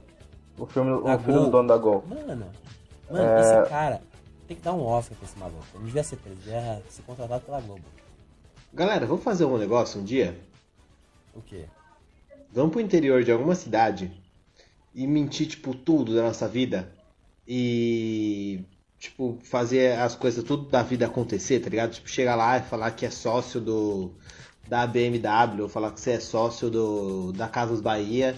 O 0.58 0.66
filme, 0.66 0.90
Da 1.04 1.16
o 1.16 1.20
filho 1.20 1.34
Gol. 1.36 1.46
do 1.46 1.52
dono 1.52 1.68
da 1.68 1.78
Gol. 1.78 2.04
Mano, 2.08 2.26
mano, 2.28 3.28
É. 3.30 3.42
esse 3.62 3.70
cara 3.70 4.02
tem 4.48 4.58
que 4.58 4.64
dar 4.64 4.74
um 4.74 4.84
Oscar 4.84 5.18
pra 5.18 5.28
esse 5.28 5.38
maluco. 5.38 5.64
Ele 5.74 5.80
não 5.80 5.86
devia 5.86 6.04
ser 6.04 6.16
preso, 6.18 6.38
devia 6.38 6.82
ser 6.90 7.04
contratado 7.04 7.44
pela 7.46 7.62
Globo. 7.62 7.84
Galera, 8.74 9.06
vamos 9.06 9.24
fazer 9.24 9.46
um 9.46 9.58
negócio 9.58 10.02
um 10.02 10.04
dia? 10.04 10.40
O 11.36 11.42
quê? 11.42 11.66
Vamos 12.52 12.72
pro 12.72 12.82
interior 12.82 13.24
de 13.24 13.32
alguma 13.32 13.54
cidade 13.54 14.12
e 14.94 15.06
mentir, 15.06 15.48
tipo, 15.48 15.76
tudo 15.76 16.16
da 16.16 16.24
nossa 16.24 16.48
vida. 16.48 16.90
E, 17.48 18.64
tipo, 18.98 19.38
fazer 19.44 19.98
as 20.00 20.16
coisas 20.16 20.44
tudo 20.44 20.68
da 20.70 20.82
vida 20.82 21.06
acontecer, 21.06 21.60
tá 21.60 21.70
ligado? 21.70 21.92
Tipo, 21.92 22.10
chegar 22.10 22.36
lá 22.36 22.58
e 22.58 22.62
falar 22.64 22.92
que 22.92 23.06
é 23.06 23.10
sócio 23.12 23.60
do 23.62 24.12
da 24.68 24.86
BMW, 24.88 25.62
ou 25.64 25.70
falar 25.70 25.92
que 25.92 26.00
você 26.00 26.12
é 26.12 26.20
sócio 26.20 26.70
do 26.70 27.32
da 27.34 27.48
Casas 27.48 27.82
Bahia 27.82 28.36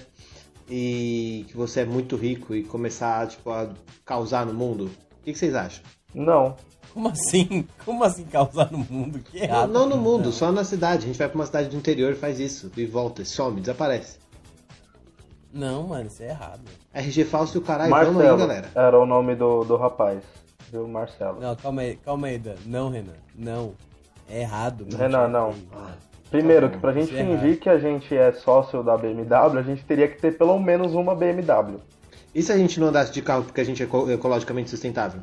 e 0.69 1.45
que 1.47 1.55
você 1.55 1.82
é 1.82 1.86
muito 1.86 2.15
rico 2.15 2.53
e 2.53 2.63
começar, 2.63 3.28
tipo, 3.28 3.49
a 3.49 3.69
causar 4.05 4.45
no 4.45 4.53
mundo. 4.53 4.86
O 5.19 5.23
que, 5.23 5.32
que 5.34 5.39
vocês 5.39 5.55
acham? 5.55 5.84
Não. 6.13 6.55
Como 6.93 7.09
assim? 7.09 7.67
Como 7.86 8.03
assim 8.03 8.25
causar 8.25 8.71
no 8.71 8.80
mundo? 8.80 9.19
Que 9.19 9.39
Não, 9.39 9.45
errado. 9.45 9.71
não 9.71 9.88
no 9.88 9.97
mundo, 9.97 10.32
só 10.32 10.51
na 10.51 10.63
cidade. 10.63 11.03
A 11.03 11.07
gente 11.07 11.17
vai 11.17 11.28
pra 11.30 11.36
uma 11.38 11.45
cidade 11.45 11.69
do 11.69 11.75
interior 11.78 12.11
e 12.11 12.15
faz 12.15 12.39
isso. 12.39 12.71
E 12.75 12.86
volta, 12.86 13.21
e 13.21 13.25
some, 13.25 13.61
desaparece. 13.61 14.17
Não, 15.53 15.88
mano, 15.88 16.07
isso 16.07 16.23
é 16.23 16.30
errado. 16.30 16.61
RG 16.93 17.23
falso 17.25 17.57
e 17.57 17.59
o 17.59 17.61
caralho, 17.61 17.89
vamos 17.89 18.07
aí, 18.21 18.28
Marcelo 18.28 18.38
galera. 18.38 18.71
era 18.75 18.99
o 18.99 19.05
nome 19.05 19.36
do, 19.36 19.63
do 19.63 19.75
rapaz. 19.78 20.21
Viu, 20.71 20.88
Marcelo. 20.88 21.39
Não, 21.39 21.55
calma 21.55 21.82
aí, 21.82 21.95
calma 21.97 22.28
aí, 22.28 22.38
Dan. 22.38 22.55
Não, 22.65 22.89
Renan. 22.89 23.13
Não. 23.36 23.73
É 24.30 24.41
errado. 24.41 24.86
Renan, 24.95 25.25
é 25.25 25.28
não. 25.30 25.53
feio. 25.53 25.67
Ah, 25.73 25.93
Primeiro, 26.30 26.69
que 26.69 26.78
pra 26.78 26.91
gente 26.91 27.15
é 27.15 27.23
fingir 27.23 27.59
que 27.59 27.69
a 27.69 27.80
gente 27.80 28.15
é 28.15 28.32
sócio 28.34 28.84
da 28.84 28.97
BMW, 28.97 29.57
a 29.59 29.63
gente 29.63 29.84
teria 29.86 30.07
que 30.07 30.19
ter 30.19 30.38
pelo 30.38 30.59
menos 30.59 30.93
uma 30.93 31.15
BMW. 31.15 31.80
E 32.36 32.41
se 32.43 32.51
a 32.51 32.57
gente 32.57 32.80
não 32.80 32.88
andasse 32.88 33.11
de 33.11 33.21
carro 33.21 33.43
porque 33.45 33.61
a 33.61 33.63
gente 33.63 33.82
é 33.82 33.86
eco- 33.86 34.11
ecologicamente 34.11 34.69
sustentável? 34.69 35.21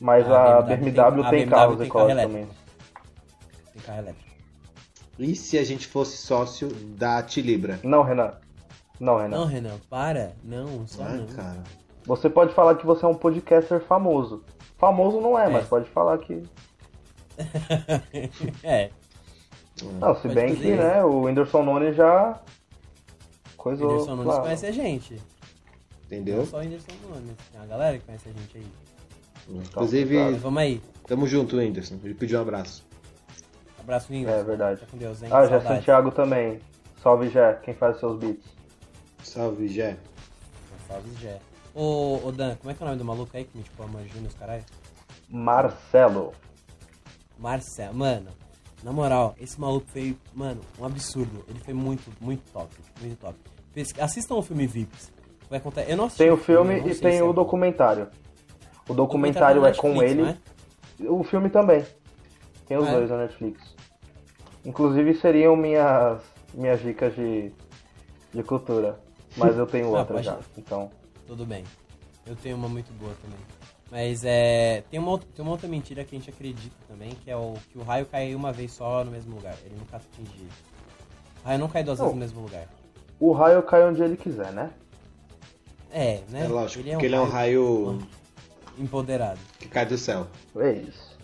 Mas 0.00 0.28
A 0.28 0.58
a, 0.58 0.62
BMW 0.62 0.92
BMW, 0.92 0.92
tem- 0.92 1.24
a 1.24 1.30
tem, 1.30 1.38
BMW 1.46 1.50
carros 1.50 1.78
tem 1.78 1.88
carro 1.88 2.08
ecologicamente. 2.10 2.50
Tem 3.72 3.82
carro 3.82 3.98
elétrico. 4.00 4.28
E 5.18 5.34
se 5.36 5.58
a 5.58 5.64
gente 5.64 5.86
fosse 5.86 6.16
sócio 6.16 6.68
da 6.68 7.22
Tilibra? 7.22 7.78
Não, 7.82 8.02
Renan. 8.02 8.32
Não, 9.00 9.16
Renan. 9.16 9.38
Não, 9.38 9.46
Renan, 9.46 9.78
para. 9.88 10.32
Não, 10.44 10.86
só 10.86 11.04
Ai, 11.04 11.18
não. 11.18 11.26
cara. 11.28 11.62
Você 12.04 12.28
pode 12.28 12.52
falar 12.54 12.74
que 12.76 12.86
você 12.86 13.04
é 13.04 13.08
um 13.08 13.14
podcaster 13.14 13.80
famoso. 13.80 14.42
Famoso 14.76 15.20
não 15.20 15.38
é, 15.38 15.46
É. 15.46 15.48
mas 15.48 15.66
pode 15.68 15.88
falar 15.90 16.18
que. 16.18 16.42
é. 18.62 18.90
Não, 20.00 20.14
se 20.20 20.28
bem 20.28 20.54
que, 20.54 20.68
isso. 20.68 20.76
né, 20.82 21.02
o 21.04 21.22
Whindersson 21.22 21.62
Nunes 21.62 21.96
já. 21.96 22.40
O 23.54 23.56
Coisou. 23.56 23.88
Whindersson 23.90 24.16
Nunes 24.16 24.34
lá. 24.34 24.40
conhece 24.40 24.66
a 24.66 24.72
gente. 24.72 25.14
Não 25.14 25.22
Entendeu? 26.06 26.46
só 26.46 26.56
o 26.56 26.60
Whindersson 26.60 26.92
Nunes. 27.08 27.36
Tem 27.52 27.60
uma 27.60 27.66
galera 27.66 27.98
que 27.98 28.04
conhece 28.04 28.28
a 28.28 28.32
gente 28.32 28.56
aí. 28.58 28.66
Inclusive, 29.48 30.16
Mas 30.18 30.36
vamos 30.42 30.60
aí. 30.62 30.82
tamo 31.06 31.26
junto, 31.26 31.56
Whindersson. 31.56 31.98
Ele 32.04 32.14
pediu 32.14 32.38
um 32.38 32.42
abraço. 32.42 32.86
Abraço, 33.80 34.12
Whindersson. 34.12 34.40
É 34.40 34.44
verdade. 34.44 34.80
Fica 34.80 34.90
com 34.90 34.98
Deus, 34.98 35.22
hein? 35.22 35.28
Ah, 35.32 35.42
já 35.42 35.48
Saudades. 35.50 35.68
Santiago 35.68 36.10
também. 36.10 36.60
Salve, 37.02 37.28
Jé, 37.28 37.54
quem 37.62 37.74
faz 37.74 37.94
os 37.94 38.00
seus 38.00 38.18
beats. 38.18 38.44
Salve, 39.22 39.68
Jé. 39.68 39.96
Salve, 40.86 41.10
Jé. 41.20 41.38
Ô, 41.74 42.20
ô, 42.24 42.32
Dan, 42.32 42.56
como 42.56 42.70
é 42.70 42.74
que 42.74 42.82
é 42.82 42.84
o 42.84 42.88
nome 42.88 42.98
do 42.98 43.04
maluco 43.04 43.36
aí 43.36 43.44
que 43.44 43.56
me 43.56 43.62
tipo 43.62 43.82
ama 43.82 44.02
Júnior, 44.04 44.26
os 44.28 44.34
caralho? 44.34 44.64
Marcelo. 45.30 46.32
Marcelo. 47.38 47.94
Mano, 47.94 48.30
na 48.82 48.92
moral, 48.92 49.34
esse 49.40 49.60
maluco 49.60 49.86
foi, 49.90 50.16
mano, 50.34 50.60
um 50.78 50.84
absurdo. 50.84 51.44
Ele 51.48 51.58
foi 51.60 51.74
muito, 51.74 52.10
muito 52.20 52.42
top. 52.52 52.74
Muito 53.00 53.18
top. 53.18 53.36
Assistam 54.00 54.34
o 54.36 54.42
filme 54.42 54.66
Vips. 54.66 55.12
Vai 55.50 55.60
contar. 55.60 55.82
Eu 55.84 55.96
não 55.96 56.04
assisti 56.04 56.24
Tem 56.24 56.30
o 56.32 56.36
filme 56.36 56.78
e 56.88 56.94
tem 56.94 57.18
é 57.18 57.22
o 57.22 57.28
bom. 57.28 57.34
documentário. 57.34 58.08
O 58.88 58.94
documentário 58.94 59.62
tá 59.62 59.68
é 59.68 59.74
com 59.74 59.88
Netflix, 59.94 60.12
ele. 60.12 60.38
é? 61.02 61.10
O 61.10 61.22
filme 61.24 61.48
também. 61.50 61.84
Tem 62.66 62.76
os 62.76 62.86
Ah, 62.86 62.90
é? 62.90 62.94
dois 62.96 63.10
na 63.10 63.18
Netflix. 63.18 63.74
Inclusive 64.64 65.14
seriam 65.14 65.56
minhas, 65.56 66.20
minhas 66.52 66.80
dicas 66.80 67.14
de, 67.14 67.50
de 68.34 68.42
cultura. 68.42 68.98
Mas 69.36 69.56
eu 69.56 69.66
tenho 69.66 69.94
Ah, 69.94 70.00
outra 70.00 70.14
pode- 70.14 70.26
já. 70.26 70.38
Então. 70.56 70.90
Tudo 71.26 71.44
bem. 71.46 71.64
Eu 72.26 72.34
tenho 72.36 72.56
uma 72.56 72.68
muito 72.68 72.92
boa 72.98 73.14
também. 73.22 73.38
Mas 73.90 74.22
é. 74.24 74.82
Tem 74.90 75.00
uma, 75.00 75.10
outra- 75.12 75.28
tem 75.34 75.42
uma 75.42 75.52
outra 75.52 75.66
mentira 75.68 76.04
que 76.04 76.14
a 76.14 76.18
gente 76.18 76.28
acredita 76.30 76.76
também, 76.86 77.10
que 77.24 77.30
é 77.30 77.36
o 77.36 77.54
que 77.70 77.78
o 77.78 77.82
raio 77.82 78.04
cai 78.06 78.34
uma 78.34 78.52
vez 78.52 78.72
só 78.72 79.02
no 79.04 79.10
mesmo 79.10 79.34
lugar. 79.36 79.56
Ele 79.64 79.76
nunca 79.78 79.96
atinge. 79.96 80.46
O 81.42 81.46
raio 81.46 81.58
não 81.58 81.68
cai 81.68 81.82
duas 81.82 81.98
Não. 81.98 82.06
vezes 82.06 82.14
no 82.14 82.20
mesmo 82.20 82.40
lugar. 82.42 82.68
O 83.18 83.32
raio 83.32 83.62
cai 83.62 83.84
onde 83.88 84.02
ele 84.02 84.16
quiser, 84.16 84.52
né? 84.52 84.70
É, 85.90 86.20
né? 86.28 86.44
É 86.44 86.48
lógico, 86.48 86.84
porque 86.84 87.06
ele 87.06 87.14
é 87.14 87.20
um 87.20 87.24
raio 87.28 87.98
empoderado. 88.78 89.40
que 89.58 89.68
cai 89.68 89.86
do 89.86 89.96
céu. 89.96 90.26
É 90.56 90.72
isso. 90.72 91.16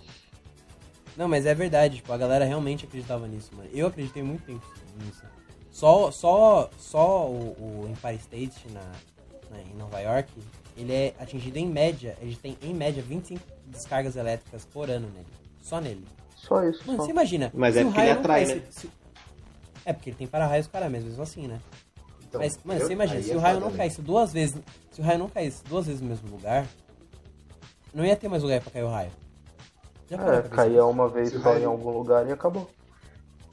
Não, 1.17 1.29
mas 1.29 1.47
é 1.47 1.55
verdade, 1.55 1.97
tipo, 1.97 2.13
a 2.13 2.17
galera 2.17 2.45
realmente 2.45 2.87
acreditava 2.87 3.29
nisso, 3.29 3.51
mano. 3.55 3.69
Eu 3.73 3.87
acreditei 3.87 4.23
muito 4.23 4.43
tempo 4.45 4.67
nisso. 5.05 5.23
Só, 5.71 6.11
só, 6.11 6.71
só 6.79 7.29
o, 7.29 7.85
o 7.85 7.89
Empire 7.91 8.17
State 8.17 8.69
na, 8.73 8.81
na- 9.51 9.61
em 9.63 9.75
Nova 9.77 10.01
York, 10.01 10.33
ele 10.77 10.93
é 10.93 11.15
atingido 11.19 11.57
em 11.59 11.67
média, 11.69 12.17
ele 12.21 12.37
tem 12.37 12.57
em 12.63 12.75
média 12.75 13.03
25 13.03 13.41
descargas 13.67 14.17
elétricas 14.17 14.65
por 14.65 14.91
ano 14.91 15.09
nele. 15.15 15.27
Só 15.61 15.81
nele. 15.81 16.05
Só 16.37 16.63
isso. 16.65 16.83
Mano, 16.87 16.99
só. 16.99 17.05
você 17.05 17.11
imagina. 17.11 17.51
Mas 17.55 17.75
se 17.75 17.81
é 17.81 17.83
o 17.83 17.87
porque 17.87 17.99
raio 18.01 18.11
ele 18.11 18.19
atrai, 18.19 18.45
né? 18.47 18.63
se- 18.71 18.81
se- 18.81 18.91
É 19.87 19.93
porque 19.93 20.11
ele 20.11 20.17
tem 20.17 20.27
para-raios 20.27 20.67
cara 20.67 20.89
mesmo, 20.89 21.09
mesmo 21.09 21.23
assim, 21.23 21.47
né? 21.47 21.61
Então, 22.27 22.41
Mas, 22.41 22.59
mano, 22.65 22.81
eu- 22.81 22.87
você 22.87 22.93
imagina, 22.95 23.19
aí 23.19 23.25
se 23.25 23.33
é 23.33 23.37
o 23.37 23.39
raio 23.39 23.61
não 23.61 23.71
né? 23.71 23.77
caísse 23.77 24.03
duas 24.03 24.33
vezes. 24.33 24.57
Se 24.91 25.01
o 25.01 25.05
raio 25.05 25.19
não 25.19 25.29
caísse 25.29 25.63
duas 25.65 25.87
vezes 25.87 26.01
no 26.01 26.09
mesmo 26.09 26.29
lugar, 26.31 26.67
não 27.93 28.05
ia 28.05 28.17
ter 28.17 28.29
mais 28.29 28.43
lugar 28.43 28.61
pra 28.61 28.71
cair 28.73 28.83
o 28.83 28.89
raio. 28.91 29.11
Já 30.11 30.17
É, 30.17 30.43
caía 30.43 30.85
uma 30.85 31.09
vez 31.09 31.31
Se 31.31 31.39
só 31.39 31.51
raio- 31.51 31.63
em 31.63 31.65
algum 31.65 31.91
lugar 31.91 32.27
e 32.29 32.33
acabou. 32.33 32.69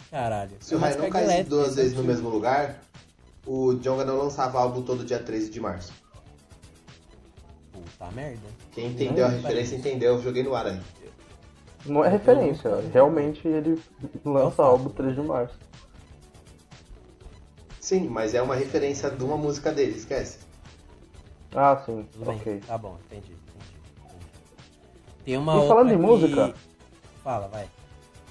Caralho. 0.10 0.52
Se 0.60 0.76
o 0.76 0.80
raio 0.80 0.98
não 0.98 1.10
caísse 1.10 1.44
duas 1.44 1.68
então, 1.68 1.76
vezes 1.76 1.94
no 1.98 2.04
mesmo 2.04 2.30
lugar, 2.30 2.82
o 3.46 3.74
Jonga 3.76 4.04
não 4.04 4.18
lançava 4.18 4.60
álbum 4.60 4.82
todo 4.82 5.06
dia 5.06 5.20
13 5.20 5.50
de 5.50 5.60
março. 5.60 5.94
Puta 8.02 8.12
merda. 8.16 8.40
Quem 8.72 8.88
entendeu 8.88 9.26
a 9.26 9.30
Não, 9.30 9.36
referência 9.38 9.76
entendeu, 9.76 10.16
eu 10.16 10.22
joguei 10.24 10.42
no 10.44 10.56
ar 10.56 10.66
aí. 10.66 10.80
Não 11.86 12.04
é 12.04 12.10
referência, 12.10 12.70
realmente 12.92 13.48
ele 13.48 13.80
lança 14.26 14.64
álbum 14.64 14.90
3 14.90 15.16
de 15.16 15.22
março. 15.22 15.58
Sim, 17.80 18.08
mas 18.08 18.34
é 18.34 18.42
uma 18.42 18.56
referência 18.56 19.10
de 19.10 19.24
uma 19.24 19.38
música 19.38 19.72
dele, 19.72 19.98
esquece. 19.98 20.40
Ah, 21.56 21.82
sim, 21.86 22.08
Tudo 22.12 22.26
bem. 22.26 22.36
ok. 22.38 22.60
Tá 22.66 22.78
bom, 22.78 22.98
entendi. 23.06 23.36
Tem 25.26 25.38
uma 25.38 25.54
E 25.54 25.56
outra 25.58 25.68
falando 25.70 25.92
em 25.92 25.98
que- 25.98 26.04
música- 26.06 26.54
Fala, 27.24 27.48
vai. 27.50 27.68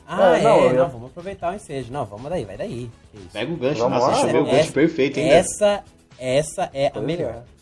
Ah, 0.07 0.37
É, 0.37 0.41
é, 0.41 0.43
não, 0.43 0.61
não, 0.61 0.71
eu 0.75 0.89
vamos 0.89 1.11
aproveitar 1.11 1.53
o 1.53 1.55
ensejo. 1.55 1.93
Não, 1.93 2.05
vamos 2.05 2.29
daí, 2.29 2.45
vai 2.45 2.57
daí. 2.57 2.91
Pega 3.33 3.53
o 3.53 3.57
gancho, 3.57 3.81
Vamos 3.83 3.99
nossa, 4.01 4.11
lá. 4.11 4.25
achou 4.27 4.41
o 4.43 4.45
gancho 4.47 4.73
perfeito, 4.73 5.19
hein, 5.21 5.29
velho? 5.29 5.39
Essa, 5.39 5.85
essa 6.19 6.71
é 6.75 6.91
a 6.93 7.01
melhor. 7.01 7.31
É 7.35 7.60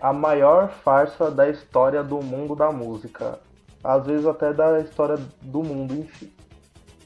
a 0.00 0.12
maior 0.12 0.70
farsa 0.70 1.30
da 1.30 1.48
história 1.48 2.02
do 2.02 2.20
mundo 2.22 2.56
da 2.56 2.72
música. 2.72 3.38
Às 3.82 4.04
vezes 4.06 4.26
até 4.26 4.52
da 4.52 4.80
história 4.80 5.16
do 5.40 5.62
mundo 5.62 5.94
em 5.94 6.08
si. 6.18 6.32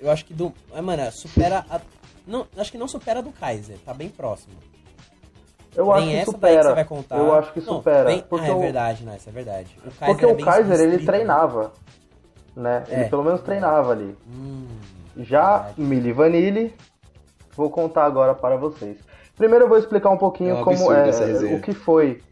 Eu 0.01 0.11
acho 0.11 0.25
que 0.25 0.33
do. 0.33 0.53
Ah, 0.75 0.81
mano, 0.83 1.11
supera 1.13 1.65
a. 1.71 1.81
Não, 2.27 2.47
acho 2.57 2.73
que 2.73 2.79
não 2.79 2.89
supera 2.89 3.19
a 3.19 3.23
do 3.23 3.31
Kaiser, 3.33 3.79
tá 3.85 3.93
bem 3.93 4.09
próximo. 4.09 4.55
Eu 5.75 5.93
acho 5.93 6.07
que 6.07 6.15
essa 6.15 6.17
daí 6.17 6.25
que 6.25 6.31
supera. 6.33 6.63
você 6.69 6.75
vai 6.75 6.85
contar. 6.85 7.17
Eu 7.19 7.35
acho 7.35 7.53
que 7.53 7.61
Não, 7.61 7.67
supera. 7.77 8.05
vem- 8.05 8.23
Porque, 8.23 8.47
ah, 8.47 8.49
é 8.49 8.55
o, 8.55 8.61
verdade, 8.61 9.05
não, 9.05 9.15
isso 9.15 9.29
é 9.29 9.33
verdade. 9.33 9.77
O 9.79 9.91
Kaiser 9.91 10.07
porque 10.07 10.25
é 10.25 10.29
o 10.29 10.35
bem 10.35 10.45
Kaiser 10.45 10.81
ele 10.81 10.97
né? 10.99 11.05
treinava. 11.05 11.73
Né? 12.55 12.85
Ele 12.89 13.03
É. 13.05 13.09
pelo 13.09 13.25
menos 13.25 13.41
treinava 13.41 13.93
ali. 13.93 14.17
Hum, 14.29 14.67
Já 15.17 15.59
verdade. 15.59 15.81
Milli 15.83 16.13
Vanilli, 16.13 16.75
vou 17.57 17.71
contar 17.71 18.05
agora 18.05 18.35
para 18.35 18.57
vocês. 18.57 18.99
Primeiro 19.37 19.65
eu 19.65 19.69
vou 19.69 19.79
explicar 19.79 20.11
um 20.11 20.19
pouquinho 20.19 20.51
É 20.57 20.61
um 20.61 20.65
como 20.65 20.93
é 20.93 21.11
o 21.57 21.61
que 21.63 21.73
foi 21.73 22.23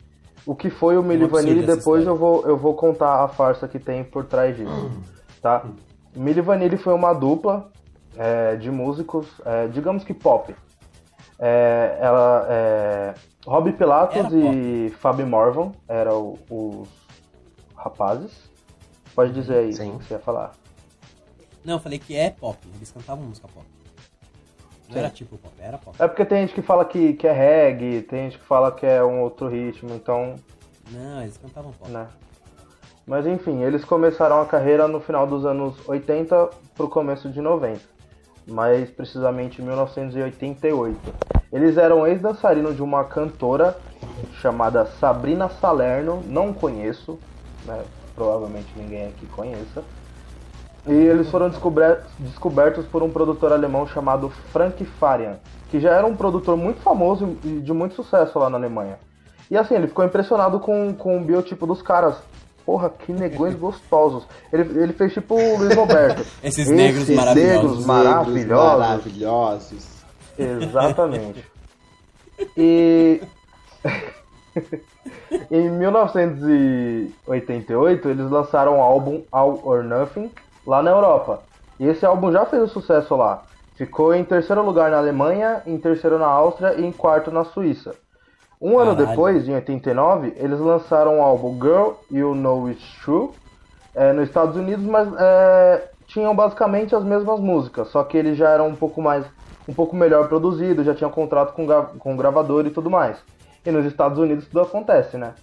o 0.46 0.54
que 0.54 0.70
foi 0.70 0.96
o 0.96 1.02
Milli 1.02 1.26
Vanilli. 1.26 1.66
Depois 1.66 2.06
eu 2.06 2.16
vou 2.16 2.46
eu 2.46 2.56
vou 2.56 2.74
contar 2.74 3.24
a 3.24 3.28
farsa 3.28 3.68
que 3.68 3.78
tem 3.78 4.04
por 4.04 4.24
trás 4.24 4.56
disso, 4.56 4.90
tá? 5.40 5.64
Milli 6.14 6.40
Vanilli 6.40 6.76
foi 6.76 6.94
uma 6.94 7.12
dupla 7.12 7.70
é, 8.16 8.56
de 8.56 8.70
músicos, 8.70 9.26
é, 9.44 9.68
digamos 9.68 10.04
que 10.04 10.12
pop. 10.12 10.54
É, 11.38 11.98
ela, 12.00 12.46
é, 12.50 13.14
Robbie 13.46 13.72
Pilatos 13.72 14.16
Era 14.16 14.28
e 14.34 14.90
Fabi 14.90 15.24
Morvan 15.24 15.72
eram 15.88 16.38
os 16.50 16.88
rapazes. 17.74 18.50
Pode 19.14 19.32
dizer 19.32 19.58
aí 19.58 19.72
Sim. 19.72 19.92
o 19.92 19.98
que 19.98 20.04
você 20.04 20.14
ia 20.14 20.20
falar. 20.20 20.52
Não, 21.64 21.74
eu 21.74 21.80
falei 21.80 21.98
que 21.98 22.14
é 22.16 22.30
pop. 22.30 22.58
Eles 22.76 22.90
cantavam 22.92 23.24
música 23.24 23.48
pop. 23.48 23.66
Não 24.90 24.94
Sim. 24.94 24.98
era 24.98 25.10
tipo 25.10 25.38
pop, 25.38 25.54
era 25.60 25.78
pop. 25.78 25.96
É 26.02 26.08
porque 26.08 26.24
tem 26.24 26.40
gente 26.40 26.52
que 26.54 26.62
fala 26.62 26.84
que, 26.84 27.12
que 27.12 27.26
é 27.26 27.32
reggae, 27.32 28.02
tem 28.02 28.24
gente 28.24 28.38
que 28.38 28.44
fala 28.44 28.72
que 28.72 28.84
é 28.84 29.02
um 29.04 29.20
outro 29.22 29.46
ritmo, 29.48 29.94
então, 29.94 30.34
Não, 30.90 31.22
eles 31.22 31.36
cantavam 31.36 31.70
pop. 31.72 31.88
né. 31.90 32.08
Mas 33.06 33.24
enfim, 33.26 33.62
eles 33.62 33.84
começaram 33.84 34.40
a 34.40 34.46
carreira 34.46 34.86
no 34.88 35.00
final 35.00 35.26
dos 35.26 35.44
anos 35.44 35.76
80 35.88 36.50
pro 36.74 36.88
começo 36.88 37.28
de 37.28 37.40
90. 37.40 37.80
Mais 38.46 38.90
precisamente 38.90 39.62
em 39.62 39.64
1988. 39.64 40.98
Eles 41.52 41.76
eram 41.76 42.06
ex-dançarinos 42.06 42.74
de 42.74 42.82
uma 42.82 43.04
cantora 43.04 43.76
chamada 44.40 44.86
Sabrina 44.86 45.48
Salerno, 45.48 46.22
não 46.26 46.52
conheço, 46.52 47.18
né? 47.64 47.82
Provavelmente 48.14 48.68
ninguém 48.76 49.06
aqui 49.08 49.26
conheça. 49.26 49.82
E 50.86 50.92
eles 50.92 51.28
foram 51.30 51.50
descobre- 51.50 51.98
descobertos 52.18 52.86
por 52.86 53.02
um 53.02 53.10
produtor 53.10 53.52
alemão 53.52 53.86
chamado 53.86 54.30
Frank 54.52 54.82
Farian, 54.84 55.36
que 55.70 55.78
já 55.78 55.90
era 55.90 56.06
um 56.06 56.16
produtor 56.16 56.56
muito 56.56 56.80
famoso 56.80 57.36
e 57.44 57.60
de 57.60 57.72
muito 57.72 57.94
sucesso 57.94 58.38
lá 58.38 58.48
na 58.48 58.56
Alemanha. 58.56 58.98
E 59.50 59.56
assim, 59.56 59.74
ele 59.74 59.88
ficou 59.88 60.04
impressionado 60.04 60.58
com, 60.60 60.94
com 60.94 61.18
o 61.18 61.24
biotipo 61.24 61.66
dos 61.66 61.82
caras. 61.82 62.16
Porra, 62.64 62.88
que 62.90 63.12
negões 63.12 63.54
gostosos. 63.60 64.24
Ele, 64.52 64.62
ele 64.82 64.92
fez 64.92 65.12
tipo 65.12 65.34
o 65.34 65.58
Luiz 65.58 65.74
Roberto. 65.74 66.24
Esses 66.42 66.68
negros 66.68 67.08
maravilhosos. 67.10 67.52
negros 67.52 67.86
maravilhosos. 67.86 68.78
Maravilhosos. 68.78 69.86
Exatamente. 70.38 71.44
E 72.56 73.20
em 75.50 75.68
1988 75.70 78.08
eles 78.08 78.30
lançaram 78.30 78.78
o 78.78 78.82
álbum 78.82 79.22
All 79.30 79.60
or 79.64 79.82
Nothing 79.84 80.30
lá 80.70 80.80
na 80.84 80.92
Europa. 80.92 81.40
E 81.80 81.86
esse 81.88 82.06
álbum 82.06 82.30
já 82.30 82.46
fez 82.46 82.62
um 82.62 82.68
sucesso 82.68 83.16
lá. 83.16 83.42
Ficou 83.74 84.14
em 84.14 84.22
terceiro 84.22 84.64
lugar 84.64 84.88
na 84.88 84.98
Alemanha, 84.98 85.62
em 85.66 85.76
terceiro 85.76 86.16
na 86.16 86.28
Áustria 86.28 86.74
e 86.74 86.86
em 86.86 86.92
quarto 86.92 87.32
na 87.32 87.44
Suíça. 87.44 87.96
Um 88.62 88.78
ano 88.78 88.94
Caralho. 88.94 89.08
depois, 89.08 89.48
em 89.48 89.54
89, 89.54 90.34
eles 90.36 90.60
lançaram 90.60 91.18
o 91.18 91.22
álbum 91.22 91.54
Girl 91.54 91.92
You 92.08 92.36
Know 92.36 92.70
It's 92.70 92.84
True 93.02 93.30
é, 93.96 94.12
nos 94.12 94.28
Estados 94.28 94.54
Unidos, 94.54 94.84
mas 94.84 95.08
é, 95.18 95.88
tinham 96.06 96.36
basicamente 96.36 96.94
as 96.94 97.02
mesmas 97.02 97.40
músicas, 97.40 97.88
só 97.88 98.04
que 98.04 98.16
eles 98.16 98.38
já 98.38 98.50
eram 98.50 98.68
um 98.68 98.76
pouco 98.76 99.02
mais, 99.02 99.24
um 99.66 99.74
pouco 99.74 99.96
melhor 99.96 100.28
produzido, 100.28 100.84
já 100.84 100.94
tinham 100.94 101.10
contrato 101.10 101.52
com, 101.52 101.66
com 101.98 102.16
gravador 102.16 102.64
e 102.66 102.70
tudo 102.70 102.88
mais. 102.88 103.16
E 103.66 103.70
nos 103.72 103.86
Estados 103.86 104.18
Unidos 104.18 104.46
tudo 104.46 104.60
acontece, 104.60 105.16
né? 105.16 105.34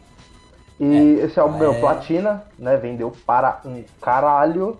E 0.80 1.19
esse 1.23 1.38
álbum 1.38 1.55
é. 1.55 1.59
ganhou 1.59 1.75
platina, 1.82 2.43
né? 2.57 2.78
Vendeu 2.78 3.11
para 3.25 3.59
um 3.65 3.84
caralho. 3.99 4.78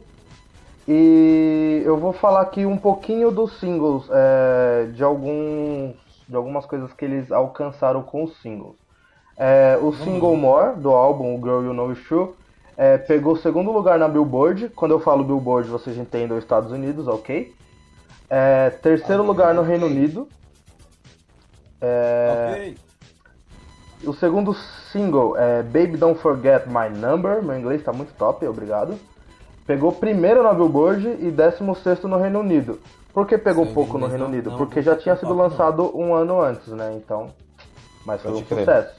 E 0.88 1.82
eu 1.86 1.98
vou 1.98 2.14
falar 2.14 2.42
aqui 2.42 2.66
um 2.66 2.78
pouquinho 2.78 3.30
dos 3.30 3.60
singles, 3.60 4.06
é, 4.10 4.86
de 4.94 5.04
alguns, 5.04 5.96
de 6.28 6.36
algumas 6.36 6.66
coisas 6.66 6.94
que 6.94 7.04
eles 7.04 7.30
alcançaram 7.32 8.02
com 8.02 8.24
os 8.24 8.38
singles. 8.42 8.76
É, 9.36 9.78
o 9.82 9.92
single 9.92 10.36
More 10.36 10.78
do 10.78 10.92
álbum 10.92 11.36
Girl 11.38 11.64
You 11.64 11.74
Know 11.74 11.92
It's 11.92 12.08
True 12.08 12.34
é, 12.78 12.98
pegou 12.98 13.34
o 13.34 13.38
segundo 13.38 13.72
lugar 13.72 14.00
na 14.00 14.08
Billboard. 14.08 14.70
Quando 14.70 14.92
eu 14.92 15.00
falo 15.00 15.24
Billboard, 15.24 15.70
vocês 15.70 15.98
entendem 15.98 16.38
os 16.38 16.44
Estados 16.44 16.72
Unidos, 16.72 17.08
ok? 17.08 17.54
É, 18.30 18.70
terceiro 18.70 19.24
lugar 19.24 19.54
no 19.54 19.64
Reino 19.64 19.88
Unido. 19.88 20.28
É, 21.82 22.46
Ok. 22.50 22.78
o 24.06 24.14
segundo 24.14 24.54
single 24.54 25.38
é 25.38 25.62
Baby 25.64 25.98
Don't 25.98 26.20
Forget 26.20 26.66
My 26.68 26.90
Number. 26.90 27.44
Meu 27.44 27.58
inglês 27.60 27.84
tá 27.84 27.92
muito 27.92 28.14
top, 28.14 28.46
obrigado. 28.48 28.98
Pegou 29.68 29.92
primeiro 29.92 30.42
na 30.42 30.54
Billboard 30.54 31.18
e 31.20 31.30
décimo 31.30 31.76
sexto 31.76 32.08
no 32.08 32.18
Reino 32.18 32.40
Unido. 32.40 32.80
Por 33.14 33.28
que 33.28 33.38
pegou 33.38 33.66
Seu 33.66 33.74
pouco 33.74 33.98
no 33.98 34.08
Reino 34.08 34.24
não- 34.24 34.32
Unido? 34.32 34.50
não- 34.52 34.58
Porque 34.58 34.82
já 34.82 34.96
tinha 34.96 35.16
sido 35.18 35.34
lançado 35.34 35.92
um 35.98 36.14
ano 36.16 36.42
antes, 36.42 36.68
né? 36.70 36.94
Então. 36.96 37.32
Mas 38.06 38.22
foi 38.22 38.32
um 38.32 38.42
crer. 38.42 38.60
sucesso. 38.60 38.96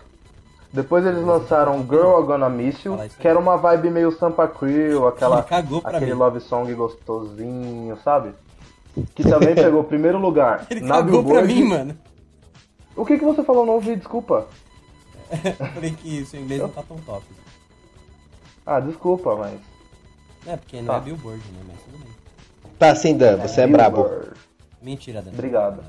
Depois 0.70 1.06
eles 1.06 1.24
lançaram 1.24 1.78
Girl 1.88 2.20
I'm 2.20 2.26
Gonna 2.26 2.48
Miss 2.50 2.84
You, 2.84 2.98
que 3.18 3.26
era 3.26 3.38
uma 3.38 3.56
vibe 3.56 3.88
meio 3.88 4.12
Sampa 4.12 4.46
Crew, 4.46 5.08
aquela, 5.08 5.42
pra 5.42 5.58
aquele 5.60 6.12
mim. 6.12 6.18
love 6.18 6.40
song 6.40 6.74
gostosinho, 6.74 7.96
sabe? 8.04 8.34
Que 9.14 9.22
também 9.22 9.54
pegou 9.56 9.82
primeiro 9.84 10.18
lugar 10.18 10.66
Ele 10.68 10.80
na 10.80 10.96
cagou 10.96 11.24
pra 11.24 11.40
Billboard. 11.40 11.54
mim, 11.54 11.64
mano. 11.64 11.96
O 12.94 13.06
que, 13.06 13.16
que 13.16 13.24
você 13.24 13.42
falou? 13.42 13.64
Não 13.64 13.74
ouvi, 13.74 13.96
desculpa. 13.96 14.46
Falei 15.74 15.92
que 15.92 16.26
seu 16.26 16.40
inglês 16.40 16.60
não 16.60 16.68
tá 16.68 16.82
tão 16.86 16.98
top. 16.98 17.24
Ah, 18.66 18.80
desculpa, 18.80 19.36
mas. 19.36 19.58
É, 20.46 20.56
porque 20.56 20.80
não 20.80 20.86
Tá. 20.94 20.96
é 20.96 21.00
Billboard, 21.00 21.42
né? 21.52 21.60
Mas 21.68 21.80
tudo 21.82 21.98
bem. 22.04 22.12
Tá 22.78 22.94
sim, 22.94 23.16
Dan, 23.16 23.36
você 23.36 23.62
é 23.62 23.66
brabo. 23.66 24.04
Billboard. 24.04 24.30
Mentira, 24.82 25.20
Dani. 25.22 25.36
Obrigado. 25.36 25.80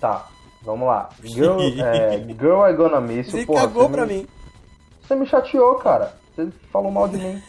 Tá, 0.00 0.26
vamos 0.62 0.88
lá. 0.88 1.10
Girl, 1.22 1.60
é, 1.60 2.18
Girl 2.38 2.66
I 2.66 2.72
Gonna 2.74 3.00
Miss 3.00 3.26
You. 3.26 3.40
Você 3.40 3.46
porra, 3.46 3.60
cagou 3.62 3.82
você 3.84 3.92
pra 3.92 4.06
me- 4.06 4.14
mim. 4.14 4.26
Você 5.02 5.14
me 5.14 5.26
chateou, 5.26 5.74
cara. 5.74 6.14
Você 6.34 6.48
falou 6.72 6.90
mal 6.90 7.06
de 7.08 7.18
mim. 7.18 7.42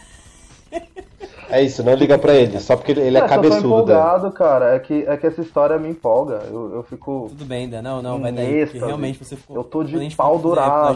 É 1.49 1.61
isso, 1.61 1.83
não 1.83 1.93
liga 1.93 2.17
pra 2.17 2.33
ele, 2.33 2.59
só 2.61 2.75
porque 2.77 2.91
ele, 2.93 3.01
é, 3.17 3.19
é 3.19 3.21
tô 3.23 3.27
cabeçudo. 3.27 3.61
né? 3.61 3.67
empolgado, 3.67 4.31
cara. 4.31 4.75
É 4.75 4.79
que, 4.79 5.03
é 5.05 5.17
que 5.17 5.27
essa 5.27 5.41
história 5.41 5.77
me 5.77 5.89
empolga. 5.89 6.43
Eu, 6.49 6.75
eu 6.75 6.83
fico. 6.83 7.27
Tudo 7.29 7.45
bem, 7.45 7.69
Dan. 7.69 7.81
Não, 7.81 8.01
não, 8.01 8.19
vai 8.21 8.31
daí. 8.31 8.53
Êxtase. 8.61 8.83
Realmente 8.85 9.23
você 9.23 9.35
ficou. 9.35 9.57
Eu 9.57 9.63
tô 9.63 9.83
de 9.83 10.15
pau 10.15 10.39
falou 10.39 10.39
que 10.39 10.47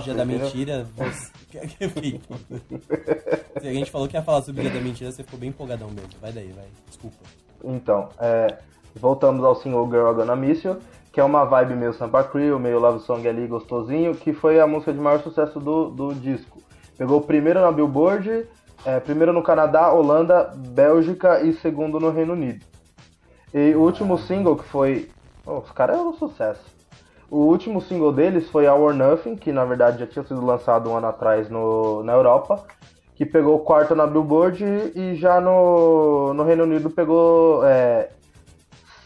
ia 0.10 0.16
duraço, 0.16 1.34
você. 1.60 2.20
Se 3.62 3.68
a 3.68 3.74
gente 3.74 3.92
falou 3.92 4.08
que 4.08 4.16
ia 4.16 4.24
falar 4.24 4.42
sobre 4.42 4.62
o 4.62 4.64
Dia 4.64 4.74
da 4.74 4.84
mentira, 4.84 5.12
você 5.12 5.24
ficou 5.24 5.40
bem 5.40 5.50
empolgadão 5.50 5.90
mesmo. 5.90 6.10
Vai 6.22 6.32
daí, 6.32 6.52
vai. 6.52 6.66
Desculpa. 6.88 7.18
Então, 7.64 8.10
é, 8.20 8.58
voltamos 8.96 9.44
ao 9.44 9.56
single 9.56 9.86
Girl 9.88 10.14
Gonna 10.14 10.36
Miss 10.36 10.64
You, 10.64 10.78
que 11.12 11.20
é 11.20 11.24
uma 11.24 11.46
vibe 11.46 11.76
meio 11.76 11.94
Sampa 11.94 12.24
Crew, 12.24 12.60
meio 12.60 12.80
love 12.80 13.04
song 13.04 13.28
ali 13.28 13.48
gostosinho, 13.48 14.14
que 14.16 14.34
foi 14.34 14.60
a 14.60 14.68
música 14.68 14.94
de 14.94 15.00
maior 15.00 15.22
sucesso 15.22 15.60
do, 15.60 15.90
do 15.90 16.14
disco. 16.14 16.62
Pegou 16.98 17.22
primeiro 17.22 17.62
na 17.62 17.72
Billboard, 17.72 18.48
é, 18.86 19.00
primeiro 19.00 19.34
no 19.34 19.42
Canadá, 19.42 19.92
Holanda, 19.92 20.54
Bélgica 20.56 21.42
e 21.42 21.54
segundo 21.54 22.00
no 22.00 22.12
Reino 22.12 22.34
Unido. 22.34 22.64
E 23.54 23.74
o 23.74 23.82
último 23.82 24.18
single 24.18 24.58
que 24.58 24.66
foi. 24.66 25.10
Oh, 25.46 25.60
os 25.60 25.72
caras 25.72 25.98
eram 25.98 26.10
um 26.10 26.14
sucesso. 26.14 26.75
O 27.36 27.48
último 27.48 27.82
single 27.82 28.14
deles 28.14 28.50
foi 28.50 28.66
Our 28.66 28.94
Nothing, 28.94 29.36
que 29.36 29.52
na 29.52 29.66
verdade 29.66 30.00
já 30.00 30.08
tinha 30.08 30.24
sido 30.24 30.40
lançado 30.46 30.90
um 30.90 30.96
ano 30.96 31.08
atrás 31.08 31.50
no, 31.50 32.02
na 32.02 32.14
Europa, 32.14 32.66
que 33.14 33.26
pegou 33.26 33.60
quarto 33.60 33.94
na 33.94 34.08
Billboard 34.08 34.64
e 34.96 35.16
já 35.16 35.42
no, 35.42 36.34
no 36.34 36.44
Reino 36.46 36.64
Unido 36.64 36.90
pegou 36.90 37.62
é, 37.66 38.10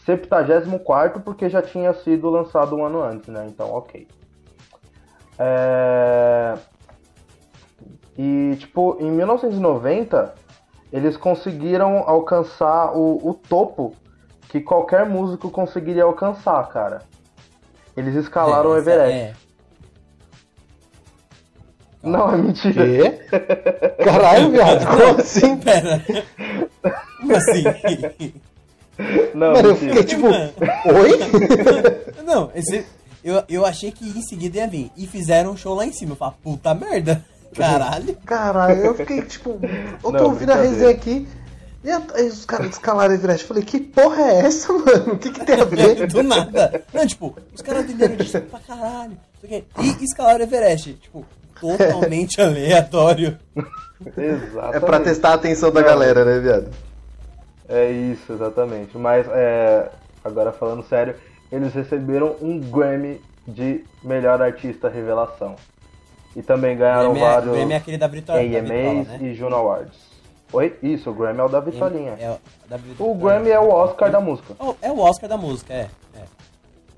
74 0.06 1.22
porque 1.22 1.48
já 1.48 1.60
tinha 1.60 1.92
sido 1.92 2.30
lançado 2.30 2.76
um 2.76 2.84
ano 2.84 3.02
antes, 3.02 3.26
né? 3.26 3.46
Então, 3.48 3.68
ok. 3.68 4.06
É... 5.36 6.56
E, 8.16 8.54
tipo, 8.60 8.96
em 9.00 9.10
1990, 9.10 10.34
eles 10.92 11.16
conseguiram 11.16 12.04
alcançar 12.06 12.96
o, 12.96 13.28
o 13.28 13.34
topo 13.34 13.92
que 14.42 14.60
qualquer 14.60 15.04
músico 15.04 15.50
conseguiria 15.50 16.04
alcançar, 16.04 16.68
cara. 16.68 17.02
Eles 18.00 18.14
escalaram 18.16 18.70
o 18.70 18.76
essa 18.76 18.90
Everest. 18.90 19.16
é- 19.18 19.32
Não, 22.02 22.32
é 22.32 22.36
mentira. 22.38 22.84
Quê? 22.84 23.18
Caralho, 24.04 24.50
viado, 24.50 24.86
como 24.86 25.20
assim? 25.20 25.56
Pera. 25.58 26.02
Como 27.20 27.36
assim? 27.36 27.62
Não, 29.34 29.52
Mano, 29.52 29.68
eu 29.68 29.76
fiquei 29.76 30.04
tipo, 30.04 30.26
oi? 30.26 31.18
Não, 32.24 32.50
esse, 32.54 32.84
eu, 33.22 33.42
eu 33.48 33.66
achei 33.66 33.90
que 33.92 34.06
em 34.08 34.22
seguida 34.22 34.58
ia 34.58 34.66
vir. 34.66 34.90
E 34.96 35.06
fizeram 35.06 35.52
um 35.52 35.56
show 35.56 35.74
lá 35.74 35.84
em 35.86 35.92
cima. 35.92 36.12
Eu 36.12 36.16
falei, 36.16 36.34
puta 36.42 36.74
merda. 36.74 37.24
Caralho. 37.54 38.16
Caralho, 38.24 38.80
eu 38.84 38.94
fiquei 38.94 39.22
tipo, 39.22 39.58
eu 39.62 39.98
tô 40.02 40.10
Não, 40.12 40.24
ouvindo 40.26 40.52
a 40.52 40.56
resenha 40.56 40.90
aqui. 40.90 41.26
E 41.82 41.90
a- 41.90 42.02
aí 42.14 42.28
os 42.28 42.44
caras 42.44 42.70
escalaram 42.70 43.14
Everest. 43.14 43.42
Eu 43.44 43.48
falei, 43.48 43.62
que 43.64 43.80
porra 43.80 44.22
é 44.22 44.38
essa, 44.40 44.70
mano? 44.74 45.14
O 45.14 45.18
que, 45.18 45.30
que 45.30 45.44
tem 45.44 45.60
a 45.60 45.64
ver? 45.64 46.06
Do 46.12 46.22
nada. 46.22 46.82
Não, 46.92 47.06
tipo, 47.06 47.36
os 47.54 47.62
caras 47.62 47.86
venderam 47.86 48.16
disco 48.16 48.40
pra 48.42 48.60
caralho. 48.60 49.10
não 49.10 49.48
sei 49.48 49.58
o 49.58 49.62
quê. 49.62 49.64
E 50.00 50.04
escalaram 50.04 50.40
o 50.40 50.42
Everest. 50.42 50.94
Tipo, 50.94 51.24
totalmente 51.58 52.40
aleatório. 52.42 53.38
Exatamente. 54.16 54.76
É 54.76 54.80
pra 54.80 55.00
testar 55.00 55.30
a 55.30 55.34
atenção 55.34 55.70
da 55.70 55.82
galera, 55.82 56.24
né, 56.24 56.38
viado? 56.38 56.70
É 57.68 57.90
isso, 57.90 58.32
exatamente. 58.32 58.96
Mas, 58.98 59.26
é, 59.30 59.88
agora 60.24 60.52
falando 60.52 60.82
sério, 60.86 61.14
eles 61.52 61.72
receberam 61.72 62.36
um 62.42 62.58
Grammy 62.60 63.20
de 63.46 63.84
melhor 64.02 64.42
artista 64.42 64.88
revelação. 64.88 65.56
E 66.36 66.42
também 66.42 66.76
ganharam 66.76 67.12
Grammy 67.14 67.20
é, 67.20 67.30
vários 67.30 67.52
Grammy 67.56 67.72
é 67.72 67.76
aquele 67.76 67.98
da 67.98 68.06
Vitória. 68.06 68.48
da 68.50 68.60
Vitrola, 68.60 68.90
AMAs 68.90 69.08
né? 69.08 69.18
e 69.22 69.34
Juno 69.34 69.56
Awards. 69.56 70.09
Oi? 70.52 70.76
Isso, 70.82 71.10
o 71.10 71.14
Grammy 71.14 71.40
é 71.40 71.44
o 71.44 71.48
da 71.48 71.60
Vitolinha. 71.60 72.16
É, 72.18 72.30
o 72.30 72.38
da. 72.68 72.78
O 72.98 73.14
Grammy 73.14 73.50
é 73.50 73.60
o 73.60 73.68
Oscar 73.68 74.10
da 74.10 74.20
música. 74.20 74.54
Oh, 74.58 74.74
É 74.82 74.90
o 74.90 74.98
Oscar 74.98 75.28
da 75.28 75.36
música, 75.36 75.72
é. 75.72 75.88
é. 76.14 76.24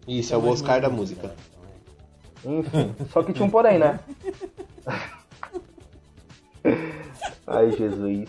Isso, 0.08 0.34
é 0.34 0.36
o 0.36 0.48
Oscar 0.48 0.80
da 0.80 0.88
música. 0.88 1.34
Enfim, 2.44 2.94
só 3.12 3.22
que 3.22 3.32
tinha 3.32 3.46
um 3.46 3.50
porém, 3.50 3.78
né? 3.78 4.00
Ai, 7.46 7.70
Jesus. 7.72 8.28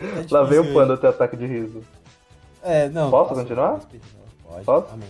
É 0.00 0.26
Lá 0.30 0.42
vem 0.42 0.58
o 0.58 0.62
difícil, 0.62 0.80
panda 0.80 0.96
ter 0.96 1.06
ataque 1.08 1.36
de 1.36 1.46
riso. 1.46 1.82
É, 2.62 2.88
não. 2.88 3.10
Posso 3.10 3.34
continuar? 3.34 3.80
Pode. 4.44 4.64
Posso? 4.64 4.92
Amém. 4.92 5.08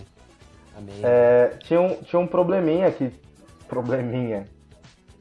Amém. 0.77 0.95
É, 1.03 1.57
tinha, 1.59 1.81
um, 1.81 1.95
tinha 2.03 2.19
um 2.19 2.27
probleminha 2.27 2.87
aqui. 2.87 3.11
Probleminha. 3.67 4.47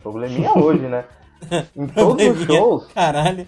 Probleminha 0.03 0.53
hoje, 0.57 0.87
né? 0.87 1.05
Em 1.77 1.87
todos 1.87 2.27
os 2.27 2.45
shows. 2.47 2.87
Caralho. 2.95 3.47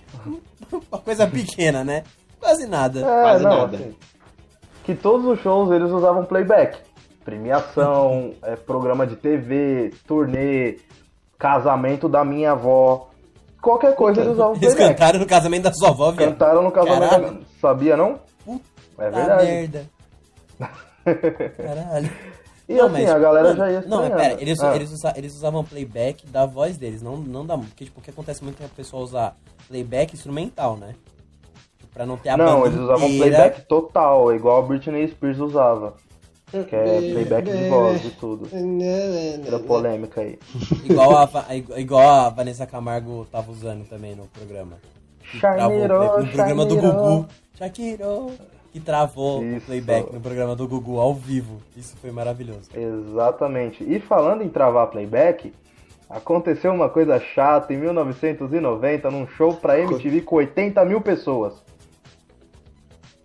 Uma 0.73 1.01
coisa 1.01 1.27
pequena, 1.27 1.83
né? 1.85 2.05
Quase 2.39 2.67
nada. 2.67 3.01
É, 3.01 3.03
Quase 3.23 3.45
não, 3.45 3.51
nada. 3.59 3.77
assim, 3.77 3.95
que 4.85 4.95
todos 4.95 5.27
os 5.27 5.41
shows 5.41 5.71
eles 5.73 5.91
usavam 5.91 6.25
playback. 6.25 6.79
Premiação, 7.25 8.33
é, 8.43 8.57
programa 8.57 9.07
de 9.07 9.17
TV, 9.17 9.93
turnê, 10.07 10.79
casamento 11.39 12.09
da 12.09 12.25
minha 12.25 12.53
avó. 12.53 13.09
Qualquer 13.61 13.95
coisa 13.95 14.21
eles 14.23 14.33
usavam 14.33 14.55
Eles 14.55 14.75
playback. 14.75 14.97
cantaram 14.99 15.19
no 15.19 15.27
casamento 15.27 15.63
da 15.65 15.73
sua 15.75 15.89
avó, 15.91 16.11
viado. 16.13 16.31
Cantaram 16.31 16.63
no 16.63 16.71
casamento 16.73 17.01
Caralho. 17.01 17.25
da 17.27 17.33
minha... 17.33 17.45
Sabia, 17.61 17.97
não? 17.97 18.19
Puta 18.45 18.65
É 18.99 19.11
verdade. 19.11 19.45
merda. 19.47 19.87
Caralho. 21.57 22.11
E 22.73 22.81
assim, 22.81 23.05
a 23.07 23.19
galera 23.19 23.57
já 23.57 23.71
ia 23.71 23.81
Não, 23.83 23.99
mas 23.99 24.07
estranhando. 24.09 24.17
pera, 24.17 24.41
eles, 24.43 24.61
Ah. 24.61 24.77
eles, 24.77 24.93
usa- 24.93 25.15
eles 25.17 25.35
usavam 25.35 25.65
playback 25.65 26.25
da 26.27 26.47
voz 26.47 26.77
deles, 26.77 27.03
não, 27.03 27.17
não 27.17 27.45
da 27.45 27.59
Porque, 27.59 27.85
tipo, 27.85 27.99
o 28.01 28.03
que 28.03 28.11
acontece 28.11 28.45
muito 28.45 28.57
é 28.63 28.67
que 28.67 28.73
a 28.73 28.77
pessoa 28.77 29.03
usar 29.03 29.37
playback 29.69 30.15
instrumental, 30.15 30.77
né? 30.77 30.95
Pra 31.93 32.07
não 32.07 32.17
ter 32.17 32.29
a 32.29 32.37
Não, 32.37 32.65
eles 32.67 32.79
usavam 32.79 33.09
inteira. 33.09 33.37
playback 33.37 33.67
total, 33.67 34.33
igual 34.35 34.61
a 34.61 34.67
Britney 34.67 35.09
Spears 35.09 35.39
usava. 35.41 35.95
Que 36.53 36.75
é 36.75 37.13
playback 37.13 37.49
de 37.51 37.69
voz 37.69 38.05
e 38.05 38.11
tudo. 38.11 38.49
Era 39.47 39.59
polêmica 39.61 40.21
aí. 40.21 40.39
Igual 40.85 41.17
a, 41.17 41.29
igual 41.79 42.09
a 42.09 42.29
Vanessa 42.29 42.67
Camargo 42.67 43.25
tava 43.31 43.51
usando 43.53 43.89
também 43.89 44.15
no 44.17 44.27
programa. 44.27 44.79
Que 45.31 45.39
travou 45.39 45.77
o 45.77 45.81
Shakiro, 45.81 45.99
play- 45.99 46.25
no 46.25 46.33
programa 46.33 46.67
do. 46.67 46.77
Gugu. 46.77 47.27
Shakiro. 47.57 48.33
Que 48.73 48.79
travou 48.81 49.41
o 49.41 49.45
Isso. 49.57 49.67
playback 49.67 50.13
no 50.13 50.21
programa 50.21 50.55
do 50.55 50.67
Gugu 50.69 50.99
ao 51.01 51.13
vivo. 51.15 51.61
Isso 51.77 51.97
foi 51.97 52.13
maravilhoso. 52.13 52.71
Exatamente. 52.75 53.83
E 53.83 53.99
falando 53.99 54.43
em 54.43 54.49
travar 54.49 54.87
playback, 54.89 55.53
aconteceu 56.09 56.73
uma 56.73 56.89
coisa 56.89 57.19
chata 57.19 57.73
em 57.75 57.77
1990 57.79 59.11
num 59.11 59.27
show 59.27 59.55
pra 59.55 59.79
MTV 59.81 60.21
com 60.23 60.37
80 60.37 60.85
mil 60.85 61.01
pessoas. 61.01 61.55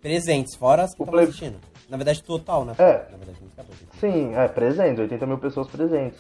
Presentes, 0.02 0.56
fora 0.56 0.84
as 0.84 0.96
que 0.96 1.02
O 1.02 1.04
estavam 1.04 1.12
play- 1.20 1.26
assistindo. 1.26 1.58
Na 1.90 1.98
verdade, 1.98 2.24
total, 2.24 2.66
né? 2.66 2.74
É. 2.80 3.06
Na 3.12 3.18
verdade. 3.18 3.38
Sim, 4.00 4.34
é, 4.36 4.48
presentes, 4.48 5.00
80 5.00 5.26
mil 5.28 5.38
pessoas 5.38 5.68
presentes. 5.68 6.20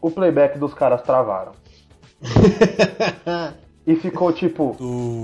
O 0.00 0.10
playback 0.10 0.58
dos 0.58 0.74
caras 0.74 1.02
travaram. 1.02 1.52
e 3.86 3.94
ficou 3.96 4.32
tipo. 4.32 4.76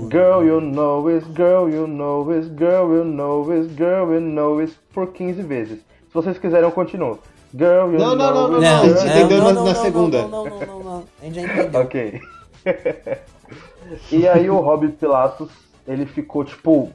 Girl, 0.09 0.43
you 0.43 0.61
know 0.61 1.07
it, 1.09 1.25
girl, 1.33 1.69
you 1.69 1.85
know 1.87 2.31
it, 2.31 2.47
girl, 2.55 2.93
you 2.95 3.03
know 3.03 3.51
it, 3.51 3.73
girl, 3.75 4.13
you 4.13 4.21
know 4.21 4.59
it, 4.61 4.73
por 4.93 5.07
15 5.07 5.41
vezes. 5.43 5.79
Se 5.79 6.13
vocês 6.13 6.37
quiserem, 6.37 6.65
eu 6.65 6.71
continuo. 6.71 7.19
Girl, 7.55 7.91
you 7.91 7.99
Não, 7.99 8.15
não, 8.15 8.33
know 8.33 8.33
não, 8.33 8.43
it, 8.45 8.51
não, 8.51 8.61
Não, 8.61 8.81
a 8.81 8.87
gente 8.87 9.05
não, 9.05 9.07
entendeu 9.17 9.37
não, 9.39 9.45
na- 9.45 9.53
não, 9.53 9.63
na 9.65 9.73
não, 9.73 9.81
segunda. 9.81 10.21
Não, 10.23 10.29
não, 10.29 10.45
não, 10.45 10.59
não, 10.65 10.83
não. 10.83 11.03
A 11.21 11.25
gente 11.25 11.35
já 11.35 11.41
entendeu. 11.41 11.81
Ok. 11.81 12.21
e 14.11 14.27
aí 14.27 14.49
o 14.49 14.59
Rob 14.59 14.87
Pilatos, 14.89 15.49
ele 15.87 16.05
ficou 16.05 16.43
tipo, 16.43 16.89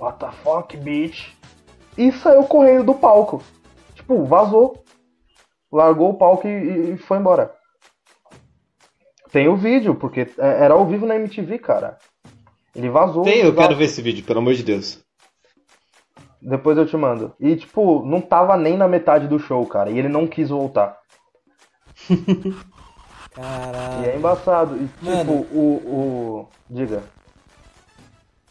what 0.00 0.18
the 0.18 0.30
fuck, 0.42 0.76
bitch? 0.76 1.28
E 1.96 2.10
saiu 2.10 2.44
correndo 2.44 2.84
do 2.84 2.94
palco. 2.94 3.42
Tipo, 3.94 4.24
vazou. 4.24 4.82
Largou 5.70 6.10
o 6.10 6.14
palco 6.14 6.46
e, 6.48 6.92
e 6.94 6.96
foi 6.96 7.18
embora. 7.18 7.52
Tem 9.34 9.48
o 9.48 9.56
vídeo, 9.56 9.96
porque 9.96 10.20
é- 10.20 10.62
era 10.62 10.74
ao 10.74 10.86
vivo 10.86 11.04
na 11.06 11.16
MTV, 11.16 11.58
cara. 11.58 11.98
Ele 12.72 12.88
vazou. 12.88 13.24
Tem, 13.24 13.38
eu 13.38 13.46
vazou. 13.46 13.62
quero 13.62 13.76
ver 13.76 13.86
esse 13.86 14.00
vídeo, 14.00 14.24
pelo 14.24 14.38
amor 14.38 14.54
de 14.54 14.62
Deus. 14.62 15.04
Depois 16.40 16.78
eu 16.78 16.86
te 16.86 16.96
mando. 16.96 17.34
E, 17.40 17.56
tipo, 17.56 18.04
não 18.06 18.20
tava 18.20 18.56
nem 18.56 18.76
na 18.76 18.86
metade 18.86 19.26
do 19.26 19.40
show, 19.40 19.66
cara. 19.66 19.90
E 19.90 19.98
ele 19.98 20.08
não 20.08 20.28
quis 20.28 20.50
voltar. 20.50 20.96
Caralho. 23.34 24.04
E 24.04 24.08
é 24.08 24.16
embaçado. 24.16 24.76
E, 24.76 24.86
tipo, 24.86 25.04
Mano. 25.04 25.32
o, 25.32 25.58
o. 25.58 26.48
Diga. 26.70 27.02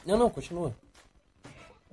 Não, 0.06 0.18
não, 0.18 0.30
continua. 0.30 0.74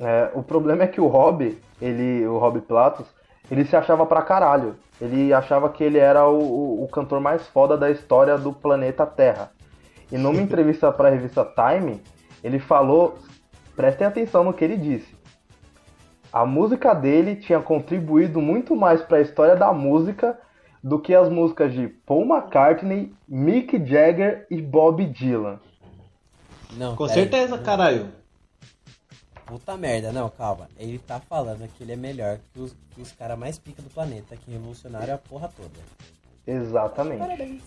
É, 0.00 0.32
o 0.34 0.42
problema 0.42 0.82
é 0.82 0.88
que 0.88 1.00
o 1.00 1.06
Rob, 1.06 1.56
ele, 1.80 2.26
o 2.26 2.38
Rob 2.38 2.60
Platos, 2.62 3.06
ele 3.48 3.64
se 3.64 3.76
achava 3.76 4.04
pra 4.04 4.22
caralho. 4.22 4.74
Ele 5.00 5.32
achava 5.32 5.68
que 5.70 5.82
ele 5.82 5.98
era 5.98 6.26
o, 6.28 6.38
o- 6.38 6.84
o 6.84 6.88
cantor 6.88 7.20
mais 7.20 7.46
foda 7.46 7.76
da 7.76 7.90
história 7.90 8.36
do 8.36 8.52
planeta 8.52 9.06
Terra. 9.06 9.50
E 10.12 10.18
numa 10.18 10.40
entrevista 10.42 10.92
pra 10.92 11.08
revista 11.10 11.44
Time, 11.44 12.02
ele 12.44 12.58
falou, 12.58 13.18
prestem 13.74 14.06
atenção 14.06 14.44
no 14.44 14.52
que 14.52 14.64
ele 14.64 14.76
disse. 14.76 15.14
A 16.32 16.44
música 16.46 16.94
dele 16.94 17.36
tinha 17.36 17.60
contribuído 17.60 18.40
muito 18.40 18.76
mais 18.76 19.02
pra 19.02 19.20
história 19.20 19.56
da 19.56 19.72
música 19.72 20.38
do 20.82 20.98
que 20.98 21.14
as 21.14 21.28
músicas 21.28 21.72
de 21.72 21.88
Paul 21.88 22.24
McCartney, 22.24 23.12
Mick 23.28 23.84
Jagger 23.84 24.46
e 24.50 24.62
Bob 24.62 25.04
Dylan. 25.06 25.58
Não, 26.76 26.94
Com 26.94 27.04
pera 27.06 27.14
certeza, 27.14 27.56
aí. 27.56 27.62
caralho. 27.62 28.08
Puta 29.50 29.76
merda, 29.76 30.12
não, 30.12 30.28
calma. 30.30 30.68
Ele 30.78 30.98
tá 30.98 31.18
falando 31.20 31.68
que 31.76 31.82
ele 31.82 31.92
é 31.92 31.96
melhor 31.96 32.38
que 32.52 32.60
os, 32.60 32.76
que 32.94 33.00
os 33.02 33.12
caras 33.12 33.38
mais 33.38 33.58
pica 33.58 33.82
do 33.82 33.90
planeta, 33.90 34.36
que 34.36 34.50
revolucionaram 34.50 35.14
a 35.14 35.18
porra 35.18 35.50
toda. 35.56 35.70
Exatamente. 36.46 37.18
Parabéns. 37.18 37.62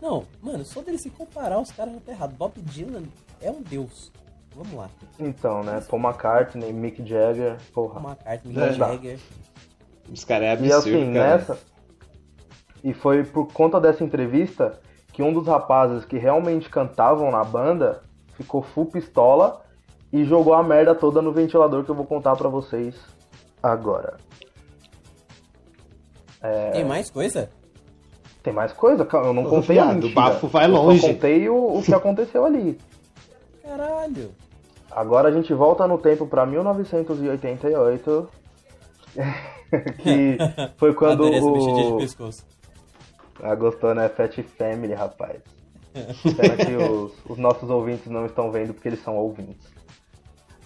Não, 0.00 0.24
mano, 0.42 0.64
só 0.64 0.82
dele 0.82 0.98
se 0.98 1.10
comparar, 1.10 1.58
os 1.58 1.72
caras 1.72 1.94
já 1.94 2.00
tá 2.00 2.12
errado. 2.12 2.34
Bob 2.36 2.52
Dylan 2.60 3.04
é 3.40 3.50
um 3.50 3.62
deus. 3.62 4.12
Vamos 4.54 4.72
lá. 4.74 4.88
Então, 5.18 5.62
né? 5.62 5.80
Paul 5.88 6.00
McCartney, 6.02 6.72
Mick 6.72 7.04
Jagger, 7.06 7.56
porra. 7.74 8.00
Paul 8.00 8.10
McCartney, 8.12 8.56
É. 8.58 8.66
Mick 8.68 8.78
Jagger. 8.78 9.18
Os 10.10 10.24
caras 10.24 10.46
é 10.60 10.64
E 10.64 10.72
absurdo, 10.72 10.96
assim, 10.96 11.12
cara. 11.12 11.36
nessa. 11.38 11.58
E 12.84 12.94
foi 12.94 13.24
por 13.24 13.52
conta 13.52 13.80
dessa 13.80 14.04
entrevista 14.04 14.78
que 15.12 15.22
um 15.22 15.32
dos 15.32 15.46
rapazes 15.46 16.04
que 16.04 16.16
realmente 16.18 16.70
cantavam 16.70 17.30
na 17.30 17.42
banda 17.42 18.02
ficou 18.34 18.62
full 18.62 18.86
pistola 18.86 19.64
e 20.12 20.24
jogou 20.24 20.54
a 20.54 20.62
merda 20.62 20.94
toda 20.94 21.20
no 21.20 21.32
ventilador 21.32 21.84
que 21.84 21.90
eu 21.90 21.94
vou 21.94 22.06
contar 22.06 22.36
pra 22.36 22.48
vocês 22.48 22.94
agora. 23.62 24.16
Tem 26.72 26.84
mais 26.84 27.10
coisa? 27.10 27.50
Tem 28.42 28.52
mais 28.52 28.72
coisa? 28.72 29.04
Calma, 29.04 29.28
Eu 29.28 29.34
não 29.34 29.44
Ô, 29.46 29.50
contei 29.50 29.78
a 29.78 29.86
viado, 29.86 30.06
o 30.06 30.10
bafo 30.12 30.46
vai 30.46 30.66
Eu 30.66 30.70
longe. 30.72 31.00
só 31.00 31.08
contei 31.08 31.48
o, 31.48 31.78
o 31.78 31.82
que 31.82 31.92
aconteceu 31.94 32.44
ali. 32.44 32.78
Caralho. 33.62 34.30
Agora 34.90 35.28
a 35.28 35.32
gente 35.32 35.52
volta 35.52 35.86
no 35.88 35.98
tempo 35.98 36.26
pra 36.26 36.46
1988. 36.46 38.28
que 39.98 40.38
foi 40.78 40.94
quando 40.94 41.28
de 41.28 41.40
o... 41.40 41.96
pescoço. 41.96 42.44
Ah, 43.42 43.54
gostou, 43.54 43.94
né? 43.94 44.08
Fat 44.08 44.40
Family, 44.56 44.94
rapaz. 44.94 45.40
Pena 45.92 46.56
que 46.56 46.76
os, 46.76 47.12
os 47.28 47.38
nossos 47.38 47.68
ouvintes 47.68 48.06
não 48.06 48.24
estão 48.26 48.50
vendo 48.50 48.72
porque 48.72 48.88
eles 48.88 49.02
são 49.02 49.16
ouvintes. 49.16 49.66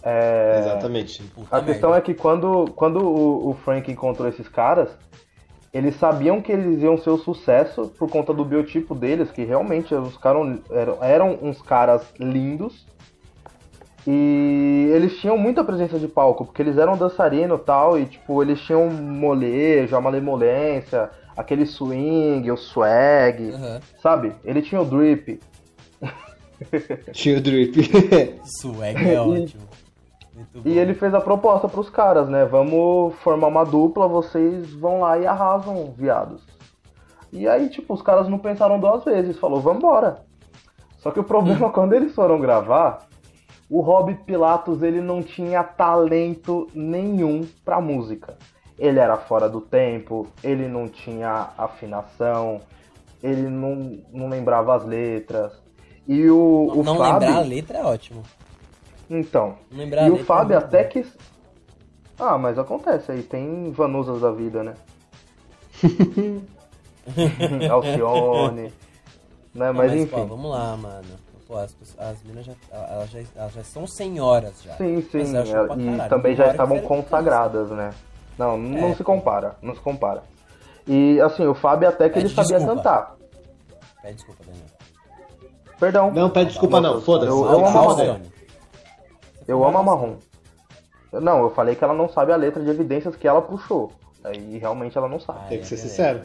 É, 0.03 0.57
Exatamente. 0.61 1.22
Puta 1.24 1.57
A 1.57 1.62
questão 1.62 1.90
merda. 1.90 2.03
é 2.03 2.07
que 2.07 2.14
quando, 2.20 2.66
quando 2.74 3.01
o, 3.01 3.51
o 3.51 3.55
Frank 3.55 3.90
encontrou 3.90 4.28
esses 4.28 4.48
caras, 4.48 4.88
eles 5.72 5.94
sabiam 5.96 6.40
que 6.40 6.51
eles 6.51 6.82
iam 6.82 6.98
ser 6.98 7.11
o 7.11 7.18
sucesso 7.18 7.92
por 7.98 8.11
conta 8.11 8.32
do 8.32 8.44
biotipo 8.44 8.94
deles, 8.94 9.30
que 9.30 9.44
realmente 9.44 9.94
os 9.94 10.16
caras 10.16 10.59
eram, 10.70 10.98
eram 11.05 11.38
uns 11.42 11.61
caras 11.62 12.03
lindos. 12.18 12.86
E 14.07 14.90
eles 14.94 15.18
tinham 15.18 15.36
muita 15.36 15.62
presença 15.62 15.98
de 15.98 16.09
palco, 16.09 16.46
porque 16.46 16.62
eles 16.62 16.78
eram 16.78 16.96
dançarinos 16.96 17.61
e 17.61 17.64
tal, 17.64 17.98
e 17.98 18.07
tipo, 18.07 18.42
eles 18.42 18.59
tinham 18.62 18.86
um 18.88 18.90
molejo, 18.90 19.94
a 19.94 20.01
malemolência, 20.01 21.11
aquele 21.36 21.66
swing, 21.66 22.51
o 22.51 22.57
swag, 22.57 23.51
Aham. 23.53 23.80
sabe? 24.03 24.32
Ele 24.42 24.62
tinha 24.62 24.80
o 24.80 24.84
drip. 24.86 25.38
Tinha 27.12 27.38
o 27.38 27.40
drip. 27.40 27.74
Swag 28.44 29.09
é 29.09 29.20
ótimo. 29.20 29.62
E 30.64 30.78
ele 30.78 30.95
fez 30.95 31.14
a 31.14 31.20
proposta 31.20 31.68
pros 31.68 31.91
caras, 31.91 32.28
né? 32.28 32.45
Vamos 32.45 33.14
formar 33.16 33.49
uma 33.49 33.64
dupla, 33.64 34.09
vocês 34.09 34.72
vão 34.72 35.01
lá 35.01 35.18
e 35.18 35.26
arrasam, 35.26 35.93
viados. 35.97 36.43
E 37.32 37.47
aí, 37.49 37.68
tipo, 37.68 37.95
os 37.95 38.03
caras 38.03 38.28
não 38.28 38.38
pensaram 38.38 38.78
duas 38.78 39.05
vezes, 39.05 39.38
falou, 39.38 39.61
vambora. 39.61 40.22
Só 40.99 41.11
que 41.11 41.20
o 41.20 41.24
problema, 41.24 41.70
quando 41.72 41.93
eles 41.93 42.14
foram 42.14 42.41
gravar, 42.41 43.07
o 43.68 43.80
Rob 43.80 44.14
Pilatos, 44.26 44.82
ele 44.82 45.01
não 45.01 45.22
tinha 45.22 45.62
talento 45.62 46.66
nenhum 46.74 47.47
pra 47.64 47.80
música. 47.80 48.36
Ele 48.78 48.99
era 48.99 49.16
fora 49.16 49.49
do 49.49 49.61
tempo, 49.61 50.26
ele 50.43 50.66
não 50.66 50.88
tinha 50.88 51.51
afinação, 51.57 52.61
ele 53.22 53.49
não, 53.49 53.99
não 54.12 54.28
lembrava 54.28 54.74
as 54.74 54.84
letras. 54.84 55.53
E 56.09 56.28
o, 56.28 56.72
o 56.74 56.82
não 56.82 56.97
Fábio... 56.97 57.28
lembrar 57.28 57.41
a 57.41 57.47
letra 57.47 57.78
é 57.78 57.84
ótimo. 57.84 58.22
Então, 59.11 59.56
lembrar 59.72 60.06
e 60.06 60.11
o 60.12 60.24
Fábio 60.24 60.54
é 60.54 60.58
até 60.58 60.84
bom. 60.84 60.88
que. 60.90 61.06
Ah, 62.18 62.38
mas 62.38 62.58
acontece 62.58 63.11
aí, 63.11 63.22
tem 63.22 63.72
vanusas 63.72 64.20
da 64.20 64.30
vida, 64.30 64.62
né? 64.62 64.74
Alcione. 67.70 68.72
Né? 69.54 69.72
Mas, 69.72 69.76
mas, 69.90 69.92
enfim. 69.94 70.11
pô, 70.11 70.26
vamos 70.26 70.50
lá, 70.50 70.76
mano. 70.76 71.08
Pô, 71.48 71.56
as, 71.56 71.74
as 71.98 72.22
minas 72.22 72.46
já, 72.46 72.52
elas 72.70 73.11
já, 73.11 73.20
elas 73.34 73.52
já 73.52 73.64
são 73.64 73.86
senhoras 73.86 74.62
já. 74.62 74.74
Sim, 74.76 75.02
sim. 75.11 75.36
Eu 75.36 75.66
pra 75.66 75.76
E 75.76 76.08
também 76.08 76.36
já 76.36 76.48
estavam 76.48 76.78
consagradas, 76.82 77.70
né? 77.70 77.90
Não, 78.38 78.56
não 78.56 78.88
É, 78.90 78.94
se 78.94 79.02
compara, 79.02 79.56
não 79.61 79.74
se 79.74 79.80
compara. 79.80 80.22
E 80.86 81.20
assim, 81.20 81.44
o 81.46 81.54
Fábio 81.54 81.88
até 81.88 82.08
que 82.08 82.14
Pede 82.14 82.26
ele 82.26 82.34
sabia 82.34 82.58
desculpa. 82.58 82.76
cantar. 82.82 83.16
Pede 84.00 84.14
desculpa, 84.14 84.44
Daniel. 84.46 84.64
Perdão. 85.80 86.11
Não, 86.12 86.30
pede 86.30 86.50
desculpa 86.50 86.80
não, 86.80 87.00
foda-se. 87.00 87.32
Eu- 87.32 87.44
Tá 87.44 87.52
eu 87.52 88.20
Eu 89.51 89.64
amo 89.64 89.78
a 89.78 89.82
Marrom. 89.82 90.16
Não, 91.12 91.42
eu 91.42 91.51
falei 91.51 91.74
que 91.74 91.82
ela 91.82 91.92
não 91.94 92.09
sabe 92.09 92.32
a 92.32 92.36
letra 92.36 92.62
de 92.62 92.70
evidências 92.70 93.16
que 93.16 93.26
ela 93.26 93.42
puxou. 93.42 93.90
Aí 94.22 94.59
realmente 94.59 94.96
ela 94.96 95.09
não 95.09 95.18
sabe. 95.18 95.48
Tem 95.48 95.59
que 95.59 95.66
ser 95.66 95.74
É, 95.74 95.78
sincero. 95.78 96.20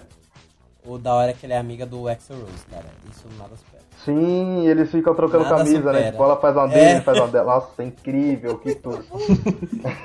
O 0.86 0.99
da 0.99 1.13
hora 1.15 1.32
é 1.32 1.34
que 1.34 1.43
ele 1.45 1.53
é 1.53 1.57
amiga 1.57 1.86
do 1.88 2.07
Axel 2.07 2.38
Rose, 2.38 2.65
cara. 2.69 2.86
Isso 3.09 3.28
nada 3.39 3.55
supera. 3.55 3.84
Sim, 4.03 4.67
eles 4.67 4.91
ficam 4.91 5.15
trocando 5.15 5.43
Nada 5.45 5.57
camisa, 5.57 5.91
né? 5.91 5.97
supera. 5.97 6.11
Tipo, 6.11 6.23
ela 6.23 6.36
faz 6.38 6.55
uma 6.55 6.67
dele, 6.67 6.80
É. 6.82 6.91
ele 6.91 7.01
faz 7.01 7.17
uma 7.17 7.28
dela. 7.28 7.55
Nossa, 7.55 7.82
é 7.82 7.86
incrível, 7.86 8.57
que 8.59 8.73
tudo. 8.76 9.03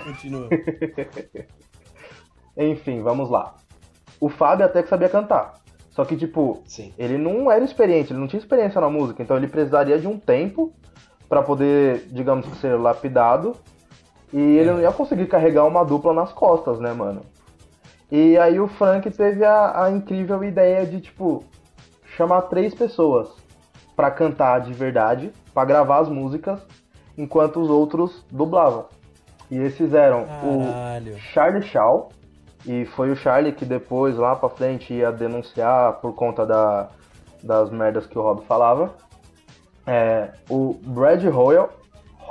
Continua. 0.04 0.48
Enfim, 2.56 3.02
vamos 3.02 3.28
lá. 3.28 3.54
O 4.18 4.30
Fábio 4.30 4.64
até 4.64 4.82
que 4.82 4.88
sabia 4.88 5.08
cantar. 5.10 5.60
Só 5.90 6.04
que, 6.06 6.16
tipo, 6.16 6.62
Sim. 6.64 6.94
ele 6.96 7.18
não 7.18 7.50
era 7.50 7.64
experiente, 7.64 8.12
ele 8.12 8.20
não 8.20 8.28
tinha 8.28 8.40
experiência 8.40 8.80
na 8.80 8.88
música, 8.88 9.22
então 9.22 9.36
ele 9.36 9.48
precisaria 9.48 9.98
de 9.98 10.06
um 10.06 10.18
tempo 10.18 10.72
pra 11.30 11.42
poder, 11.42 12.08
digamos 12.08 12.44
que 12.44 12.56
ser 12.56 12.74
lapidado. 12.74 13.54
E 14.32 14.38
ele 14.38 14.72
não 14.72 14.80
ia 14.80 14.92
conseguir 14.92 15.26
carregar 15.26 15.64
uma 15.64 15.84
dupla 15.84 16.12
nas 16.12 16.32
costas, 16.32 16.80
né, 16.80 16.92
mano? 16.92 17.22
E 18.10 18.36
aí 18.36 18.58
o 18.58 18.66
Frank 18.66 19.08
teve 19.12 19.44
a, 19.44 19.84
a 19.84 19.90
incrível 19.90 20.42
ideia 20.42 20.84
de, 20.84 21.00
tipo, 21.00 21.44
chamar 22.16 22.42
três 22.42 22.74
pessoas 22.74 23.28
pra 23.94 24.10
cantar 24.10 24.60
de 24.60 24.72
verdade, 24.72 25.32
pra 25.54 25.64
gravar 25.64 26.00
as 26.00 26.08
músicas, 26.08 26.60
enquanto 27.16 27.60
os 27.60 27.70
outros 27.70 28.24
dublavam. 28.30 28.86
E 29.48 29.56
esses 29.56 29.94
eram 29.94 30.22
o 30.22 30.64
Caralho. 30.66 31.18
Charlie 31.18 31.62
Shaw, 31.62 32.08
e 32.66 32.84
foi 32.86 33.10
o 33.10 33.16
Charlie 33.16 33.52
que 33.52 33.64
depois, 33.64 34.16
lá 34.16 34.34
pra 34.34 34.48
frente, 34.48 34.92
ia 34.92 35.12
denunciar 35.12 35.94
por 35.94 36.12
conta 36.14 36.44
da, 36.44 36.88
das 37.42 37.70
merdas 37.70 38.06
que 38.06 38.18
o 38.18 38.22
Rob 38.22 38.44
falava. 38.46 38.94
É, 39.92 40.28
o 40.48 40.76
Brad 40.84 41.24
Howell, 41.24 41.68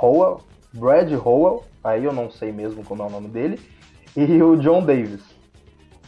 Howell, 0.00 0.40
Brad 0.72 1.12
Howell, 1.12 1.62
aí 1.84 2.02
eu 2.06 2.12
não 2.12 2.30
sei 2.30 2.50
mesmo 2.50 2.82
como 2.82 3.02
é 3.02 3.06
o 3.06 3.10
nome 3.10 3.28
dele, 3.28 3.60
e 4.16 4.42
o 4.42 4.56
John 4.56 4.82
Davis. 4.82 5.22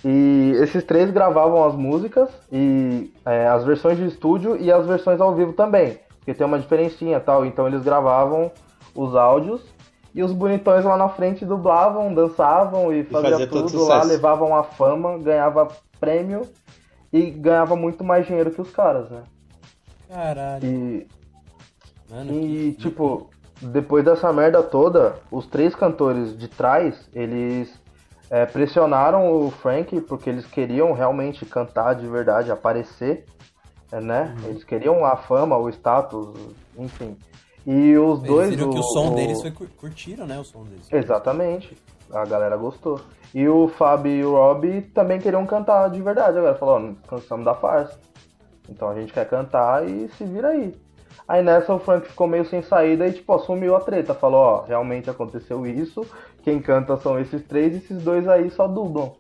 E 0.03 0.55
esses 0.63 0.83
três 0.83 1.11
gravavam 1.11 1.63
as 1.63 1.75
músicas 1.75 2.31
e 2.51 3.13
é, 3.27 3.47
as 3.49 3.65
versões 3.65 3.99
de 3.99 4.07
estúdio 4.07 4.57
e 4.57 4.73
as 4.73 4.87
versões 4.87 5.21
ao 5.21 5.35
vivo 5.35 5.53
também, 5.53 5.99
porque 6.17 6.33
tem 6.33 6.47
uma 6.47 6.59
diferencinha 6.59 7.21
tal. 7.21 7.45
Então 7.45 7.67
eles 7.67 7.83
gravavam 7.83 8.51
os 8.95 9.15
áudios 9.15 9.61
e 10.15 10.23
os 10.23 10.33
bonitões 10.33 10.87
lá 10.87 10.97
na 10.97 11.11
frente 11.11 11.45
dublavam, 11.45 12.15
dançavam 12.15 12.91
e 12.95 13.05
faziam 13.05 13.31
fazia 13.31 13.47
todo 13.47 13.71
tudo 13.71 13.85
lá, 13.85 14.03
levavam 14.03 14.57
a 14.57 14.65
fama, 14.65 15.19
ganhava 15.19 15.69
prêmio 16.01 16.49
e 17.13 17.31
ganhava 17.31 17.77
muito 17.77 18.03
mais 18.03 18.27
dinheiro 18.27 18.51
que 18.51 18.61
os 18.63 18.71
caras, 18.71 19.11
né? 19.11 19.23
Caralho. 20.09 20.67
E, 20.67 21.07
Mano, 22.13 22.33
e 22.33 22.73
que- 22.73 22.83
tipo, 22.83 23.31
depois 23.61 24.05
dessa 24.05 24.33
merda 24.33 24.63
toda, 24.63 25.17
os 25.31 25.47
três 25.47 25.75
cantores 25.75 26.37
de 26.37 26.47
trás, 26.49 27.09
eles 27.15 27.81
é, 28.31 28.47
pressionaram 28.47 29.31
o 29.31 29.51
Frank 29.51 30.01
porque 30.03 30.31
eles 30.31 30.47
queriam 30.47 30.93
realmente 30.95 31.45
cantar 31.45 31.95
de 31.95 32.07
verdade, 32.07 32.51
aparecer, 32.51 33.25
é, 33.91 34.01
né? 34.01 34.35
Uhum. 34.43 34.49
Eles 34.51 34.65
queriam 34.65 35.05
a 35.05 35.17
fama, 35.17 35.57
o 35.59 35.69
status, 35.69 36.29
enfim. 36.79 37.17
E 37.67 37.97
os 37.99 38.19
Eles 38.21 38.29
dois. 38.29 38.51
viram 38.51 38.71
que 38.71 38.79
o 38.79 38.83
som 38.83 39.13
o- 39.13 39.15
deles 39.15 39.41
foi 39.43 39.51
cur- 39.51 39.69
curtiram, 39.79 40.27
né? 40.27 40.39
O 40.39 40.45
som 40.45 40.65
deles. 40.65 40.89
Exatamente. 40.91 41.77
A 42.13 42.25
galera 42.25 42.57
gostou. 42.57 43.01
E 43.35 43.47
o 43.49 43.69
Fábio 43.69 44.11
e 44.13 44.25
o 44.25 44.33
Rob 44.33 44.81
também 44.95 45.19
queriam 45.21 45.45
cantar 45.47 45.89
de 45.91 46.01
verdade. 46.03 46.39
Agora 46.39 46.55
falou, 46.57 46.77
ó, 47.05 47.09
cansamos 47.09 47.45
da 47.45 47.55
farsa. 47.55 47.99
Então 48.69 48.89
a 48.89 48.95
gente 48.95 49.13
quer 49.13 49.29
cantar 49.29 49.87
e 49.89 50.09
se 50.17 50.25
vira 50.25 50.49
aí. 50.49 50.75
Aí 51.33 51.43
nessa 51.43 51.73
o 51.73 51.79
Frank 51.79 52.07
ficou 52.07 52.27
meio 52.27 52.45
sem 52.45 52.61
saída 52.61 53.07
e 53.07 53.13
tipo, 53.15 53.33
assumiu 53.33 53.75
a 53.75 53.81
treta. 53.81 54.13
Falou, 54.13 54.39
ó, 54.39 54.65
realmente 54.67 55.09
aconteceu 55.09 55.67
isso. 55.67 56.05
Quem 56.43 56.61
canta 56.61 56.95
são 56.99 57.19
esses 57.19 57.43
três, 57.45 57.75
esses 57.75 58.03
dois 58.03 58.29
aí 58.29 58.51
só 58.51 58.69
dublam. 58.69 59.15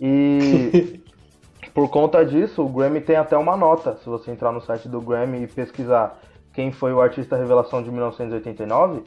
E 0.00 1.02
por 1.74 1.90
conta 1.90 2.24
disso, 2.24 2.64
o 2.64 2.68
Grammy 2.70 3.02
tem 3.02 3.16
até 3.16 3.36
uma 3.36 3.54
nota. 3.54 3.98
Se 3.98 4.06
você 4.08 4.30
entrar 4.30 4.50
no 4.50 4.62
site 4.62 4.88
do 4.88 4.98
Grammy 4.98 5.42
e 5.42 5.46
pesquisar 5.46 6.18
quem 6.54 6.72
foi 6.72 6.90
o 6.94 7.02
artista 7.02 7.36
revelação 7.36 7.82
de 7.82 7.90
1989, 7.90 9.02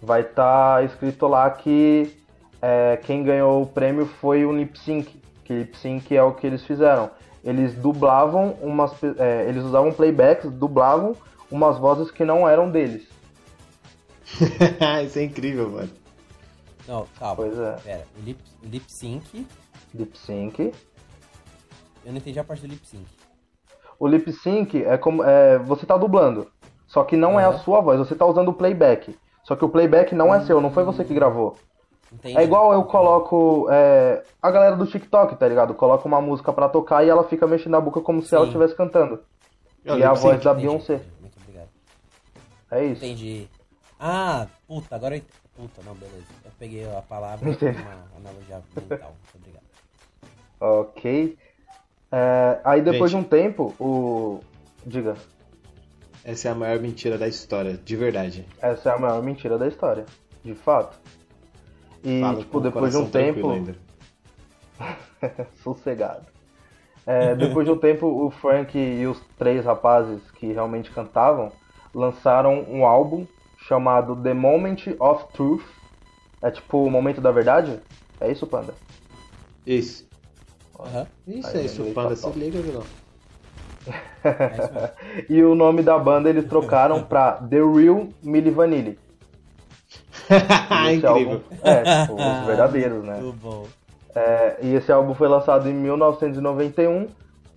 vai 0.00 0.22
estar 0.22 0.82
escrito 0.82 1.26
lá 1.26 1.50
que 1.50 2.10
é, 2.62 2.98
quem 3.02 3.22
ganhou 3.22 3.60
o 3.60 3.66
prêmio 3.66 4.06
foi 4.06 4.46
o 4.46 4.52
Lip 4.52 4.78
Sync. 4.78 5.14
Que 5.44 5.52
Lip 5.52 5.76
Sync 5.76 6.16
é 6.16 6.22
o 6.22 6.32
que 6.32 6.46
eles 6.46 6.64
fizeram. 6.64 7.10
eles 7.44 7.74
dublavam 7.74 8.56
umas. 8.62 8.94
é, 9.18 9.44
eles 9.46 9.62
usavam 9.62 9.92
playbacks, 9.92 10.50
dublavam 10.50 11.14
umas 11.50 11.78
vozes 11.78 12.10
que 12.10 12.24
não 12.24 12.48
eram 12.48 12.70
deles. 12.70 13.08
Isso 15.04 15.18
é 15.18 15.24
incrível, 15.24 15.68
mano. 15.70 15.90
Não, 16.86 17.06
calma. 17.18 17.36
Pois 17.36 17.58
é. 17.58 17.76
Pera, 17.84 18.06
o 18.18 18.24
lip, 18.24 18.40
o 18.62 18.66
lip 18.66 18.84
sync. 18.92 19.46
Lip 19.94 20.18
sync. 20.18 20.72
Eu 22.04 22.12
não 22.12 22.18
entendi 22.18 22.38
a 22.38 22.44
parte 22.44 22.62
do 22.62 22.68
lip 22.68 22.86
sync. 22.86 23.06
O 23.98 24.06
lip 24.06 24.32
sync 24.32 24.82
é 24.82 24.96
como. 24.96 25.22
É, 25.22 25.58
você 25.58 25.84
tá 25.84 25.96
dublando. 25.96 26.50
Só 26.86 27.04
que 27.04 27.16
não 27.16 27.38
é 27.38 27.44
a 27.44 27.58
sua 27.58 27.80
voz, 27.80 27.98
você 27.98 28.16
tá 28.16 28.26
usando 28.26 28.48
o 28.48 28.54
playback. 28.54 29.16
Só 29.44 29.54
que 29.54 29.64
o 29.64 29.68
playback 29.68 30.14
não 30.14 30.34
é 30.34 30.40
seu, 30.40 30.60
não 30.60 30.72
foi 30.72 30.82
você 30.82 31.04
que 31.04 31.14
gravou. 31.14 31.56
Entendi. 32.12 32.36
É 32.36 32.42
igual 32.42 32.72
eu 32.72 32.82
coloco. 32.84 33.68
é, 33.70 34.24
a 34.42 34.50
galera 34.50 34.74
do 34.74 34.86
TikTok, 34.86 35.36
tá 35.36 35.46
ligado? 35.46 35.74
Coloca 35.74 36.06
uma 36.08 36.20
música 36.20 36.52
pra 36.52 36.68
tocar 36.68 37.04
e 37.04 37.08
ela 37.08 37.22
fica 37.24 37.46
mexendo 37.46 37.72
na 37.72 37.80
boca 37.80 38.00
como 38.00 38.20
se 38.22 38.34
ela 38.34 38.44
Sim. 38.44 38.50
estivesse 38.50 38.74
cantando. 38.74 39.20
É 39.84 39.92
o 39.92 39.98
e 39.98 40.02
a 40.02 40.12
lip 40.12 40.20
voz 40.20 40.42
da 40.42 40.52
Beyoncé. 40.52 40.94
entendi. 40.94 41.19
É 42.70 42.84
isso. 42.84 43.04
Entendi. 43.04 43.48
Ah, 43.98 44.46
puta, 44.66 44.94
agora 44.94 45.16
eu 45.16 45.22
Puta, 45.60 45.82
não, 45.84 45.94
beleza. 45.94 46.24
Eu 46.42 46.50
peguei 46.58 46.88
a 46.90 47.02
palavra 47.02 47.46
uma 47.50 48.16
analogia 48.16 48.62
mental. 48.74 49.14
Muito 49.14 49.36
obrigado. 49.36 49.64
Ok. 50.58 51.36
É, 52.10 52.60
aí 52.64 52.80
depois 52.80 53.10
Gente. 53.10 53.20
de 53.20 53.26
um 53.26 53.28
tempo, 53.28 53.74
o. 53.78 54.40
Diga. 54.86 55.16
Essa 56.24 56.48
é 56.48 56.50
a 56.52 56.54
maior 56.54 56.78
mentira 56.80 57.18
da 57.18 57.28
história, 57.28 57.76
de 57.76 57.96
verdade. 57.96 58.46
Essa 58.60 58.90
é 58.90 58.94
a 58.94 58.98
maior 58.98 59.22
mentira 59.22 59.58
da 59.58 59.68
história. 59.68 60.06
De 60.42 60.54
fato. 60.54 60.98
E, 62.02 62.20
Falo 62.20 62.38
tipo, 62.38 62.60
depois 62.60 62.92
de 62.92 62.98
um 62.98 63.10
tempo. 63.10 63.48
Sossegado. 65.62 66.26
É, 67.06 67.34
depois 67.34 67.66
de 67.66 67.72
um 67.72 67.78
tempo, 67.78 68.06
o 68.06 68.30
Frank 68.30 68.78
e 68.78 69.06
os 69.06 69.20
três 69.36 69.64
rapazes 69.64 70.30
que 70.32 70.52
realmente 70.52 70.90
cantavam 70.90 71.52
lançaram 71.94 72.64
um 72.68 72.84
álbum 72.86 73.26
chamado 73.68 74.16
The 74.16 74.34
Moment 74.34 74.78
of 74.98 75.24
Truth. 75.34 75.64
É 76.42 76.50
tipo 76.50 76.84
o 76.84 76.90
momento 76.90 77.20
da 77.20 77.30
verdade? 77.30 77.78
É 78.20 78.30
isso, 78.30 78.46
Panda? 78.46 78.74
Isso. 79.66 80.06
Aham. 80.78 81.06
Isso 81.26 81.48
Aí, 81.48 81.56
é 81.58 81.64
isso, 81.66 81.84
Panda. 81.94 82.10
tá 82.10 82.16
Se 82.16 82.38
liga, 82.38 82.60
vilão. 82.60 82.82
É 84.24 84.58
mesmo. 84.58 84.90
E 85.28 85.42
o 85.42 85.54
nome 85.54 85.82
da 85.82 85.98
banda 85.98 86.28
eles 86.28 86.46
trocaram 86.46 87.02
pra 87.02 87.32
The 87.32 87.56
Real 87.58 88.08
Milli 88.22 88.50
Vanilli. 88.50 88.98
Esse 90.92 91.06
álbum- 91.06 91.20
Incrível. 91.34 91.42
é, 91.62 92.02
tipo, 92.02 92.14
os 92.14 92.46
verdadeiros, 92.46 93.04
né? 93.04 93.18
Muito 93.20 93.36
bom. 93.38 93.66
É, 94.14 94.56
e 94.62 94.74
esse 94.74 94.90
álbum 94.90 95.14
foi 95.14 95.28
lançado 95.28 95.68
em 95.68 95.72
1991. 95.74 97.08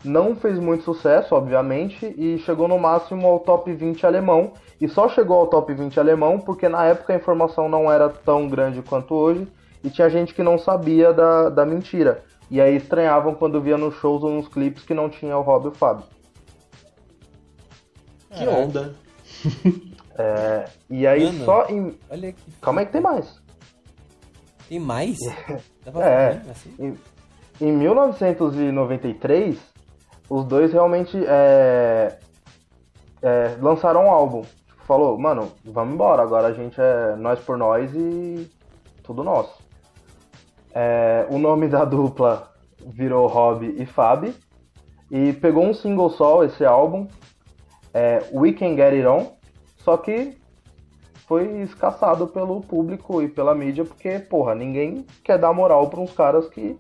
Não 0.04 0.36
fez 0.36 0.60
muito 0.60 0.84
sucesso, 0.84 1.34
obviamente, 1.34 2.14
e 2.18 2.38
chegou 2.40 2.68
no 2.68 2.78
máximo 2.78 3.26
ao 3.28 3.40
top 3.40 3.72
20 3.74 4.06
alemão. 4.06 4.52
E 4.82 4.88
só 4.88 5.08
chegou 5.08 5.38
ao 5.38 5.48
top 5.48 5.74
20 5.74 6.00
alemão 6.00 6.40
porque 6.40 6.68
na 6.68 6.86
época 6.86 7.14
a 7.14 7.16
informação 7.16 7.70
não 7.70 7.92
era 7.92 8.10
tão 8.10 8.50
grande 8.50 8.82
quanto 8.82 9.16
hoje 9.16 9.48
e 9.84 9.90
tinha 9.90 10.10
gente 10.10 10.34
que 10.34 10.44
não 10.44 10.58
sabia 10.58 11.14
da, 11.14 11.50
da 11.50 11.66
mentira. 11.66 12.24
E 12.52 12.60
aí 12.60 12.76
estranhavam 12.76 13.34
quando 13.34 13.62
via 13.62 13.78
nos 13.78 13.96
shows 13.96 14.24
ou 14.24 14.32
nos 14.32 14.48
clipes 14.48 14.84
que 14.84 14.94
não 14.94 15.10
tinha 15.10 15.38
o 15.38 15.42
Rob 15.42 15.66
e 15.66 15.70
o 15.70 15.72
Fábio. 15.72 16.04
Que 18.30 18.40
Caraca. 18.46 18.58
onda. 18.58 18.96
É, 20.16 20.66
e 20.92 21.08
aí 21.08 21.26
Mano. 21.26 21.44
só 21.44 21.66
em. 21.68 21.98
Olha 22.08 22.32
que. 22.32 22.52
Calma 22.62 22.82
aí 22.82 22.86
que 22.86 22.92
tem 22.92 23.02
mais. 23.02 23.42
Tem 24.70 24.80
mais? 24.80 25.18
É. 25.88 26.36
fazer 26.36 26.52
assim? 26.52 26.72
Em, 26.80 26.96
em 27.60 27.72
1993, 27.72 29.58
os 30.34 30.46
dois 30.46 30.74
realmente 30.74 31.16
é, 31.28 32.18
é, 33.22 33.56
lançaram 33.62 34.06
um 34.06 34.10
álbum. 34.10 34.42
Tipo, 34.42 34.84
falou, 34.84 35.16
mano, 35.16 35.52
vamos 35.64 35.94
embora, 35.94 36.24
agora 36.24 36.48
a 36.48 36.54
gente 36.54 36.76
é 36.82 37.16
nós 37.16 37.40
por 37.40 37.56
nós 37.56 37.94
e 37.94 38.50
tudo 39.04 39.24
nosso. 39.24 39.62
É, 40.74 41.28
o 41.30 41.38
nome 41.38 41.68
da 41.68 41.86
dupla 41.86 42.52
virou 42.84 43.28
Rob 43.28 43.76
e 43.80 43.86
Fab. 43.86 44.34
E 45.12 45.34
pegou 45.34 45.66
um 45.66 45.74
single 45.74 46.10
só 46.10 46.44
esse 46.44 46.66
álbum, 46.66 47.08
é, 47.94 48.24
We 48.34 48.54
Can 48.54 48.76
Get 48.76 48.94
It 48.94 49.06
On, 49.06 49.34
só 49.78 49.98
que 49.98 50.36
foi 51.28 51.62
escassado 51.62 52.26
pelo 52.26 52.62
público 52.62 53.22
e 53.22 53.28
pela 53.28 53.54
mídia, 53.54 53.86
porque, 53.86 54.18
porra, 54.18 54.56
ninguém 54.56 55.06
quer 55.24 55.38
dar 55.38 55.54
moral 55.54 55.88
pra 55.92 56.00
uns 56.00 56.12
caras 56.12 56.50
que 56.50 56.76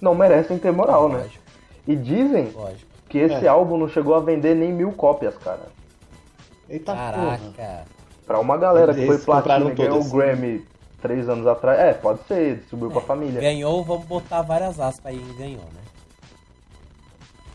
não 0.00 0.14
merecem 0.14 0.56
ter 0.60 0.70
moral, 0.70 1.08
né? 1.08 1.18
Lógico, 1.18 1.47
E 1.88 1.96
dizem 1.96 2.50
lógico. 2.54 2.86
que 3.08 3.16
esse 3.16 3.46
É. 3.46 3.48
álbum 3.48 3.78
não 3.78 3.88
chegou 3.88 4.14
a 4.14 4.20
vender 4.20 4.54
nem 4.54 4.70
mil 4.70 4.92
cópias, 4.92 5.34
cara. 5.38 5.66
Eita 6.68 6.92
porra. 6.92 7.12
Caraca. 7.56 7.84
Pra 8.26 8.38
uma 8.38 8.58
galera 8.58 8.92
que 8.92 9.06
foi 9.06 9.16
platina 9.18 9.70
e 9.70 9.74
ganhou 9.74 10.00
o. 10.02 10.10
Grammy 10.10 10.62
três 11.00 11.26
anos 11.30 11.46
atrás. 11.46 11.80
É, 11.80 11.94
pode 11.94 12.20
ser, 12.28 12.56
distribuiu 12.58 12.90
pra 12.90 13.00
família. 13.00 13.40
Ganhou, 13.40 13.82
vamos 13.82 14.04
botar 14.04 14.42
várias 14.42 14.78
aspas 14.78 15.12
aí 15.14 15.34
ganhou, 15.38 15.62
né? 15.62 15.80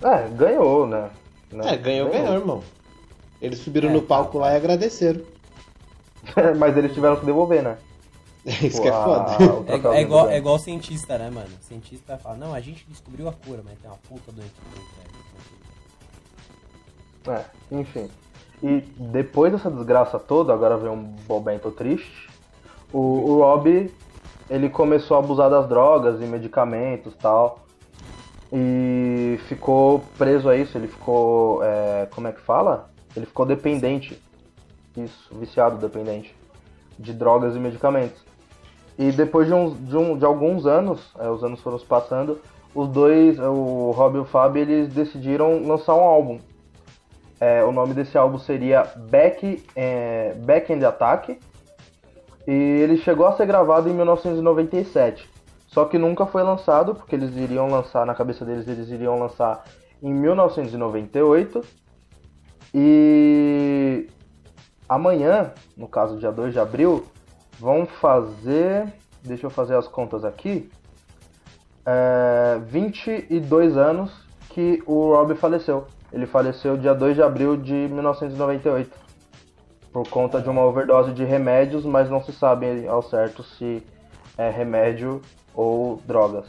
É, 0.02 0.28
ganhou, 0.30 0.88
né? 0.88 1.12
Né? 1.52 1.74
É, 1.74 1.78
ganhou, 1.78 2.10
ganhou, 2.10 2.34
irmão. 2.34 2.64
Eles 3.40 3.60
subiram 3.60 3.90
É, 3.90 3.94
no 3.94 4.02
palco 4.02 4.40
tá, 4.40 4.46
lá 4.46 4.54
e 4.54 4.56
agradeceram. 4.56 5.22
Mas 6.58 6.76
eles 6.76 6.92
tiveram 6.94 7.18
que 7.18 7.26
devolver, 7.26 7.62
né? 7.62 7.78
Isso 8.62 8.82
que 8.82 8.88
é 8.88 8.92
foda. 8.92 9.38
o 9.40 9.94
É, 9.94 9.98
é 9.98 10.02
igual, 10.02 10.30
é 10.30 10.38
igual 10.38 10.60
cientista, 10.60 11.18
né, 11.18 11.30
mano? 11.30 11.50
Cientista 11.62 12.18
fala, 12.18 12.36
não, 12.36 12.54
a 12.54 12.60
gente 12.60 12.86
descobriu 12.88 13.30
a 13.30 13.34
cura, 13.34 13.62
mas 13.64 13.80
tem 13.80 13.90
uma 13.90 13.98
puta 13.98 14.34
trás. 17.24 17.40
É, 17.40 17.46
enfim. 17.72 18.10
E 18.62 18.82
depois 18.98 19.52
dessa 19.52 19.72
desgraça 19.72 20.20
toda, 20.20 20.54
agora 20.54 20.78
vem 20.78 20.90
um 20.90 21.16
momento 21.28 21.72
triste, 21.72 22.30
o, 22.92 23.00
o 23.00 23.40
Rob, 23.40 23.92
ele 24.50 24.70
começou 24.70 25.18
a 25.18 25.20
abusar 25.20 25.50
das 25.50 25.68
drogas 25.68 26.22
e 26.22 26.26
medicamentos 26.26 27.14
e 27.14 27.18
tal. 27.18 27.60
E 28.52 29.40
ficou 29.48 30.04
preso 30.18 30.48
a 30.48 30.56
isso, 30.56 30.78
ele 30.78 30.88
ficou, 30.88 31.64
é, 31.64 32.08
como 32.14 32.28
é 32.28 32.32
que 32.32 32.42
fala? 32.42 32.90
Ele 33.16 33.26
ficou 33.26 33.46
dependente, 33.46 34.22
isso, 34.96 35.34
viciado 35.36 35.78
dependente, 35.78 36.36
de 37.00 37.14
drogas 37.14 37.56
e 37.56 37.60
medicamentos. 37.60 38.24
E 38.98 39.12
depois 39.12 39.48
de, 39.48 39.54
de, 39.86 39.98
um, 39.98 40.18
de 40.18 40.26
alguns 40.26 40.66
anos, 40.66 41.14
é, 41.20 41.30
os 41.30 41.44
anos 41.44 41.62
foram 41.62 41.80
se 41.80 41.86
passando, 41.86 42.40
os 42.76 42.88
dois, 42.90 43.40
o 43.40 43.92
Rob 43.92 44.18
e 44.18 44.20
o 44.20 44.26
Fábio, 44.26 44.62
eles 44.62 44.94
decidiram 44.94 45.62
lançar 45.66 45.96
um 45.96 46.02
álbum. 46.02 46.40
É, 47.40 47.64
o 47.64 47.72
nome 47.72 47.94
desse 47.94 48.18
álbum 48.18 48.40
seria 48.40 48.84
Back, 49.10 49.64
é, 49.76 50.34
Back 50.46 50.76
the 50.76 50.86
Attack. 50.86 51.40
E 52.48 52.52
ele 52.52 52.98
chegou 52.98 53.28
a 53.28 53.34
ser 53.34 53.46
gravado 53.46 53.90
em 53.90 53.94
1997. 53.94 55.30
Só 55.68 55.86
que 55.86 55.98
nunca 55.98 56.26
foi 56.26 56.44
lançado, 56.44 56.96
porque 56.96 57.16
eles 57.16 57.36
iriam 57.36 57.68
lançar, 57.68 58.06
na 58.06 58.14
cabeça 58.14 58.46
deles, 58.46 58.68
eles 58.68 58.90
iriam 58.90 59.20
lançar 59.20 59.64
em 60.02 60.14
1998. 60.14 61.62
E 62.74 64.08
amanhã, 64.88 65.52
no 65.76 65.88
caso 65.88 66.18
dia 66.18 66.32
2 66.32 66.54
de 66.54 66.60
abril, 66.60 67.04
vão 67.60 67.86
fazer. 67.86 68.92
Deixa 69.24 69.46
eu 69.46 69.50
fazer 69.50 69.76
as 69.76 69.88
contas 69.88 70.26
aqui. 70.26 70.70
É, 71.86 72.60
22 72.66 73.78
anos 73.78 74.12
que 74.50 74.82
o 74.86 75.14
Rob 75.14 75.36
faleceu. 75.36 75.86
Ele 76.12 76.26
faleceu 76.26 76.78
dia 76.78 76.94
2 76.94 77.16
de 77.16 77.22
abril 77.24 77.58
de 77.58 77.74
1998. 77.74 78.92
Por 79.92 80.08
conta 80.10 80.42
de 80.42 80.50
uma 80.50 80.64
overdose 80.64 81.12
de 81.12 81.24
remédios, 81.24 81.86
mas 81.86 82.10
não 82.10 82.24
se 82.24 82.32
sabe 82.34 82.88
ao 82.88 83.02
certo 83.02 83.44
se 83.44 83.84
é 84.38 84.50
remédio 84.50 85.22
ou 85.54 86.02
drogas. 86.06 86.46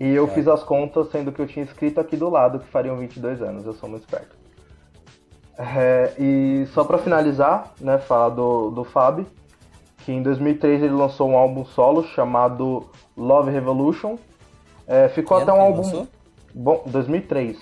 E 0.00 0.08
eu 0.14 0.24
É. 0.26 0.28
fiz 0.28 0.46
as 0.48 0.62
contas, 0.62 1.10
sendo 1.10 1.32
que 1.32 1.40
eu 1.40 1.46
tinha 1.46 1.64
escrito 1.64 2.00
aqui 2.00 2.16
do 2.16 2.28
lado 2.28 2.60
que 2.60 2.66
fariam 2.68 2.96
22 2.96 3.42
anos. 3.42 3.66
Eu 3.66 3.72
sou 3.74 3.88
muito 3.88 4.02
esperto. 4.04 4.36
É, 5.58 6.12
e 6.18 6.66
só 6.72 6.84
pra 6.84 6.98
finalizar, 6.98 7.72
né, 7.80 7.98
falar 7.98 8.28
do, 8.28 8.70
do 8.70 8.84
Fab, 8.84 9.26
que 10.08 10.12
em 10.14 10.22
2003 10.22 10.84
ele 10.84 10.94
lançou 10.94 11.28
um 11.28 11.36
álbum 11.36 11.66
solo 11.66 12.02
chamado 12.02 12.86
Love 13.14 13.50
Revolution. 13.50 14.16
É, 14.86 15.06
ficou 15.10 15.36
Que 15.36 15.42
até 15.42 15.52
um 15.52 15.60
álbum. 15.60 15.82
lançou? 15.82 16.08
Bom, 16.54 16.82
2003. 16.86 17.58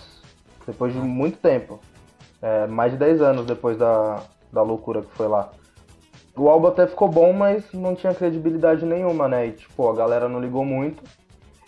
Depois 0.64 0.92
de 0.92 1.01
muito 1.01 1.38
tempo. 1.38 1.80
É, 2.40 2.68
mais 2.68 2.92
de 2.92 2.99
10 2.99 3.20
anos 3.20 3.47
depois 3.47 3.76
da, 3.76 4.20
da 4.53 4.62
loucura 4.62 5.03
que 5.03 5.12
foi 5.16 5.26
lá. 5.26 5.51
O 6.36 6.49
álbum 6.49 6.68
até 6.68 6.86
ficou 6.86 7.09
bom, 7.09 7.32
mas 7.32 7.64
não 7.72 7.97
tinha 7.97 8.14
credibilidade 8.14 8.86
nenhuma, 8.86 9.26
né? 9.26 9.49
E, 9.49 9.51
tipo, 9.51 9.90
a 9.90 9.97
galera 9.97 10.28
não 10.28 10.38
ligou 10.38 10.64
muito. 10.64 11.03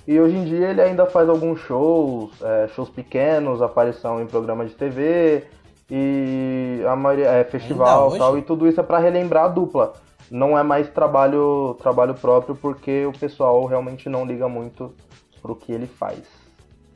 E 0.06 0.20
hoje 0.20 0.36
em 0.36 0.44
dia 0.44 0.68
ele 0.68 0.80
ainda 0.80 1.06
faz 1.06 1.28
alguns 1.28 1.58
shows, 1.58 2.40
é, 2.40 2.68
shows 2.68 2.88
pequenos, 2.88 3.60
aparição 3.60 4.22
em 4.22 4.26
programa 4.26 4.64
de 4.64 4.76
TV 4.76 5.42
e 5.90 6.84
a 6.88 6.94
maioria 6.94 7.30
é 7.30 7.42
festival 7.42 8.14
e 8.14 8.18
tal. 8.20 8.38
E 8.38 8.42
tudo 8.42 8.68
isso 8.68 8.78
é 8.78 8.84
pra 8.84 8.98
relembrar 9.00 9.46
a 9.46 9.48
dupla. 9.48 9.94
Não 10.30 10.58
é 10.58 10.62
mais 10.62 10.88
trabalho, 10.90 11.74
trabalho 11.80 12.14
próprio 12.14 12.54
porque 12.54 13.06
o 13.06 13.12
pessoal 13.12 13.64
realmente 13.66 14.08
não 14.08 14.24
liga 14.26 14.48
muito 14.48 14.94
pro 15.40 15.56
que 15.56 15.72
ele 15.72 15.86
faz. 15.86 16.20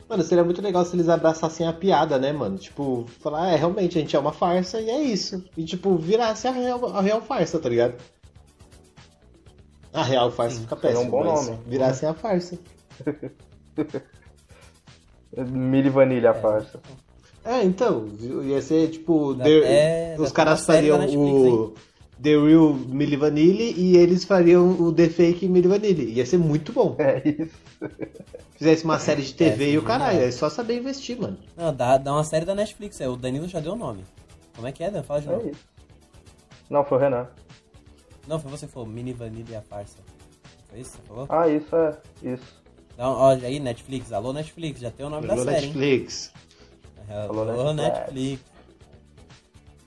Mano, 0.08 0.22
seria 0.22 0.44
muito 0.44 0.60
legal 0.60 0.84
se 0.84 0.94
eles 0.94 1.08
abraçassem 1.08 1.66
a 1.66 1.72
piada, 1.72 2.18
né, 2.18 2.32
mano? 2.32 2.58
Tipo, 2.58 3.06
falar, 3.20 3.50
é, 3.52 3.56
realmente, 3.56 3.96
a 3.96 4.00
gente 4.02 4.14
é 4.14 4.18
uma 4.18 4.32
farsa 4.32 4.78
e 4.80 4.90
é 4.90 5.00
isso. 5.00 5.42
E, 5.56 5.64
tipo, 5.64 5.96
virasse 5.96 6.46
a 6.46 6.50
real, 6.50 6.84
a 6.94 7.00
real 7.00 7.22
farsa, 7.22 7.58
tá 7.58 7.68
ligado? 7.70 7.94
A 9.94 10.02
real 10.02 10.30
farsa 10.30 10.56
Sim, 10.56 10.62
fica 10.62 10.76
seria 10.76 10.90
péssimo, 10.96 11.08
um 11.08 11.10
bom 11.10 11.24
nome. 11.24 11.58
virassem 11.66 12.06
a 12.08 12.12
farsa. 12.14 12.58
Milho 15.36 15.86
e 15.86 15.90
vanilha 15.90 16.30
a 16.30 16.34
farsa. 16.34 16.80
É, 17.44 17.62
então, 17.64 18.06
ia 18.44 18.60
ser, 18.60 18.88
tipo, 18.90 19.34
Dá 19.34 19.44
The- 19.44 20.14
dá 20.16 20.22
os 20.22 20.30
caras 20.32 20.64
fariam 20.64 20.98
da 20.98 21.06
Netflix, 21.06 21.40
o 21.52 21.74
The 22.20 22.30
Real 22.30 22.74
Milli 22.74 23.16
Vanilli 23.16 23.74
e 23.76 23.96
eles 23.96 24.24
fariam 24.24 24.70
o 24.80 24.92
The 24.92 25.08
Fake 25.08 25.48
Milli 25.48 25.68
Vanilli. 25.68 26.12
Ia 26.12 26.26
ser 26.26 26.38
muito 26.38 26.72
bom. 26.72 26.96
É 26.98 27.22
isso. 27.26 27.56
Fizesse 28.56 28.84
uma 28.84 28.98
série 28.98 29.22
de 29.22 29.34
TV 29.34 29.64
É, 29.64 29.70
e 29.70 29.78
o 29.78 29.82
caralho, 29.82 30.20
é. 30.20 30.26
é 30.26 30.30
só 30.30 30.48
saber 30.48 30.76
investir, 30.78 31.20
mano. 31.20 31.36
Não, 31.56 31.74
dá, 31.74 31.98
dá 31.98 32.12
uma 32.12 32.22
série 32.22 32.44
da 32.44 32.54
Netflix, 32.54 33.00
é, 33.00 33.08
o 33.08 33.16
Danilo 33.16 33.48
já 33.48 33.58
deu 33.58 33.72
o 33.72 33.76
nome. 33.76 34.04
Como 34.54 34.68
é 34.68 34.72
que 34.72 34.84
é, 34.84 34.90
Dan? 34.90 35.02
Fala 35.02 35.20
de 35.20 35.26
novo. 35.26 35.46
É 35.48 35.50
isso. 35.50 35.64
Não, 36.70 36.84
foi 36.84 36.98
o 36.98 37.00
Renan. 37.00 37.28
Não, 38.28 38.38
foi 38.38 38.50
você 38.50 38.66
que 38.66 38.72
falou, 38.72 38.88
Mini 38.88 39.12
Vanilla 39.12 39.50
e 39.50 39.56
a 39.56 39.62
farsa. 39.62 39.98
Foi 40.68 40.78
isso 40.80 40.98
que 40.98 41.08
falou? 41.08 41.26
Ah, 41.28 41.48
isso 41.48 41.74
é. 41.74 41.98
Isso. 42.22 42.62
Dá 42.96 43.10
um, 43.10 43.14
ó, 43.14 43.30
aí, 43.30 43.58
Netflix. 43.58 44.12
Alô, 44.12 44.32
Netflix, 44.32 44.80
já 44.80 44.90
tem 44.90 45.04
o 45.04 45.10
nome 45.10 45.28
Alô, 45.28 45.44
da 45.44 45.52
série, 45.52 45.66
hein? 45.66 45.72
Netflix. 45.72 46.32
Alô, 47.08 47.40
Alô, 47.42 47.72
Netflix. 47.72 47.98
Netflix. 47.98 48.51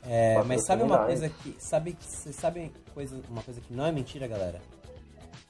É, 0.07 0.41
mas 0.43 0.65
sabe 0.65 0.83
uma 0.83 1.05
coisa 1.05 1.29
que. 1.29 1.55
Sabe, 1.59 1.97
vocês 1.99 2.35
sabem 2.35 2.71
coisa, 2.93 3.19
uma 3.29 3.41
coisa 3.41 3.59
que 3.59 3.73
não 3.73 3.85
é 3.85 3.91
mentira, 3.91 4.27
galera? 4.27 4.61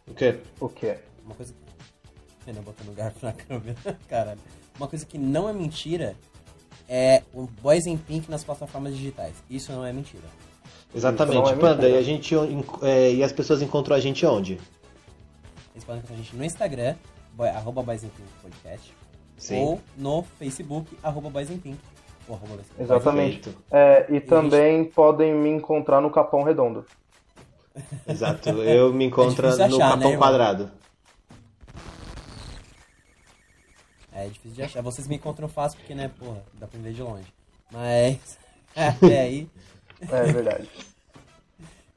O 0.08 0.14
quê? 0.14 0.40
O 0.60 0.70
quê? 0.70 0.98
Uma 1.26 1.36
coisa 1.36 1.54
que. 1.54 2.54
Botando 2.62 2.96
garfo 2.96 3.26
na 3.26 3.34
câmera. 3.34 3.76
Caralho. 4.08 4.40
Uma 4.78 4.88
coisa 4.88 5.06
que 5.06 5.18
não 5.18 5.50
é 5.50 5.54
mentira 5.54 6.16
é 6.88 7.24
o 7.34 7.48
Boys 7.48 7.86
in 7.88 7.98
Pink 7.98 8.30
nas 8.30 8.44
plataformas 8.44 8.96
digitais. 8.96 9.34
Isso 9.50 9.72
não 9.72 9.84
é 9.84 9.92
mentira. 9.92 10.24
Exatamente, 10.94 11.50
é 11.50 11.56
Panda. 11.56 11.82
mentira. 11.82 11.90
E, 11.90 11.98
a 11.98 12.02
gente, 12.04 12.36
é, 12.84 13.14
e 13.14 13.24
as 13.24 13.34
pessoas 13.34 13.62
encontram 13.62 13.96
a 13.96 14.00
gente 14.00 14.26
onde? 14.26 14.60
Vocês 15.72 15.84
podem 15.84 16.00
encontrar 16.00 16.16
a 16.16 16.18
gente 16.20 16.36
no 16.36 16.46
Instagram, 16.46 16.96
boy, 17.34 17.50
arroba 17.50 17.82
Boys 17.82 18.04
in 18.04 18.10
Pink 18.10 18.30
Podcast. 18.42 18.94
Sim. 19.38 19.60
Ou 19.62 19.82
no 19.98 20.24
Facebook, 20.40 20.96
arroba 21.04 21.30
Boys 21.30 21.50
in 21.50 21.58
Pink. 21.58 21.80
Exatamente. 22.80 23.56
É, 23.72 24.06
e 24.10 24.20
também 24.20 24.86
podem 24.86 25.34
me 25.34 25.50
encontrar 25.50 26.02
no 26.02 26.10
Capão 26.10 26.44
Redondo. 26.44 26.86
Exato. 28.08 28.50
Eu 28.50 28.94
me 28.94 29.06
encontro 29.06 29.48
É 29.48 29.52
difícil 29.52 29.70
no 29.70 29.76
achar, 29.76 29.92
Capão 29.96 30.12
né? 30.12 30.18
Quadrado. 30.18 30.72
É 34.14 34.28
difícil 34.28 34.52
de 34.52 34.64
achar. 34.64 34.82
Vocês 34.82 35.08
me 35.08 35.16
encontram 35.16 35.48
fácil 35.48 35.78
porque, 35.78 35.94
né, 35.94 36.10
porra, 36.18 36.42
dá 36.54 36.68
pra 36.68 36.80
me 36.80 36.86
ver 36.86 36.94
de 36.94 37.04
longe. 37.04 37.28
Mas. 37.72 38.38
Até 38.76 39.22
aí. 39.22 39.48
É 40.02 40.24
verdade. 40.24 40.70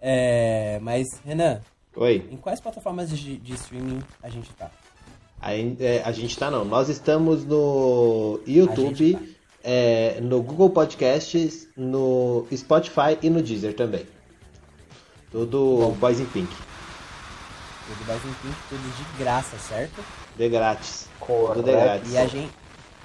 É, 0.00 0.78
mas, 0.80 1.06
Renan, 1.24 1.60
Oi. 1.96 2.28
em 2.30 2.36
quais 2.36 2.60
plataformas 2.60 3.10
de, 3.10 3.36
de 3.36 3.54
streaming 3.54 4.00
a 4.22 4.28
gente 4.28 4.52
tá? 4.54 4.70
Aí, 5.40 5.76
é, 5.80 6.02
a 6.04 6.12
gente 6.12 6.36
tá 6.38 6.50
não. 6.50 6.64
Nós 6.64 6.88
estamos 6.88 7.44
no 7.44 8.40
YouTube, 8.46 9.16
A 9.16 9.18
gente 9.18 9.37
é, 9.62 10.18
no 10.20 10.42
Google 10.42 10.70
Podcasts, 10.70 11.68
no 11.76 12.46
Spotify 12.54 13.18
e 13.22 13.30
no 13.30 13.42
Deezer 13.42 13.74
também. 13.74 14.06
Tudo 15.30 15.94
Boys 15.98 16.20
in 16.20 16.26
Pink. 16.26 16.54
Tudo 17.86 18.06
Boys 18.06 18.24
in 18.24 18.34
Pink, 18.42 18.56
tudo 18.68 18.96
de 18.96 19.18
graça, 19.22 19.58
certo? 19.58 20.02
De 20.36 20.48
grátis. 20.48 21.08
Correto. 21.20 21.54
Tudo 21.54 21.64
de 21.64 21.72
grátis. 21.72 22.12
E 22.12 22.18
a 22.18 22.26
gente. 22.26 22.52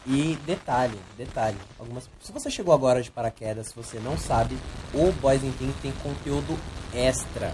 E 0.05 0.37
detalhe, 0.45 0.99
detalhe. 1.17 1.57
Algumas, 1.79 2.09
se 2.21 2.31
você 2.31 2.51
chegou 2.51 2.73
agora 2.73 3.01
de 3.01 3.09
paraquedas, 3.09 3.67
se 3.67 3.75
você 3.75 3.99
não 3.99 4.17
sabe, 4.17 4.57
o 4.93 5.11
Boys 5.13 5.43
in 5.43 5.51
Pink 5.53 5.73
tem 5.81 5.93
conteúdo 6.03 6.59
extra. 6.93 7.53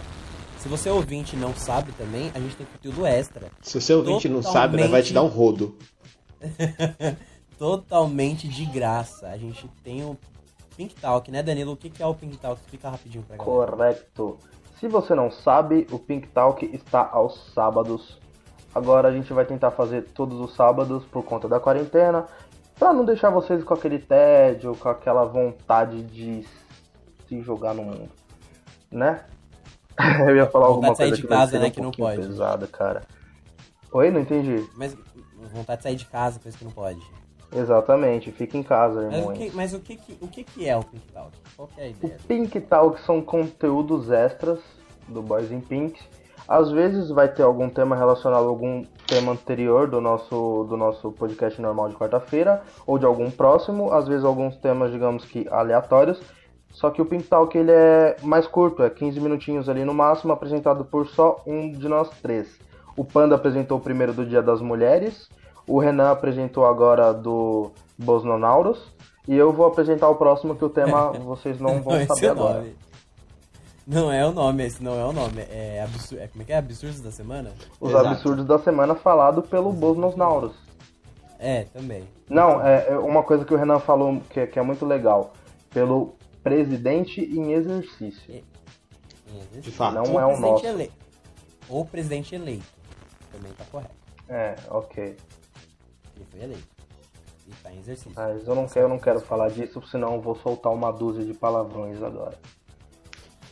Se 0.57 0.67
você 0.67 0.89
é 0.89 0.91
ouvinte 0.91 1.35
e 1.35 1.39
não 1.39 1.55
sabe 1.55 1.91
também, 1.93 2.31
a 2.33 2.39
gente 2.39 2.55
tem 2.55 2.65
conteúdo 2.65 3.05
extra. 3.05 3.49
Se 3.61 3.77
o 3.77 3.81
seu 3.81 3.99
ouvinte 3.99 4.27
não 4.27 4.41
sabe, 4.41 4.77
né, 4.77 4.87
vai 4.87 5.01
te 5.01 5.13
dar 5.13 5.21
um 5.21 5.27
rodo. 5.27 5.77
Totalmente 7.59 8.47
de 8.47 8.65
graça. 8.65 9.27
A 9.27 9.37
gente 9.37 9.67
tem 9.83 10.03
o 10.03 10.17
Pink 10.77 10.95
Talk, 10.95 11.29
né, 11.29 11.43
Danilo? 11.43 11.73
O 11.73 11.77
que 11.77 11.91
é 12.01 12.07
o 12.07 12.15
Pink 12.15 12.37
Talk? 12.37 12.59
Explica 12.61 12.89
rapidinho 12.89 13.23
pra 13.25 13.35
galera. 13.35 13.71
Correto. 13.71 14.37
Se 14.79 14.87
você 14.87 15.13
não 15.13 15.29
sabe, 15.29 15.85
o 15.91 15.99
Pink 15.99 16.29
Talk 16.29 16.65
está 16.73 17.09
aos 17.11 17.51
sábados. 17.53 18.17
Agora 18.73 19.09
a 19.09 19.11
gente 19.11 19.33
vai 19.33 19.43
tentar 19.43 19.71
fazer 19.71 20.03
todos 20.13 20.39
os 20.39 20.55
sábados 20.55 21.03
por 21.05 21.21
conta 21.23 21.49
da 21.49 21.59
quarentena, 21.59 22.25
pra 22.77 22.93
não 22.93 23.03
deixar 23.03 23.29
vocês 23.29 23.61
com 23.61 23.73
aquele 23.73 23.99
tédio, 23.99 24.73
com 24.77 24.87
aquela 24.87 25.25
vontade 25.25 26.01
de 26.03 26.47
se 27.27 27.41
jogar 27.41 27.73
no 27.73 27.83
mundo, 27.83 28.09
né? 28.89 29.25
Eu 30.25 30.37
ia 30.37 30.45
falar 30.45 30.67
alguma 30.67 30.89
Vontade 30.89 31.11
de 31.11 31.17
sair 31.17 31.27
coisa 31.27 31.45
de 31.45 31.51
casa, 31.51 31.59
né, 31.59 31.67
um 31.67 31.71
que 31.71 31.81
não 31.81 31.91
pode. 31.91 32.21
pesada, 32.21 32.67
cara. 32.67 33.01
Oi, 33.91 34.11
não 34.11 34.21
entendi. 34.21 34.65
Mas 34.77 34.95
vontade 35.51 35.79
de 35.79 35.83
sair 35.83 35.95
de 35.95 36.05
casa, 36.05 36.39
coisa 36.39 36.57
que 36.57 36.63
não 36.63 36.71
pode. 36.71 37.01
Exatamente, 37.55 38.31
fica 38.31 38.57
em 38.57 38.63
casa, 38.63 39.01
Mas 39.03 39.13
o 39.13 39.17
irmão. 39.17 39.33
que, 39.33 39.51
mas 39.55 39.73
o 39.73 39.79
que, 39.79 39.99
o 40.21 40.27
que, 40.27 40.43
que 40.43 40.67
é 40.69 40.77
o 40.77 40.83
Pink 40.83 41.11
Talk? 41.11 41.31
Qual 41.55 41.67
que 41.67 41.81
é 41.81 41.83
a 41.83 41.87
O 41.87 41.89
ideia? 41.89 42.17
Pink 42.27 42.61
Talk 42.61 43.01
são 43.01 43.21
conteúdos 43.21 44.11
extras 44.11 44.59
do 45.07 45.21
Boys 45.21 45.51
in 45.51 45.59
Pink. 45.61 45.99
Às 46.47 46.71
vezes 46.71 47.09
vai 47.09 47.27
ter 47.27 47.43
algum 47.43 47.69
tema 47.69 47.95
relacionado 47.95 48.43
a 48.43 48.47
algum 48.47 48.83
tema 49.05 49.31
anterior 49.33 49.87
do 49.87 49.99
nosso, 50.01 50.65
do 50.69 50.75
nosso 50.77 51.11
podcast 51.11 51.61
normal 51.61 51.89
de 51.89 51.95
quarta-feira, 51.95 52.61
ou 52.87 52.97
de 52.97 53.05
algum 53.05 53.29
próximo, 53.29 53.91
às 53.91 54.07
vezes 54.07 54.23
alguns 54.25 54.55
temas, 54.57 54.91
digamos 54.91 55.25
que 55.25 55.47
aleatórios. 55.49 56.19
Só 56.71 56.91
que 56.91 57.01
o 57.01 57.05
Pink 57.05 57.23
Talk 57.23 57.55
ele 57.57 57.71
é 57.71 58.15
mais 58.21 58.45
curto, 58.47 58.83
é 58.83 58.89
15 58.91 59.19
minutinhos 59.19 59.67
ali 59.67 59.83
no 59.83 59.93
máximo, 59.93 60.31
apresentado 60.33 60.85
por 60.85 61.07
só 61.07 61.41
um 61.45 61.71
de 61.71 61.87
nós 61.87 62.09
três. 62.21 62.59
O 62.95 63.03
Panda 63.03 63.35
apresentou 63.35 63.77
o 63.77 63.81
primeiro 63.81 64.13
do 64.13 64.25
Dia 64.25 64.41
das 64.41 64.61
Mulheres, 64.61 65.29
o 65.69 65.79
Renan 65.79 66.11
apresentou 66.11 66.65
agora 66.65 67.13
do 67.13 67.71
Bosnonaurus, 67.97 68.79
e 69.27 69.35
eu 69.35 69.53
vou 69.53 69.65
apresentar 69.67 70.09
o 70.09 70.15
próximo 70.15 70.55
que 70.55 70.65
o 70.65 70.69
tema 70.69 71.11
vocês 71.19 71.59
não 71.59 71.81
vão 71.81 71.95
Esse 71.97 72.07
saber 72.07 72.25
é 72.25 72.29
o 72.29 72.31
agora. 72.31 72.57
nome. 72.59 72.75
Não 73.87 74.11
é 74.11 74.23
o 74.25 74.31
nome, 74.31 74.63
esse 74.65 74.83
não 74.83 74.99
é 74.99 75.05
o 75.05 75.11
nome. 75.11 75.41
É, 75.49 75.81
absur... 75.83 76.19
é 76.19 76.27
como 76.27 76.43
é 76.43 76.45
que 76.45 76.53
é? 76.53 76.57
Absurdos 76.57 77.01
da 77.01 77.11
semana? 77.11 77.51
Os 77.81 77.89
Exato. 77.89 78.07
absurdos 78.07 78.45
da 78.45 78.59
semana 78.59 78.93
falado 78.93 79.41
pelo 79.41 79.71
Bosnonaurus. 79.71 80.55
É, 81.39 81.63
também. 81.73 82.03
Não, 82.29 82.61
é, 82.65 82.87
é 82.89 82.97
uma 82.99 83.23
coisa 83.23 83.43
que 83.45 83.53
o 83.53 83.57
Renan 83.57 83.79
falou 83.79 84.21
que, 84.29 84.41
é- 84.41 84.45
que 84.47 84.59
é 84.59 84.61
muito 84.61 84.85
legal. 84.85 85.33
Pelo 85.71 86.13
presidente 86.43 87.19
em 87.21 87.53
exercício. 87.53 88.31
Em 89.27 89.37
exercício. 89.37 89.61
De 89.61 89.71
fato. 89.71 89.95
Não 89.95 90.19
é 90.19 90.25
o 90.25 90.29
presidente 90.29 90.51
nosso. 90.51 90.65
ele- 90.67 90.91
Ou 91.69 91.85
presidente 91.85 92.35
eleito. 92.35 92.65
Também 93.31 93.51
tá 93.53 93.63
correto. 93.71 93.93
É, 94.27 94.55
ok. 94.69 95.17
Ele 96.19 96.27
foi 96.31 96.41
eleito. 96.41 96.67
E 97.47 97.51
tá 97.63 97.71
em 97.73 97.79
exercício. 97.79 98.11
Mas 98.15 98.47
eu 98.47 98.53
não 98.53 98.67
quero, 98.67 98.85
eu 98.85 98.89
não 98.89 98.99
quero 98.99 99.19
falar 99.21 99.49
disso, 99.49 99.81
senão 99.89 100.15
eu 100.15 100.21
vou 100.21 100.35
soltar 100.35 100.71
uma 100.71 100.91
dúzia 100.91 101.23
de 101.25 101.33
palavrões 101.33 102.01
agora. 102.03 102.37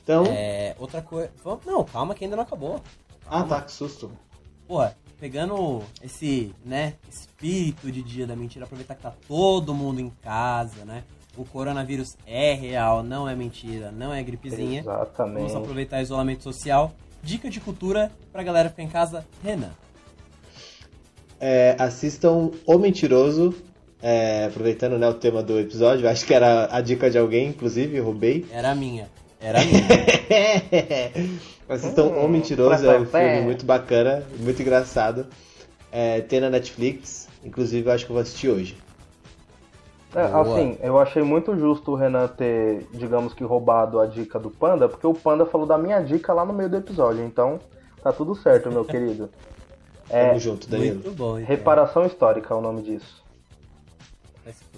Então. 0.04 0.26
É, 0.28 0.76
outra 0.80 1.02
coisa. 1.02 1.32
Vamos- 1.44 1.66
Não, 1.66 1.84
calma 1.84 2.14
que 2.14 2.24
ainda 2.24 2.36
não 2.36 2.44
acabou. 2.44 2.80
Ah, 3.30 3.44
tá, 3.44 3.62
que 3.62 3.72
susto. 3.72 4.12
Porra, 4.68 4.96
pegando 5.20 5.82
esse, 6.02 6.54
né, 6.64 6.94
espírito 7.10 7.92
de 7.92 8.02
dia 8.04 8.28
da 8.28 8.36
mentira, 8.36 8.66
aproveitar 8.66 8.96
que 8.96 9.02
tá 9.02 9.14
todo 9.28 9.74
mundo 9.74 10.00
em 10.00 10.10
casa, 10.22 10.86
né? 10.86 11.04
O 11.36 11.44
coronavírus 11.46 12.16
é 12.26 12.54
real, 12.54 13.04
não 13.04 13.28
é 13.28 13.36
mentira, 13.36 13.92
não 13.92 14.14
é 14.14 14.22
gripezinha. 14.24 14.82
Vamos 14.84 15.02
Exatamente. 15.02 15.56
aproveitar 15.56 15.98
o 16.00 16.02
isolamento 16.02 16.44
social. 16.44 16.92
Dica 17.22 17.50
de 17.50 17.60
cultura 17.60 18.12
pra 18.32 18.44
galera 18.44 18.70
ficar 18.70 18.84
em 18.84 18.90
casa, 18.90 19.26
Renan. 19.44 19.72
É, 21.40 21.76
assistam 21.80 22.52
O 22.66 22.78
Mentiroso. 22.78 23.54
é, 24.02 24.46
aproveitando 24.46 24.98
né, 24.98 25.08
o 25.08 25.14
tema 25.14 25.42
do 25.44 25.60
episódio, 25.60 26.08
acho 26.10 26.26
que 26.26 26.34
era 26.34 26.68
a 26.72 26.82
dica 26.82 27.10
de 27.10 27.18
alguém, 27.18 27.48
inclusive, 27.50 28.00
roubei. 28.00 28.46
Era 28.52 28.72
a 28.72 28.76
minha. 28.76 29.08
Era 29.40 29.60
a 29.62 29.66
minha. 29.66 29.82
Assistam 31.70 32.04
Hum, 32.06 32.26
O 32.26 32.28
Mentiroso, 32.30 32.86
é 32.90 32.98
um 33.00 33.06
pé. 33.06 33.34
filme 33.34 33.46
muito 33.46 33.66
bacana, 33.66 34.24
muito 34.40 34.62
engraçado. 34.62 35.28
É, 35.92 36.22
tem 36.22 36.40
na 36.40 36.50
Netflix, 36.50 37.28
inclusive 37.44 37.88
eu 37.90 37.94
acho 37.94 38.06
que 38.06 38.12
eu 38.12 38.14
vou 38.16 38.22
assistir 38.22 38.50
hoje. 38.50 38.78
É, 40.16 40.22
assim, 40.22 40.78
eu 40.82 40.98
achei 40.98 41.22
muito 41.22 41.56
justo 41.58 41.92
o 41.92 41.96
Renan 41.96 42.28
ter, 42.28 42.88
digamos 42.94 43.34
que, 43.34 43.44
roubado 43.44 44.00
a 44.00 44.06
dica 44.06 44.40
do 44.40 44.50
Panda, 44.50 44.88
porque 44.88 45.06
o 45.06 45.14
Panda 45.14 45.46
falou 45.46 45.68
da 45.68 45.78
minha 45.78 46.00
dica 46.02 46.34
lá 46.34 46.46
no 46.46 46.54
meio 46.54 46.70
do 46.70 46.78
episódio, 46.78 47.24
então 47.24 47.60
tá 48.02 48.12
tudo 48.14 48.34
certo, 48.34 48.72
meu 48.72 48.86
querido. 48.86 49.30
É, 50.10 50.28
Tamo 50.28 50.40
junto, 50.40 50.70
Danilo. 50.70 50.96
Muito 50.96 51.12
bom. 51.12 51.38
então. 51.38 51.48
reparação 51.48 52.06
histórica 52.06 52.54
é 52.54 52.58
o 52.58 52.62
nome 52.62 52.82
disso. 52.82 53.26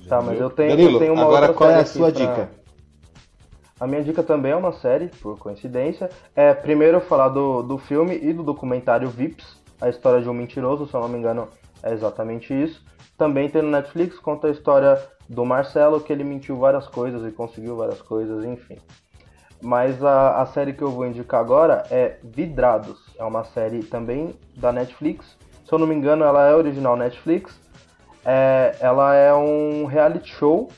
Tá, 0.07 0.21
mas 0.21 0.39
eu 0.39 0.49
tenho, 0.49 0.69
Danilo, 0.71 0.95
eu 0.95 0.99
tenho 0.99 1.13
uma 1.13 1.23
agora 1.23 1.47
outra 1.47 1.53
qual 1.53 1.69
é 1.69 1.75
a 1.75 1.85
sua 1.85 2.11
pra- 2.11 2.19
dica? 2.25 2.49
A 3.79 3.87
minha 3.87 4.03
dica 4.03 4.23
também 4.23 4.51
é 4.51 4.55
uma 4.55 4.73
série, 4.73 5.07
por 5.07 5.37
coincidência. 5.37 6.09
É 6.35 6.53
primeiro 6.53 6.99
falar 6.99 7.29
do, 7.29 7.61
do 7.61 7.77
filme 7.77 8.17
e 8.21 8.33
do 8.33 8.43
documentário 8.43 9.07
Vips, 9.07 9.57
a 9.79 9.87
história 9.87 10.21
de 10.21 10.27
um 10.27 10.33
mentiroso, 10.33 10.87
se 10.87 10.93
eu 10.93 10.99
não 10.99 11.07
me 11.07 11.17
engano, 11.17 11.47
é 11.81 11.93
exatamente 11.93 12.53
isso. 12.53 12.83
também 13.17 13.49
tem 13.49 13.61
no 13.61 13.69
Netflix, 13.69 14.17
conta 14.19 14.47
a 14.47 14.51
história 14.51 15.01
do 15.29 15.45
Marcelo, 15.45 16.01
que 16.01 16.11
ele 16.11 16.23
mentiu 16.23 16.57
várias 16.57 16.87
coisas 16.87 17.25
e 17.25 17.31
conseguiu 17.31 17.75
várias 17.77 18.01
coisas, 18.01 18.43
enfim. 18.43 18.77
Mas 19.61 20.03
a, 20.03 20.41
a 20.41 20.45
série 20.47 20.73
que 20.73 20.81
eu 20.81 20.89
vou 20.89 21.05
indicar 21.05 21.39
agora 21.39 21.83
é 21.91 22.17
Vidrados. 22.23 23.08
É 23.19 23.23
uma 23.23 23.43
série 23.43 23.83
também 23.83 24.33
da 24.55 24.71
Netflix. 24.71 25.25
Se 25.67 25.73
eu 25.73 25.77
não 25.77 25.85
me 25.85 25.93
engano, 25.93 26.23
ela 26.23 26.47
é 26.47 26.55
original 26.55 26.95
Netflix. 26.95 27.53
É, 28.25 28.77
ela 28.79 29.13
é 29.13 29.33
um 29.33 29.85
reality 29.85 30.29
show 30.29 30.69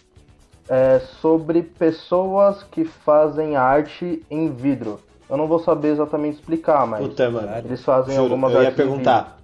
é, 0.67 0.99
sobre 1.21 1.61
pessoas 1.61 2.63
que 2.63 2.83
fazem 2.83 3.55
arte 3.55 4.25
em 4.29 4.51
vidro. 4.51 4.99
Eu 5.29 5.37
não 5.37 5.47
vou 5.47 5.59
saber 5.59 5.89
exatamente 5.89 6.39
explicar, 6.39 6.85
mas 6.87 7.07
Puta, 7.07 7.29
mano. 7.29 7.47
eles 7.63 7.83
fazem 7.85 8.15
Juro, 8.15 8.23
algumas 8.23 8.51
eu 8.53 8.61
ia 8.61 8.67
artes 8.69 8.75
perguntar. 8.75 9.37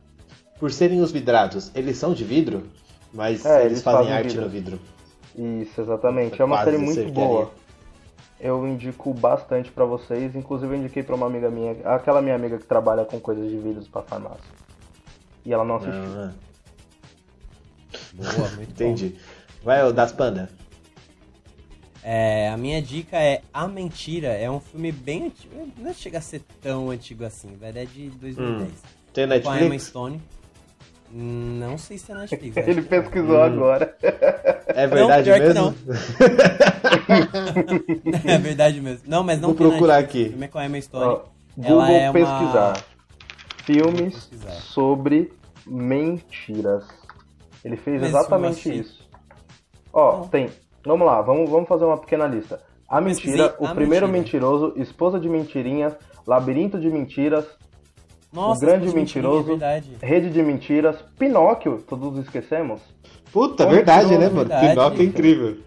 Por 0.60 0.72
serem 0.72 1.00
os 1.02 1.12
vidrados, 1.12 1.72
eles 1.76 1.98
são 1.98 2.14
de 2.14 2.24
vidro? 2.24 2.64
Mas 3.14 3.46
É, 3.46 3.60
eles, 3.62 3.66
eles 3.74 3.84
fazem, 3.84 4.00
fazem 4.00 4.14
arte 4.14 4.28
vidro. 4.30 4.42
no 4.44 4.50
vidro. 4.50 4.80
Isso, 5.38 5.80
exatamente. 5.80 6.42
É 6.42 6.46
uma 6.46 6.58
Quase 6.58 6.72
série 6.72 6.84
muito 6.84 7.12
boa. 7.14 7.52
Eu 8.40 8.68
indico 8.68 9.14
bastante 9.14 9.72
pra 9.72 9.86
vocês. 9.86 10.36
Inclusive, 10.36 10.74
eu 10.76 10.80
indiquei 10.80 11.02
pra 11.04 11.16
uma 11.16 11.26
amiga 11.26 11.50
minha, 11.50 11.72
aquela 11.86 12.22
minha 12.22 12.36
amiga 12.36 12.58
que 12.58 12.66
trabalha 12.66 13.04
com 13.04 13.20
coisas 13.20 13.50
de 13.50 13.58
vidros 13.58 13.88
pra 13.88 14.02
farmácia. 14.04 14.44
E 15.44 15.54
ela 15.54 15.64
não 15.66 15.78
assistiu. 15.78 16.04
Ah, 16.18 16.34
Boa, 18.14 18.50
muito 18.52 18.72
entendi. 18.72 19.16
Vai, 19.64 19.84
o 19.84 19.92
das 19.92 20.12
panda. 20.12 20.50
bom. 20.52 20.68
É, 22.04 22.50
a 22.50 22.58
minha 22.58 22.82
dica 22.82 23.18
é 23.18 23.42
A 23.54 23.68
Mentira. 23.68 24.30
É 24.30 24.50
um 24.50 24.60
filme 24.60 24.92
bem 24.92 25.26
antigo. 25.26 25.70
Não 25.78 25.94
chega 25.94 26.20
a 26.20 26.22
ser 26.22 26.42
tão 26.62 26.90
antigo 26.90 27.26
assim, 27.26 27.56
velho. 27.56 27.80
É 27.80 27.86
de 27.86 28.10
2010. 28.12 28.72
Tem 29.14 29.28
Com 29.28 29.34
a 29.34 29.38
Emma 29.38 29.54
Netflix? 29.54 29.84
Stone. 29.84 30.22
Não 31.12 31.78
sei 31.78 31.98
se 31.98 32.12
é 32.12 32.16
Netflix. 32.16 32.58
Ele 32.68 32.80
é. 32.82 32.84
pesquisou 32.84 33.42
agora. 33.42 33.96
É 34.68 34.88
verdade 34.88 35.32
que 35.32 35.40
mesmo? 35.40 35.74
é 38.26 38.38
verdade 38.38 38.82
mesmo. 38.82 39.04
Não, 39.08 39.24
mas 39.24 39.40
não 39.40 39.54
Vou 39.54 39.70
procurar 39.70 40.02
Netflix. 40.02 40.26
aqui. 40.26 40.28
O 40.28 40.30
filme 40.32 40.46
é 40.46 40.50
com 40.50 40.58
a 40.60 40.66
Emma 40.66 40.82
Stone. 40.82 41.06
Ó, 41.06 41.22
Ela 41.62 41.86
Google 41.86 41.96
é 41.96 42.10
uma- 42.10 42.14
pesquisar. 42.14 42.84
Filmes 43.64 44.14
Vou 44.14 44.30
pesquisar. 44.30 44.52
sobre 44.62 45.32
mentiras. 45.66 46.86
Ele 47.64 47.76
fez 47.76 48.02
Mas 48.02 48.10
exatamente 48.12 48.70
assim? 48.70 48.80
isso. 48.80 49.08
Ó, 49.92 50.20
Não. 50.20 50.28
tem. 50.28 50.50
Vamos 50.86 51.06
lá, 51.06 51.22
vamos, 51.22 51.50
vamos 51.50 51.68
fazer 51.68 51.84
uma 51.86 51.98
pequena 51.98 52.26
lista. 52.28 52.62
A 52.88 53.02
Pesquisei 53.02 53.38
mentira, 53.42 53.56
o 53.60 53.66
A 53.68 53.76
primeiro 53.76 54.08
Mentira. 54.08 54.46
mentiroso, 54.48 54.74
esposa 54.78 55.20
de 55.20 55.28
mentirinhas, 55.28 55.94
labirinto 56.26 56.80
de 56.80 56.90
mentiras, 56.90 57.46
Nossa, 58.32 58.64
O 58.64 58.68
Grande 58.68 58.94
Mentiroso. 58.94 59.40
É 59.40 59.44
verdade. 59.52 59.92
rede 60.02 60.30
de 60.30 60.44
mentiras, 60.44 60.98
Pinóquio, 61.18 61.82
todos 61.88 62.18
esquecemos. 62.20 62.82
Puta, 63.32 63.64
Como 63.64 63.76
verdade, 63.76 64.10
né, 64.18 64.26
mano? 64.28 64.36
Verdade. 64.50 64.68
Pinóquio 64.70 65.02
é 65.02 65.06
incrível. 65.06 65.58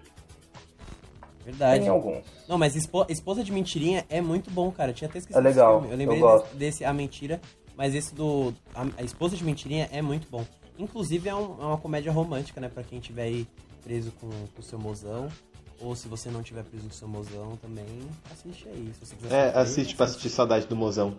Verdade. 1.45 1.81
Tem 1.81 1.89
alguns. 1.89 2.25
Não, 2.49 2.59
mas 2.59 2.77
Espo- 2.77 3.07
Esposa 3.09 3.43
de 3.43 3.51
Mentirinha 3.53 4.05
é 4.09 4.21
muito 4.21 4.51
bom, 4.51 4.71
cara. 4.71 4.91
Eu 4.91 4.95
tinha 4.95 5.09
até 5.09 5.19
esquecido 5.19 5.39
É 5.41 5.49
legal, 5.49 5.81
desse 5.81 5.89
filme. 5.89 5.95
Eu 5.95 5.99
lembrei 5.99 6.19
eu 6.19 6.23
gosto. 6.23 6.45
desse, 6.47 6.57
desse 6.59 6.85
A 6.85 6.93
Mentira, 6.93 7.41
mas 7.77 7.95
esse 7.95 8.15
do. 8.15 8.53
A, 8.75 8.87
a 8.99 9.03
Esposa 9.03 9.37
de 9.37 9.45
Mentirinha 9.45 9.89
é 9.91 10.03
muito 10.03 10.29
bom. 10.31 10.45
Inclusive 10.79 11.29
é, 11.29 11.35
um- 11.35 11.57
é 11.61 11.65
uma 11.65 11.79
comédia 11.79 12.13
romântica, 12.13 12.61
né? 12.61 12.69
Pra 12.69 12.83
quem 12.83 13.01
tiver 13.01 13.23
aí 13.25 13.47
preso 13.83 14.13
com 14.21 14.29
o 14.59 14.63
seu 14.63 14.79
mozão. 14.79 15.29
Ou 15.81 15.97
se 15.97 16.09
você 16.09 16.29
não 16.29 16.43
tiver 16.43 16.63
preso 16.63 16.85
com 16.85 16.91
o 16.91 16.95
seu 16.95 17.09
mozão 17.09 17.57
também, 17.57 17.87
assiste 18.31 18.69
aí. 18.69 18.93
Se 18.99 19.07
você 19.07 19.17
quiser 19.17 19.55
É, 19.55 19.59
assiste 19.59 19.97
pra 19.97 20.07
sentir 20.07 20.29
saudade 20.29 20.67
do 20.67 20.77
mozão. 20.77 21.15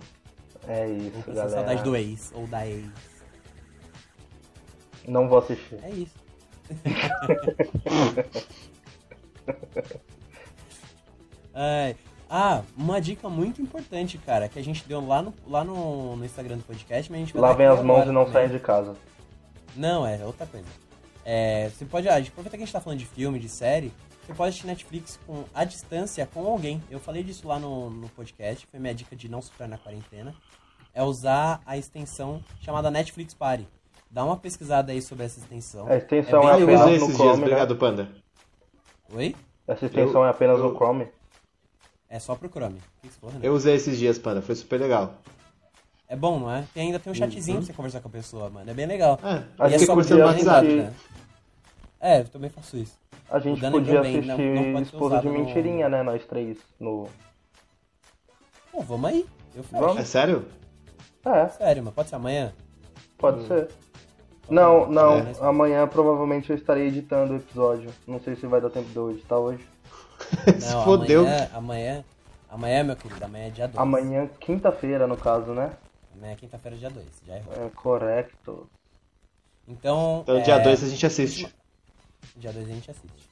É 0.67 0.87
isso, 0.87 1.17
Ou 1.27 1.33
galera. 1.33 1.49
saudade 1.49 1.83
do 1.83 1.95
ex, 1.95 2.31
ou 2.35 2.47
da 2.47 2.67
ex. 2.67 2.87
Não 5.07 5.27
vou 5.27 5.39
assistir. 5.39 5.79
É 5.83 5.89
isso. 5.89 6.15
Ai. 11.53 11.95
Ah, 12.33 12.61
uma 12.77 13.01
dica 13.01 13.27
muito 13.27 13.61
importante, 13.61 14.17
cara, 14.17 14.47
que 14.47 14.57
a 14.57 14.63
gente 14.63 14.87
deu 14.87 15.05
lá 15.05 15.21
no, 15.21 15.33
lá 15.45 15.65
no, 15.65 16.15
no 16.15 16.23
Instagram 16.23 16.55
do 16.55 16.63
podcast, 16.63 17.11
mas 17.11 17.21
a 17.21 17.25
gente 17.25 17.33
vai 17.33 17.41
Lavem 17.41 17.67
as 17.67 17.83
mãos 17.83 18.07
e 18.07 18.11
não 18.11 18.31
saiam 18.31 18.49
de 18.49 18.57
casa. 18.57 18.95
Não, 19.75 20.07
é 20.07 20.17
outra 20.25 20.45
coisa. 20.45 20.65
É, 21.25 21.67
você 21.67 21.83
pode, 21.83 22.07
ah, 22.07 22.15
aproveita 22.15 22.51
que 22.51 22.63
a 22.63 22.65
gente 22.65 22.71
tá 22.71 22.79
falando 22.79 22.99
de 22.99 23.05
filme, 23.05 23.37
de 23.37 23.49
série, 23.49 23.91
você 24.25 24.33
pode 24.33 24.49
assistir 24.49 24.67
Netflix 24.67 25.19
com, 25.25 25.43
à 25.53 25.63
distância 25.63 26.25
com 26.31 26.45
alguém. 26.45 26.81
Eu 26.89 26.99
falei 26.99 27.23
disso 27.23 27.47
lá 27.47 27.59
no, 27.59 27.89
no 27.89 28.09
podcast, 28.09 28.67
foi 28.69 28.79
minha 28.79 28.93
dica 28.93 29.15
de 29.15 29.27
não 29.29 29.41
sofrer 29.41 29.67
na 29.67 29.77
quarentena. 29.77 30.33
É 30.93 31.01
usar 31.03 31.61
a 31.65 31.77
extensão 31.77 32.43
chamada 32.61 32.91
Netflix 32.91 33.33
Party. 33.33 33.67
Dá 34.09 34.25
uma 34.25 34.35
pesquisada 34.37 34.91
aí 34.91 35.01
sobre 35.01 35.25
essa 35.25 35.39
extensão. 35.39 35.87
A 35.87 35.95
extensão 35.95 36.41
é 36.49 36.61
eu 36.61 36.63
apenas 36.63 36.81
usei 36.81 36.97
no 36.99 37.05
esses 37.05 37.15
Chrome, 37.15 37.29
dias, 37.29 37.37
né? 37.39 37.43
obrigado, 37.45 37.75
Panda. 37.77 38.09
Oi? 39.13 39.35
Essa 39.67 39.85
extensão 39.85 40.21
Eu- 40.21 40.27
é 40.27 40.29
apenas 40.29 40.59
eu- 40.59 40.69
no 40.69 40.75
Chrome. 40.75 41.07
É 42.09 42.19
só 42.19 42.35
pro 42.35 42.49
Chrome. 42.49 42.77
Que 43.01 43.07
falou, 43.09 43.33
Renan? 43.33 43.45
Eu 43.45 43.53
usei 43.53 43.75
esses 43.75 43.97
dias, 43.97 44.19
Panda, 44.19 44.41
foi 44.41 44.53
super 44.55 44.79
legal. 44.81 45.15
É 46.09 46.15
bom, 46.15 46.37
não 46.41 46.51
é? 46.51 46.65
Tem, 46.73 46.87
ainda 46.87 46.99
tem 46.99 47.09
um 47.09 47.15
chatzinho 47.15 47.59
pra 47.59 47.65
você 47.67 47.71
conversar 47.73 48.01
com 48.01 48.09
a 48.09 48.11
pessoa, 48.11 48.49
mano. 48.49 48.69
É 48.69 48.73
bem 48.73 48.85
legal. 48.85 49.17
Ah, 49.23 49.43
A 49.57 49.69
E 49.69 49.75
é 49.75 49.77
gente 49.77 49.85
só 49.85 49.95
podia 49.95 50.09
conversando 50.17 50.19
no 50.19 50.25
WhatsApp. 50.25 50.67
né? 50.67 50.93
É, 52.01 52.19
eu 52.21 52.27
também 52.27 52.49
faço 52.49 52.75
isso. 52.77 52.99
A 53.29 53.39
gente 53.39 53.61
podia 53.61 53.95
também, 54.01 54.17
assistir 54.19 54.27
não- 54.27 54.71
não 54.73 54.81
Esposa 54.81 55.19
de 55.21 55.27
usado 55.27 55.37
no- 55.37 55.45
Mentirinha, 55.45 55.87
né? 55.87 56.03
Nós 56.03 56.25
três. 56.25 56.57
No... 56.79 57.07
Pô, 58.71 58.81
vamos 58.81 59.09
aí. 59.09 59.25
Eu 59.55 59.63
fecho. 59.63 59.83
Vamos. 59.83 59.97
É 60.01 60.05
sério? 60.05 60.45
É, 61.25 61.47
Sério, 61.49 61.83
mas 61.83 61.93
pode 61.93 62.09
ser 62.09 62.15
amanhã? 62.15 62.51
pode 63.17 63.45
ser. 63.45 63.69
Não, 64.49 64.89
não. 64.89 65.19
É. 65.19 65.33
Amanhã 65.41 65.87
provavelmente 65.87 66.49
eu 66.49 66.55
estarei 66.55 66.87
editando 66.87 67.33
o 67.33 67.37
episódio. 67.37 67.91
Não 68.07 68.19
sei 68.19 68.35
se 68.35 68.47
vai 68.47 68.59
dar 68.59 68.71
tempo 68.71 68.89
de 68.89 68.95
eu 68.97 69.11
editar 69.11 69.37
hoje. 69.37 69.63
Se 70.59 70.73
Não, 70.73 70.83
fodeu. 70.83 71.21
amanhã, 71.21 71.49
amanhã, 71.53 72.05
amanhã, 72.49 72.83
meu 72.83 72.95
querido, 72.95 73.23
amanhã 73.23 73.47
é 73.47 73.49
dia 73.49 73.67
2. 73.67 73.77
Amanhã, 73.77 74.27
quinta-feira, 74.39 75.05
no 75.07 75.15
caso, 75.17 75.51
né? 75.53 75.71
Amanhã 76.15 76.33
é 76.33 76.35
quinta-feira, 76.35 76.75
dia 76.77 76.89
2, 76.89 77.05
já 77.25 77.37
errou. 77.37 77.53
É 77.65 77.69
correto. 77.69 78.67
Então, 79.67 80.21
Então, 80.23 80.37
é, 80.37 80.41
dia 80.41 80.57
2 80.59 80.83
a 80.83 80.87
gente 80.87 81.05
assiste. 81.05 81.47
Dia 82.35 82.51
2 82.51 82.69
a 82.69 82.73
gente 82.73 82.91
assiste. 82.91 83.31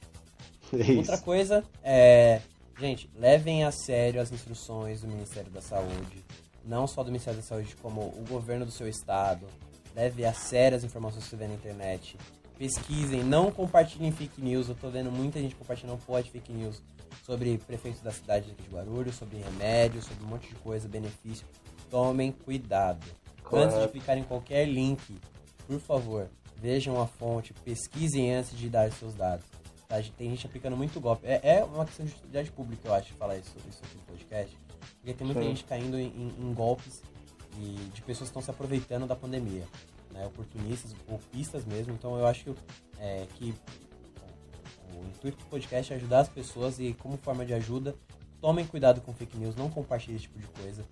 É 0.72 0.92
Outra 0.98 1.18
coisa 1.18 1.64
é, 1.82 2.40
gente, 2.78 3.10
levem 3.16 3.64
a 3.64 3.72
sério 3.72 4.20
as 4.20 4.30
instruções 4.30 5.00
do 5.00 5.08
Ministério 5.08 5.50
da 5.50 5.60
Saúde, 5.60 6.24
não 6.64 6.86
só 6.86 7.02
do 7.02 7.10
Ministério 7.10 7.40
da 7.40 7.46
Saúde, 7.46 7.74
como 7.82 8.02
o 8.02 8.24
governo 8.28 8.64
do 8.64 8.70
seu 8.70 8.88
estado. 8.88 9.46
Leve 9.94 10.24
a 10.24 10.32
sério 10.32 10.76
as 10.76 10.84
informações 10.84 11.24
que 11.24 11.30
você 11.30 11.36
vê 11.36 11.48
na 11.48 11.54
internet. 11.54 12.16
Pesquisem, 12.56 13.24
não 13.24 13.50
compartilhem 13.50 14.12
fake 14.12 14.40
news. 14.40 14.68
Eu 14.68 14.74
tô 14.74 14.88
vendo 14.88 15.10
muita 15.10 15.40
gente 15.40 15.56
compartilhando 15.56 15.98
pó 16.06 16.20
de 16.20 16.30
fake 16.30 16.52
news 16.52 16.80
sobre 17.24 17.58
prefeito 17.58 18.02
da 18.02 18.12
cidade 18.12 18.50
aqui 18.50 18.62
de 18.62 18.74
Guarulhos, 18.74 19.16
sobre 19.16 19.38
remédios, 19.38 20.04
sobre 20.04 20.24
um 20.24 20.28
monte 20.28 20.48
de 20.48 20.54
coisa, 20.56 20.88
benefício. 20.88 21.46
Tomem 21.90 22.30
cuidado. 22.30 23.04
Antes 23.52 23.80
de 23.80 23.88
clicar 23.88 24.16
em 24.16 24.22
qualquer 24.22 24.66
link, 24.66 25.18
por 25.66 25.80
favor, 25.80 26.30
vejam 26.60 27.00
a 27.00 27.06
fonte, 27.06 27.52
pesquisem 27.64 28.34
antes 28.34 28.56
de 28.56 28.68
dar 28.68 28.90
seus 28.92 29.14
dados. 29.14 29.44
Tá? 29.88 29.96
Tem 30.16 30.30
gente 30.30 30.46
aplicando 30.46 30.76
muito 30.76 31.00
golpe. 31.00 31.26
É, 31.26 31.58
é 31.58 31.64
uma 31.64 31.84
questão 31.84 32.04
de 32.06 32.12
utilidade 32.12 32.50
pública, 32.52 32.88
eu 32.88 32.94
acho, 32.94 33.12
falar 33.14 33.36
isso, 33.38 33.54
isso 33.68 33.80
aqui 33.84 33.96
no 33.96 34.02
podcast. 34.02 34.56
Porque 34.96 35.14
tem 35.14 35.26
muita 35.26 35.40
Sim. 35.42 35.48
gente 35.48 35.64
caindo 35.64 35.98
em, 35.98 36.06
em- 36.08 36.34
em 36.38 36.54
golpes 36.54 37.02
e 37.58 37.74
de 37.92 38.02
pessoas 38.02 38.28
que 38.28 38.32
estão 38.38 38.42
se 38.42 38.50
aproveitando 38.50 39.06
da 39.06 39.16
pandemia. 39.16 39.66
Né? 40.12 40.26
Oportunistas, 40.26 40.92
golpistas 41.08 41.64
mesmo. 41.64 41.92
Então 41.94 42.16
eu 42.18 42.26
acho 42.26 42.44
que, 42.44 42.54
é, 42.98 43.26
que 43.36 43.54
o 44.94 45.04
intuito 45.06 45.38
do 45.38 45.44
podcast 45.46 45.92
é 45.92 45.96
ajudar 45.96 46.20
as 46.20 46.28
pessoas 46.28 46.78
e, 46.78 46.94
como 46.94 47.16
forma 47.16 47.44
de 47.44 47.54
ajuda, 47.54 47.94
tomem 48.40 48.66
cuidado 48.66 49.00
com 49.00 49.12
fake 49.12 49.36
news, 49.36 49.56
não 49.56 49.70
compartilhem 49.70 50.16
esse 50.16 50.24
tipo 50.24 50.38
de 50.38 50.46
coisa. 50.48 50.84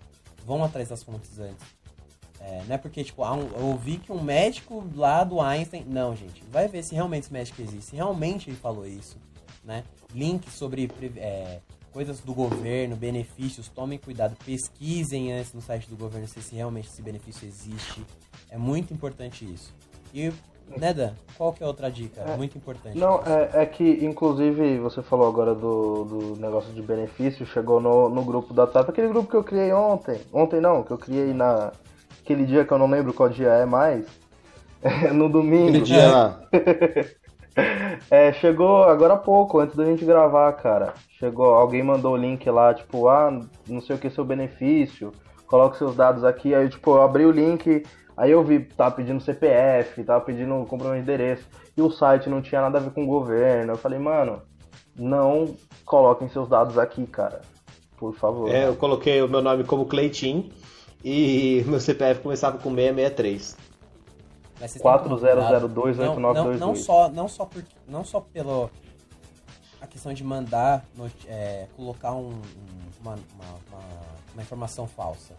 Vão 0.45 0.63
atrás 0.63 0.89
das 0.89 1.03
fontes 1.03 1.37
antes. 1.39 1.63
É, 2.41 2.63
não 2.67 2.75
é 2.75 2.77
porque, 2.77 3.03
tipo, 3.03 3.21
eu 3.23 3.65
ouvi 3.65 3.97
que 3.97 4.11
um 4.11 4.21
médico 4.21 4.83
lá 4.95 5.23
do 5.23 5.41
Einstein. 5.41 5.85
Não, 5.87 6.15
gente. 6.15 6.43
Vai 6.51 6.67
ver 6.67 6.83
se 6.83 6.95
realmente 6.95 7.25
esse 7.25 7.33
médico 7.33 7.61
existe. 7.61 7.91
Se 7.91 7.95
realmente 7.95 8.49
ele 8.49 8.57
falou 8.57 8.85
isso, 8.85 9.17
né? 9.63 9.83
Links 10.13 10.53
sobre 10.53 10.89
é, 11.17 11.59
coisas 11.91 12.19
do 12.21 12.33
governo, 12.33 12.95
benefícios. 12.95 13.67
Tomem 13.67 13.99
cuidado. 13.99 14.35
Pesquisem 14.45 15.33
antes 15.33 15.53
no 15.53 15.61
site 15.61 15.89
do 15.89 15.97
governo 15.97 16.27
se, 16.27 16.41
se 16.41 16.55
realmente 16.55 16.87
esse 16.87 17.01
benefício 17.01 17.47
existe. 17.47 18.05
É 18.49 18.57
muito 18.57 18.93
importante 18.93 19.45
isso. 19.45 19.73
E, 20.13 20.31
né, 20.77 20.93
Dan? 20.93 21.11
Qual 21.37 21.53
que 21.53 21.63
é 21.63 21.67
outra 21.67 21.89
dica? 21.89 22.21
É, 22.21 22.37
muito 22.37 22.57
importante. 22.57 22.97
Não, 22.97 23.21
é, 23.25 23.63
é 23.63 23.65
que, 23.65 24.05
inclusive, 24.05 24.79
você 24.79 25.01
falou 25.01 25.27
agora 25.27 25.53
do, 25.53 26.03
do 26.03 26.35
negócio 26.39 26.71
de 26.73 26.81
benefício, 26.81 27.45
chegou 27.45 27.79
no, 27.79 28.09
no 28.09 28.23
grupo 28.23 28.53
da 28.53 28.67
TAP, 28.67 28.89
aquele 28.89 29.07
grupo 29.07 29.29
que 29.29 29.35
eu 29.35 29.43
criei 29.43 29.71
ontem. 29.71 30.19
Ontem 30.31 30.59
não, 30.59 30.83
que 30.83 30.91
eu 30.91 30.97
criei 30.97 31.33
na. 31.33 31.71
Aquele 32.29 32.45
dia 32.45 32.63
que 32.63 32.71
eu 32.71 32.77
não 32.77 32.87
lembro 32.87 33.11
qual 33.11 33.27
dia 33.27 33.49
é 33.49 33.65
mais. 33.65 34.05
no 35.11 35.27
domingo. 35.27 35.69
Aquele 35.69 35.81
dia 35.81 36.07
lá. 36.07 36.39
É, 38.09 38.31
chegou 38.31 38.83
agora 38.83 39.15
há 39.15 39.17
pouco, 39.17 39.59
antes 39.59 39.75
da 39.75 39.83
gente 39.83 40.05
gravar, 40.05 40.53
cara. 40.53 40.93
Chegou, 41.19 41.53
alguém 41.53 41.83
mandou 41.83 42.13
o 42.13 42.17
link 42.17 42.49
lá, 42.49 42.73
tipo, 42.73 43.09
ah, 43.09 43.37
não 43.67 43.81
sei 43.81 43.97
o 43.97 43.99
que 43.99 44.09
seu 44.09 44.23
benefício, 44.23 45.11
coloque 45.45 45.77
seus 45.77 45.93
dados 45.93 46.23
aqui. 46.23 46.55
Aí, 46.55 46.69
tipo, 46.69 46.91
eu 46.91 47.01
abri 47.01 47.25
o 47.25 47.31
link, 47.31 47.83
Aí 48.15 48.31
eu 48.31 48.43
vi, 48.43 48.59
tava 48.59 48.95
pedindo 48.95 49.21
CPF, 49.21 50.03
tava 50.03 50.19
pedindo 50.19 50.53
comprovante 50.65 50.97
de 50.97 51.03
endereço, 51.03 51.45
e 51.75 51.81
o 51.81 51.89
site 51.89 52.29
não 52.29 52.41
tinha 52.41 52.61
nada 52.61 52.77
a 52.77 52.81
ver 52.81 52.91
com 52.91 53.03
o 53.03 53.07
governo. 53.07 53.73
Eu 53.73 53.77
falei, 53.77 53.97
mano, 53.97 54.41
não 54.93 55.55
coloquem 55.85 56.29
seus 56.29 56.47
dados 56.47 56.77
aqui, 56.77 57.07
cara. 57.07 57.41
Por 57.97 58.13
favor. 58.13 58.49
É, 58.49 58.67
eu 58.67 58.75
coloquei 58.75 59.21
o 59.21 59.27
meu 59.27 59.41
nome 59.41 59.63
como 59.63 59.85
Cleitinho 59.85 60.49
e 61.03 61.63
meu 61.67 61.79
CPF 61.79 62.21
começava 62.21 62.57
com 62.57 62.69
663. 62.73 63.57
Mas 64.59 64.71
vocês 64.71 64.81
têm 64.83 64.97
que 64.97 65.03
tomar 65.03 65.19
cuidado. 65.45 65.69
40028922. 65.69 66.33
não, 66.33 66.33
não, 66.33 66.57
não 66.57 66.75
só 66.75 67.09
não 67.09 67.27
só 67.27 67.45
por, 67.45 67.63
não 67.87 68.03
só 68.03 68.19
pelo 68.21 68.69
a 69.81 69.87
questão 69.87 70.13
de 70.13 70.23
mandar 70.23 70.85
é, 71.27 71.67
colocar 71.75 72.11
um- 72.13 72.31
um- 72.31 72.41
uma, 73.01 73.13
uma, 73.13 73.45
uma- 73.71 74.19
uma 74.33 74.41
informação 74.41 74.85
falsa 74.85 75.33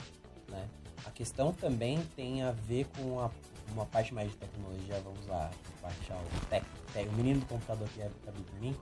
né 0.48 0.66
a 1.04 1.10
questão 1.10 1.52
também 1.52 1.98
tem 2.16 2.42
a 2.42 2.52
ver 2.52 2.86
com 2.96 3.20
a, 3.20 3.30
uma 3.74 3.84
parte 3.84 4.14
mais 4.14 4.30
de 4.30 4.36
tecnologia 4.38 4.98
vamos 5.04 5.26
lá 5.26 5.50
baixar 5.82 6.16
o 6.16 6.46
tec, 6.46 6.64
tec- 6.94 7.08
o 7.08 7.12
menino 7.12 7.40
do 7.40 7.46
computador 7.46 7.86
que 7.94 8.00
é 8.00 8.06
aqui 8.26 8.42
por 8.42 8.60
mim 8.60 8.74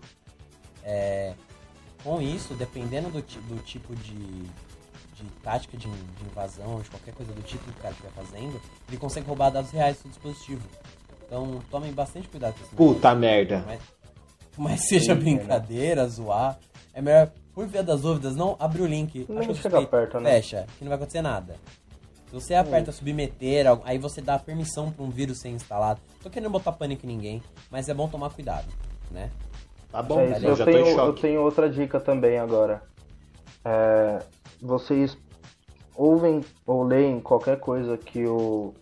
É, 0.85 1.35
com 2.05 2.23
isso 2.23 2.55
dependendo 2.55 3.11
do, 3.11 3.21
do 3.21 3.61
tipo 3.65 3.97
de 3.97 4.45
de 5.25 5.31
tática 5.43 5.77
de, 5.77 5.89
de 5.89 6.25
invasão 6.25 6.75
ou 6.75 6.83
de 6.83 6.91
qualquer 6.91 7.15
coisa 7.15 7.33
do 7.33 7.43
tipo 7.43 7.65
que 7.65 7.71
o 7.71 7.83
cara 7.83 7.91
estiver 7.91 8.11
fazendo, 8.13 8.61
ele 8.89 8.97
consegue 8.97 9.27
roubar 9.27 9.51
dados 9.51 9.71
reais 9.71 9.97
do 9.97 10.03
seu 10.03 10.11
dispositivo. 10.11 10.63
Então 11.27 11.61
tomem 11.71 11.93
bastante 11.93 12.29
cuidado 12.29 12.55
com 12.55 12.65
isso. 12.65 12.75
Puta 12.75 13.15
merda. 13.15 13.65
Mas, 13.67 13.81
mas 14.57 14.89
seja 14.89 15.15
Sim, 15.15 15.21
brincadeira, 15.21 16.07
zoar. 16.09 16.59
É 16.95 17.03
melhor, 17.03 17.31
por 17.55 17.67
via 17.67 17.83
das 17.83 18.01
dúvidas, 18.01 18.35
não 18.35 18.57
abre 18.59 18.83
o 18.83 18.87
link. 18.87 19.27
Nem 19.29 19.39
achou 19.41 19.55
chega 19.55 19.87
perto, 19.87 20.21
né? 20.21 20.31
Fecha, 20.31 20.67
que 20.79 20.85
não 20.85 20.89
vai 20.89 20.97
acontecer 20.97 21.23
nada. 21.23 21.57
Se 22.27 22.35
você 22.35 22.55
aperta 22.55 22.93
submeter, 22.93 23.65
aí 23.85 23.99
você 23.99 24.21
dá 24.21 24.39
permissão 24.39 24.91
para 24.91 25.03
um 25.03 25.09
vírus 25.09 25.41
ser 25.41 25.49
instalado. 25.49 26.01
Tô 26.23 26.29
querendo 26.29 26.51
botar 26.51 26.73
pânico 26.73 27.07
em 27.07 27.09
ninguém, 27.09 27.43
mas 27.71 27.89
é 27.89 27.95
bom 27.95 28.07
tomar 28.07 28.31
cuidado, 28.31 28.67
né? 29.11 29.31
Tá 29.91 30.03
bom, 30.03 30.21
É 30.21 30.37
isso, 30.37 30.47
eu 30.47 30.57
tenho, 30.65 30.87
eu 30.87 31.13
tenho 31.15 31.41
outra 31.41 31.71
dica 31.71 31.99
também 31.99 32.39
agora. 32.39 32.83
É, 33.65 34.23
vocês 34.61 35.17
ouvem 35.95 36.45
ou 36.67 36.85
leem 36.85 37.21
qualquer 37.21 37.59
coisa 37.59 37.97
que 37.97 38.25
o 38.27 38.73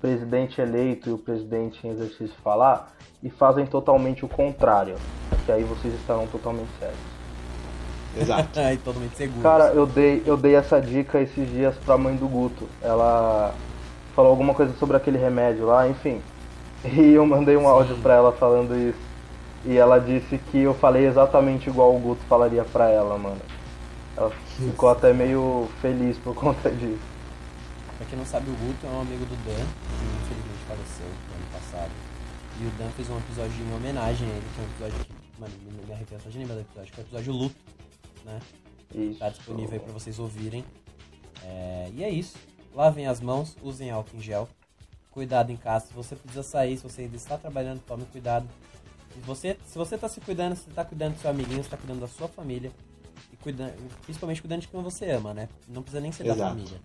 presidente 0.00 0.60
eleito 0.60 1.08
e 1.08 1.12
o 1.12 1.18
presidente 1.18 1.86
em 1.86 1.90
exercício 1.90 2.34
falar 2.42 2.92
e 3.22 3.30
fazem 3.30 3.66
totalmente 3.66 4.24
o 4.24 4.28
contrário. 4.28 4.96
Que 5.44 5.52
aí 5.52 5.64
vocês 5.64 5.94
estarão 5.94 6.26
totalmente 6.26 6.70
certos. 6.78 6.98
Exato. 8.16 8.58
e 8.58 8.76
totalmente 8.78 9.16
seguro. 9.16 9.42
Cara, 9.42 9.64
eu 9.72 9.86
dei, 9.86 10.22
eu 10.26 10.36
dei 10.36 10.54
essa 10.54 10.80
dica 10.80 11.20
esses 11.20 11.48
dias 11.50 11.76
pra 11.84 11.98
mãe 11.98 12.16
do 12.16 12.28
Guto. 12.28 12.66
Ela 12.82 13.54
falou 14.14 14.30
alguma 14.30 14.54
coisa 14.54 14.72
sobre 14.74 14.96
aquele 14.96 15.18
remédio 15.18 15.66
lá, 15.66 15.88
enfim. 15.88 16.20
E 16.84 17.14
eu 17.14 17.26
mandei 17.26 17.56
um 17.56 17.66
áudio 17.66 17.96
pra 17.96 18.14
ela 18.14 18.32
falando 18.32 18.76
isso. 18.76 18.98
E 19.64 19.76
ela 19.76 19.98
disse 19.98 20.38
que 20.38 20.60
eu 20.60 20.72
falei 20.72 21.04
exatamente 21.06 21.68
igual 21.68 21.96
o 21.96 21.98
Guto 21.98 22.22
falaria 22.28 22.62
pra 22.64 22.88
ela, 22.88 23.18
mano. 23.18 23.40
Ela 24.16 24.30
ficou 24.30 24.88
até 24.88 25.12
meio 25.12 25.68
feliz 25.80 26.16
por 26.18 26.34
conta 26.36 26.70
disso. 26.70 26.98
Pra 27.96 28.06
quem 28.06 28.18
não 28.18 28.26
sabe, 28.26 28.50
o 28.50 28.54
Guto 28.54 28.86
é 28.86 28.90
um 28.90 29.00
amigo 29.00 29.24
do 29.24 29.36
Dan, 29.44 29.54
que 29.54 30.24
infelizmente 30.24 30.64
faleceu 30.66 31.06
no 31.06 31.34
ano 31.34 31.46
passado. 31.52 31.90
E 32.60 32.66
o 32.66 32.70
Dan 32.78 32.90
fez 32.90 33.10
um 33.10 33.18
episódio 33.18 33.64
em 33.64 33.74
homenagem 33.74 34.28
a 34.28 34.32
ele, 34.32 34.46
que 34.54 34.60
é 34.60 34.64
um 34.64 34.68
episódio 34.68 35.04
que, 35.04 35.40
mano, 35.40 35.54
me 35.86 35.92
arrepio 35.92 36.18
só 36.20 36.30
de 36.30 36.38
lembrar 36.38 36.54
do 36.54 36.60
episódio, 36.62 36.92
que 36.92 37.00
é 37.00 37.02
o 37.02 37.06
episódio 37.06 37.32
Luto, 37.32 37.56
né? 38.24 38.40
Isso. 38.94 39.18
Tá 39.18 39.28
disponível 39.28 39.74
aí 39.74 39.80
pra 39.80 39.92
vocês 39.92 40.18
ouvirem. 40.18 40.64
É, 41.44 41.90
e 41.94 42.04
é 42.04 42.10
isso. 42.10 42.36
Lavem 42.74 43.06
as 43.06 43.20
mãos, 43.20 43.56
usem 43.62 43.90
álcool 43.90 44.16
em 44.16 44.20
gel. 44.20 44.48
Cuidado 45.10 45.50
em 45.50 45.56
casa. 45.56 45.86
Se 45.86 45.94
você 45.94 46.14
precisa 46.14 46.42
sair, 46.42 46.76
se 46.76 46.82
você 46.82 47.02
ainda 47.02 47.16
está 47.16 47.38
trabalhando, 47.38 47.80
tome 47.80 48.04
cuidado. 48.06 48.46
Se 49.14 49.20
você, 49.20 49.56
se 49.66 49.78
você 49.78 49.96
tá 49.96 50.08
se 50.08 50.20
cuidando, 50.20 50.56
se 50.56 50.68
tá 50.70 50.84
cuidando 50.84 51.14
do 51.14 51.20
seu 51.20 51.30
amiguinho, 51.30 51.62
você 51.62 51.70
tá 51.70 51.76
cuidando 51.76 52.00
da 52.00 52.08
sua 52.08 52.28
família. 52.28 52.70
Cuidando, 53.46 53.74
principalmente 54.02 54.40
cuidando 54.42 54.60
de 54.62 54.66
quem 54.66 54.82
você 54.82 55.08
ama, 55.08 55.32
né? 55.32 55.48
Não 55.68 55.80
precisa 55.80 56.00
nem 56.00 56.10
ser 56.10 56.24
da 56.24 56.32
Exato. 56.34 56.50
família. 56.56 56.80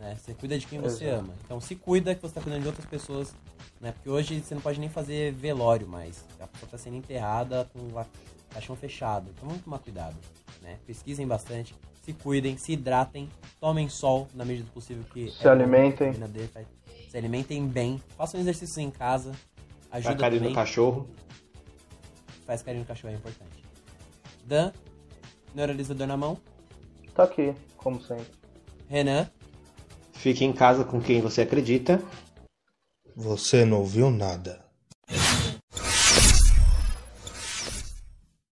Né? 0.00 0.16
Você 0.16 0.34
cuida 0.34 0.58
de 0.58 0.66
quem 0.66 0.80
você 0.80 1.04
Exato. 1.04 1.20
ama. 1.20 1.34
Então 1.44 1.60
se 1.60 1.76
cuida 1.76 2.12
que 2.12 2.20
você 2.20 2.34
tá 2.34 2.40
cuidando 2.40 2.62
de 2.62 2.66
outras 2.66 2.86
pessoas. 2.86 3.32
Né? 3.80 3.92
Porque 3.92 4.10
hoje 4.10 4.40
você 4.40 4.52
não 4.52 4.60
pode 4.60 4.80
nem 4.80 4.88
fazer 4.88 5.32
velório 5.32 5.86
mais. 5.86 6.24
A 6.40 6.46
pessoa 6.48 6.68
tá 6.68 6.76
sendo 6.76 6.96
enterrada 6.96 7.70
com 7.72 7.78
o 7.78 8.04
caixão 8.50 8.74
fechado. 8.74 9.30
Então 9.32 9.48
vamos 9.48 9.62
tomar 9.62 9.78
cuidado. 9.78 10.16
Né? 10.60 10.76
Pesquisem 10.84 11.24
bastante. 11.24 11.72
Se 12.02 12.12
cuidem, 12.12 12.56
se 12.56 12.72
hidratem, 12.72 13.28
tomem 13.60 13.88
sol 13.88 14.26
na 14.34 14.44
medida 14.44 14.66
do 14.66 14.72
possível 14.72 15.04
que 15.04 15.30
Se 15.30 15.46
alimentem. 15.48 16.10
vitamina 16.10 16.26
D 16.26 16.48
faz- 16.48 16.66
Se 17.12 17.16
alimentem 17.16 17.64
bem, 17.64 18.02
façam 18.16 18.40
exercícios 18.40 18.76
em 18.78 18.90
casa, 18.90 19.30
ajuda 19.88 20.16
carinho 20.16 20.40
também, 20.40 20.52
no 20.52 20.56
cachorro. 20.56 21.08
faz 22.44 22.60
carinho 22.60 22.82
no 22.82 22.88
cachorro 22.88 23.12
é 23.14 23.16
importante. 23.16 23.62
Dan, 24.44 24.72
neuralizador 25.54 26.06
na 26.06 26.16
mão. 26.16 26.38
Tá 27.14 27.24
aqui, 27.24 27.54
como 27.76 28.00
sempre. 28.00 28.26
Renan, 28.88 29.28
Fique 30.22 30.44
em 30.44 30.52
casa 30.52 30.84
com 30.84 31.00
quem 31.00 31.20
você 31.20 31.40
acredita. 31.40 32.00
Você 33.16 33.64
não 33.64 33.78
ouviu 33.78 34.08
nada. 34.08 34.61